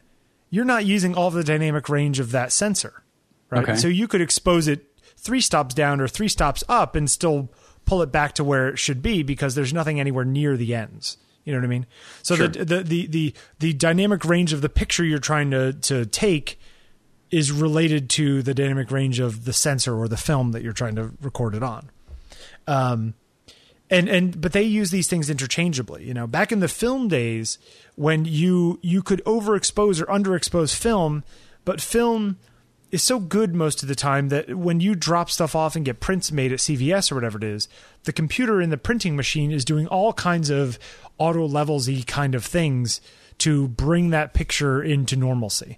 you're 0.52 0.66
not 0.66 0.86
using 0.86 1.16
all 1.16 1.30
of 1.30 1.34
the 1.34 1.44
dynamic 1.44 1.90
range 1.90 2.20
of 2.20 2.30
that 2.32 2.52
sensor, 2.52 3.02
right? 3.50 3.64
Okay. 3.64 3.76
So 3.76 3.88
you 3.88 4.08
could 4.08 4.22
expose 4.22 4.68
it 4.68 4.86
three 5.18 5.42
stops 5.42 5.74
down 5.74 6.00
or 6.00 6.08
three 6.08 6.28
stops 6.28 6.64
up 6.70 6.96
and 6.96 7.10
still 7.10 7.50
pull 7.86 8.02
it 8.02 8.12
back 8.12 8.34
to 8.34 8.44
where 8.44 8.70
it 8.70 8.78
should 8.78 9.02
be 9.02 9.24
because 9.24 9.56
there's 9.56 9.74
nothing 9.74 10.00
anywhere 10.00 10.26
near 10.26 10.56
the 10.56 10.76
ends. 10.76 11.18
You 11.50 11.56
know 11.56 11.62
what 11.62 11.66
I 11.66 11.70
mean? 11.70 11.88
So 12.22 12.36
sure. 12.36 12.48
the, 12.48 12.64
the, 12.64 12.84
the 12.84 13.08
the 13.08 13.34
the 13.58 13.74
dynamic 13.74 14.24
range 14.24 14.54
of 14.54 14.62
the 14.62 14.70
picture 14.70 15.04
you're 15.04 15.18
trying 15.18 15.50
to 15.50 15.74
to 15.74 16.06
take 16.06 16.60
is 17.32 17.52
related 17.52 18.08
to 18.12 18.44
the 18.44 18.54
dynamic 18.54 18.92
range 18.92 19.20
of 19.20 19.46
the 19.46 19.54
sensor 19.54 19.96
or 19.96 20.08
the 20.08 20.16
film 20.16 20.52
that 20.52 20.62
you're 20.62 20.74
trying 20.74 20.96
to 20.96 21.12
record 21.22 21.56
it 21.56 21.64
on. 21.64 21.90
Um, 22.68 23.16
and 23.90 24.08
and 24.08 24.40
but 24.40 24.54
they 24.54 24.62
use 24.62 24.92
these 24.92 25.08
things 25.08 25.28
interchangeably 25.28 26.04
you 26.04 26.14
know 26.14 26.28
back 26.28 26.52
in 26.52 26.60
the 26.60 26.68
film 26.68 27.08
days 27.08 27.58
when 27.96 28.24
you 28.26 28.78
you 28.84 29.02
could 29.02 29.24
overexpose 29.26 30.00
or 30.00 30.06
underexpose 30.06 30.76
film 30.76 31.24
but 31.66 31.82
film 31.82 32.38
is 32.92 33.04
so 33.04 33.20
good 33.20 33.54
most 33.54 33.82
of 33.82 33.88
the 33.88 33.96
time 33.96 34.30
that 34.30 34.56
when 34.56 34.80
you 34.80 34.96
drop 34.96 35.30
stuff 35.30 35.56
off 35.56 35.76
and 35.76 35.86
get 35.86 36.00
prints 36.00 36.32
made 36.32 36.52
at 36.52 36.60
CVS 36.60 37.12
or 37.12 37.16
whatever 37.16 37.38
it 37.38 37.44
is 37.44 37.68
the 38.04 38.14
computer 38.14 38.62
in 38.62 38.70
the 38.70 38.78
printing 38.78 39.16
machine 39.16 39.52
is 39.52 39.66
doing 39.66 39.88
all 39.88 40.14
kinds 40.14 40.50
of 40.50 40.80
auto 41.18 41.48
levelsy 41.48 42.06
kind 42.06 42.36
of 42.36 42.46
things 42.46 43.02
to 43.38 43.68
bring 43.70 44.10
that 44.10 44.34
picture 44.34 44.82
into 44.82 45.16
normalcy 45.16 45.78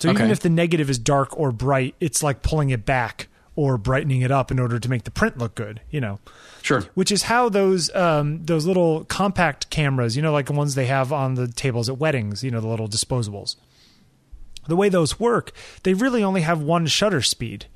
so 0.00 0.10
okay. 0.10 0.18
even 0.18 0.30
if 0.30 0.40
the 0.40 0.50
negative 0.50 0.90
is 0.90 0.98
dark 0.98 1.38
or 1.38 1.52
bright 1.52 1.94
it's 2.00 2.22
like 2.22 2.42
pulling 2.42 2.70
it 2.70 2.84
back 2.84 3.28
or 3.58 3.76
brightening 3.76 4.20
it 4.20 4.30
up 4.30 4.52
in 4.52 4.60
order 4.60 4.78
to 4.78 4.88
make 4.88 5.02
the 5.02 5.10
print 5.10 5.36
look 5.36 5.56
good, 5.56 5.80
you 5.90 6.00
know. 6.00 6.20
Sure. 6.62 6.84
Which 6.94 7.10
is 7.10 7.24
how 7.24 7.48
those 7.48 7.92
um, 7.92 8.44
those 8.44 8.64
little 8.66 9.04
compact 9.06 9.68
cameras, 9.68 10.14
you 10.14 10.22
know, 10.22 10.30
like 10.30 10.46
the 10.46 10.52
ones 10.52 10.76
they 10.76 10.86
have 10.86 11.12
on 11.12 11.34
the 11.34 11.48
tables 11.48 11.88
at 11.88 11.98
weddings, 11.98 12.44
you 12.44 12.52
know, 12.52 12.60
the 12.60 12.68
little 12.68 12.86
disposables. 12.86 13.56
The 14.68 14.76
way 14.76 14.88
those 14.88 15.18
work, 15.18 15.50
they 15.82 15.94
really 15.94 16.22
only 16.22 16.42
have 16.42 16.62
one 16.62 16.86
shutter 16.86 17.22
speed. 17.22 17.66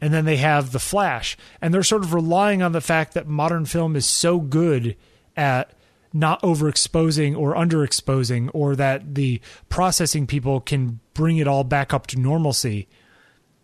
And 0.00 0.12
then 0.12 0.24
they 0.24 0.38
have 0.38 0.72
the 0.72 0.78
flash. 0.78 1.36
And 1.60 1.72
they're 1.72 1.82
sort 1.82 2.02
of 2.02 2.14
relying 2.14 2.62
on 2.62 2.72
the 2.72 2.80
fact 2.80 3.14
that 3.14 3.28
modern 3.28 3.66
film 3.66 3.94
is 3.94 4.06
so 4.06 4.40
good 4.40 4.96
at 5.36 5.72
not 6.12 6.42
overexposing 6.42 7.36
or 7.36 7.54
underexposing, 7.54 8.50
or 8.52 8.74
that 8.74 9.14
the 9.14 9.40
processing 9.68 10.26
people 10.26 10.60
can 10.60 10.98
bring 11.14 11.36
it 11.36 11.46
all 11.46 11.62
back 11.62 11.94
up 11.94 12.06
to 12.08 12.18
normalcy, 12.18 12.88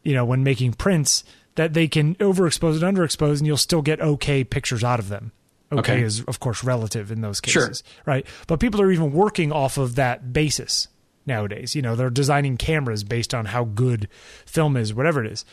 you 0.05 0.15
know, 0.15 0.25
when 0.25 0.45
making 0.45 0.73
prints 0.75 1.25
that 1.57 1.73
they 1.73 1.89
can 1.89 2.15
overexpose 2.17 2.81
and 2.83 2.97
underexpose, 2.97 3.39
and 3.39 3.47
you'll 3.47 3.57
still 3.57 3.83
get 3.83 4.01
okay 4.01 4.45
pictures 4.45 4.85
out 4.85 5.01
of 5.01 5.09
them. 5.09 5.33
Okay, 5.73 5.95
okay. 5.95 6.03
is 6.03 6.23
of 6.25 6.39
course 6.39 6.63
relative 6.63 7.11
in 7.11 7.23
those 7.23 7.41
cases, 7.41 7.83
sure. 7.85 8.03
right? 8.05 8.27
But 8.47 8.61
people 8.61 8.81
are 8.81 8.93
even 8.93 9.13
working 9.13 9.51
off 9.51 9.79
of 9.79 9.97
that 9.97 10.33
basis 10.33 10.87
nowadays. 11.27 11.75
You 11.75 11.83
know, 11.83 11.97
they're 11.97 12.11
designing 12.11 12.57
cameras 12.57 13.05
based 13.05 13.35
on 13.35 13.47
how 13.47 13.65
good 13.65 14.09
film 14.45 14.77
is, 14.77 14.95
whatever 14.95 15.25
it 15.25 15.33
is. 15.33 15.45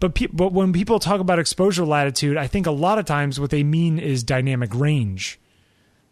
But 0.00 0.14
pe- 0.14 0.26
but 0.32 0.52
when 0.52 0.72
people 0.72 0.98
talk 0.98 1.20
about 1.20 1.38
exposure 1.38 1.84
latitude, 1.84 2.36
I 2.36 2.46
think 2.46 2.66
a 2.66 2.72
lot 2.72 2.98
of 2.98 3.06
times 3.06 3.40
what 3.40 3.50
they 3.50 3.62
mean 3.62 3.98
is 3.98 4.22
dynamic 4.22 4.74
range, 4.74 5.38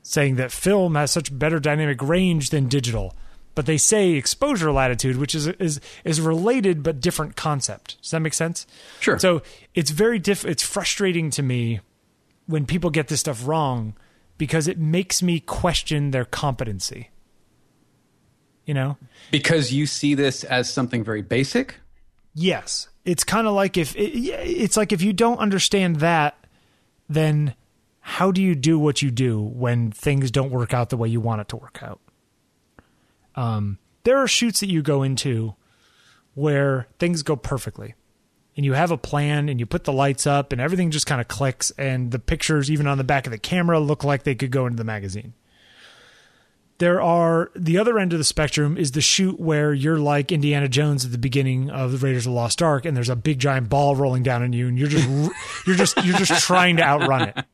saying 0.03 0.37
that 0.37 0.53
film 0.53 0.95
has 0.95 1.11
such 1.11 1.37
better 1.37 1.59
dynamic 1.59 2.01
range 2.03 2.51
than 2.51 2.69
digital 2.69 3.15
but 3.55 3.67
they 3.67 3.77
say 3.77 4.13
exposure 4.13 4.73
latitude, 4.73 5.17
which 5.17 5.35
is 5.35 5.47
is 5.47 5.81
is 6.05 6.21
related 6.21 6.83
but 6.83 7.01
different 7.01 7.37
concept. 7.37 8.01
Does 8.01 8.13
that 8.13 8.21
make 8.21 8.35
sense? 8.35 8.67
Sure. 9.01 9.19
So 9.19 9.43
it's 9.75 9.91
very 9.91 10.19
diff. 10.19 10.45
It's 10.45 10.63
frustrating 10.63 11.31
to 11.31 11.43
me 11.43 11.81
when 12.47 12.67
people 12.67 12.91
get 12.91 13.09
this 13.09 13.21
stuff 13.21 13.47
wrong 13.47 13.95
because 14.39 14.67
it 14.69 14.79
makes 14.79 15.23
me 15.23 15.41
question 15.41 16.11
their 16.11 16.25
competency. 16.25 17.11
You 18.67 18.75
know, 18.75 18.97
because 19.31 19.73
you 19.73 19.87
see 19.87 20.15
this 20.15 20.45
as 20.45 20.73
something 20.73 21.03
very 21.03 21.23
basic. 21.23 21.77
Yes, 22.35 22.89
it's 23.05 23.25
kind 23.25 23.47
of 23.47 23.55
like 23.55 23.77
if 23.77 23.95
it, 23.97 24.13
it's 24.17 24.77
like 24.77 24.93
if 24.93 25.03
you 25.03 25.13
don't 25.13 25.39
understand 25.39 25.97
that, 25.97 26.37
then 27.09 27.55
how 28.01 28.31
do 28.31 28.43
you 28.43 28.55
do 28.55 28.79
what 28.79 29.03
you 29.03 29.11
do 29.11 29.41
when 29.41 29.91
things 29.91 30.31
don't 30.31 30.51
work 30.51 30.75
out 30.75 30.91
the 30.91 30.97
way 30.97 31.09
you 31.09 31.21
want 31.21 31.41
it 31.41 31.49
to 31.49 31.57
work 31.57 31.81
out? 31.83 32.01
Um, 33.35 33.79
there 34.05 34.19
are 34.19 34.29
shoots 34.29 34.61
that 34.61 34.69
you 34.69 34.83
go 34.83 35.03
into 35.03 35.55
where 36.35 36.89
things 36.99 37.23
go 37.23 37.37
perfectly 37.37 37.95
and 38.57 38.67
you 38.67 38.73
have 38.73 38.91
a 38.91 38.99
plan 38.99 39.49
and 39.49 39.61
you 39.61 39.67
put 39.67 39.85
the 39.85 39.93
lights 39.93 40.27
up 40.27 40.53
and 40.53 40.61
everything 40.61 40.91
just 40.91 41.07
kind 41.07 41.21
of 41.21 41.29
clicks 41.29 41.71
and 41.79 42.11
the 42.11 42.19
pictures 42.19 42.71
even 42.71 42.87
on 42.87 42.99
the 42.99 43.05
back 43.05 43.27
of 43.27 43.31
the 43.31 43.39
camera 43.39 43.79
look 43.79 44.05
like 44.05 44.25
they 44.25 44.35
could 44.35 44.51
go 44.51 44.67
into 44.67 44.77
the 44.77 44.85
magazine 44.85 45.33
there 46.83 47.01
are 47.01 47.53
the 47.55 47.79
other 47.79 47.97
end 47.97 48.13
of 48.13 48.19
the 48.19 48.25
spectrum 48.25 48.77
is 48.77 48.91
the 48.91 49.01
shoot 49.01 49.39
where 49.39 49.73
you're 49.73 50.01
like 50.01 50.33
Indiana 50.33 50.67
Jones 50.69 51.05
at 51.05 51.13
the 51.13 51.19
beginning 51.19 51.71
of 51.71 51.93
the 51.93 51.99
Raiders 51.99 52.27
of 52.27 52.33
the 52.33 52.37
Lost 52.37 52.61
Ark 52.61 52.85
and 52.85 52.97
there's 52.97 53.09
a 53.09 53.15
big 53.15 53.39
giant 53.39 53.69
ball 53.69 53.95
rolling 53.95 54.25
down 54.25 54.43
on 54.43 54.53
you 54.53 54.67
and 54.67 54.77
you're 54.77 54.89
just 54.89 55.09
you're 55.67 55.77
just 55.77 55.97
you're 56.05 56.19
just 56.19 56.43
trying 56.45 56.79
to 56.79 56.83
outrun 56.83 57.29
it. 57.29 57.45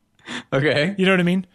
Okay. 0.51 0.95
You 0.97 1.05
know 1.05 1.13
what 1.13 1.21
I 1.21 1.25
mean? 1.25 1.47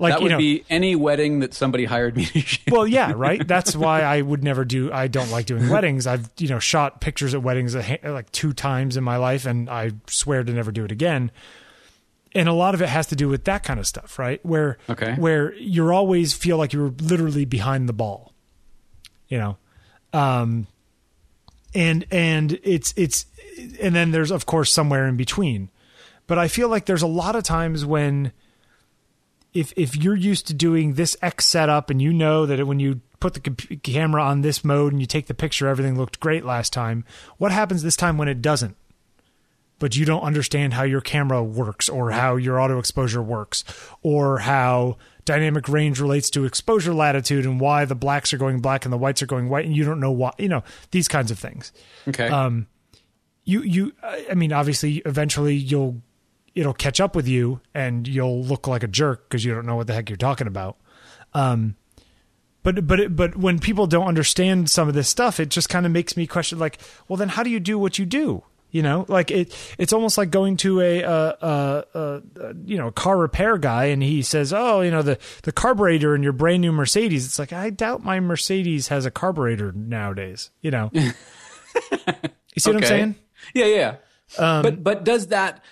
Like 0.00 0.14
that 0.14 0.22
would 0.22 0.24
you 0.24 0.32
know, 0.32 0.38
be 0.38 0.64
any 0.68 0.96
wedding 0.96 1.38
that 1.38 1.54
somebody 1.54 1.84
hired 1.84 2.16
me 2.16 2.24
to 2.24 2.40
shoot. 2.40 2.68
Well, 2.68 2.86
yeah, 2.88 3.12
right. 3.16 3.46
That's 3.46 3.76
why 3.76 4.02
I 4.02 4.20
would 4.20 4.42
never 4.42 4.64
do. 4.64 4.92
I 4.92 5.06
don't 5.06 5.30
like 5.30 5.46
doing 5.46 5.68
weddings. 5.68 6.04
I've 6.04 6.28
you 6.36 6.48
know 6.48 6.58
shot 6.58 7.00
pictures 7.00 7.32
at 7.32 7.44
weddings 7.44 7.76
like 7.76 8.32
two 8.32 8.52
times 8.52 8.96
in 8.96 9.04
my 9.04 9.18
life, 9.18 9.46
and 9.46 9.70
I 9.70 9.92
swear 10.08 10.42
to 10.42 10.52
never 10.52 10.72
do 10.72 10.84
it 10.84 10.90
again. 10.90 11.30
And 12.34 12.48
a 12.48 12.52
lot 12.52 12.74
of 12.74 12.82
it 12.82 12.88
has 12.88 13.06
to 13.08 13.16
do 13.16 13.28
with 13.28 13.44
that 13.44 13.62
kind 13.62 13.80
of 13.80 13.86
stuff, 13.86 14.18
right? 14.18 14.44
Where 14.44 14.78
okay. 14.88 15.14
where 15.14 15.54
you're 15.54 15.92
always 15.92 16.34
feel 16.34 16.58
like 16.58 16.72
you're 16.72 16.92
literally 17.00 17.44
behind 17.44 17.88
the 17.88 17.92
ball, 17.92 18.34
you 19.28 19.38
know, 19.38 19.56
um, 20.12 20.66
and 21.74 22.04
and 22.10 22.58
it's 22.62 22.92
it's 22.96 23.26
and 23.80 23.94
then 23.94 24.10
there's 24.10 24.30
of 24.30 24.46
course 24.46 24.70
somewhere 24.70 25.06
in 25.08 25.16
between, 25.16 25.70
but 26.26 26.38
I 26.38 26.48
feel 26.48 26.68
like 26.68 26.84
there's 26.84 27.02
a 27.02 27.06
lot 27.06 27.34
of 27.34 27.44
times 27.44 27.86
when 27.86 28.32
if 29.54 29.72
if 29.76 29.96
you're 29.96 30.16
used 30.16 30.46
to 30.48 30.54
doing 30.54 30.94
this 30.94 31.16
X 31.22 31.46
setup 31.46 31.90
and 31.90 32.00
you 32.00 32.12
know 32.12 32.46
that 32.46 32.66
when 32.66 32.78
you 32.78 33.00
put 33.20 33.34
the 33.34 33.40
comp- 33.40 33.82
camera 33.82 34.22
on 34.22 34.42
this 34.42 34.64
mode 34.64 34.92
and 34.92 35.00
you 35.00 35.06
take 35.06 35.26
the 35.26 35.34
picture, 35.34 35.66
everything 35.66 35.96
looked 35.96 36.20
great 36.20 36.44
last 36.44 36.72
time. 36.72 37.04
What 37.38 37.52
happens 37.52 37.82
this 37.82 37.96
time 37.96 38.18
when 38.18 38.28
it 38.28 38.42
doesn't? 38.42 38.76
But 39.78 39.96
you 39.96 40.04
don't 40.04 40.22
understand 40.22 40.74
how 40.74 40.82
your 40.82 41.00
camera 41.00 41.42
works 41.42 41.88
or 41.88 42.10
how 42.10 42.36
your 42.36 42.60
auto 42.60 42.78
exposure 42.78 43.22
works 43.22 43.64
or 44.02 44.38
how 44.38 44.96
dynamic 45.24 45.68
range 45.68 46.00
relates 46.00 46.30
to 46.30 46.44
exposure 46.44 46.94
latitude 46.94 47.44
and 47.44 47.60
why 47.60 47.84
the 47.84 47.94
blacks 47.94 48.32
are 48.32 48.38
going 48.38 48.60
black 48.60 48.84
and 48.84 48.92
the 48.92 48.98
whites 48.98 49.22
are 49.22 49.26
going 49.26 49.48
white 49.48 49.66
and 49.66 49.76
you 49.76 49.84
don't 49.84 50.00
know 50.00 50.10
why 50.10 50.32
you 50.38 50.48
know 50.48 50.62
these 50.90 51.06
kinds 51.08 51.30
of 51.30 51.38
things 51.38 51.72
Okay. 52.06 52.28
um, 52.28 52.66
you 53.44 53.62
you 53.62 53.92
I 54.30 54.34
mean 54.34 54.52
obviously 54.52 54.98
eventually 55.04 55.54
you'll 55.54 56.02
it'll 56.54 56.74
catch 56.74 57.00
up 57.00 57.14
with 57.14 57.28
you 57.28 57.60
and 57.74 58.08
you'll 58.08 58.42
look 58.42 58.66
like 58.66 58.82
a 58.82 58.88
jerk 58.88 59.28
because 59.28 59.44
you 59.44 59.54
don't 59.54 59.64
know 59.66 59.76
what 59.76 59.86
the 59.86 59.94
heck 59.94 60.10
you're 60.10 60.16
talking 60.16 60.46
about. 60.46 60.76
Um, 61.34 61.76
but 62.62 62.86
but 62.86 62.98
it, 63.00 63.14
but 63.16 63.36
when 63.36 63.58
people 63.60 63.86
don't 63.86 64.08
understand 64.08 64.68
some 64.68 64.88
of 64.88 64.94
this 64.94 65.08
stuff, 65.08 65.38
it 65.38 65.50
just 65.50 65.68
kind 65.68 65.86
of 65.86 65.92
makes 65.92 66.16
me 66.16 66.26
question 66.26 66.58
like, 66.58 66.78
well, 67.06 67.16
then 67.16 67.28
how 67.28 67.42
do 67.42 67.50
you 67.50 67.60
do 67.60 67.78
what 67.78 67.98
you 67.98 68.04
do? 68.04 68.42
You 68.70 68.82
know, 68.82 69.06
like 69.08 69.30
it. 69.30 69.56
It's 69.78 69.94
almost 69.94 70.18
like 70.18 70.30
going 70.30 70.58
to 70.58 70.82
a, 70.82 71.02
uh 71.02 71.08
uh 71.40 71.82
uh 71.94 72.20
you 72.66 72.76
know 72.76 72.90
car 72.90 73.16
repair 73.16 73.56
guy, 73.56 73.86
and 73.86 74.02
he 74.02 74.20
says, 74.20 74.52
"Oh, 74.52 74.82
you 74.82 74.90
know 74.90 75.00
the 75.00 75.18
the 75.44 75.52
carburetor 75.52 76.14
in 76.14 76.22
your 76.22 76.34
brand 76.34 76.60
new 76.60 76.70
Mercedes." 76.72 77.24
It's 77.24 77.38
like 77.38 77.52
I 77.54 77.70
doubt 77.70 78.04
my 78.04 78.20
Mercedes 78.20 78.88
has 78.88 79.06
a 79.06 79.10
carburetor 79.10 79.72
nowadays. 79.72 80.50
You 80.60 80.70
know, 80.70 80.90
you 80.92 81.12
see 82.58 82.70
what 82.70 82.76
I'm 82.76 82.82
saying? 82.84 83.14
yeah, 83.54 83.64
yeah. 83.66 83.94
but 84.36 84.82
but 84.84 85.04
does 85.04 85.28
that? 85.28 85.64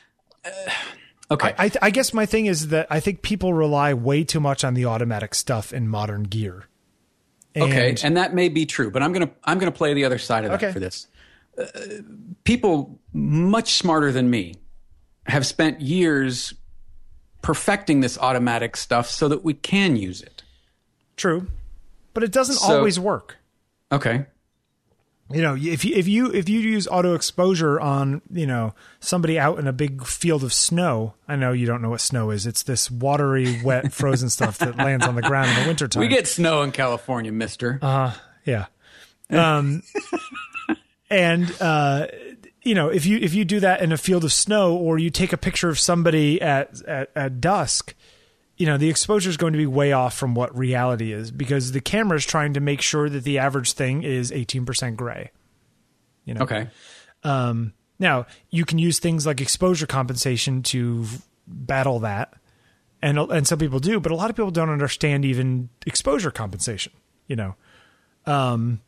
Uh, 0.45 0.51
okay. 1.33 1.55
I, 1.59 1.71
I 1.83 1.91
guess 1.91 2.15
my 2.15 2.25
thing 2.27 2.47
is 2.47 2.69
that 2.69 2.87
I 2.89 3.01
think 3.01 3.21
people 3.23 3.53
rely 3.53 3.93
way 3.95 4.25
too 4.25 4.41
much 4.41 4.65
on 4.65 4.75
the 4.75 4.87
automatic 4.87 5.35
stuff 5.35 5.73
in 5.73 5.89
modern 5.89 6.23
gear. 6.25 6.65
Okay, 7.57 7.91
And- 7.91 8.05
and 8.05 8.17
that 8.17 8.35
may 8.35 8.49
be 8.49 8.67
true, 8.67 8.91
but 8.91 9.03
I'm 9.03 9.13
gonna 9.13 9.31
I'm 9.45 9.59
gonna 9.59 9.71
play 9.73 9.95
the 9.95 10.05
other 10.05 10.19
side 10.19 10.45
of 10.45 10.51
that 10.53 10.63
Okay. 10.63 10.73
for 10.73 10.81
this. 10.81 11.09
Uh, 11.59 11.65
people 12.45 12.99
much 13.13 13.75
smarter 13.75 14.13
than 14.13 14.29
me 14.31 14.55
have 15.27 15.47
spent 15.47 15.81
years 15.81 16.55
perfecting 17.43 18.01
this 18.01 18.19
automatic 18.19 18.77
stuff 18.77 19.09
so 19.09 19.29
that 19.29 19.45
we 19.45 19.55
can 19.55 19.97
use 19.97 20.21
it. 20.21 20.43
True, 21.17 21.47
but 22.15 22.23
it 22.23 22.33
doesn't 22.33 22.57
So- 22.57 22.77
always 22.77 22.99
work. 23.01 23.37
Okay. 23.91 24.27
You 25.33 25.43
know, 25.43 25.57
if 25.57 25.85
you 25.85 25.93
if 25.97 26.07
you 26.07 26.31
if 26.33 26.49
you 26.49 26.61
use 26.61 26.87
auto 26.87 27.15
exposure 27.15 27.81
on 27.81 28.23
you 28.31 28.47
know 28.47 28.75
somebody 29.01 29.41
out 29.41 29.59
in 29.59 29.67
a 29.67 29.73
big 29.73 30.07
field 30.07 30.45
of 30.45 30.53
snow, 30.53 31.15
I 31.27 31.35
know 31.35 31.51
you 31.51 31.67
don't 31.67 31.83
know 31.83 31.91
what 31.91 32.01
snow 32.01 32.31
is. 32.31 32.47
It's 32.47 32.63
this 32.63 32.93
watery, 32.93 33.61
wet, 33.65 33.93
frozen 34.01 34.31
stuff 34.31 34.59
that 34.59 34.77
lands 34.77 35.05
on 35.05 35.17
the 35.17 35.23
ground 35.23 35.51
in 35.51 35.63
the 35.63 35.67
wintertime. 35.67 36.01
We 36.01 36.07
get 36.07 36.29
snow 36.29 36.63
in 36.63 36.71
California, 36.71 37.33
Mister. 37.33 37.81
Uh 37.83 38.13
yeah. 38.45 38.67
Um, 39.29 39.83
and 41.11 41.53
uh, 41.61 42.07
you 42.63 42.75
know, 42.75 42.89
if 42.89 43.07
you 43.07 43.19
if 43.19 43.35
you 43.35 43.45
do 43.45 43.61
that 43.61 43.81
in 43.81 43.93
a 43.93 43.97
field 43.97 44.25
of 44.25 44.33
snow, 44.33 44.77
or 44.77 44.99
you 44.99 45.11
take 45.11 45.33
a 45.33 45.37
picture 45.37 45.69
of 45.69 45.79
somebody 45.79 46.41
at 46.41 46.83
at, 46.83 47.11
at 47.15 47.41
dusk, 47.41 47.95
you 48.57 48.67
know, 48.67 48.77
the 48.77 48.91
exposure 48.91 49.31
is 49.31 49.37
going 49.37 49.53
to 49.53 49.59
be 49.59 49.67
way 49.67 49.93
off 49.93 50.15
from 50.15 50.35
what 50.35 50.57
reality 50.57 51.13
is 51.13 51.31
because 51.31 51.73
the 51.73 51.81
camera 51.81 52.17
is 52.17 52.25
trying 52.25 52.55
to 52.55 52.61
make 52.61 52.81
sure 52.81 53.09
that 53.09 53.25
the 53.25 53.39
average 53.39 53.73
thing 53.73 54.03
is 54.03 54.33
eighteen 54.33 54.67
percent 54.67 54.97
gray. 54.97 55.31
You 56.25 56.35
know. 56.35 56.43
okay. 56.43 56.69
Now 57.99 58.27
you 58.51 58.65
can 58.65 58.79
use 58.79 58.99
things 58.99 59.27
like 59.27 59.41
exposure 59.41 59.87
compensation 59.87 60.63
to 60.65 61.07
battle 61.47 62.01
that, 62.01 62.35
and 63.01 63.19
and 63.19 63.47
some 63.47 63.59
people 63.59 63.79
do, 63.79 64.01
but 64.01 64.13
a 64.13 64.15
lot 64.15 64.31
of 64.31 64.37
people 64.37 64.51
don't 64.51 64.71
understand 64.71 65.25
even 65.25 65.69
exposure 65.87 66.31
compensation. 66.31 66.93
You 67.27 67.37
know, 67.37 67.55
um, 68.27 68.81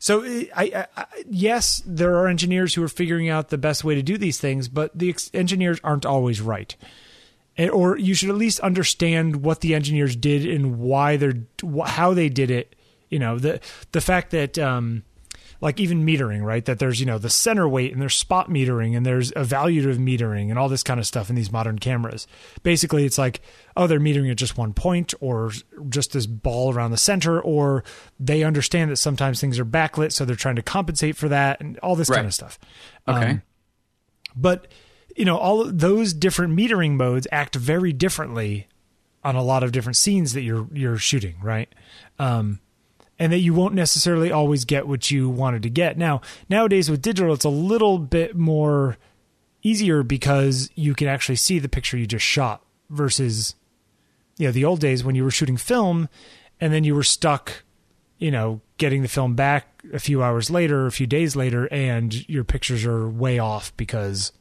so 0.00 0.24
I, 0.24 0.48
I, 0.56 0.86
I 0.96 1.06
yes, 1.28 1.82
there 1.84 2.16
are 2.16 2.26
engineers 2.26 2.74
who 2.74 2.82
are 2.82 2.88
figuring 2.88 3.28
out 3.28 3.50
the 3.50 3.58
best 3.58 3.84
way 3.84 3.94
to 3.94 4.02
do 4.02 4.16
these 4.16 4.40
things, 4.40 4.66
but 4.66 4.98
the 4.98 5.10
ex- 5.10 5.30
engineers 5.34 5.78
aren't 5.84 6.06
always 6.06 6.40
right. 6.40 6.74
And, 7.58 7.70
or 7.70 7.98
you 7.98 8.14
should 8.14 8.30
at 8.30 8.36
least 8.36 8.60
understand 8.60 9.44
what 9.44 9.60
the 9.60 9.74
engineers 9.74 10.16
did 10.16 10.46
and 10.46 10.78
why 10.78 11.18
they're 11.18 11.42
how 11.84 12.14
they 12.14 12.30
did 12.30 12.50
it. 12.50 12.74
You 13.10 13.18
know 13.18 13.38
the 13.38 13.60
the 13.92 14.00
fact 14.00 14.30
that 14.30 14.58
um, 14.58 15.02
like 15.60 15.78
even 15.78 16.04
metering, 16.04 16.42
right? 16.42 16.64
That 16.64 16.78
there's 16.78 17.00
you 17.00 17.06
know 17.06 17.18
the 17.18 17.30
center 17.30 17.68
weight 17.68 17.92
and 17.92 18.00
there's 18.00 18.14
spot 18.14 18.48
metering 18.48 18.96
and 18.96 19.04
there's 19.04 19.30
evaluative 19.32 19.98
metering 19.98 20.50
and 20.50 20.58
all 20.58 20.68
this 20.68 20.82
kind 20.82 20.98
of 20.98 21.06
stuff 21.06 21.30
in 21.30 21.36
these 21.36 21.52
modern 21.52 21.78
cameras. 21.78 22.26
Basically, 22.62 23.04
it's 23.04 23.18
like 23.18 23.40
oh 23.76 23.86
they're 23.86 24.00
metering 24.00 24.30
at 24.30 24.36
just 24.36 24.58
one 24.58 24.72
point 24.72 25.14
or 25.20 25.52
just 25.88 26.12
this 26.12 26.26
ball 26.26 26.72
around 26.72 26.90
the 26.90 26.96
center, 26.96 27.40
or 27.40 27.84
they 28.18 28.42
understand 28.42 28.90
that 28.90 28.96
sometimes 28.96 29.40
things 29.40 29.58
are 29.58 29.64
backlit, 29.64 30.12
so 30.12 30.24
they're 30.24 30.36
trying 30.36 30.56
to 30.56 30.62
compensate 30.62 31.16
for 31.16 31.28
that 31.28 31.60
and 31.60 31.78
all 31.78 31.96
this 31.96 32.10
kind 32.10 32.26
of 32.26 32.34
stuff. 32.34 32.58
Okay. 33.08 33.30
Um, 33.30 33.42
but 34.36 34.68
you 35.16 35.24
know 35.24 35.36
all 35.36 35.60
of 35.60 35.78
those 35.78 36.12
different 36.14 36.56
metering 36.56 36.92
modes 36.92 37.26
act 37.32 37.56
very 37.56 37.92
differently 37.92 38.68
on 39.22 39.36
a 39.36 39.42
lot 39.42 39.62
of 39.62 39.72
different 39.72 39.96
scenes 39.96 40.32
that 40.32 40.42
you're 40.42 40.68
you're 40.72 40.96
shooting 40.96 41.36
right 41.42 41.74
um 42.18 42.60
and 43.20 43.30
that 43.32 43.38
you 43.38 43.52
won't 43.52 43.74
necessarily 43.74 44.32
always 44.32 44.64
get 44.64 44.88
what 44.88 45.10
you 45.10 45.28
wanted 45.28 45.62
to 45.62 45.70
get. 45.70 45.96
Now 45.96 46.22
nowadays 46.48 46.90
with 46.90 47.02
digital 47.02 47.34
it's 47.34 47.44
a 47.44 47.50
little 47.50 47.98
bit 47.98 48.34
more 48.34 48.96
easier 49.62 50.02
because 50.02 50.70
you 50.74 50.94
can 50.94 51.06
actually 51.06 51.36
see 51.36 51.58
the 51.58 51.68
picture 51.68 51.98
you 51.98 52.06
just 52.06 52.24
shot 52.24 52.64
versus 52.88 53.54
you 54.38 54.46
know 54.46 54.52
the 54.52 54.64
old 54.64 54.80
days 54.80 55.04
when 55.04 55.14
you 55.14 55.22
were 55.22 55.30
shooting 55.30 55.58
film 55.58 56.08
and 56.60 56.72
then 56.72 56.82
you 56.82 56.94
were 56.94 57.02
stuck 57.02 57.62
you 58.18 58.30
know 58.30 58.62
getting 58.78 59.02
the 59.02 59.08
film 59.08 59.34
back 59.34 59.82
a 59.92 59.98
few 59.98 60.22
hours 60.22 60.50
later 60.50 60.86
a 60.86 60.92
few 60.92 61.06
days 61.06 61.36
later 61.36 61.66
and 61.66 62.26
your 62.26 62.42
pictures 62.42 62.86
are 62.86 63.06
way 63.06 63.38
off 63.38 63.76
because 63.76 64.32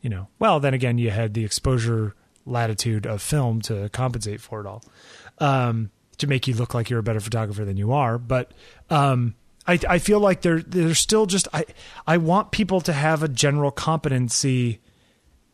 you 0.00 0.08
know 0.08 0.28
well 0.38 0.60
then 0.60 0.74
again 0.74 0.96
you 0.96 1.10
had 1.10 1.34
the 1.34 1.44
exposure 1.44 2.14
latitude 2.46 3.04
of 3.04 3.20
film 3.20 3.60
to 3.60 3.88
compensate 3.90 4.40
for 4.40 4.60
it 4.60 4.66
all. 4.66 4.82
Um 5.38 5.90
to 6.22 6.26
make 6.26 6.48
you 6.48 6.54
look 6.54 6.72
like 6.72 6.88
you're 6.88 7.00
a 7.00 7.02
better 7.02 7.20
photographer 7.20 7.64
than 7.64 7.76
you 7.76 7.92
are 7.92 8.16
but 8.16 8.52
um 8.88 9.34
I, 9.66 9.78
I 9.88 9.98
feel 9.98 10.18
like 10.18 10.42
there 10.42 10.60
there's 10.60 10.98
still 10.98 11.26
just 11.26 11.46
I 11.52 11.64
I 12.06 12.16
want 12.16 12.50
people 12.50 12.80
to 12.80 12.92
have 12.92 13.22
a 13.22 13.28
general 13.28 13.70
competency 13.70 14.80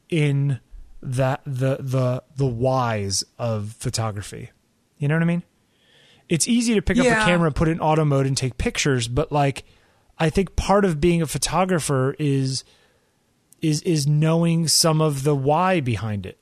in 0.08 0.60
that 1.02 1.42
the 1.44 1.78
the 1.80 2.22
the 2.36 2.46
whys 2.46 3.24
of 3.38 3.76
photography. 3.78 4.50
You 4.98 5.08
know 5.08 5.14
what 5.14 5.22
I 5.22 5.26
mean? 5.26 5.42
It's 6.28 6.48
easy 6.48 6.74
to 6.74 6.82
pick 6.82 6.98
up 6.98 7.06
a 7.06 7.24
camera, 7.24 7.50
put 7.52 7.68
it 7.68 7.72
in 7.72 7.80
auto 7.80 8.04
mode, 8.04 8.26
and 8.26 8.36
take 8.36 8.58
pictures, 8.58 9.08
but 9.08 9.30
like 9.30 9.64
I 10.18 10.30
think 10.30 10.56
part 10.56 10.84
of 10.84 11.00
being 11.00 11.22
a 11.22 11.26
photographer 11.26 12.16
is 12.18 12.64
is 13.60 13.82
is 13.82 14.06
knowing 14.06 14.68
some 14.68 15.00
of 15.00 15.24
the 15.24 15.34
why 15.34 15.80
behind 15.80 16.26
it. 16.26 16.37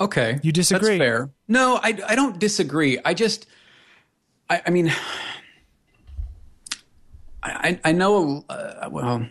Okay. 0.00 0.38
You 0.42 0.52
disagree? 0.52 0.98
That's 0.98 0.98
fair. 0.98 1.30
No, 1.48 1.78
I, 1.82 1.98
I 2.08 2.14
don't 2.14 2.38
disagree. 2.38 2.98
I 3.04 3.14
just, 3.14 3.46
I, 4.50 4.60
I 4.66 4.70
mean, 4.70 4.92
I, 7.42 7.78
I 7.84 7.92
know, 7.92 8.44
uh, 8.48 8.88
well, 8.90 9.26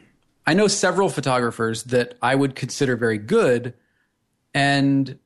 I 0.45 0.53
know 0.53 0.67
several 0.67 1.09
photographers 1.09 1.83
that 1.85 2.15
I 2.21 2.35
would 2.35 2.55
consider 2.55 2.95
very 2.95 3.17
good, 3.17 3.73
and 4.53 5.17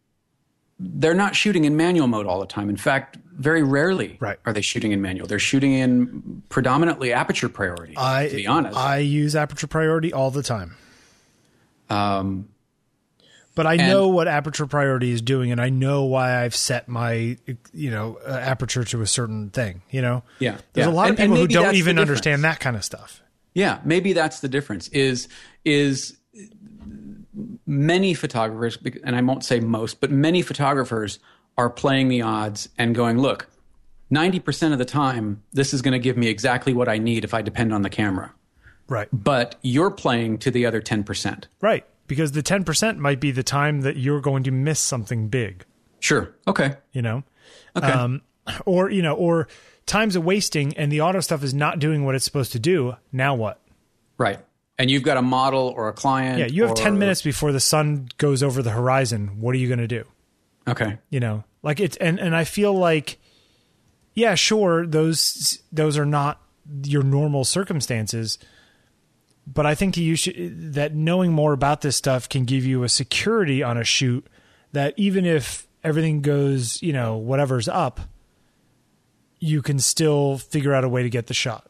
they're 0.79 1.13
not 1.13 1.35
shooting 1.35 1.65
in 1.65 1.75
manual 1.75 2.07
mode 2.07 2.25
all 2.27 2.39
the 2.39 2.45
time. 2.45 2.69
In 2.69 2.77
fact, 2.77 3.17
very 3.33 3.61
rarely 3.63 4.17
Right. 4.19 4.37
are 4.45 4.53
they 4.53 4.61
shooting 4.61 4.91
in 4.91 5.01
manual. 5.01 5.27
They're 5.27 5.37
shooting 5.39 5.73
in 5.73 6.43
predominantly 6.49 7.11
aperture 7.13 7.49
priority, 7.49 7.93
to 7.95 8.29
be 8.35 8.47
honest. 8.47 8.77
I 8.77 8.99
use 8.99 9.35
aperture 9.35 9.67
priority 9.67 10.13
all 10.13 10.31
the 10.31 10.43
time. 10.43 10.75
um, 11.89 12.47
But 13.57 13.67
I 13.67 13.75
know 13.75 14.07
what 14.07 14.29
aperture 14.29 14.65
priority 14.67 15.11
is 15.11 15.21
doing, 15.21 15.51
and 15.51 15.59
I 15.59 15.67
know 15.69 16.05
why 16.05 16.41
I've 16.45 16.55
set 16.55 16.87
my, 16.87 17.37
you 17.73 17.91
know, 17.91 18.17
uh, 18.25 18.31
aperture 18.31 18.85
to 18.85 19.01
a 19.01 19.07
certain 19.07 19.49
thing. 19.49 19.81
You 19.89 20.01
know, 20.01 20.23
Yeah, 20.39 20.57
There's 20.73 20.87
yeah. 20.87 20.93
a 20.93 20.95
lot 20.95 21.09
And- 21.09 21.15
of 21.15 21.19
and 21.25 21.33
people 21.33 21.37
who 21.41 21.47
don't 21.49 21.75
even 21.75 21.99
understand 21.99 22.43
that 22.45 22.59
kind 22.61 22.75
of 22.77 22.85
stuff. 22.85 23.21
Yeah, 23.53 23.79
maybe 23.83 24.13
that's 24.13 24.39
the 24.39 24.47
difference. 24.47 24.87
Is 24.89 25.27
is 25.65 26.15
many 27.65 28.13
photographers, 28.13 28.77
and 29.03 29.15
I 29.15 29.21
won't 29.21 29.43
say 29.43 29.59
most, 29.59 29.99
but 29.99 30.11
many 30.11 30.41
photographers 30.41 31.19
are 31.57 31.69
playing 31.69 32.07
the 32.09 32.21
odds 32.21 32.69
and 32.77 32.93
going, 32.95 33.17
look, 33.17 33.47
ninety 34.09 34.39
percent 34.39 34.73
of 34.73 34.79
the 34.79 34.85
time, 34.85 35.41
this 35.53 35.73
is 35.73 35.81
going 35.81 35.93
to 35.93 35.99
give 35.99 36.17
me 36.17 36.27
exactly 36.27 36.73
what 36.73 36.87
I 36.87 36.97
need 36.97 37.23
if 37.23 37.33
I 37.33 37.41
depend 37.41 37.73
on 37.73 37.81
the 37.81 37.89
camera. 37.89 38.33
Right. 38.87 39.09
But 39.11 39.55
you're 39.63 39.91
playing 39.91 40.37
to 40.39 40.51
the 40.51 40.65
other 40.65 40.79
ten 40.79 41.03
percent. 41.03 41.47
Right. 41.59 41.85
Because 42.07 42.31
the 42.31 42.41
ten 42.41 42.63
percent 42.63 42.97
might 42.99 43.19
be 43.19 43.31
the 43.31 43.43
time 43.43 43.81
that 43.81 43.97
you're 43.97 44.21
going 44.21 44.43
to 44.43 44.51
miss 44.51 44.79
something 44.79 45.27
big. 45.27 45.65
Sure. 45.99 46.33
Okay. 46.47 46.75
You 46.93 47.01
know. 47.01 47.23
Okay. 47.75 47.91
Um, 47.91 48.21
or 48.65 48.89
you 48.89 49.01
know, 49.01 49.13
or 49.13 49.47
time's 49.85 50.15
a 50.15 50.21
wasting, 50.21 50.75
and 50.77 50.91
the 50.91 51.01
auto 51.01 51.19
stuff 51.19 51.43
is 51.43 51.53
not 51.53 51.79
doing 51.79 52.05
what 52.05 52.15
it's 52.15 52.25
supposed 52.25 52.51
to 52.53 52.59
do. 52.59 52.95
Now 53.11 53.35
what? 53.35 53.61
right. 54.17 54.39
And 54.79 54.91
you've 54.91 55.01
got 55.01 55.17
a 55.17 55.23
model 55.23 55.73
or 55.75 55.87
a 55.87 55.93
client. 55.93 56.37
Yeah, 56.37 56.45
you 56.45 56.61
have 56.61 56.71
or- 56.73 56.75
ten 56.75 56.99
minutes 56.99 57.23
before 57.23 57.51
the 57.51 57.59
sun 57.59 58.09
goes 58.19 58.43
over 58.43 58.61
the 58.61 58.69
horizon. 58.69 59.41
What 59.41 59.55
are 59.55 59.57
you 59.57 59.67
going 59.67 59.79
to 59.79 59.87
do? 59.87 60.03
Okay. 60.67 60.97
you 61.09 61.19
know 61.21 61.45
like 61.63 61.79
it's 61.79 61.95
and 61.95 62.19
and 62.19 62.35
i 62.35 62.43
feel 62.43 62.73
like 62.73 63.19
yeah 64.15 64.35
sure 64.35 64.85
those 64.85 65.61
those 65.71 65.97
are 65.97 66.05
not 66.05 66.41
your 66.83 67.03
normal 67.03 67.45
circumstances 67.45 68.37
but 69.51 69.65
I 69.65 69.75
think 69.75 69.95
you 69.95 70.15
should 70.15 70.73
that 70.73 70.93
knowing 70.93 71.31
more 71.31 71.53
about 71.53 71.81
this 71.81 71.95
stuff 71.95 72.27
can 72.27 72.43
give 72.43 72.65
you 72.65 72.83
a 72.83 72.89
security 72.89 73.63
on 73.63 73.77
a 73.77 73.83
shoot 73.83 74.27
that 74.73 74.93
even 74.97 75.25
if 75.25 75.67
everything 75.83 76.21
goes, 76.21 76.81
you 76.81 76.91
know, 76.91 77.15
whatever's 77.15 77.69
up, 77.69 78.01
you 79.39 79.61
can 79.61 79.79
still 79.79 80.37
figure 80.37 80.73
out 80.73 80.83
a 80.83 80.89
way 80.89 81.01
to 81.03 81.09
get 81.09 81.27
the 81.27 81.33
shot. 81.33 81.69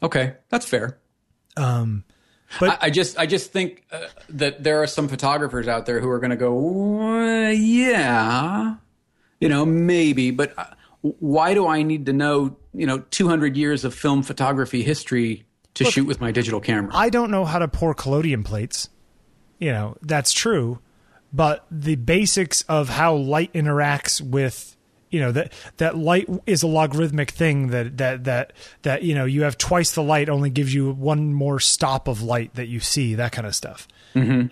Okay, 0.00 0.34
that's 0.48 0.64
fair. 0.64 0.98
Um, 1.56 2.04
but 2.60 2.70
I, 2.70 2.86
I 2.86 2.90
just 2.90 3.18
I 3.18 3.26
just 3.26 3.50
think 3.52 3.84
uh, 3.90 4.06
that 4.30 4.62
there 4.62 4.80
are 4.80 4.86
some 4.86 5.08
photographers 5.08 5.66
out 5.66 5.86
there 5.86 5.98
who 5.98 6.08
are 6.08 6.20
going 6.20 6.30
to 6.30 6.36
go, 6.36 7.50
yeah, 7.50 8.76
you 9.40 9.48
know, 9.48 9.66
maybe, 9.66 10.30
but 10.30 10.56
uh, 10.56 10.66
why 11.00 11.52
do 11.52 11.66
I 11.66 11.82
need 11.82 12.06
to 12.06 12.12
know, 12.12 12.56
you 12.72 12.86
know, 12.86 13.00
200 13.10 13.56
years 13.56 13.84
of 13.84 13.92
film 13.92 14.22
photography 14.22 14.84
history 14.84 15.47
to 15.78 15.90
shoot 15.90 16.06
with 16.06 16.20
my 16.20 16.30
digital 16.30 16.60
camera? 16.60 16.90
I 16.94 17.10
don't 17.10 17.30
know 17.30 17.44
how 17.44 17.58
to 17.58 17.68
pour 17.68 17.94
collodion 17.94 18.44
plates. 18.44 18.88
You 19.58 19.72
know, 19.72 19.96
that's 20.02 20.32
true, 20.32 20.78
but 21.32 21.66
the 21.70 21.96
basics 21.96 22.62
of 22.62 22.88
how 22.90 23.14
light 23.14 23.52
interacts 23.52 24.20
with 24.20 24.76
you 25.10 25.20
know 25.20 25.32
that 25.32 25.52
that 25.78 25.96
light 25.96 26.28
is 26.46 26.62
a 26.62 26.66
logarithmic 26.66 27.30
thing 27.30 27.68
that 27.68 27.96
that 27.96 28.24
that 28.24 28.52
that 28.82 29.02
you 29.02 29.14
know 29.14 29.24
you 29.24 29.42
have 29.42 29.56
twice 29.56 29.92
the 29.92 30.02
light 30.02 30.28
only 30.28 30.50
gives 30.50 30.72
you 30.74 30.92
one 30.92 31.32
more 31.32 31.58
stop 31.58 32.08
of 32.08 32.22
light 32.22 32.54
that 32.54 32.68
you 32.68 32.78
see 32.80 33.14
that 33.14 33.32
kind 33.32 33.46
of 33.46 33.54
stuff 33.54 33.88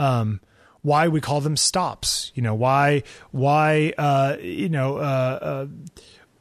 um 0.01 0.41
why 0.83 1.09
we 1.09 1.21
call 1.21 1.41
them 1.41 1.57
stops 1.57 2.33
you 2.35 2.43
know 2.43 2.55
why 2.55 3.03
why 3.33 3.93
uh 3.99 4.37
you 4.41 4.69
know 4.69 4.97
uh, 4.97 5.39
uh 5.43 5.67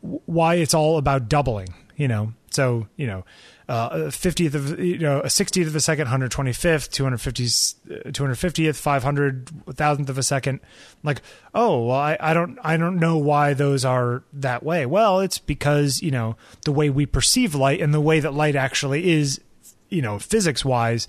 why 0.01 0.55
it's 0.55 0.73
all 0.73 0.97
about 0.97 1.27
doubling 1.27 1.73
you 1.97 2.07
know 2.07 2.31
so 2.51 2.87
you 2.95 3.07
know 3.07 3.25
uh, 3.67 3.89
a 3.91 3.97
50th 4.07 4.53
of 4.53 4.79
you 4.79 4.99
know 4.99 5.19
a 5.21 5.25
60th 5.27 5.65
of 5.67 5.75
a 5.75 5.79
second 5.79 6.07
125th 6.07 6.89
250th 6.91 8.11
250th 8.11 8.75
500 8.75 9.49
thousandth 9.75 10.09
of 10.09 10.17
a 10.19 10.23
second 10.23 10.59
like 11.03 11.21
oh 11.55 11.85
well 11.85 11.97
I, 11.97 12.17
I 12.19 12.33
don't 12.35 12.59
i 12.63 12.77
don't 12.77 12.97
know 12.99 13.17
why 13.17 13.53
those 13.55 13.83
are 13.83 14.23
that 14.33 14.61
way 14.63 14.85
well 14.85 15.19
it's 15.19 15.39
because 15.39 16.01
you 16.03 16.11
know 16.11 16.35
the 16.63 16.71
way 16.71 16.91
we 16.91 17.05
perceive 17.07 17.55
light 17.55 17.81
and 17.81 17.91
the 17.93 18.01
way 18.01 18.19
that 18.19 18.33
light 18.35 18.55
actually 18.55 19.11
is 19.11 19.41
you 19.89 20.01
know 20.03 20.19
physics 20.19 20.63
wise 20.63 21.07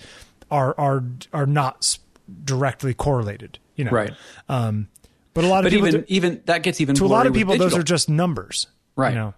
are 0.50 0.74
are 0.78 1.04
are 1.34 1.46
not 1.46 1.98
directly 2.44 2.94
correlated 2.94 3.58
you 3.74 3.84
know 3.84 3.90
Right. 3.90 4.12
um 4.48 4.88
but 5.34 5.44
a 5.44 5.48
lot 5.48 5.58
of 5.58 5.64
but 5.64 5.72
people 5.72 5.88
even 5.88 6.00
do- 6.00 6.06
even 6.08 6.42
that 6.46 6.62
gets 6.62 6.80
even 6.80 6.94
to 6.96 7.04
a 7.04 7.08
lot 7.08 7.26
of 7.26 7.34
people 7.34 7.56
those 7.58 7.76
are 7.76 7.82
just 7.82 8.08
numbers 8.08 8.66
Right. 8.96 9.10
you 9.10 9.18
know 9.18 9.34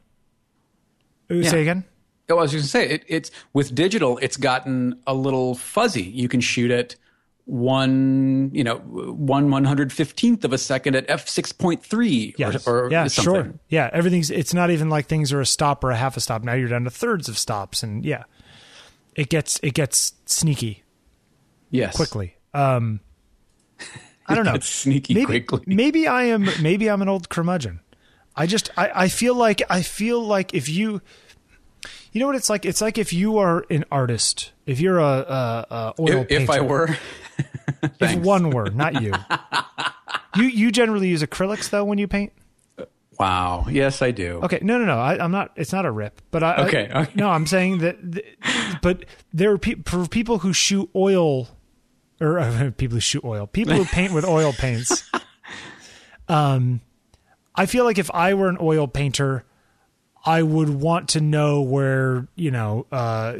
Yeah. 1.28 1.50
say 1.50 1.62
again 1.62 1.84
Oh, 2.30 2.38
I 2.38 2.42
was 2.42 2.52
going 2.52 2.62
to 2.62 2.68
say 2.68 2.88
it, 2.88 3.04
it's 3.08 3.30
with 3.54 3.74
digital, 3.74 4.18
it's 4.18 4.36
gotten 4.36 5.00
a 5.06 5.14
little 5.14 5.54
fuzzy. 5.54 6.02
You 6.02 6.28
can 6.28 6.40
shoot 6.40 6.70
at 6.70 6.94
one, 7.46 8.50
you 8.52 8.62
know, 8.62 8.76
one 8.76 9.50
one 9.50 9.64
hundred 9.64 9.92
fifteenth 9.92 10.44
of 10.44 10.52
a 10.52 10.58
second 10.58 10.94
at 10.94 11.06
f 11.08 11.26
six 11.28 11.52
point 11.52 11.82
three, 11.82 12.34
Yes. 12.36 12.66
or, 12.66 12.84
or 12.86 12.90
yeah, 12.90 13.06
something. 13.06 13.34
sure. 13.34 13.54
Yeah, 13.70 13.88
everything's. 13.92 14.30
It's 14.30 14.52
not 14.52 14.70
even 14.70 14.90
like 14.90 15.06
things 15.06 15.32
are 15.32 15.40
a 15.40 15.46
stop 15.46 15.82
or 15.82 15.90
a 15.90 15.96
half 15.96 16.16
a 16.16 16.20
stop. 16.20 16.42
Now 16.42 16.52
you're 16.52 16.68
down 16.68 16.84
to 16.84 16.90
thirds 16.90 17.28
of 17.28 17.38
stops, 17.38 17.82
and 17.82 18.04
yeah, 18.04 18.24
it 19.14 19.30
gets 19.30 19.58
it 19.62 19.72
gets 19.72 20.12
sneaky 20.26 20.84
Yes, 21.70 21.96
quickly. 21.96 22.36
Um, 22.52 23.00
I 24.26 24.34
don't 24.34 24.44
know. 24.44 24.58
Sneaky 24.60 25.14
maybe, 25.14 25.40
quickly. 25.40 25.74
Maybe 25.74 26.06
I 26.06 26.24
am. 26.24 26.46
Maybe 26.60 26.90
I'm 26.90 27.00
an 27.00 27.08
old 27.08 27.30
curmudgeon. 27.30 27.80
I 28.36 28.46
just 28.46 28.70
I, 28.76 28.90
I 29.04 29.08
feel 29.08 29.34
like 29.34 29.62
I 29.70 29.80
feel 29.82 30.22
like 30.22 30.52
if 30.54 30.68
you, 30.68 31.00
you 32.12 32.20
know 32.20 32.26
what 32.26 32.36
it's 32.36 32.48
like. 32.50 32.64
It's 32.64 32.80
like 32.80 32.98
if 32.98 33.12
you 33.12 33.38
are 33.38 33.64
an 33.70 33.84
artist. 33.90 34.52
If 34.66 34.80
you're 34.80 34.98
a, 34.98 35.04
a, 35.04 35.66
a 35.70 35.94
oil 36.00 36.26
If, 36.28 36.42
if 36.42 36.50
I 36.50 36.60
were, 36.60 36.88
if 38.00 38.16
one 38.16 38.50
were 38.50 38.70
not 38.70 39.00
you. 39.02 39.14
you 40.36 40.44
you 40.44 40.70
generally 40.72 41.08
use 41.08 41.22
acrylics 41.22 41.70
though 41.70 41.84
when 41.84 41.98
you 41.98 42.06
paint. 42.08 42.32
wow, 43.18 43.66
yes, 43.70 44.02
I 44.02 44.10
do. 44.10 44.40
Okay, 44.44 44.58
no, 44.62 44.78
no, 44.78 44.84
no. 44.84 44.98
I, 44.98 45.22
I'm 45.22 45.30
not. 45.32 45.52
It's 45.56 45.72
not 45.72 45.86
a 45.86 45.90
rip, 45.90 46.20
but 46.30 46.42
I. 46.42 46.52
I- 46.52 46.66
Okay, 46.66 46.90
okay. 46.94 47.12
no, 47.14 47.28
I'm 47.30 47.46
saying 47.46 47.78
that. 47.78 48.12
th- 48.12 48.38
but 48.82 49.04
there 49.32 49.52
are 49.52 49.58
pe- 49.58 49.82
for 49.84 50.06
people 50.06 50.38
who 50.38 50.52
shoot 50.52 50.88
oil, 50.94 51.48
or 52.20 52.38
uh, 52.38 52.70
people 52.76 52.96
who 52.96 53.00
shoot 53.00 53.24
oil, 53.24 53.46
people 53.46 53.74
who 53.74 53.84
paint 53.86 54.12
with 54.12 54.24
oil 54.24 54.52
paints. 54.52 55.10
Um, 56.28 56.80
I 57.54 57.66
feel 57.66 57.84
like 57.84 57.98
if 57.98 58.10
I 58.12 58.34
were 58.34 58.48
an 58.48 58.58
oil 58.60 58.86
painter, 58.86 59.44
I 60.28 60.42
would 60.42 60.68
want 60.68 61.08
to 61.10 61.22
know 61.22 61.62
where 61.62 62.28
you 62.36 62.50
know, 62.50 62.86
uh, 62.92 63.38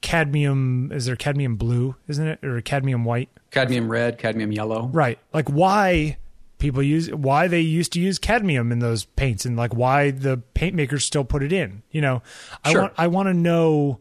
cadmium 0.00 0.90
is 0.92 1.06
there 1.06 1.14
cadmium 1.14 1.54
blue, 1.54 1.94
isn't 2.08 2.26
it, 2.26 2.44
or 2.44 2.60
cadmium 2.60 3.04
white? 3.04 3.28
Cadmium 3.52 3.88
red, 3.88 4.18
cadmium 4.18 4.50
yellow. 4.50 4.88
Right. 4.88 5.20
Like 5.32 5.48
why 5.48 6.16
people 6.58 6.82
use 6.82 7.12
why 7.12 7.46
they 7.46 7.60
used 7.60 7.92
to 7.92 8.00
use 8.00 8.18
cadmium 8.18 8.72
in 8.72 8.80
those 8.80 9.04
paints 9.04 9.44
and 9.44 9.56
like 9.56 9.72
why 9.72 10.10
the 10.10 10.38
paint 10.54 10.74
makers 10.74 11.04
still 11.04 11.22
put 11.22 11.44
it 11.44 11.52
in. 11.52 11.84
You 11.92 12.00
know, 12.00 12.22
I 12.64 12.72
Sure. 12.72 12.80
want 12.82 12.92
I 12.98 13.06
want 13.06 13.28
to 13.28 13.34
know 13.34 14.00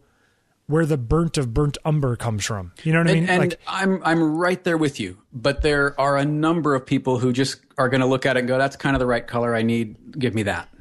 where 0.66 0.88
the 0.88 0.98
burnt 0.98 1.38
of 1.38 1.54
burnt 1.54 1.78
umber 1.86 2.16
comes 2.16 2.44
from. 2.44 2.72
You 2.84 2.94
know 2.94 3.02
what 3.02 3.12
I 3.12 3.14
mean? 3.14 3.30
and 3.30 3.40
like 3.40 3.60
I'm 3.68 4.02
I'm 4.04 4.36
right 4.36 4.64
there 4.64 4.78
with 4.78 5.00
you, 5.00 5.20
but 5.32 5.62
there 5.62 6.00
are 6.02 6.18
a 6.18 6.26
number 6.26 6.74
of 6.74 6.88
people 6.88 7.20
who 7.20 7.32
just 7.32 7.60
are 7.78 7.88
going 7.88 8.02
to 8.02 8.08
look 8.08 8.26
at 8.26 8.36
it 8.36 8.40
and 8.40 8.48
go, 8.48 8.58
"That's 8.58 8.78
kind 8.78 8.96
of 8.96 9.00
the 9.00 9.06
right 9.06 9.28
color 9.28 9.56
I 9.56 9.62
need. 9.62 10.18
Give 10.18 10.34
me 10.34 10.42
that." 10.44 10.70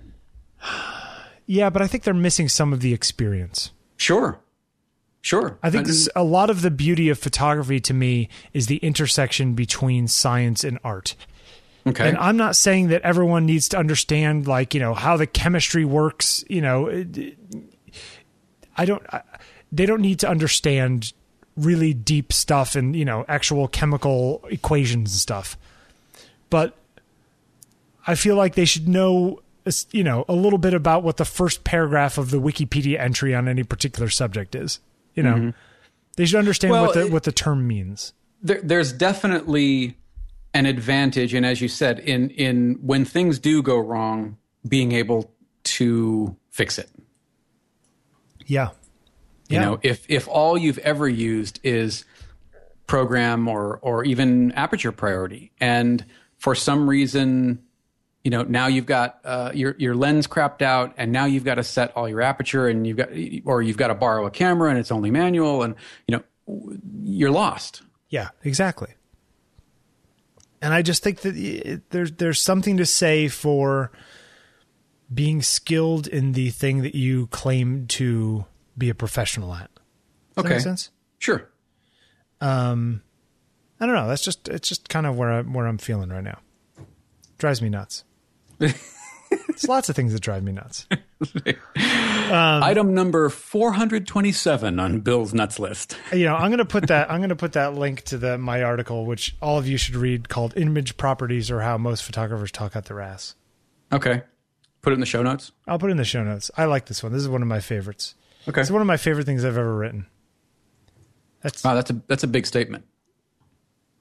yeah, 1.52 1.68
but 1.68 1.82
I 1.82 1.86
think 1.86 2.04
they're 2.04 2.14
missing 2.14 2.48
some 2.48 2.72
of 2.72 2.80
the 2.80 2.94
experience. 2.94 3.72
Sure, 3.98 4.40
sure. 5.20 5.58
I 5.62 5.68
think 5.68 5.86
this, 5.86 6.08
a 6.16 6.24
lot 6.24 6.48
of 6.48 6.62
the 6.62 6.70
beauty 6.70 7.10
of 7.10 7.18
photography 7.18 7.78
to 7.80 7.92
me 7.92 8.30
is 8.54 8.68
the 8.68 8.78
intersection 8.78 9.52
between 9.52 10.08
science 10.08 10.64
and 10.64 10.78
art. 10.82 11.14
okay. 11.86 12.08
And 12.08 12.16
I'm 12.16 12.38
not 12.38 12.56
saying 12.56 12.88
that 12.88 13.02
everyone 13.02 13.44
needs 13.44 13.68
to 13.68 13.78
understand 13.78 14.46
like, 14.46 14.72
you 14.72 14.80
know, 14.80 14.94
how 14.94 15.18
the 15.18 15.26
chemistry 15.26 15.84
works, 15.84 16.42
you 16.48 16.62
know, 16.62 16.88
I 18.78 18.86
don't 18.86 19.02
I, 19.12 19.20
they 19.70 19.84
don't 19.84 20.00
need 20.00 20.20
to 20.20 20.30
understand 20.30 21.12
really 21.54 21.92
deep 21.92 22.32
stuff 22.32 22.76
and, 22.76 22.96
you 22.96 23.04
know, 23.04 23.26
actual 23.28 23.68
chemical 23.68 24.42
equations 24.48 25.12
and 25.12 25.20
stuff. 25.20 25.58
But 26.48 26.74
I 28.06 28.14
feel 28.14 28.36
like 28.36 28.54
they 28.54 28.64
should 28.64 28.88
know 28.88 29.40
you 29.92 30.02
know, 30.04 30.24
a 30.28 30.34
little 30.34 30.58
bit 30.58 30.74
about 30.74 31.02
what 31.02 31.16
the 31.16 31.24
first 31.24 31.64
paragraph 31.64 32.18
of 32.18 32.30
the 32.30 32.40
Wikipedia 32.40 32.98
entry 32.98 33.34
on 33.34 33.48
any 33.48 33.62
particular 33.62 34.08
subject 34.08 34.54
is. 34.54 34.80
You 35.14 35.22
know, 35.22 35.34
mm-hmm. 35.34 35.50
they 36.16 36.26
should 36.26 36.38
understand 36.38 36.72
Well, 36.72 36.86
what 36.86 36.94
the 36.94 37.06
it- 37.06 37.12
what 37.12 37.22
the 37.24 37.32
term 37.32 37.66
means. 37.66 38.12
there, 38.42 38.60
there's 38.62 38.92
definitely 38.92 39.96
an 40.54 40.66
advantage, 40.66 41.32
and 41.32 41.46
as 41.46 41.60
you 41.60 41.68
said, 41.68 41.98
in 42.00 42.30
in 42.30 42.78
when 42.82 43.04
things 43.04 43.38
do 43.38 43.62
go 43.62 43.78
wrong, 43.78 44.36
being 44.68 44.92
able 44.92 45.32
to 45.64 46.36
fix 46.50 46.78
it. 46.78 46.90
Yeah. 48.46 48.70
You 49.48 49.56
Yeah. 49.58 49.60
know, 49.64 49.78
if 49.82 50.04
if 50.08 50.28
all 50.28 50.58
you've 50.58 50.78
ever 50.78 51.08
used 51.08 51.60
is 51.62 52.04
program 52.86 53.48
or 53.48 53.78
or 53.82 54.04
even 54.04 54.52
aperture 54.52 54.92
priority, 54.92 55.52
and 55.60 56.04
for 56.38 56.54
some 56.54 56.88
reason, 56.88 57.62
you 58.24 58.30
know, 58.30 58.42
now 58.42 58.66
you've 58.68 58.86
got 58.86 59.18
uh, 59.24 59.50
your 59.54 59.74
your 59.78 59.94
lens 59.96 60.26
crapped 60.26 60.62
out, 60.62 60.94
and 60.96 61.10
now 61.12 61.24
you've 61.24 61.44
got 61.44 61.56
to 61.56 61.64
set 61.64 61.96
all 61.96 62.08
your 62.08 62.20
aperture, 62.20 62.68
and 62.68 62.86
you've 62.86 62.96
got 62.96 63.08
or 63.44 63.62
you've 63.62 63.76
got 63.76 63.88
to 63.88 63.94
borrow 63.94 64.26
a 64.26 64.30
camera, 64.30 64.70
and 64.70 64.78
it's 64.78 64.92
only 64.92 65.10
manual, 65.10 65.62
and 65.62 65.74
you 66.06 66.16
know, 66.46 66.72
you're 67.02 67.30
lost. 67.32 67.82
Yeah, 68.08 68.28
exactly. 68.44 68.90
And 70.60 70.72
I 70.72 70.82
just 70.82 71.02
think 71.02 71.22
that 71.22 71.36
it, 71.36 71.90
there's 71.90 72.12
there's 72.12 72.40
something 72.40 72.76
to 72.76 72.86
say 72.86 73.26
for 73.28 73.90
being 75.12 75.42
skilled 75.42 76.06
in 76.06 76.32
the 76.32 76.50
thing 76.50 76.82
that 76.82 76.94
you 76.94 77.26
claim 77.28 77.86
to 77.86 78.44
be 78.78 78.88
a 78.88 78.94
professional 78.94 79.52
at. 79.54 79.68
Does 79.74 79.82
that 80.36 80.40
Okay. 80.46 80.54
make 80.54 80.60
sense? 80.62 80.90
Sure. 81.18 81.50
Um, 82.40 83.02
I 83.80 83.86
don't 83.86 83.94
know. 83.94 84.06
That's 84.08 84.22
just 84.22 84.48
it's 84.48 84.68
just 84.68 84.88
kind 84.88 85.06
of 85.06 85.16
where 85.16 85.30
I 85.32 85.42
where 85.42 85.66
I'm 85.66 85.78
feeling 85.78 86.10
right 86.10 86.22
now. 86.24 86.38
Drives 87.38 87.60
me 87.60 87.68
nuts. 87.68 88.04
There's 89.30 89.68
lots 89.68 89.88
of 89.88 89.96
things 89.96 90.12
that 90.12 90.20
drive 90.20 90.42
me 90.42 90.52
nuts. 90.52 90.86
Um, 92.32 92.62
Item 92.62 92.94
number 92.94 93.28
427 93.28 94.80
on 94.80 95.00
Bill's 95.00 95.34
nuts 95.34 95.58
list. 95.58 95.98
you 96.12 96.24
know, 96.24 96.34
I'm 96.34 96.48
going 96.50 96.58
to 96.58 96.64
put 96.64 96.86
that 96.88 97.10
I'm 97.10 97.18
going 97.18 97.28
to 97.28 97.36
put 97.36 97.52
that 97.52 97.74
link 97.74 98.02
to 98.04 98.16
the 98.16 98.38
my 98.38 98.62
article, 98.62 99.04
which 99.04 99.36
all 99.42 99.58
of 99.58 99.68
you 99.68 99.76
should 99.76 99.96
read, 99.96 100.30
called 100.30 100.56
"Image 100.56 100.96
Properties 100.96 101.50
or 101.50 101.60
How 101.60 101.76
Most 101.76 102.02
Photographers 102.04 102.50
Talk 102.50 102.74
Out 102.74 102.86
Their 102.86 103.00
Ass." 103.02 103.34
Okay. 103.92 104.22
Put 104.80 104.92
it 104.92 104.94
in 104.94 105.00
the 105.00 105.06
show 105.06 105.22
notes. 105.22 105.52
I'll 105.66 105.78
put 105.78 105.88
it 105.88 105.92
in 105.92 105.96
the 105.98 106.04
show 106.06 106.22
notes. 106.24 106.50
I 106.56 106.64
like 106.64 106.86
this 106.86 107.02
one. 107.02 107.12
This 107.12 107.20
is 107.20 107.28
one 107.28 107.42
of 107.42 107.48
my 107.48 107.60
favorites. 107.60 108.14
Okay. 108.48 108.62
It's 108.62 108.70
one 108.70 108.80
of 108.80 108.86
my 108.86 108.96
favorite 108.96 109.26
things 109.26 109.44
I've 109.44 109.58
ever 109.58 109.76
written. 109.76 110.06
That's 111.42 111.62
Wow, 111.62 111.74
that's 111.74 111.90
a 111.90 112.00
that's 112.06 112.22
a 112.24 112.28
big 112.28 112.46
statement. 112.46 112.86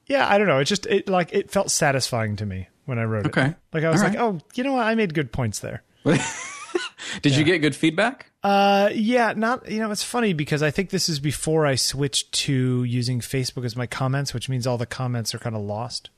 yeah. 0.07 0.25
I 0.29 0.37
don't 0.37 0.47
know. 0.47 0.59
It 0.59 0.65
just 0.65 0.85
it 0.85 1.09
like 1.09 1.33
it 1.33 1.51
felt 1.51 1.69
satisfying 1.69 2.37
to 2.37 2.45
me 2.45 2.69
when 2.85 2.99
I 2.99 3.03
wrote 3.03 3.25
it. 3.25 3.29
Okay. 3.29 3.53
Like 3.73 3.83
I 3.83 3.89
was 3.89 4.01
All 4.01 4.07
like, 4.09 4.17
right. 4.17 4.23
oh, 4.23 4.39
you 4.55 4.63
know 4.63 4.73
what? 4.73 4.85
I 4.85 4.95
made 4.95 5.13
good 5.13 5.31
points 5.31 5.59
there. 5.59 5.83
Did 7.21 7.35
you 7.35 7.43
get 7.43 7.59
good 7.59 7.75
feedback? 7.75 8.31
Uh, 8.43 8.89
yeah, 8.93 9.33
not 9.35 9.69
you 9.69 9.79
know. 9.79 9.91
It's 9.91 10.03
funny 10.03 10.33
because 10.33 10.63
I 10.63 10.71
think 10.71 10.89
this 10.89 11.09
is 11.09 11.19
before 11.19 11.65
I 11.65 11.75
switched 11.75 12.31
to 12.45 12.83
using 12.83 13.19
Facebook 13.19 13.65
as 13.65 13.75
my 13.75 13.85
comments, 13.85 14.33
which 14.33 14.47
means 14.49 14.65
all 14.65 14.77
the 14.77 14.85
comments 14.85 15.35
are 15.35 15.39
kind 15.39 15.55
of 15.55 15.61
lost 15.61 16.09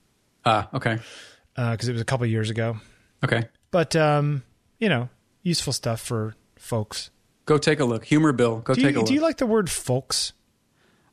Ah, 0.46 0.70
okay. 0.74 1.00
because 1.56 1.88
it 1.90 1.94
was 1.94 2.02
a 2.02 2.06
couple 2.06 2.26
years 2.28 2.50
ago. 2.50 2.78
Okay. 3.24 3.48
But 3.72 3.96
um, 3.96 4.44
you 4.80 4.88
know, 4.88 5.10
useful 5.42 5.74
stuff 5.74 6.00
for 6.00 6.36
folks. 6.58 7.10
Go 7.46 7.58
take 7.58 7.80
a 7.80 7.86
look. 7.86 8.06
Humor 8.06 8.32
Bill. 8.32 8.58
Go 8.60 8.74
Do 8.74 8.82
take 8.82 8.90
a 8.92 8.94
you, 8.94 8.98
look. 9.00 9.08
do 9.08 9.14
you 9.14 9.22
like 9.22 9.38
the 9.38 9.46
word 9.48 9.70
folks? 9.70 10.34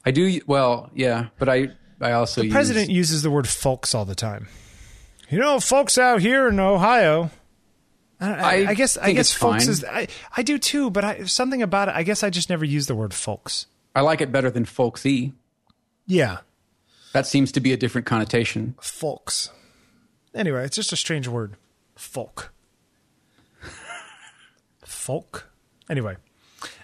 I 0.05 0.11
do. 0.13 0.41
Well, 0.47 0.91
yeah, 0.95 1.29
but 1.39 1.49
I 1.49 1.69
I 2.01 2.13
also 2.13 2.43
use, 2.43 2.53
President 2.53 2.91
uses 2.91 3.23
the 3.23 3.31
word 3.31 3.49
folks 3.49 3.95
all 3.95 4.05
the 4.05 4.15
time. 4.15 4.49
You 5.31 5.39
know, 5.39 5.61
folks 5.61 5.97
out 5.97 6.20
here 6.20 6.48
in 6.48 6.59
Ohio. 6.59 7.31
I, 8.20 8.32
I, 8.32 8.52
I 8.70 8.74
guess 8.74 8.98
I 8.98 9.12
guess 9.12 9.32
folks 9.32 9.65
fine. 9.65 9.70
is 9.70 9.85
I, 9.85 10.09
I 10.36 10.43
do 10.43 10.59
too, 10.59 10.90
but 10.90 11.05
I, 11.05 11.24
something 11.24 11.62
about 11.62 11.89
it. 11.89 11.94
I 11.94 12.02
guess 12.02 12.23
I 12.23 12.31
just 12.31 12.51
never 12.51 12.65
use 12.65 12.86
the 12.86 12.94
word 12.94 13.15
folks. 13.15 13.66
I 13.94 14.01
like 14.02 14.20
it 14.20 14.31
better 14.32 14.51
than 14.51 14.65
folksy. 14.65 15.32
Yeah, 16.07 16.39
That 17.12 17.27
seems 17.27 17.52
to 17.52 17.61
be 17.61 17.73
a 17.73 17.77
different 17.77 18.07
connotation. 18.07 18.74
folks. 18.81 19.51
Anyway, 20.35 20.65
it's 20.65 20.74
just 20.77 20.93
a 20.93 20.97
strange 20.97 21.28
word. 21.28 21.55
Folk. 21.94 22.52
Folk. 24.85 25.48
Anyway. 25.89 26.16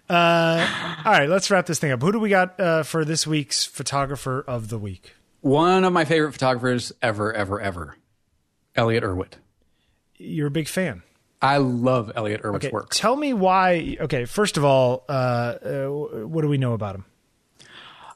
Uh, 0.09 0.95
all 1.05 1.13
right, 1.13 1.29
let's 1.29 1.51
wrap 1.51 1.67
this 1.67 1.81
thing 1.81 1.91
up. 1.91 2.01
Who 2.01 2.13
do 2.13 2.21
we 2.21 2.29
got 2.29 2.59
uh, 2.61 2.83
for 2.85 3.05
this 3.05 3.27
week's 3.27 3.65
photographer 3.65 4.45
of 4.47 4.69
the 4.69 4.79
week? 4.79 5.15
One 5.41 5.83
of 5.85 5.93
my 5.93 6.05
favorite 6.05 6.33
photographers 6.33 6.93
ever, 7.03 7.33
ever, 7.33 7.61
ever, 7.61 7.97
Elliott 8.77 9.05
Erwitt. 9.05 9.35
You're 10.17 10.47
a 10.49 10.51
big 10.51 10.69
fan. 10.69 11.03
I 11.43 11.59
love 11.59 12.11
Elliott 12.17 12.43
Erwitt's 12.43 12.67
Okay, 12.67 12.73
work. 12.73 12.91
tell 12.91 13.15
me 13.17 13.35
why. 13.35 13.97
Okay, 14.01 14.25
first 14.25 14.57
of 14.57 14.65
all, 14.65 15.05
uh, 15.09 15.13
uh, 15.13 15.87
what 16.27 16.43
do 16.43 16.49
we 16.49 16.57
know 16.59 16.73
about 16.73 16.95
him? 16.95 17.05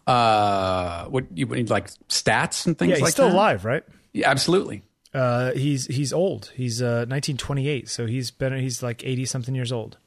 Uh, 0.07 1.05
what 1.07 1.27
you 1.37 1.47
like 1.47 1.89
stats 2.09 2.67
and 2.67 2.77
things 2.79 2.89
Yeah, 2.91 2.97
he's 2.97 3.03
like 3.03 3.13
still 3.13 3.29
that? 3.29 3.35
alive, 3.35 3.65
right? 3.65 3.85
Yeah, 4.13 4.31
absolutely. 4.31 4.83
Uh, 5.13 5.53
he's 5.53 5.87
he's 5.87 6.13
old. 6.13 6.53
He's 6.55 6.81
uh, 6.81 7.05
1928, 7.09 7.89
so 7.89 8.07
he's 8.07 8.31
been 8.31 8.57
he's 8.59 8.83
like 8.83 9.05
80 9.05 9.25
something 9.27 9.55
years 9.55 9.73
old. 9.73 9.99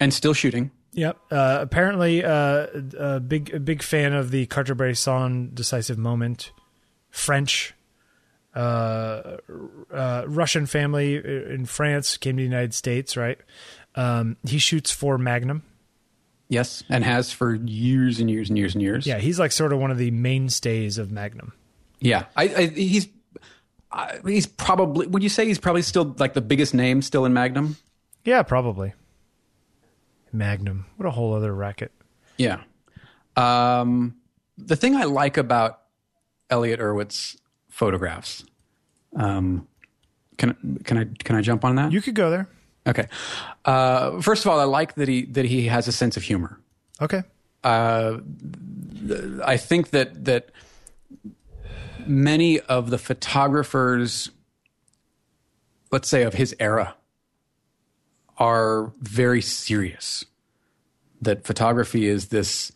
And 0.00 0.12
still 0.12 0.34
shooting. 0.34 0.70
Yep. 0.92 1.16
Uh, 1.30 1.58
apparently, 1.60 2.22
uh, 2.24 2.66
a 2.98 3.20
big 3.20 3.54
a 3.54 3.60
big 3.60 3.82
fan 3.82 4.12
of 4.12 4.30
the 4.30 4.46
Cartier-Bresson 4.46 5.52
decisive 5.54 5.96
moment. 5.96 6.52
French, 7.10 7.74
uh, 8.54 9.38
uh, 9.92 10.24
Russian 10.26 10.66
family 10.66 11.16
in 11.16 11.66
France 11.66 12.16
came 12.16 12.36
to 12.36 12.40
the 12.40 12.48
United 12.48 12.74
States. 12.74 13.16
Right. 13.16 13.38
Um, 13.94 14.36
he 14.46 14.58
shoots 14.58 14.90
for 14.90 15.18
Magnum. 15.18 15.62
Yes, 16.48 16.84
and 16.90 17.02
has 17.02 17.32
for 17.32 17.54
years 17.54 18.20
and 18.20 18.30
years 18.30 18.50
and 18.50 18.58
years 18.58 18.74
and 18.74 18.82
years. 18.82 19.06
Yeah, 19.06 19.18
he's 19.18 19.38
like 19.38 19.52
sort 19.52 19.72
of 19.72 19.78
one 19.78 19.90
of 19.90 19.96
the 19.96 20.10
mainstays 20.10 20.98
of 20.98 21.10
Magnum. 21.10 21.54
yeah. 22.00 22.26
I, 22.36 22.42
I 22.44 22.66
he's 22.66 23.08
I, 23.90 24.18
he's 24.26 24.46
probably. 24.46 25.06
Would 25.06 25.22
you 25.22 25.28
say 25.30 25.46
he's 25.46 25.58
probably 25.58 25.82
still 25.82 26.14
like 26.18 26.34
the 26.34 26.42
biggest 26.42 26.74
name 26.74 27.00
still 27.00 27.24
in 27.24 27.32
Magnum? 27.32 27.76
Yeah, 28.24 28.42
probably. 28.42 28.92
Magnum. 30.32 30.86
What 30.96 31.06
a 31.06 31.10
whole 31.10 31.34
other 31.34 31.54
racket. 31.54 31.92
Yeah. 32.36 32.60
Um, 33.36 34.16
the 34.58 34.76
thing 34.76 34.94
I 34.96 35.04
like 35.04 35.36
about 35.36 35.80
Elliott 36.50 36.80
Erwitt's 36.80 37.36
photographs. 37.72 38.44
Um, 39.16 39.66
can 40.36 40.78
can 40.84 40.98
I 40.98 41.04
can 41.24 41.36
I 41.36 41.40
jump 41.40 41.64
on 41.64 41.76
that? 41.76 41.90
You 41.90 42.02
could 42.02 42.14
go 42.14 42.30
there. 42.30 42.48
okay. 42.86 43.08
Uh, 43.64 44.20
first 44.20 44.44
of 44.44 44.50
all, 44.50 44.60
I 44.60 44.64
like 44.64 44.94
that 44.96 45.08
he 45.08 45.24
that 45.26 45.46
he 45.46 45.66
has 45.66 45.88
a 45.88 45.92
sense 45.92 46.16
of 46.16 46.22
humor. 46.22 46.60
Okay. 47.00 47.22
uh, 47.64 48.18
I 49.44 49.56
think 49.56 49.90
that 49.90 50.24
that 50.26 50.50
many 52.06 52.60
of 52.60 52.90
the 52.90 52.98
photographers, 52.98 54.30
let's 55.90 56.08
say 56.08 56.22
of 56.22 56.34
his 56.34 56.54
era, 56.60 56.94
are 58.38 58.92
very 59.00 59.40
serious. 59.42 60.24
That 61.22 61.44
photography 61.44 62.06
is 62.06 62.28
this. 62.28 62.70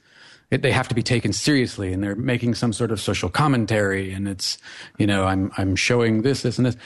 It, 0.50 0.62
they 0.62 0.70
have 0.72 0.86
to 0.88 0.94
be 0.94 1.02
taken 1.02 1.32
seriously, 1.32 1.92
and 1.92 2.02
they're 2.02 2.14
making 2.14 2.54
some 2.54 2.72
sort 2.72 2.92
of 2.92 3.00
social 3.00 3.28
commentary, 3.28 4.12
and 4.12 4.28
it's 4.28 4.58
you 4.98 5.06
know 5.06 5.24
I'm 5.24 5.50
I'm 5.58 5.74
showing 5.76 6.22
this 6.22 6.42
this 6.42 6.56
and 6.58 6.66
this, 6.66 6.76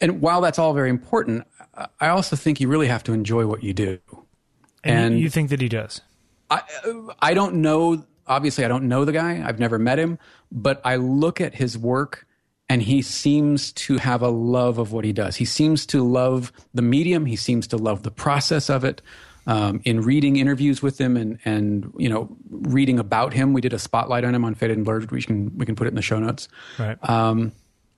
and 0.00 0.20
while 0.20 0.40
that's 0.42 0.58
all 0.58 0.74
very 0.74 0.90
important, 0.90 1.46
I 2.00 2.08
also 2.08 2.36
think 2.36 2.60
you 2.60 2.68
really 2.68 2.88
have 2.88 3.02
to 3.04 3.12
enjoy 3.14 3.46
what 3.46 3.62
you 3.62 3.72
do. 3.72 3.98
And, 4.84 5.12
you- 5.14 5.16
And- 5.16 5.20
you 5.20 5.30
think 5.30 5.48
that 5.50 5.60
he 5.60 5.68
does? 5.68 6.00
I 6.50 6.62
I 7.20 7.32
don't 7.34 7.56
know. 7.56 8.04
Obviously, 8.26 8.64
I 8.64 8.68
don't 8.68 8.84
know 8.84 9.04
the 9.04 9.12
guy. 9.12 9.42
I've 9.46 9.58
never 9.58 9.78
met 9.78 9.98
him, 9.98 10.18
but 10.52 10.80
I 10.84 10.96
look 10.96 11.40
at 11.40 11.54
his 11.54 11.78
work, 11.78 12.26
and 12.68 12.82
he 12.82 13.02
seems 13.02 13.72
to 13.72 13.96
have 13.98 14.20
a 14.22 14.28
love 14.28 14.78
of 14.78 14.92
what 14.92 15.04
he 15.04 15.12
does. 15.12 15.36
He 15.36 15.44
seems 15.44 15.86
to 15.86 16.02
love 16.06 16.52
the 16.74 16.82
medium. 16.82 17.24
He 17.26 17.36
seems 17.36 17.66
to 17.68 17.76
love 17.76 18.02
the 18.02 18.10
process 18.10 18.68
of 18.68 18.84
it. 18.84 19.00
Um, 19.46 19.80
in 19.84 20.02
reading 20.02 20.36
interviews 20.36 20.82
with 20.82 21.00
him 21.00 21.16
and 21.16 21.38
and 21.44 21.92
you 21.96 22.08
know 22.08 22.28
reading 22.50 22.98
about 22.98 23.32
him, 23.32 23.52
we 23.52 23.60
did 23.60 23.72
a 23.72 23.78
spotlight 23.78 24.24
on 24.24 24.34
him 24.34 24.44
on 24.44 24.54
Faded 24.54 24.76
and 24.76 24.84
Blurred. 24.84 25.10
We 25.10 25.22
can 25.22 25.56
we 25.56 25.64
can 25.66 25.74
put 25.76 25.86
it 25.86 25.90
in 25.90 25.96
the 25.96 26.02
show 26.02 26.18
notes 26.18 26.48
Right. 26.78 26.98
um, 27.08 27.52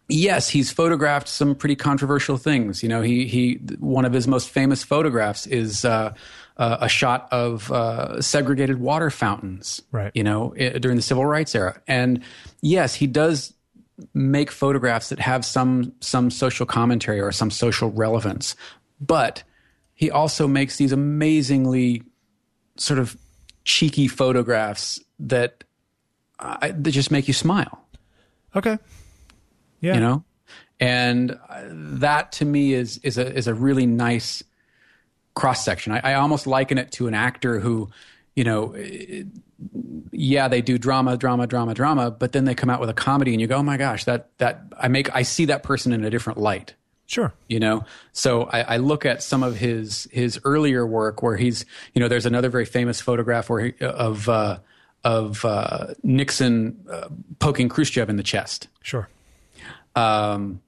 yes, 0.09 0.49
he's 0.49 0.71
photographed 0.71 1.27
some 1.29 1.55
pretty 1.55 1.77
controversial 1.77 2.37
things. 2.37 2.83
You 2.83 2.89
know, 2.89 3.03
he 3.03 3.27
he 3.27 3.55
one 3.81 4.05
of 4.05 4.13
his 4.13 4.29
most 4.29 4.51
famous 4.51 4.83
photographs 4.85 5.47
is 5.47 5.85
uh, 5.85 6.15
uh, 6.59 6.77
a 6.81 6.89
shot 6.89 7.29
of 7.33 7.73
uh, 7.73 8.21
segregated 8.23 8.79
water 8.79 9.11
fountains. 9.11 9.83
Right. 9.91 10.13
You 10.15 10.23
know, 10.23 10.55
i- 10.59 10.79
during 10.79 10.97
the 10.97 11.03
civil 11.03 11.27
rights 11.27 11.55
era, 11.55 11.81
and 11.89 12.23
yes, 12.61 12.95
he 12.95 13.07
does 13.07 13.53
make 14.15 14.51
photographs 14.51 15.09
that 15.11 15.19
have 15.19 15.45
some 15.45 15.93
some 16.01 16.31
social 16.31 16.67
commentary 16.67 17.21
or 17.21 17.33
some 17.33 17.51
social 17.51 17.91
relevance, 17.91 18.55
but 19.01 19.43
he 20.03 20.11
also 20.11 20.49
makes 20.49 20.79
these 20.79 20.91
amazingly 20.91 22.03
sort 22.77 22.99
of 22.99 23.17
cheeky 23.65 24.09
photographs 24.09 24.99
that 25.21 25.63
I, 26.41 26.73
that 26.73 26.91
just 26.91 27.13
make 27.13 27.29
you 27.29 27.35
smile 27.35 27.85
okay. 28.57 28.79
Yeah. 29.81 29.95
you 29.95 30.01
know 30.01 30.25
and 30.81 31.39
uh, 31.49 31.63
that 31.71 32.33
to 32.33 32.45
me 32.45 32.73
is 32.73 32.99
is 33.05 33.17
a 33.17 33.33
is 33.33 33.47
a 33.47 33.55
really 33.55 33.87
nice 33.87 34.43
cross 35.35 35.65
section 35.65 35.93
I, 35.93 36.01
I 36.03 36.15
almost 36.15 36.49
liken 36.49 36.79
it 36.79 36.91
to 36.93 37.07
an 37.07 37.15
actor 37.15 37.61
who 37.61 37.89
you 38.35 38.43
know 38.43 38.75
yeah 40.11 40.49
they 40.49 40.63
do 40.63 40.79
drama 40.79 41.17
drama 41.17 41.47
drama 41.47 41.75
drama 41.75 42.11
but 42.11 42.33
then 42.33 42.45
they 42.45 42.57
come 42.57 42.71
out 42.71 42.81
with 42.81 42.91
a 42.91 42.95
comedy 42.95 43.31
and 43.35 43.41
you 43.41 43.47
go 43.47 43.59
oh 43.59 43.63
my 43.63 43.77
gosh 43.77 44.03
that 44.07 44.37
that 44.39 44.65
i 44.77 44.89
make 44.89 45.15
i 45.15 45.23
see 45.23 45.45
that 45.45 45.63
person 45.63 45.93
in 45.93 46.05
a 46.05 46.11
different 46.11 46.41
light 46.41 46.75
Sure. 47.13 47.35
you 47.47 47.61
know 47.61 47.85
so 48.13 48.45
I, 48.45 48.61
I 48.63 48.77
look 48.79 49.05
at 49.05 49.23
some 49.23 49.43
of 49.43 49.57
his 49.59 50.09
his 50.11 50.41
earlier 50.45 50.87
work 50.87 51.23
where 51.23 51.37
he's 51.37 51.67
you 51.93 52.01
know 52.01 52.09
there's 52.09 52.25
another 52.25 52.49
very 52.49 52.65
famous 52.65 53.03
photograph 53.03 53.51
where 53.51 53.67
he, 53.67 53.75
of 53.85 54.31
uh, 54.31 54.61
of 55.05 55.45
uh, 55.45 55.89
Nixon 56.03 56.83
uh, 56.91 57.09
poking 57.39 57.69
Khrushchev 57.69 58.09
in 58.09 58.17
the 58.17 58.23
chest 58.23 58.69
Sure. 58.83 59.11
um, 59.95 60.63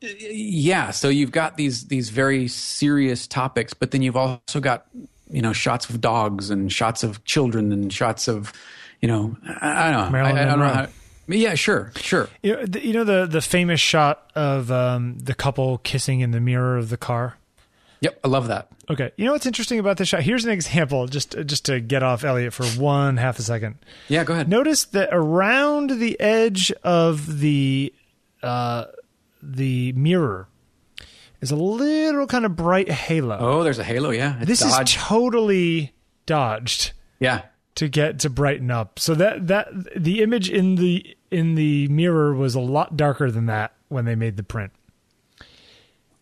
yeah 0.00 0.90
so 0.90 1.08
you've 1.08 1.30
got 1.30 1.56
these 1.56 1.86
these 1.86 2.10
very 2.10 2.48
serious 2.48 3.28
topics 3.28 3.72
but 3.72 3.92
then 3.92 4.02
you've 4.02 4.16
also 4.16 4.58
got 4.58 4.86
you 5.30 5.40
know 5.40 5.52
shots 5.52 5.88
of 5.88 6.00
dogs 6.00 6.50
and 6.50 6.72
shots 6.72 7.04
of 7.04 7.22
children 7.24 7.70
and 7.70 7.92
shots 7.92 8.26
of 8.26 8.52
you 9.00 9.06
know 9.06 9.36
i, 9.60 9.88
I 9.88 9.90
don't 9.92 10.04
know 10.06 10.10
Marilyn 10.10 10.36
I, 10.36 10.42
I 10.42 10.44
don't 10.46 10.58
know 10.58 10.68
how 10.68 10.88
yeah 11.30 11.54
sure 11.54 11.92
sure 11.96 12.28
You 12.42 12.56
know, 12.56 12.66
the, 12.66 12.86
you 12.86 12.92
know 12.92 13.04
the 13.04 13.26
the 13.26 13.40
famous 13.40 13.80
shot 13.80 14.30
of 14.34 14.70
um, 14.70 15.18
the 15.18 15.34
couple 15.34 15.78
kissing 15.78 16.20
in 16.20 16.30
the 16.32 16.40
mirror 16.40 16.76
of 16.76 16.88
the 16.90 16.96
car. 16.96 17.36
yep 18.00 18.18
i 18.24 18.28
love 18.28 18.48
that 18.48 18.68
Okay. 18.90 19.12
You 19.16 19.24
know 19.26 19.30
what's 19.34 19.46
interesting 19.46 19.78
about 19.78 19.98
this 19.98 20.08
shot? 20.08 20.24
Here's 20.24 20.44
an 20.44 20.50
example, 20.50 21.06
just 21.06 21.36
just 21.46 21.66
to 21.66 21.78
get 21.78 22.02
off 22.02 22.24
Elliott 22.24 22.52
for 22.52 22.66
one 22.66 23.18
half 23.18 23.38
a 23.38 23.42
second. 23.42 23.76
yeah 24.08 24.24
go 24.24 24.32
ahead 24.34 24.48
Notice 24.48 24.84
that 24.86 25.10
around 25.12 25.90
the 25.90 26.18
edge 26.18 26.72
of 26.82 27.38
the 27.38 27.94
uh, 28.42 28.86
the 29.40 29.92
mirror 29.92 30.48
is 31.40 31.52
a 31.52 31.56
little 31.56 32.26
kind 32.26 32.44
of 32.44 32.56
bright 32.56 32.90
halo. 32.90 33.38
oh 33.38 33.62
there's 33.62 33.78
a 33.78 33.84
halo 33.84 34.10
yeah 34.10 34.38
it's 34.38 34.46
this 34.48 34.60
dodged. 34.60 34.96
is 34.96 35.02
totally 35.04 35.92
dodged 36.26 36.90
yeah 37.20 37.42
to 37.76 37.86
get 37.88 38.18
to 38.20 38.28
brighten 38.30 38.72
up. 38.72 38.98
So 38.98 39.14
that 39.14 39.46
that 39.46 39.68
the 39.96 40.20
image 40.22 40.50
in 40.50 40.74
the 40.74 41.16
in 41.30 41.54
the 41.54 41.88
mirror 41.88 42.34
was 42.34 42.54
a 42.54 42.60
lot 42.60 42.96
darker 42.96 43.30
than 43.30 43.46
that 43.46 43.72
when 43.88 44.04
they 44.04 44.14
made 44.14 44.36
the 44.36 44.42
print. 44.42 44.72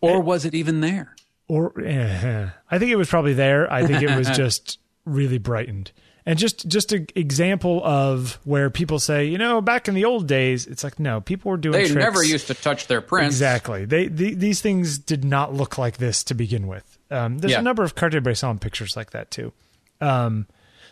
or 0.01 0.21
was 0.21 0.45
it 0.45 0.53
even 0.53 0.81
there 0.81 1.15
Or 1.47 1.73
eh, 1.81 2.49
I 2.69 2.79
think 2.79 2.91
it 2.91 2.95
was 2.95 3.09
probably 3.09 3.33
there. 3.33 3.71
I 3.71 3.85
think 3.85 4.01
it 4.03 4.15
was 4.15 4.29
just 4.35 4.79
really 5.05 5.37
brightened. 5.37 5.91
And 6.25 6.37
just 6.37 6.67
just 6.67 6.91
an 6.91 7.07
example 7.15 7.81
of 7.83 8.37
where 8.43 8.69
people 8.69 8.99
say, 8.99 9.25
you 9.25 9.37
know, 9.39 9.61
back 9.61 9.87
in 9.87 9.95
the 9.95 10.05
old 10.05 10.27
days, 10.27 10.67
it's 10.67 10.83
like 10.83 10.99
no, 10.99 11.21
people 11.21 11.49
were 11.49 11.57
doing. 11.57 11.73
They 11.73 11.85
tricks. 11.87 11.95
never 11.95 12.23
used 12.23 12.47
to 12.47 12.53
touch 12.53 12.85
their 12.85 13.01
prints. 13.01 13.33
Exactly. 13.35 13.85
They, 13.85 14.07
the 14.09 14.35
these 14.35 14.61
things 14.61 14.99
did 14.99 15.25
not 15.25 15.53
look 15.55 15.79
like 15.79 15.97
this 15.97 16.23
to 16.25 16.35
begin 16.35 16.67
with. 16.67 16.99
Um, 17.09 17.39
there's 17.39 17.53
Yeah. 17.53 17.59
a 17.59 17.63
number 17.63 17.83
of 17.83 17.95
Cartier-Bresson 17.95 18.59
pictures 18.59 18.95
like 18.95 19.11
that 19.11 19.31
too. 19.31 19.53
Um, 20.01 20.45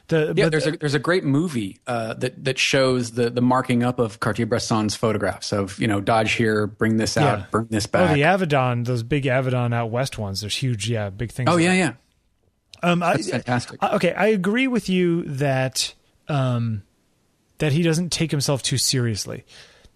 the 0.07 0.33
Yeah, 0.35 0.49
there's 0.49 0.65
a 0.67 0.71
there's 0.71 0.93
a 0.93 0.99
great 0.99 1.23
movie 1.23 1.79
uh, 1.87 2.13
that 2.15 2.43
that 2.45 2.57
shows 2.59 3.11
the 3.11 3.29
the 3.29 3.41
marking 3.41 3.83
up 3.83 3.99
of 3.99 4.19
Cartier-Bresson's 4.19 4.95
photographs 4.95 5.51
of 5.51 5.77
you 5.79 5.87
know 5.87 5.99
dodge 6.01 6.33
here, 6.33 6.67
bring 6.67 6.97
this 6.97 7.17
out, 7.17 7.39
Yeah. 7.39 7.45
bring 7.51 7.67
this 7.69 7.85
oh 7.87 7.91
back. 7.91 8.13
the 8.15 8.21
Avedon, 8.21 8.85
those 8.85 9.03
big 9.03 9.23
Avedon 9.25 9.73
out 9.73 9.91
west 9.91 10.17
ones. 10.17 10.41
There's 10.41 10.55
huge, 10.55 10.89
yeah, 10.89 11.09
big 11.09 11.31
things. 11.31 11.49
oh 11.51 11.57
yeah, 11.57 11.73
yeah, 11.73 11.93
Um, 12.83 13.03
I, 13.03 13.13
that's 13.17 13.29
fantastic. 13.29 13.79
I- 13.81 13.95
okay, 13.95 14.13
I 14.13 14.27
agree 14.27 14.67
with 14.67 14.87
you 14.89 15.23
that 15.23 15.93
um, 16.27 16.83
that 17.57 17.71
he 17.73 17.81
doesn't 17.81 18.11
take 18.11 18.31
himself 18.31 18.61
too 18.63 18.77
seriously. 18.77 19.45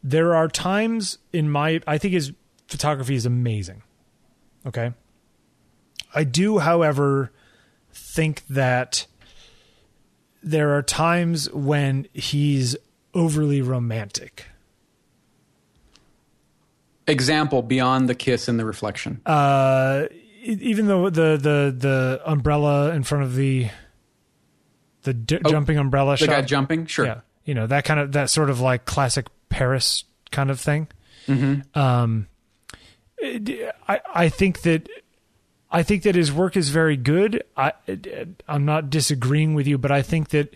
There 0.03 0.33
are 0.35 0.47
times 0.47 1.19
in 1.31 1.49
my 1.49 1.79
I 1.87 1.97
think 1.97 2.13
his 2.15 2.31
photography 2.67 3.15
is 3.15 3.25
amazing. 3.25 3.83
Okay. 4.65 4.93
I 6.13 6.23
do, 6.25 6.57
however, 6.59 7.31
think 7.93 8.43
that 8.49 9.05
there 10.43 10.75
are 10.75 10.81
times 10.81 11.51
when 11.51 12.07
he's 12.13 12.75
overly 13.13 13.61
romantic. 13.61 14.45
Example 17.07 17.61
beyond 17.61 18.07
the 18.07 18.15
kiss 18.15 18.47
and 18.47 18.59
the 18.59 18.65
reflection. 18.65 19.21
Uh, 19.25 20.05
even 20.43 20.87
though 20.87 21.09
the 21.09 21.35
the 21.37 21.75
the 21.77 22.21
umbrella 22.25 22.91
in 22.93 23.03
front 23.03 23.23
of 23.23 23.35
the 23.35 23.69
the 25.03 25.13
d- 25.13 25.39
jumping 25.49 25.77
umbrella 25.77 26.11
Oh, 26.13 26.15
the 26.15 26.25
shot, 26.25 26.29
guy 26.29 26.41
jumping, 26.43 26.85
sure. 26.85 27.05
yeah, 27.05 27.21
you 27.43 27.53
know 27.53 27.67
that 27.67 27.85
kind 27.85 27.99
of 27.99 28.11
that 28.13 28.29
sort 28.29 28.49
of 28.49 28.61
like 28.61 28.85
classic 28.85 29.25
Paris 29.49 30.03
kind 30.31 30.49
of 30.51 30.59
thing. 30.59 30.87
Mm-hmm. 31.27 31.77
Um, 31.77 32.27
I 33.23 33.99
I 34.13 34.29
think 34.29 34.61
that 34.61 34.87
I 35.71 35.83
think 35.83 36.03
that 36.03 36.15
his 36.15 36.31
work 36.33 36.57
is 36.57 36.69
very 36.69 36.97
good. 36.97 37.43
I 37.55 37.71
I'm 38.47 38.65
not 38.65 38.89
disagreeing 38.89 39.53
with 39.53 39.67
you, 39.67 39.77
but 39.77 39.91
I 39.91 40.01
think 40.01 40.29
that 40.29 40.53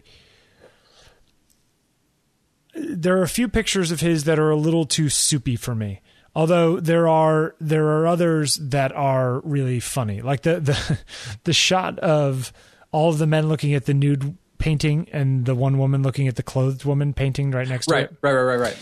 there 2.75 3.17
are 3.17 3.23
a 3.23 3.27
few 3.29 3.47
pictures 3.47 3.91
of 3.91 4.01
his 4.01 4.25
that 4.25 4.37
are 4.39 4.49
a 4.49 4.55
little 4.57 4.85
too 4.85 5.09
soupy 5.09 5.55
for 5.55 5.73
me. 5.73 6.01
Although 6.35 6.81
there 6.81 7.07
are 7.07 7.55
there 7.61 7.85
are 7.87 8.07
others 8.07 8.57
that 8.57 8.91
are 8.91 9.39
really 9.41 9.79
funny, 9.79 10.21
like 10.21 10.41
the 10.41 10.59
the 10.59 10.99
the 11.45 11.53
shot 11.53 11.97
of 11.99 12.51
all 12.91 13.09
of 13.09 13.17
the 13.17 13.27
men 13.27 13.47
looking 13.47 13.73
at 13.73 13.85
the 13.85 13.93
nude 13.93 14.37
painting 14.57 15.07
and 15.13 15.45
the 15.45 15.55
one 15.55 15.77
woman 15.77 16.03
looking 16.03 16.27
at 16.27 16.35
the 16.35 16.43
clothed 16.43 16.83
woman 16.83 17.13
painting 17.13 17.51
right 17.51 17.67
next 17.67 17.85
to 17.87 17.93
Right, 17.93 18.03
it. 18.05 18.15
right, 18.21 18.33
right, 18.33 18.43
right, 18.43 18.59
right. 18.59 18.77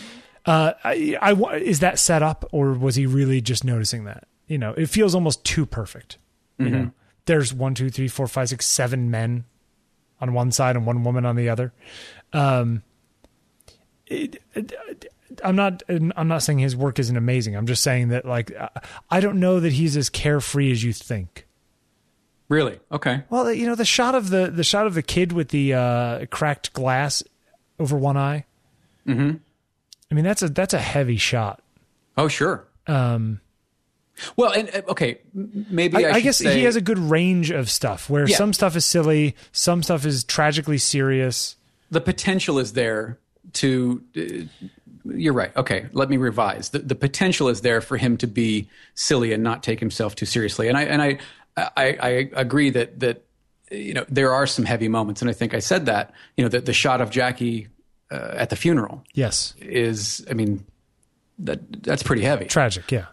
Uh, 0.46 0.72
I, 0.84 1.16
I 1.20 1.56
is 1.56 1.80
that 1.80 1.98
set 1.98 2.22
up 2.22 2.44
or 2.52 2.72
was 2.72 2.96
he 2.96 3.06
really 3.06 3.40
just 3.40 3.64
noticing 3.64 4.04
that? 4.04 4.26
You 4.46 4.58
know, 4.58 4.72
it 4.76 4.86
feels 4.86 5.14
almost 5.14 5.44
too 5.44 5.64
perfect. 5.66 6.18
You 6.58 6.70
know, 6.70 6.90
there's 7.26 7.52
one, 7.52 7.74
two, 7.74 7.90
three, 7.90 8.08
four, 8.08 8.26
five, 8.26 8.48
six, 8.48 8.66
seven 8.66 9.10
men 9.10 9.44
on 10.20 10.32
one 10.32 10.52
side 10.52 10.76
and 10.76 10.86
one 10.86 11.02
woman 11.02 11.26
on 11.26 11.36
the 11.36 11.48
other. 11.48 11.72
Um, 12.32 12.82
it, 14.06 14.42
it, 14.54 14.72
I'm 15.42 15.56
not. 15.56 15.82
I'm 15.88 16.28
not 16.28 16.42
saying 16.42 16.60
his 16.60 16.76
work 16.76 16.98
isn't 16.98 17.16
amazing. 17.16 17.56
I'm 17.56 17.66
just 17.66 17.82
saying 17.82 18.08
that, 18.08 18.24
like, 18.24 18.52
I 19.10 19.20
don't 19.20 19.40
know 19.40 19.58
that 19.60 19.72
he's 19.72 19.96
as 19.96 20.08
carefree 20.10 20.70
as 20.70 20.84
you 20.84 20.92
think. 20.92 21.46
Really? 22.48 22.78
Okay. 22.92 23.24
Well, 23.30 23.50
you 23.52 23.66
know, 23.66 23.74
the 23.74 23.84
shot 23.84 24.14
of 24.14 24.28
the 24.30 24.50
the 24.50 24.64
shot 24.64 24.86
of 24.86 24.94
the 24.94 25.02
kid 25.02 25.32
with 25.32 25.48
the 25.48 25.74
uh, 25.74 26.26
cracked 26.26 26.72
glass 26.72 27.22
over 27.78 27.96
one 27.96 28.16
eye. 28.16 28.44
Mm-hmm. 29.06 29.36
I 30.10 30.14
mean, 30.14 30.24
that's 30.24 30.42
a 30.42 30.48
that's 30.48 30.74
a 30.74 30.78
heavy 30.78 31.16
shot. 31.16 31.62
Oh, 32.16 32.28
sure. 32.28 32.68
Um, 32.86 33.40
Well, 34.36 34.52
and 34.52 34.68
uh, 34.74 34.82
okay, 34.88 35.18
maybe 35.32 35.96
I, 36.04 36.10
I, 36.10 36.12
I 36.14 36.20
guess 36.20 36.38
say, 36.38 36.56
he 36.58 36.64
has 36.64 36.76
a 36.76 36.80
good 36.80 36.98
range 36.98 37.50
of 37.50 37.68
stuff 37.70 38.08
where 38.08 38.28
Yeah. 38.28 38.36
some 38.36 38.52
stuff 38.52 38.76
is 38.76 38.84
silly, 38.84 39.34
some 39.52 39.82
stuff 39.82 40.06
is 40.06 40.24
tragically 40.24 40.78
serious. 40.78 41.56
the 41.90 42.00
potential 42.00 42.58
is 42.58 42.72
there 42.74 43.18
to. 43.54 44.02
Uh, 44.16 44.66
you're 45.06 45.34
right. 45.34 45.54
Okay, 45.56 45.86
let 45.92 46.08
me 46.08 46.16
revise. 46.16 46.70
The, 46.70 46.78
the 46.78 46.94
potential 46.94 47.48
is 47.48 47.60
there 47.60 47.80
for 47.82 47.98
him 47.98 48.16
to 48.18 48.26
be 48.26 48.68
silly 48.94 49.32
and 49.34 49.42
not 49.42 49.62
take 49.62 49.78
himself 49.78 50.14
too 50.14 50.24
seriously. 50.26 50.68
And 50.68 50.78
I 50.78 50.82
and 50.84 51.02
I 51.02 51.18
I, 51.56 51.96
I 52.00 52.08
agree 52.34 52.70
that 52.70 53.00
that 53.00 53.22
you 53.70 53.92
know 53.94 54.06
there 54.08 54.32
are 54.32 54.46
some 54.46 54.64
heavy 54.64 54.88
moments, 54.88 55.20
and 55.20 55.28
I 55.28 55.34
think 55.34 55.52
I 55.54 55.58
said 55.58 55.86
that. 55.86 56.12
You 56.36 56.44
know, 56.44 56.48
that 56.48 56.64
the 56.64 56.72
shot 56.72 57.00
of 57.02 57.10
Jackie 57.10 57.68
uh, 58.10 58.30
at 58.34 58.48
the 58.50 58.56
funeral 58.56 59.04
Yes, 59.12 59.54
is. 59.60 60.24
I 60.30 60.32
mean, 60.34 60.64
that 61.40 61.82
that's 61.82 62.02
pretty 62.02 62.22
heavy. 62.22 62.46
tragic. 62.46 62.90
Yeah, 62.90 63.06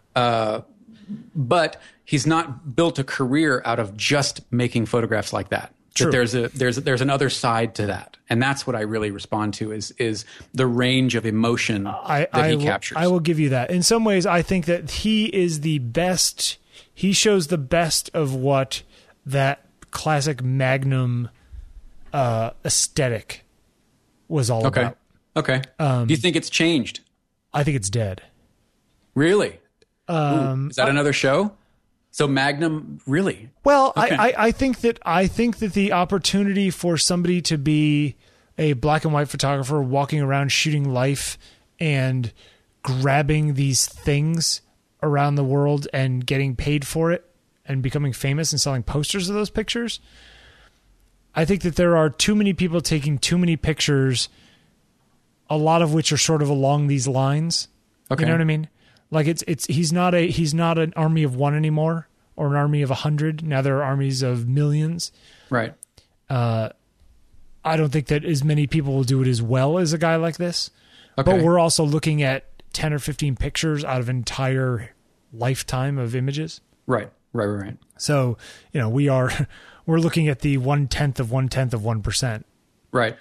but 1.36 1.82
he's 2.06 2.28
not 2.28 2.76
built 2.76 3.00
a 3.00 3.04
career 3.04 3.62
out 3.66 3.80
of 3.80 3.96
just 3.98 4.42
making 4.52 4.86
photographs 4.86 5.34
like 5.34 5.50
that. 5.50 5.74
True. 5.94 6.06
That 6.06 6.12
there's 6.12 6.36
a 6.36 6.48
there's 6.50 6.76
there's 6.78 7.02
another 7.02 7.30
side 7.30 7.76
to 7.76 7.88
that, 7.88 8.16
and 8.30 8.42
that's 8.42 8.66
what 8.66 8.78
I 8.78 8.82
really 8.82 9.12
respond 9.12 9.54
to 9.56 9.74
is 9.74 9.92
is 9.98 10.24
the 10.54 10.66
range 10.66 11.16
of 11.16 11.26
emotion 11.26 11.86
I 11.86 12.20
that 12.20 12.30
I 12.34 12.50
he 12.50 12.56
will, 12.56 12.64
captures. 12.64 12.98
I 12.98 13.08
will 13.08 13.20
give 13.20 13.40
you 13.40 13.50
that. 13.50 13.72
In 13.72 13.84
some 13.84 14.06
ways, 14.06 14.26
I 14.26 14.42
think 14.42 14.66
that 14.68 14.90
he 14.90 15.26
is 15.26 15.62
the 15.62 15.80
best. 15.80 16.58
He 16.94 17.12
shows 17.12 17.48
the 17.48 17.58
best 17.58 18.10
of 18.14 18.34
what 18.34 18.84
that 19.26 19.66
classic 19.92 20.42
Magnum 20.42 21.30
uh, 22.14 22.52
aesthetic 22.64 23.44
was 24.28 24.50
all 24.50 24.66
okay, 24.68 24.82
about. 24.82 24.98
okay. 25.36 25.62
Um, 25.78 26.08
Do 26.08 26.14
you 26.14 26.18
think 26.18 26.36
it's 26.38 26.50
changed? 26.50 27.02
I 27.54 27.64
think 27.64 27.76
it's 27.76 27.90
dead. 27.90 28.22
Really? 29.14 29.60
Um, 30.12 30.66
Ooh, 30.66 30.70
is 30.70 30.76
that 30.76 30.90
another 30.90 31.14
show? 31.14 31.54
So 32.12 32.28
Magnum, 32.28 33.00
really? 33.08 33.50
Well, 33.64 33.94
Okay. 33.96 34.16
I, 34.16 34.28
I, 34.30 34.34
I 34.48 34.52
think 34.52 34.82
that 34.82 35.00
I 35.06 35.28
think 35.28 35.60
that 35.60 35.74
the 35.74 35.94
opportunity 35.94 36.70
for 36.70 36.98
somebody 36.98 37.42
to 37.44 37.58
be 37.58 38.16
a 38.58 38.74
black 38.74 39.06
and 39.06 39.14
white 39.14 39.30
photographer 39.30 39.82
walking 39.82 40.20
around 40.20 40.52
shooting 40.52 40.92
life 40.92 41.38
and 41.80 42.34
grabbing 42.84 43.54
these 43.54 43.86
things 43.88 44.62
around 45.02 45.36
the 45.36 45.44
world 45.44 45.88
and 45.94 46.26
getting 46.26 46.56
paid 46.56 46.86
for 46.86 47.12
it 47.12 47.26
and 47.66 47.82
becoming 47.82 48.12
famous 48.12 48.52
and 48.52 48.60
selling 48.60 48.84
posters 48.84 49.30
of 49.30 49.36
those 49.36 49.50
pictures. 49.50 50.00
I 51.34 51.46
think 51.46 51.62
that 51.62 51.76
there 51.78 51.96
are 51.96 52.10
too 52.10 52.36
many 52.36 52.52
people 52.54 52.82
taking 52.82 53.18
too 53.18 53.38
many 53.38 53.56
pictures, 53.56 54.28
a 55.50 55.56
lot 55.58 55.82
of 55.82 55.94
which 55.94 56.12
are 56.12 56.18
sort 56.18 56.42
of 56.42 56.50
along 56.50 56.88
these 56.88 57.08
lines. 57.08 57.70
Okay. 58.12 58.24
You 58.24 58.28
know 58.28 58.34
what 58.34 58.42
I 58.42 58.46
mean? 58.46 58.68
Like 59.12 59.28
it's 59.28 59.44
it's 59.46 59.66
he's 59.68 59.92
not 59.92 60.16
a 60.16 60.28
he's 60.30 60.54
not 60.54 60.78
an 60.78 60.94
army 60.96 61.24
of 61.24 61.36
one 61.36 61.54
anymore 61.54 62.08
or 62.38 62.48
an 62.48 62.56
army 62.56 62.82
of 62.82 62.90
a 62.90 62.96
hundred. 62.96 63.44
Now 63.46 63.62
there 63.62 63.78
are 63.78 63.84
armies 63.84 64.22
of 64.24 64.48
millions. 64.48 65.12
Right. 65.50 65.74
Uh, 66.30 66.70
I 67.64 67.76
don't 67.78 67.90
think 67.90 68.08
that 68.08 68.24
as 68.24 68.44
many 68.44 68.66
people 68.68 68.94
will 68.94 69.04
do 69.04 69.22
it 69.22 69.28
as 69.28 69.42
well 69.42 69.78
as 69.78 69.92
a 69.94 69.98
guy 69.98 70.16
like 70.16 70.38
this. 70.38 70.72
Okay. 71.18 71.30
But 71.30 71.44
we're 71.44 71.60
also 71.60 71.84
looking 71.84 72.24
at 72.24 72.46
ten 72.72 72.94
or 72.94 73.00
fifteen 73.00 73.36
pictures 73.36 73.84
out 73.84 74.00
of 74.00 74.08
an 74.08 74.16
entire 74.16 74.94
lifetime 75.34 75.98
of 75.98 76.16
images. 76.16 76.62
right. 76.88 77.10
Right. 77.34 77.46
Right. 77.46 77.64
Right. 77.64 77.78
So 77.98 78.38
you 78.72 78.80
know 78.80 78.90
we 78.90 79.08
are 79.10 79.48
we're 79.86 80.00
looking 80.00 80.28
at 80.30 80.40
the 80.40 80.58
one 80.58 80.88
tenth 80.88 81.20
of 81.20 81.32
one 81.32 81.50
tenth 81.50 81.74
of 81.74 81.84
one 81.84 82.02
percent. 82.02 82.46
Right. 82.94 83.18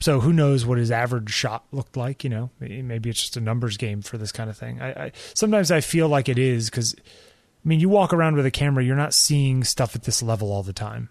So 0.00 0.20
who 0.20 0.32
knows 0.32 0.66
what 0.66 0.78
his 0.78 0.90
average 0.90 1.30
shot 1.30 1.64
looked 1.72 1.96
like? 1.96 2.22
You 2.22 2.30
know, 2.30 2.50
maybe 2.60 3.10
it's 3.10 3.20
just 3.20 3.36
a 3.36 3.40
numbers 3.40 3.76
game 3.76 4.02
for 4.02 4.18
this 4.18 4.32
kind 4.32 4.50
of 4.50 4.56
thing. 4.56 4.80
I, 4.80 5.04
I 5.06 5.12
sometimes 5.34 5.70
I 5.70 5.80
feel 5.80 6.08
like 6.08 6.28
it 6.28 6.38
is 6.38 6.68
because, 6.68 6.94
I 6.98 7.68
mean, 7.68 7.80
you 7.80 7.88
walk 7.88 8.12
around 8.12 8.36
with 8.36 8.46
a 8.46 8.50
camera, 8.50 8.84
you're 8.84 8.96
not 8.96 9.14
seeing 9.14 9.64
stuff 9.64 9.96
at 9.96 10.02
this 10.02 10.22
level 10.22 10.52
all 10.52 10.62
the 10.62 10.74
time, 10.74 11.08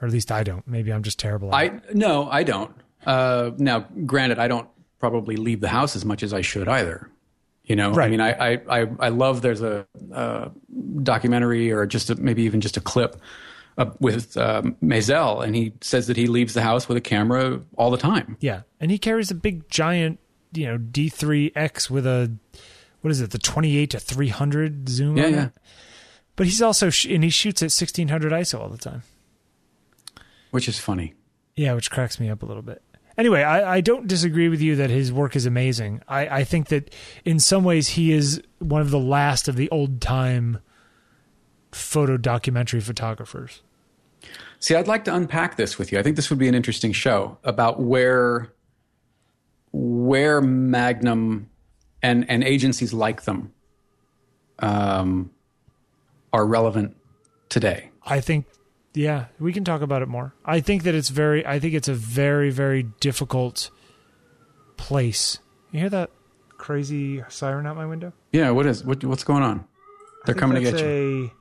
or 0.00 0.08
at 0.08 0.12
least 0.12 0.32
I 0.32 0.42
don't. 0.42 0.66
Maybe 0.66 0.92
I'm 0.92 1.02
just 1.02 1.18
terrible. 1.18 1.54
At 1.54 1.64
it. 1.64 1.82
I 1.88 1.92
no, 1.92 2.28
I 2.28 2.42
don't. 2.42 2.74
Uh, 3.04 3.52
now, 3.56 3.86
granted, 4.04 4.40
I 4.40 4.48
don't 4.48 4.68
probably 4.98 5.36
leave 5.36 5.60
the 5.60 5.68
house 5.68 5.94
as 5.94 6.04
much 6.04 6.22
as 6.24 6.32
I 6.32 6.40
should 6.40 6.68
either. 6.68 7.08
You 7.64 7.76
know, 7.76 7.94
I 7.98 8.08
mean, 8.08 8.20
I 8.20 8.54
I 8.54 8.60
I, 8.68 8.86
I 8.98 9.08
love 9.10 9.42
there's 9.42 9.62
a, 9.62 9.86
uh 10.12 10.48
documentary 11.02 11.72
or 11.72 11.86
just 11.86 12.10
a, 12.10 12.16
maybe 12.16 12.42
even 12.42 12.60
just 12.60 12.76
a 12.76 12.80
clip 12.80 13.16
uh, 13.78 13.90
with 14.00 14.36
um, 14.36 14.76
Maisel, 14.82 15.44
and 15.44 15.54
he 15.54 15.72
says 15.80 16.06
that 16.06 16.16
he 16.16 16.26
leaves 16.26 16.54
the 16.54 16.62
house 16.62 16.88
with 16.88 16.96
a 16.96 17.00
camera 17.00 17.60
all 17.76 17.90
the 17.90 17.98
time. 17.98 18.36
Yeah, 18.40 18.62
and 18.80 18.90
he 18.90 18.98
carries 18.98 19.30
a 19.30 19.34
big 19.34 19.68
giant, 19.68 20.18
you 20.52 20.66
know, 20.66 20.78
D3X 20.78 21.90
with 21.90 22.06
a 22.06 22.32
what 23.02 23.10
is 23.10 23.20
it, 23.20 23.30
the 23.30 23.38
28 23.38 23.90
to 23.90 24.00
300 24.00 24.88
zoom. 24.88 25.16
Yeah, 25.16 25.26
yeah. 25.26 25.44
it. 25.46 25.52
But 26.34 26.46
he's 26.46 26.60
also 26.60 26.90
sh- 26.90 27.06
and 27.06 27.22
he 27.22 27.30
shoots 27.30 27.62
at 27.62 27.66
1600 27.66 28.32
ISO 28.32 28.58
all 28.58 28.68
the 28.68 28.76
time. 28.78 29.02
which 30.50 30.68
is 30.68 30.78
funny. 30.78 31.14
Yeah, 31.54 31.74
which 31.74 31.90
cracks 31.90 32.18
me 32.20 32.28
up 32.28 32.42
a 32.42 32.46
little 32.46 32.62
bit. 32.62 32.82
Anyway, 33.16 33.42
I, 33.42 33.76
I 33.76 33.80
don't 33.80 34.06
disagree 34.06 34.48
with 34.48 34.60
you 34.60 34.76
that 34.76 34.90
his 34.90 35.10
work 35.12 35.36
is 35.36 35.46
amazing. 35.46 36.02
I, 36.06 36.28
I 36.40 36.44
think 36.44 36.68
that 36.68 36.94
in 37.24 37.38
some 37.38 37.64
ways 37.64 37.88
he 37.88 38.12
is 38.12 38.42
one 38.58 38.82
of 38.82 38.90
the 38.90 38.98
last 38.98 39.48
of 39.48 39.56
the 39.56 39.70
old 39.70 40.02
time 40.02 40.58
photo 41.72 42.16
documentary 42.16 42.80
photographers. 42.80 43.62
See, 44.58 44.74
I'd 44.74 44.88
like 44.88 45.04
to 45.04 45.14
unpack 45.14 45.56
this 45.56 45.78
with 45.78 45.92
you. 45.92 45.98
I 45.98 46.02
think 46.02 46.16
this 46.16 46.30
would 46.30 46.38
be 46.38 46.48
an 46.48 46.54
interesting 46.54 46.92
show 46.92 47.38
about 47.44 47.80
where 47.80 48.52
where 49.72 50.40
Magnum 50.40 51.50
and 52.02 52.28
and 52.30 52.42
agencies 52.42 52.92
like 52.92 53.24
them 53.24 53.52
um, 54.58 55.30
are 56.32 56.46
relevant 56.46 56.96
today. 57.48 57.90
I 58.04 58.20
think, 58.20 58.46
yeah, 58.94 59.26
we 59.38 59.52
can 59.52 59.64
talk 59.64 59.82
about 59.82 60.02
it 60.02 60.08
more. 60.08 60.34
I 60.44 60.60
think 60.60 60.84
that 60.84 60.94
it's 60.94 61.08
very, 61.08 61.44
I 61.46 61.58
think 61.58 61.74
it's 61.74 61.88
a 61.88 61.94
very, 61.94 62.50
very 62.50 62.84
difficult 63.00 63.70
place. 64.76 65.38
You 65.72 65.80
hear 65.80 65.90
that 65.90 66.10
crazy 66.56 67.22
siren 67.28 67.66
out 67.66 67.76
my 67.76 67.86
window? 67.86 68.12
Yeah, 68.32 68.50
what 68.50 68.66
is 68.66 68.84
what, 68.84 69.04
what's 69.04 69.24
going 69.24 69.42
on? 69.42 69.66
They're 70.24 70.34
coming 70.34 70.62
to 70.62 70.70
get 70.70 70.80
you. 70.80 70.86
A 70.86 71.32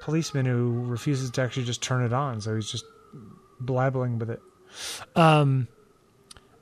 policeman 0.00 0.46
who 0.46 0.84
refuses 0.84 1.30
to 1.32 1.42
actually 1.42 1.64
just 1.64 1.82
turn 1.82 2.04
it 2.04 2.12
on, 2.12 2.40
so 2.40 2.54
he's 2.54 2.70
just 2.70 2.84
blabbling 3.60 4.18
with 4.18 4.30
it. 4.30 4.40
Um, 5.16 5.68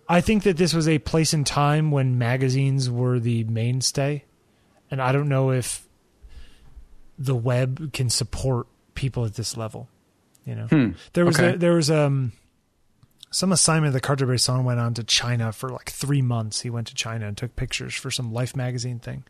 I 0.09 0.21
think 0.21 0.43
that 0.45 0.57
this 0.57 0.75
was 0.75 0.89
a 0.89 0.99
place 0.99 1.33
and 1.33 1.47
time 1.47 1.91
when 1.91 2.19
magazines 2.19 2.91
were 2.91 3.19
the 3.19 3.45
mainstay, 3.45 4.25
and 4.91 5.01
I 5.01 5.13
don't 5.13 5.29
know 5.29 5.51
if 5.51 5.87
the 7.19 7.35
web 7.35 7.93
can 7.93 8.09
support 8.11 8.67
people 8.95 9.25
at 9.25 9.35
this 9.35 9.57
level. 9.57 9.89
You 10.45 10.55
know, 10.55 10.95
there 11.13 11.27
was 11.27 11.39
okay. 11.39 11.57
there 11.57 11.75
was 11.75 11.91
um 11.91 12.33
some 13.31 13.53
assignment 13.53 13.93
that 13.93 14.01
Cartier-Bresson 14.01 14.65
went 14.65 14.81
on 14.81 14.95
to 14.95 15.05
China 15.05 15.53
for 15.53 15.69
like 15.69 15.91
three 15.91 16.23
months. 16.23 16.63
He 16.63 16.71
went 16.71 16.87
to 16.87 16.95
China 16.95 17.27
and 17.27 17.37
took 17.37 17.55
pictures 17.57 17.95
for 17.95 18.11
some 18.11 18.33
Life 18.33 18.57
magazine 18.57 18.99
thing. 18.99 19.25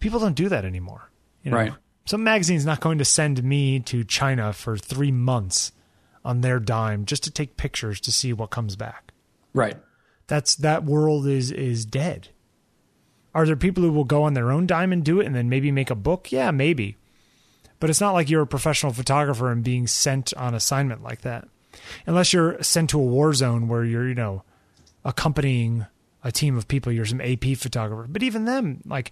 People 0.00 0.20
don't 0.20 0.34
do 0.34 0.48
that 0.48 0.64
anymore. 0.64 1.10
You 1.42 1.50
know? 1.50 1.56
Right. 1.58 1.72
Some 2.06 2.22
magazine's 2.24 2.66
not 2.66 2.80
going 2.80 2.98
to 2.98 3.04
send 3.04 3.42
me 3.42 3.80
to 3.80 4.04
China 4.04 4.52
for 4.52 4.76
three 4.76 5.12
months 5.12 5.72
on 6.24 6.40
their 6.40 6.58
dime 6.58 7.04
just 7.04 7.24
to 7.24 7.30
take 7.30 7.56
pictures 7.56 8.00
to 8.00 8.12
see 8.12 8.32
what 8.32 8.50
comes 8.50 8.76
back. 8.76 9.12
Right. 9.52 9.76
That's 10.26 10.54
that 10.56 10.84
world 10.84 11.26
is 11.26 11.50
is 11.50 11.84
dead. 11.84 12.28
Are 13.34 13.46
there 13.46 13.56
people 13.56 13.82
who 13.82 13.92
will 13.92 14.04
go 14.04 14.22
on 14.22 14.34
their 14.34 14.50
own 14.50 14.66
dime 14.66 14.92
and 14.92 15.04
do 15.04 15.20
it 15.20 15.26
and 15.26 15.34
then 15.34 15.48
maybe 15.48 15.72
make 15.72 15.90
a 15.90 15.96
book? 15.96 16.30
Yeah, 16.30 16.50
maybe. 16.50 16.96
But 17.80 17.90
it's 17.90 18.00
not 18.00 18.12
like 18.12 18.30
you're 18.30 18.42
a 18.42 18.46
professional 18.46 18.92
photographer 18.92 19.50
and 19.50 19.64
being 19.64 19.86
sent 19.86 20.32
on 20.34 20.54
assignment 20.54 21.02
like 21.02 21.22
that. 21.22 21.48
Unless 22.06 22.32
you're 22.32 22.62
sent 22.62 22.90
to 22.90 23.00
a 23.00 23.02
war 23.02 23.34
zone 23.34 23.66
where 23.66 23.84
you're, 23.84 24.08
you 24.08 24.14
know, 24.14 24.44
accompanying 25.04 25.84
a 26.22 26.30
team 26.30 26.56
of 26.56 26.68
people, 26.68 26.92
you're 26.92 27.04
some 27.04 27.20
AP 27.20 27.56
photographer. 27.56 28.06
But 28.08 28.22
even 28.22 28.44
them, 28.44 28.80
like 28.86 29.10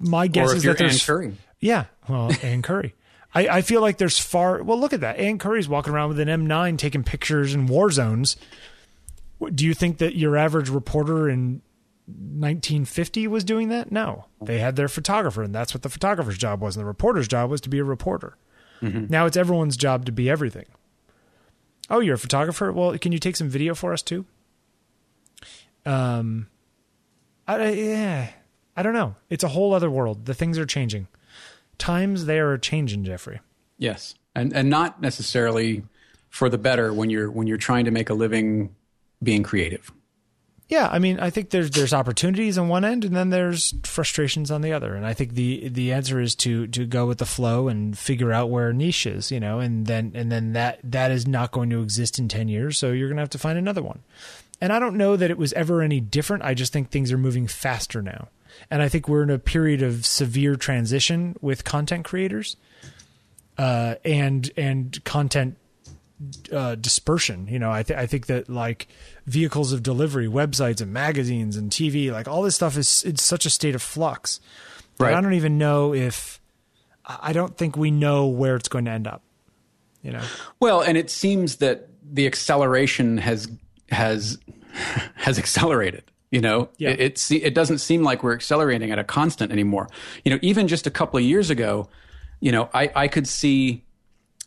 my 0.00 0.26
guess 0.26 0.52
is 0.52 0.62
that 0.62 0.78
there's 0.78 1.04
Curry. 1.04 1.36
Yeah, 1.60 1.86
well, 2.08 2.30
Ann 2.42 2.62
Curry. 2.62 2.94
I, 3.34 3.48
I 3.48 3.62
feel 3.62 3.80
like 3.80 3.98
there's 3.98 4.18
far. 4.18 4.62
Well, 4.62 4.78
look 4.78 4.92
at 4.92 5.00
that. 5.00 5.18
Ann 5.18 5.38
Curry's 5.38 5.68
walking 5.68 5.92
around 5.92 6.10
with 6.10 6.20
an 6.20 6.28
M9 6.28 6.78
taking 6.78 7.02
pictures 7.02 7.54
in 7.54 7.66
war 7.66 7.90
zones. 7.90 8.36
Do 9.52 9.64
you 9.66 9.74
think 9.74 9.98
that 9.98 10.14
your 10.16 10.36
average 10.36 10.68
reporter 10.68 11.28
in 11.28 11.60
1950 12.06 13.26
was 13.26 13.42
doing 13.44 13.68
that? 13.70 13.90
No. 13.90 14.26
They 14.40 14.58
had 14.58 14.76
their 14.76 14.88
photographer, 14.88 15.42
and 15.42 15.54
that's 15.54 15.74
what 15.74 15.82
the 15.82 15.88
photographer's 15.88 16.38
job 16.38 16.60
was. 16.60 16.76
And 16.76 16.82
the 16.82 16.86
reporter's 16.86 17.26
job 17.26 17.50
was 17.50 17.60
to 17.62 17.68
be 17.68 17.78
a 17.78 17.84
reporter. 17.84 18.36
Now 18.80 19.24
it's 19.26 19.36
everyone's 19.36 19.76
job 19.78 20.04
to 20.06 20.12
be 20.12 20.28
everything. 20.28 20.66
Oh, 21.88 22.00
you're 22.00 22.14
a 22.16 22.18
photographer? 22.18 22.70
Well, 22.70 22.96
can 22.98 23.12
you 23.12 23.18
take 23.18 23.34
some 23.36 23.48
video 23.48 23.74
for 23.74 23.92
us 23.94 24.02
too? 24.02 24.26
Um, 25.86 26.48
I, 27.48 27.56
I- 27.56 27.70
yeah, 27.70 28.30
I 28.76 28.82
don't 28.82 28.92
know. 28.94 29.16
It's 29.30 29.44
a 29.44 29.48
whole 29.48 29.72
other 29.74 29.90
world. 29.90 30.26
The 30.26 30.34
things 30.34 30.58
are 30.58 30.66
changing. 30.66 31.08
Times 31.78 32.26
they 32.26 32.38
are 32.38 32.56
changing, 32.58 33.04
Jeffery. 33.04 33.40
Yes, 33.78 34.14
and 34.34 34.52
and 34.52 34.70
not 34.70 35.00
necessarily 35.00 35.84
for 36.30 36.48
the 36.48 36.58
better 36.58 36.92
when 36.92 37.10
you're 37.10 37.30
when 37.30 37.46
you're 37.46 37.56
trying 37.56 37.84
to 37.84 37.90
make 37.90 38.10
a 38.10 38.14
living 38.14 38.74
being 39.22 39.42
creative. 39.42 39.92
Yeah, 40.66 40.88
I 40.90 40.98
mean, 40.98 41.20
I 41.20 41.28
think 41.28 41.50
there's 41.50 41.70
there's 41.70 41.92
opportunities 41.92 42.56
on 42.56 42.68
one 42.68 42.84
end, 42.84 43.04
and 43.04 43.14
then 43.14 43.30
there's 43.30 43.74
frustrations 43.84 44.50
on 44.50 44.62
the 44.62 44.72
other. 44.72 44.94
And 44.94 45.04
I 45.04 45.12
think 45.12 45.34
the 45.34 45.68
the 45.68 45.92
answer 45.92 46.20
is 46.20 46.34
to 46.36 46.66
to 46.68 46.86
go 46.86 47.06
with 47.06 47.18
the 47.18 47.26
flow 47.26 47.68
and 47.68 47.96
figure 47.96 48.32
out 48.32 48.48
where 48.48 48.72
niche 48.72 49.06
is, 49.06 49.30
you 49.30 49.40
know, 49.40 49.60
and 49.60 49.86
then 49.86 50.12
and 50.14 50.32
then 50.32 50.54
that 50.54 50.80
that 50.82 51.10
is 51.10 51.26
not 51.26 51.52
going 51.52 51.68
to 51.70 51.82
exist 51.82 52.18
in 52.18 52.28
ten 52.28 52.48
years. 52.48 52.78
So 52.78 52.92
you're 52.92 53.08
going 53.08 53.18
to 53.18 53.22
have 53.22 53.30
to 53.30 53.38
find 53.38 53.58
another 53.58 53.82
one. 53.82 54.00
And 54.60 54.72
I 54.72 54.78
don't 54.78 54.96
know 54.96 55.16
that 55.16 55.30
it 55.30 55.36
was 55.36 55.52
ever 55.52 55.82
any 55.82 56.00
different. 56.00 56.44
I 56.44 56.54
just 56.54 56.72
think 56.72 56.90
things 56.90 57.12
are 57.12 57.18
moving 57.18 57.46
faster 57.46 58.00
now, 58.00 58.28
and 58.70 58.82
I 58.82 58.88
think 58.88 59.08
we're 59.08 59.22
in 59.22 59.30
a 59.30 59.38
period 59.38 59.82
of 59.82 60.06
severe 60.06 60.56
transition 60.56 61.36
with 61.40 61.64
content 61.64 62.04
creators, 62.04 62.56
uh, 63.58 63.96
and 64.04 64.50
and 64.56 65.02
content 65.04 65.56
uh, 66.52 66.74
dispersion. 66.76 67.46
You 67.48 67.58
know, 67.58 67.70
I, 67.70 67.82
th- 67.82 67.98
I 67.98 68.06
think 68.06 68.26
that 68.26 68.48
like 68.48 68.88
vehicles 69.26 69.72
of 69.72 69.82
delivery, 69.82 70.26
websites 70.26 70.80
and 70.80 70.92
magazines 70.92 71.56
and 71.56 71.70
TV, 71.70 72.10
like 72.12 72.28
all 72.28 72.42
this 72.42 72.54
stuff 72.54 72.76
is 72.76 73.02
it's 73.04 73.22
such 73.22 73.46
a 73.46 73.50
state 73.50 73.74
of 73.74 73.82
flux. 73.82 74.40
Right. 74.98 75.14
I 75.14 75.20
don't 75.20 75.34
even 75.34 75.58
know 75.58 75.92
if 75.92 76.40
I 77.04 77.32
don't 77.32 77.56
think 77.56 77.76
we 77.76 77.90
know 77.90 78.26
where 78.26 78.56
it's 78.56 78.68
going 78.68 78.84
to 78.86 78.90
end 78.90 79.06
up. 79.06 79.22
You 80.02 80.12
know, 80.12 80.22
Well, 80.60 80.82
and 80.82 80.98
it 80.98 81.10
seems 81.10 81.56
that 81.56 81.88
the 82.02 82.26
acceleration 82.26 83.16
has 83.18 83.48
has 83.90 84.38
has 85.14 85.38
accelerated. 85.38 86.04
You 86.30 86.40
know, 86.40 86.68
Yeah. 86.78 86.90
it 86.90 87.00
it, 87.00 87.18
se- 87.18 87.42
it 87.42 87.54
doesn't 87.54 87.78
seem 87.78 88.02
like 88.02 88.22
we're 88.24 88.34
accelerating 88.34 88.90
at 88.90 88.98
a 88.98 89.04
constant 89.04 89.52
anymore. 89.52 89.88
You 90.24 90.32
know, 90.32 90.38
even 90.42 90.66
just 90.68 90.86
a 90.86 90.90
couple 90.90 91.18
of 91.18 91.24
years 91.24 91.48
ago, 91.50 91.88
you 92.40 92.50
know, 92.52 92.68
I 92.74 92.90
I 92.94 93.08
could 93.08 93.26
see. 93.28 93.84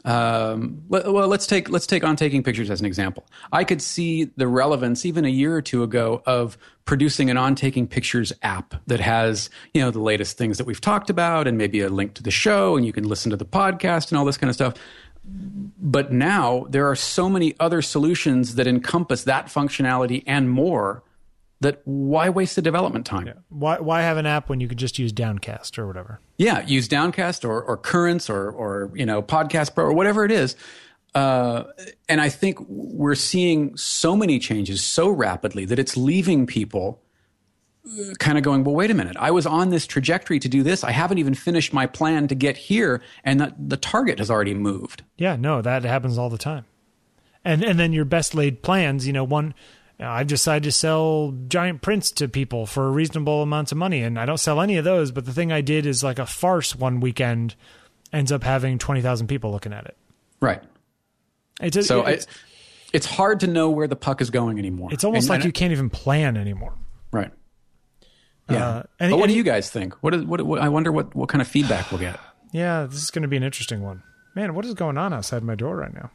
Um, 0.06 0.84
le- 0.90 1.12
well, 1.12 1.28
let's 1.28 1.48
take 1.48 1.70
let's 1.70 1.86
take 1.88 2.04
on 2.06 2.16
taking 2.16 2.42
pictures 2.44 2.70
as 2.70 2.80
an 2.80 2.86
example. 2.86 3.26
I 3.52 3.64
could 3.66 3.82
see 3.82 4.26
the 4.38 4.48
relevance 4.48 5.06
even 5.06 5.26
a 5.26 5.30
year 5.30 5.54
or 5.56 5.62
two 5.62 5.84
ago 5.84 6.22
of 6.26 6.58
producing 6.86 7.30
an 7.30 7.36
on 7.36 7.56
taking 7.56 7.88
pictures 7.88 8.32
app 8.42 8.76
that 8.88 9.02
has 9.02 9.50
you 9.74 9.82
know 9.82 9.92
the 9.92 10.00
latest 10.00 10.38
things 10.38 10.58
that 10.60 10.66
we've 10.68 10.80
talked 10.80 11.10
about 11.10 11.46
and 11.48 11.58
maybe 11.58 11.82
a 11.82 11.90
link 11.90 12.14
to 12.14 12.24
the 12.24 12.32
show 12.32 12.78
and 12.78 12.86
you 12.86 12.94
can 12.94 13.04
listen 13.06 13.32
to 13.32 13.36
the 13.38 13.46
podcast 13.46 14.10
and 14.10 14.18
all 14.18 14.24
this 14.24 14.38
kind 14.38 14.50
of 14.50 14.56
stuff 14.56 14.76
but 15.26 16.14
now 16.14 16.66
there 16.70 16.88
are 16.90 16.96
so 16.96 17.28
many 17.30 17.54
other 17.60 17.82
solutions 17.82 18.56
that 18.56 18.66
encompass 18.66 19.26
that 19.26 19.48
functionality 19.48 20.24
and 20.26 20.50
more 20.50 21.04
that 21.62 21.82
why 21.86 22.30
waste 22.30 22.56
the 22.56 22.62
development 22.62 23.06
time? 23.06 23.34
why 23.50 23.80
why 23.80 24.02
have 24.02 24.18
an 24.18 24.26
app 24.26 24.50
when 24.50 24.60
you 24.60 24.68
could 24.68 24.78
just 24.78 25.00
use 25.00 25.12
Downcast 25.12 25.80
or 25.80 25.88
whatever? 25.88 26.20
Yeah, 26.38 26.66
use 26.66 26.88
Downcast 26.88 27.46
or, 27.46 27.62
or 27.62 27.78
Currents 27.78 28.30
or, 28.30 28.50
or, 28.50 28.92
you 28.94 29.06
know, 29.06 29.22
Podcast 29.22 29.74
Pro 29.74 29.86
or 29.86 29.94
whatever 29.94 30.24
it 30.24 30.32
is. 30.32 30.56
Uh, 31.16 31.64
and 32.08 32.22
I 32.22 32.30
think 32.30 32.60
we're 32.68 33.16
seeing 33.16 33.76
so 33.76 34.16
many 34.16 34.38
changes 34.38 34.84
so 34.84 35.10
rapidly 35.10 35.66
that 35.66 35.80
it's 35.80 35.98
leaving 35.98 36.46
people 36.46 37.02
kind 38.20 38.38
of 38.38 38.44
going, 38.44 38.64
well, 38.64 38.76
wait 38.76 38.92
a 38.92 38.94
minute. 38.94 39.16
I 39.18 39.32
was 39.32 39.46
on 39.46 39.70
this 39.70 39.88
trajectory 39.88 40.40
to 40.40 40.50
do 40.50 40.64
this. 40.64 40.84
I 40.84 40.92
haven't 40.92 41.18
even 41.18 41.34
finished 41.34 41.74
my 41.74 41.86
plan 41.86 42.28
to 42.28 42.36
get 42.36 42.58
here. 42.58 43.02
And 43.24 43.40
the, 43.40 43.54
the 43.58 43.78
target 43.78 44.20
has 44.20 44.30
already 44.30 44.54
moved. 44.54 45.04
Yeah, 45.18 45.36
no, 45.36 45.62
that 45.62 45.84
happens 45.84 46.18
all 46.18 46.30
the 46.30 46.38
time. 46.38 46.66
And 47.46 47.64
and 47.64 47.80
then 47.80 47.94
your 47.94 48.04
best 48.04 48.36
laid 48.36 48.62
plans, 48.62 49.08
you 49.08 49.14
know, 49.14 49.24
one 49.24 49.54
I've 50.00 50.28
decided 50.28 50.64
to 50.66 50.72
sell 50.72 51.34
giant 51.48 51.82
prints 51.82 52.12
to 52.12 52.28
people 52.28 52.66
for 52.68 52.92
reasonable 52.92 53.42
amounts 53.42 53.72
of 53.72 53.78
money, 53.80 54.02
and 54.04 54.20
I 54.20 54.26
don't 54.26 54.38
sell 54.38 54.62
any 54.62 54.78
of 54.78 54.84
those. 54.86 55.12
But 55.12 55.26
the 55.26 55.34
thing 55.34 55.52
I 55.52 55.62
did 55.62 55.86
is 55.88 56.04
like 56.04 56.20
a 56.20 56.26
farce 56.26 56.76
one 56.76 57.00
weekend 57.00 57.56
ends 58.14 58.32
up 58.32 58.44
having 58.44 58.78
twenty 58.78 59.02
thousand 59.02 59.28
people 59.28 59.52
looking 59.52 59.74
at 59.74 59.86
it. 59.86 59.98
Right. 60.40 60.62
It's 61.60 61.88
So 61.88 62.06
it's, 62.06 62.26
it's, 62.26 62.36
it's 62.94 63.06
hard 63.08 63.40
to 63.40 63.48
know 63.48 63.72
where 63.72 63.88
the 63.88 63.96
puck 63.96 64.22
is 64.22 64.30
going 64.30 64.60
anymore. 64.60 64.90
it's 64.92 65.04
almost 65.04 65.24
And- 65.24 65.30
like 65.30 65.38
and- 65.40 65.46
you 65.46 65.52
can't 65.52 65.72
even 65.72 65.90
plan 65.90 66.38
anymore. 66.38 66.76
Right. 67.12 67.32
Yeah. 68.50 68.68
Uh, 68.68 68.84
and- 69.00 69.12
but 69.12 69.18
what 69.20 69.28
do 69.30 69.36
you 69.36 69.44
guys 69.44 69.70
think? 69.72 69.96
What 70.04 70.14
is 70.14 70.24
what, 70.24 70.42
what? 70.44 70.60
I 70.62 70.70
wonder 70.70 70.92
what 70.92 71.16
what 71.16 71.28
kind 71.30 71.42
of 71.42 71.48
feedback 71.48 71.92
we'll 71.92 72.00
get. 72.02 72.20
Yeah, 72.54 72.86
this 72.86 73.04
is 73.04 73.12
going 73.12 73.24
to 73.24 73.28
be 73.28 73.36
an 73.36 73.44
interesting 73.44 73.82
one. 73.84 74.04
Man, 74.34 74.54
what 74.56 74.64
is 74.64 74.74
going 74.74 74.98
on 74.98 75.12
outside 75.14 75.44
my 75.44 75.54
door 75.56 75.76
right 75.76 75.94
now? 75.94 76.12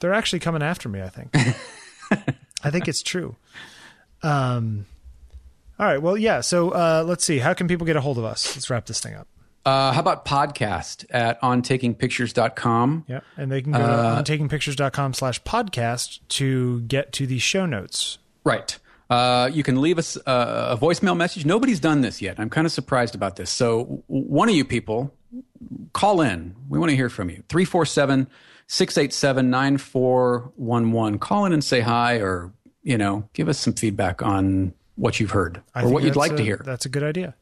They're 0.00 0.12
actually 0.12 0.40
coming 0.40 0.62
after 0.62 0.86
me, 0.90 1.00
I 1.00 1.08
think. 1.08 1.34
I 2.64 2.70
think 2.70 2.88
it's 2.88 3.02
true. 3.02 3.36
Um 4.22 4.86
All 5.78 5.86
right, 5.86 6.00
well, 6.00 6.16
yeah, 6.16 6.40
so 6.40 6.70
uh 6.70 7.04
let's 7.06 7.24
see. 7.24 7.38
How 7.38 7.54
can 7.54 7.68
people 7.68 7.86
get 7.86 7.96
a 7.96 8.00
hold 8.00 8.18
of 8.18 8.24
us? 8.24 8.54
Let's 8.56 8.70
wrap 8.70 8.86
this 8.86 9.00
thing 9.00 9.14
up. 9.14 9.26
Uh, 9.64 9.92
how 9.92 10.00
about 10.00 10.24
podcast 10.24 11.04
at 11.10 11.40
ontakingpictures.com? 11.40 13.04
Yeah, 13.08 13.20
and 13.36 13.50
they 13.50 13.62
can 13.62 13.72
go 13.72 13.78
Uh, 13.78 14.22
to 14.22 14.32
ontakingpictures.com 14.38 15.14
slash 15.14 15.40
podcast 15.44 16.18
to 16.30 16.80
get 16.82 17.12
to 17.12 17.26
the 17.28 17.38
show 17.38 17.64
notes. 17.66 18.18
Right. 18.44 18.76
Uh, 19.08 19.48
you 19.52 19.62
can 19.62 19.80
leave 19.80 19.98
us 19.98 20.16
uh, 20.26 20.76
a 20.76 20.76
voicemail 20.76 21.16
message. 21.16 21.44
Nobody's 21.44 21.78
done 21.80 22.00
this 22.00 22.20
yet. 22.22 22.40
I'm 22.40 22.50
kind 22.50 22.66
of 22.66 22.72
surprised 22.72 23.14
about 23.14 23.36
this. 23.36 23.50
So, 23.50 24.02
one 24.08 24.48
of 24.48 24.54
you 24.54 24.64
people, 24.64 25.14
call 25.92 26.22
in. 26.22 26.56
We 26.68 26.78
want 26.80 26.90
to 26.90 26.96
hear 26.96 27.08
from 27.10 27.28
you. 27.30 27.42
347 27.48 28.26
687 28.72 29.50
9411. 29.50 31.18
Call 31.18 31.44
in 31.44 31.52
and 31.52 31.62
say 31.62 31.80
hi 31.80 32.14
or, 32.20 32.52
you 32.82 32.96
know, 32.96 33.28
give 33.34 33.50
us 33.50 33.58
some 33.58 33.74
feedback 33.74 34.22
on 34.22 34.72
what 34.96 35.20
you've 35.20 35.32
heard 35.32 35.60
I 35.74 35.84
or 35.84 35.90
what 35.90 36.02
you'd 36.04 36.16
like 36.16 36.32
a- 36.32 36.36
to 36.38 36.42
hear. 36.42 36.62
That's 36.64 36.86
a 36.86 36.88
good 36.88 37.02
idea. 37.02 37.34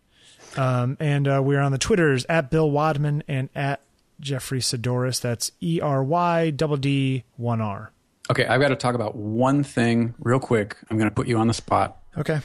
Um, 0.57 0.97
and 0.99 1.29
uh, 1.29 1.41
we're 1.45 1.61
on 1.61 1.71
the 1.71 1.79
Twitters 1.79 2.27
at 2.29 2.51
Bill 2.51 2.69
Wadman 2.69 3.23
and 3.29 3.49
at 3.55 3.81
Jeffery 4.19 4.59
Saddoris. 4.59 5.21
That's 5.21 5.53
E 5.61 5.81
R 5.81 6.03
Y 6.03 6.51
double 6.51 6.77
D 6.77 7.23
one 7.37 7.61
R. 7.61 7.93
Okay, 8.29 8.45
I've 8.45 8.61
got 8.61 8.71
to 8.71 8.77
talk 8.77 8.97
about 8.97 9.15
one 9.15 9.63
thing 9.63 10.15
real 10.19 10.41
quick. 10.41 10.77
I'm 10.91 10.99
going 10.99 11.09
to 11.09 11.15
put 11.15 11.29
you 11.29 11.39
on 11.39 11.47
the 11.47 11.55
spot. 11.55 12.03
Okay. 12.19 12.41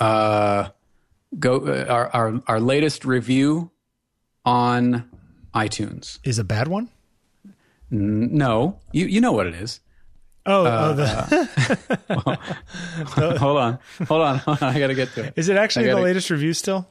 Uh, 0.00 0.70
go 1.38 1.58
uh, 1.58 1.84
our, 1.90 2.08
our 2.08 2.42
our 2.46 2.60
latest 2.60 3.04
review 3.04 3.70
on 4.46 5.10
iTunes. 5.54 6.20
Is 6.24 6.38
a 6.38 6.44
bad 6.44 6.68
one? 6.68 6.88
N- 7.92 8.36
No, 8.36 8.80
you 8.92 9.06
you 9.06 9.20
know 9.20 9.32
what 9.32 9.46
it 9.46 9.54
is. 9.54 9.80
Oh, 10.46 10.66
oh 10.66 10.92
the, 10.92 11.06
hold 13.38 13.58
on, 13.58 13.78
hold 14.06 14.20
on, 14.22 14.38
hold 14.38 14.58
on. 14.62 14.74
I 14.76 14.78
got 14.78 14.88
to 14.88 14.94
get 14.94 15.12
to 15.14 15.24
it. 15.24 15.34
is 15.36 15.48
it 15.48 15.56
actually 15.56 15.86
the 15.86 15.92
gotta- 15.92 16.04
latest 16.04 16.28
review 16.30 16.52
still? 16.52 16.86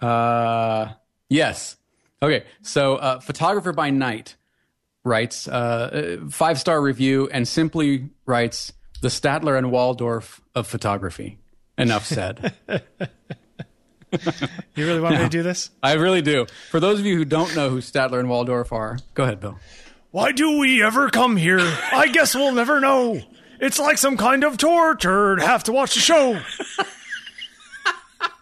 Uh, 0.00 0.88
yes. 1.28 1.76
Okay. 2.22 2.44
So, 2.62 2.96
uh, 2.96 3.20
photographer 3.20 3.72
by 3.72 3.90
night 3.90 4.36
writes 5.04 5.46
uh, 5.46 6.18
five 6.30 6.58
star 6.58 6.80
review 6.80 7.28
and 7.30 7.46
simply 7.46 8.08
writes 8.24 8.72
the 9.02 9.08
Statler 9.08 9.58
and 9.58 9.70
Waldorf 9.70 10.40
of 10.54 10.66
photography. 10.66 11.38
Enough 11.78 12.06
said. 12.06 12.54
You 14.74 14.86
really 14.86 15.00
want 15.00 15.16
me 15.16 15.24
to 15.24 15.28
do 15.28 15.42
this? 15.42 15.68
I 15.82 15.94
really 15.94 16.22
do. 16.22 16.46
For 16.70 16.80
those 16.80 17.00
of 17.00 17.04
you 17.06 17.16
who 17.16 17.24
don't 17.26 17.54
know 17.54 17.68
who 17.68 17.78
Statler 17.78 18.18
and 18.18 18.30
Waldorf 18.30 18.72
are, 18.72 18.98
go 19.14 19.24
ahead, 19.24 19.40
Bill. 19.40 19.58
Why 20.16 20.32
do 20.32 20.58
we 20.58 20.82
ever 20.82 21.10
come 21.10 21.36
here? 21.36 21.60
I 21.60 22.08
guess 22.10 22.34
we'll 22.34 22.52
never 22.52 22.80
know. 22.80 23.20
It's 23.60 23.78
like 23.78 23.98
some 23.98 24.16
kind 24.16 24.44
of 24.44 24.56
torture. 24.56 25.36
to 25.36 25.44
Have 25.44 25.64
to 25.64 25.72
watch 25.72 25.92
the 25.92 26.00
show. 26.00 26.40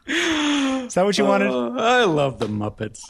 Is 0.06 0.94
that 0.94 1.04
what 1.04 1.18
you 1.18 1.24
wanted? 1.24 1.50
Uh, 1.50 1.72
I 1.72 2.04
love 2.04 2.38
the 2.38 2.46
Muppets. 2.46 3.00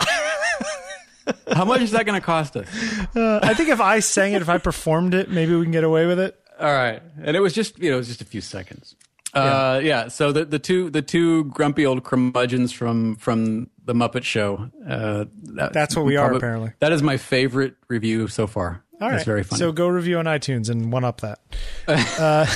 How 1.53 1.67
much 1.67 1.83
is 1.83 1.91
that 1.91 2.07
going 2.07 2.19
to 2.19 2.25
cost 2.25 2.57
us? 2.57 2.67
Uh, 3.15 3.41
I 3.43 3.53
think 3.53 3.69
if 3.69 3.83
I 3.83 4.01
sang 4.01 4.33
it, 4.33 4.41
if 4.41 4.49
I 4.49 4.57
performed 4.57 5.13
it, 5.13 5.31
maybe 5.31 5.55
we 5.55 5.63
can 5.65 5.73
get 5.73 5.85
away 5.85 6.07
with 6.07 6.19
it. 6.19 6.35
All 6.59 6.73
right, 6.73 7.03
and 7.23 7.37
it 7.37 7.41
was 7.41 7.53
just 7.53 7.79
you 7.79 7.91
know 7.91 7.97
it 7.97 7.99
was 7.99 8.09
just 8.09 8.23
a 8.23 8.25
few 8.25 8.41
seconds. 8.41 8.97
Uh, 9.35 9.83
yeah. 9.85 10.09
So 10.09 10.33
the 10.33 10.47
the 10.47 10.59
two 10.59 10.89
the 10.89 11.03
two 11.03 11.45
grumpy 11.45 11.85
old 11.85 12.03
curmudgeons 12.03 12.73
from 12.73 13.17
from 13.17 13.69
the 13.85 13.95
Muppet 13.95 14.25
Show. 14.25 14.71
Uh, 14.89 15.25
that- 15.55 15.73
That's 15.73 15.95
what 15.97 16.05
we 16.05 16.17
are, 16.17 16.33
apparently. 16.33 16.73
That 16.81 16.93
is 16.93 17.03
my 17.03 17.17
favorite 17.17 17.75
review 17.89 18.29
so 18.29 18.47
far. 18.47 18.83
All 19.01 19.09
right. 19.09 19.17
It's 19.17 19.25
very 19.25 19.43
funny. 19.43 19.59
So 19.59 19.73
go 19.73 19.89
review 19.89 20.19
on 20.19 20.25
iTunes 20.27 20.71
and 20.71 20.93
one 20.93 21.05
up 21.05 21.21
that. 21.23 21.41
uh, 21.89 22.47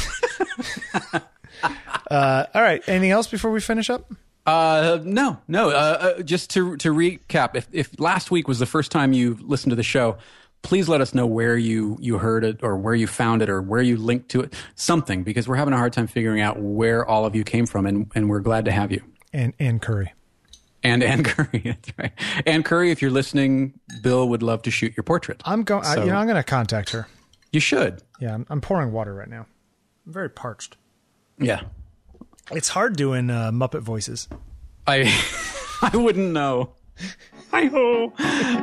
uh, 2.11 2.47
all 2.55 2.63
right. 2.63 2.83
Anything 2.89 3.11
else 3.11 3.27
before 3.27 3.51
we 3.51 3.61
finish 3.61 3.91
up? 3.91 4.11
Uh, 4.47 4.99
no, 5.05 5.39
no. 5.47 5.71
Uh, 5.71 5.73
uh, 6.19 6.23
just 6.23 6.51
to 6.51 6.77
to 6.79 6.93
recap, 6.95 7.55
if 7.55 7.69
if 7.73 7.99
last 8.01 8.31
week 8.31 8.49
was 8.49 8.59
the 8.59 8.67
first 8.67 8.91
time 8.91 9.13
you 9.13 9.37
listened 9.43 9.71
to 9.73 9.77
the 9.77 9.83
show, 9.83 10.17
please 10.63 10.89
let 10.89 11.01
us 11.03 11.13
know 11.13 11.27
where 11.27 11.57
you 11.57 11.99
you 12.01 12.17
heard 12.19 12.45
it 12.45 12.61
or 12.63 12.77
where 12.77 12.95
you 12.95 13.07
found 13.07 13.43
it 13.43 13.51
or 13.51 13.61
where 13.61 13.83
you 13.83 13.97
linked 13.99 14.31
to 14.31 14.41
it, 14.41 14.55
something, 14.75 15.23
because 15.23 15.47
we're 15.49 15.57
having 15.57 15.75
a 15.75 15.77
hard 15.77 15.93
time 15.93 16.07
figuring 16.07 16.41
out 16.41 16.59
where 16.59 17.05
all 17.05 17.27
of 17.27 17.35
you 17.35 17.45
came 17.45 17.67
from, 17.67 17.85
and 17.85 18.11
and 18.15 18.31
we're 18.31 18.41
glad 18.41 18.65
to 18.65 18.73
have 18.73 18.91
you. 18.91 19.03
And 19.35 19.53
and 19.59 19.83
Curry. 19.83 20.15
And 20.83 21.03
Ann 21.03 21.25
Curry, 21.25 21.61
that's 21.65 21.93
right. 21.99 22.13
Ann 22.47 22.63
Curry, 22.63 22.91
if 22.91 23.03
you're 23.03 23.11
listening, 23.11 23.79
Bill 24.03 24.29
would 24.29 24.43
love 24.43 24.63
to 24.63 24.71
shoot 24.71 24.97
your 24.97 25.05
portrait. 25.05 25.43
I'm 25.45 25.63
going. 25.65 25.83
So- 25.85 26.05
You 26.05 26.11
know, 26.11 26.17
I'm 26.17 26.27
going 26.27 26.37
to 26.37 26.43
contact 26.45 26.91
her. 26.91 27.09
You 27.53 27.61
should. 27.61 28.03
Yeah, 28.21 28.35
I'm, 28.35 28.47
I'm 28.51 28.61
pouring 28.61 28.93
water 28.93 29.15
right 29.15 29.29
now. 29.29 29.47
I'm 30.07 30.13
very 30.13 30.29
parched. 30.31 30.77
Yeah. 31.39 31.63
It's 32.53 32.69
hard 32.69 32.97
doing 32.97 33.31
uh, 33.31 33.51
Muppet 33.53 33.81
voices. 33.83 34.29
I 34.87 35.13
I 35.83 35.97
wouldn't 35.97 36.33
know. 36.33 36.75
Hi 37.53 37.67
ho. 37.67 38.13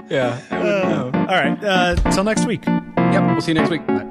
Yeah. 0.10 0.40
I 0.52 0.58
wouldn't 0.60 0.90
know. 0.90 1.20
All 1.20 1.26
right. 1.26 1.64
Uh, 1.64 1.96
till 2.12 2.24
next 2.24 2.46
week. 2.46 2.66
Yep. 2.66 3.32
We'll 3.32 3.42
see 3.42 3.52
you 3.52 3.56
next 3.60 3.70
week. 3.72 3.86
Bye. 3.88 4.05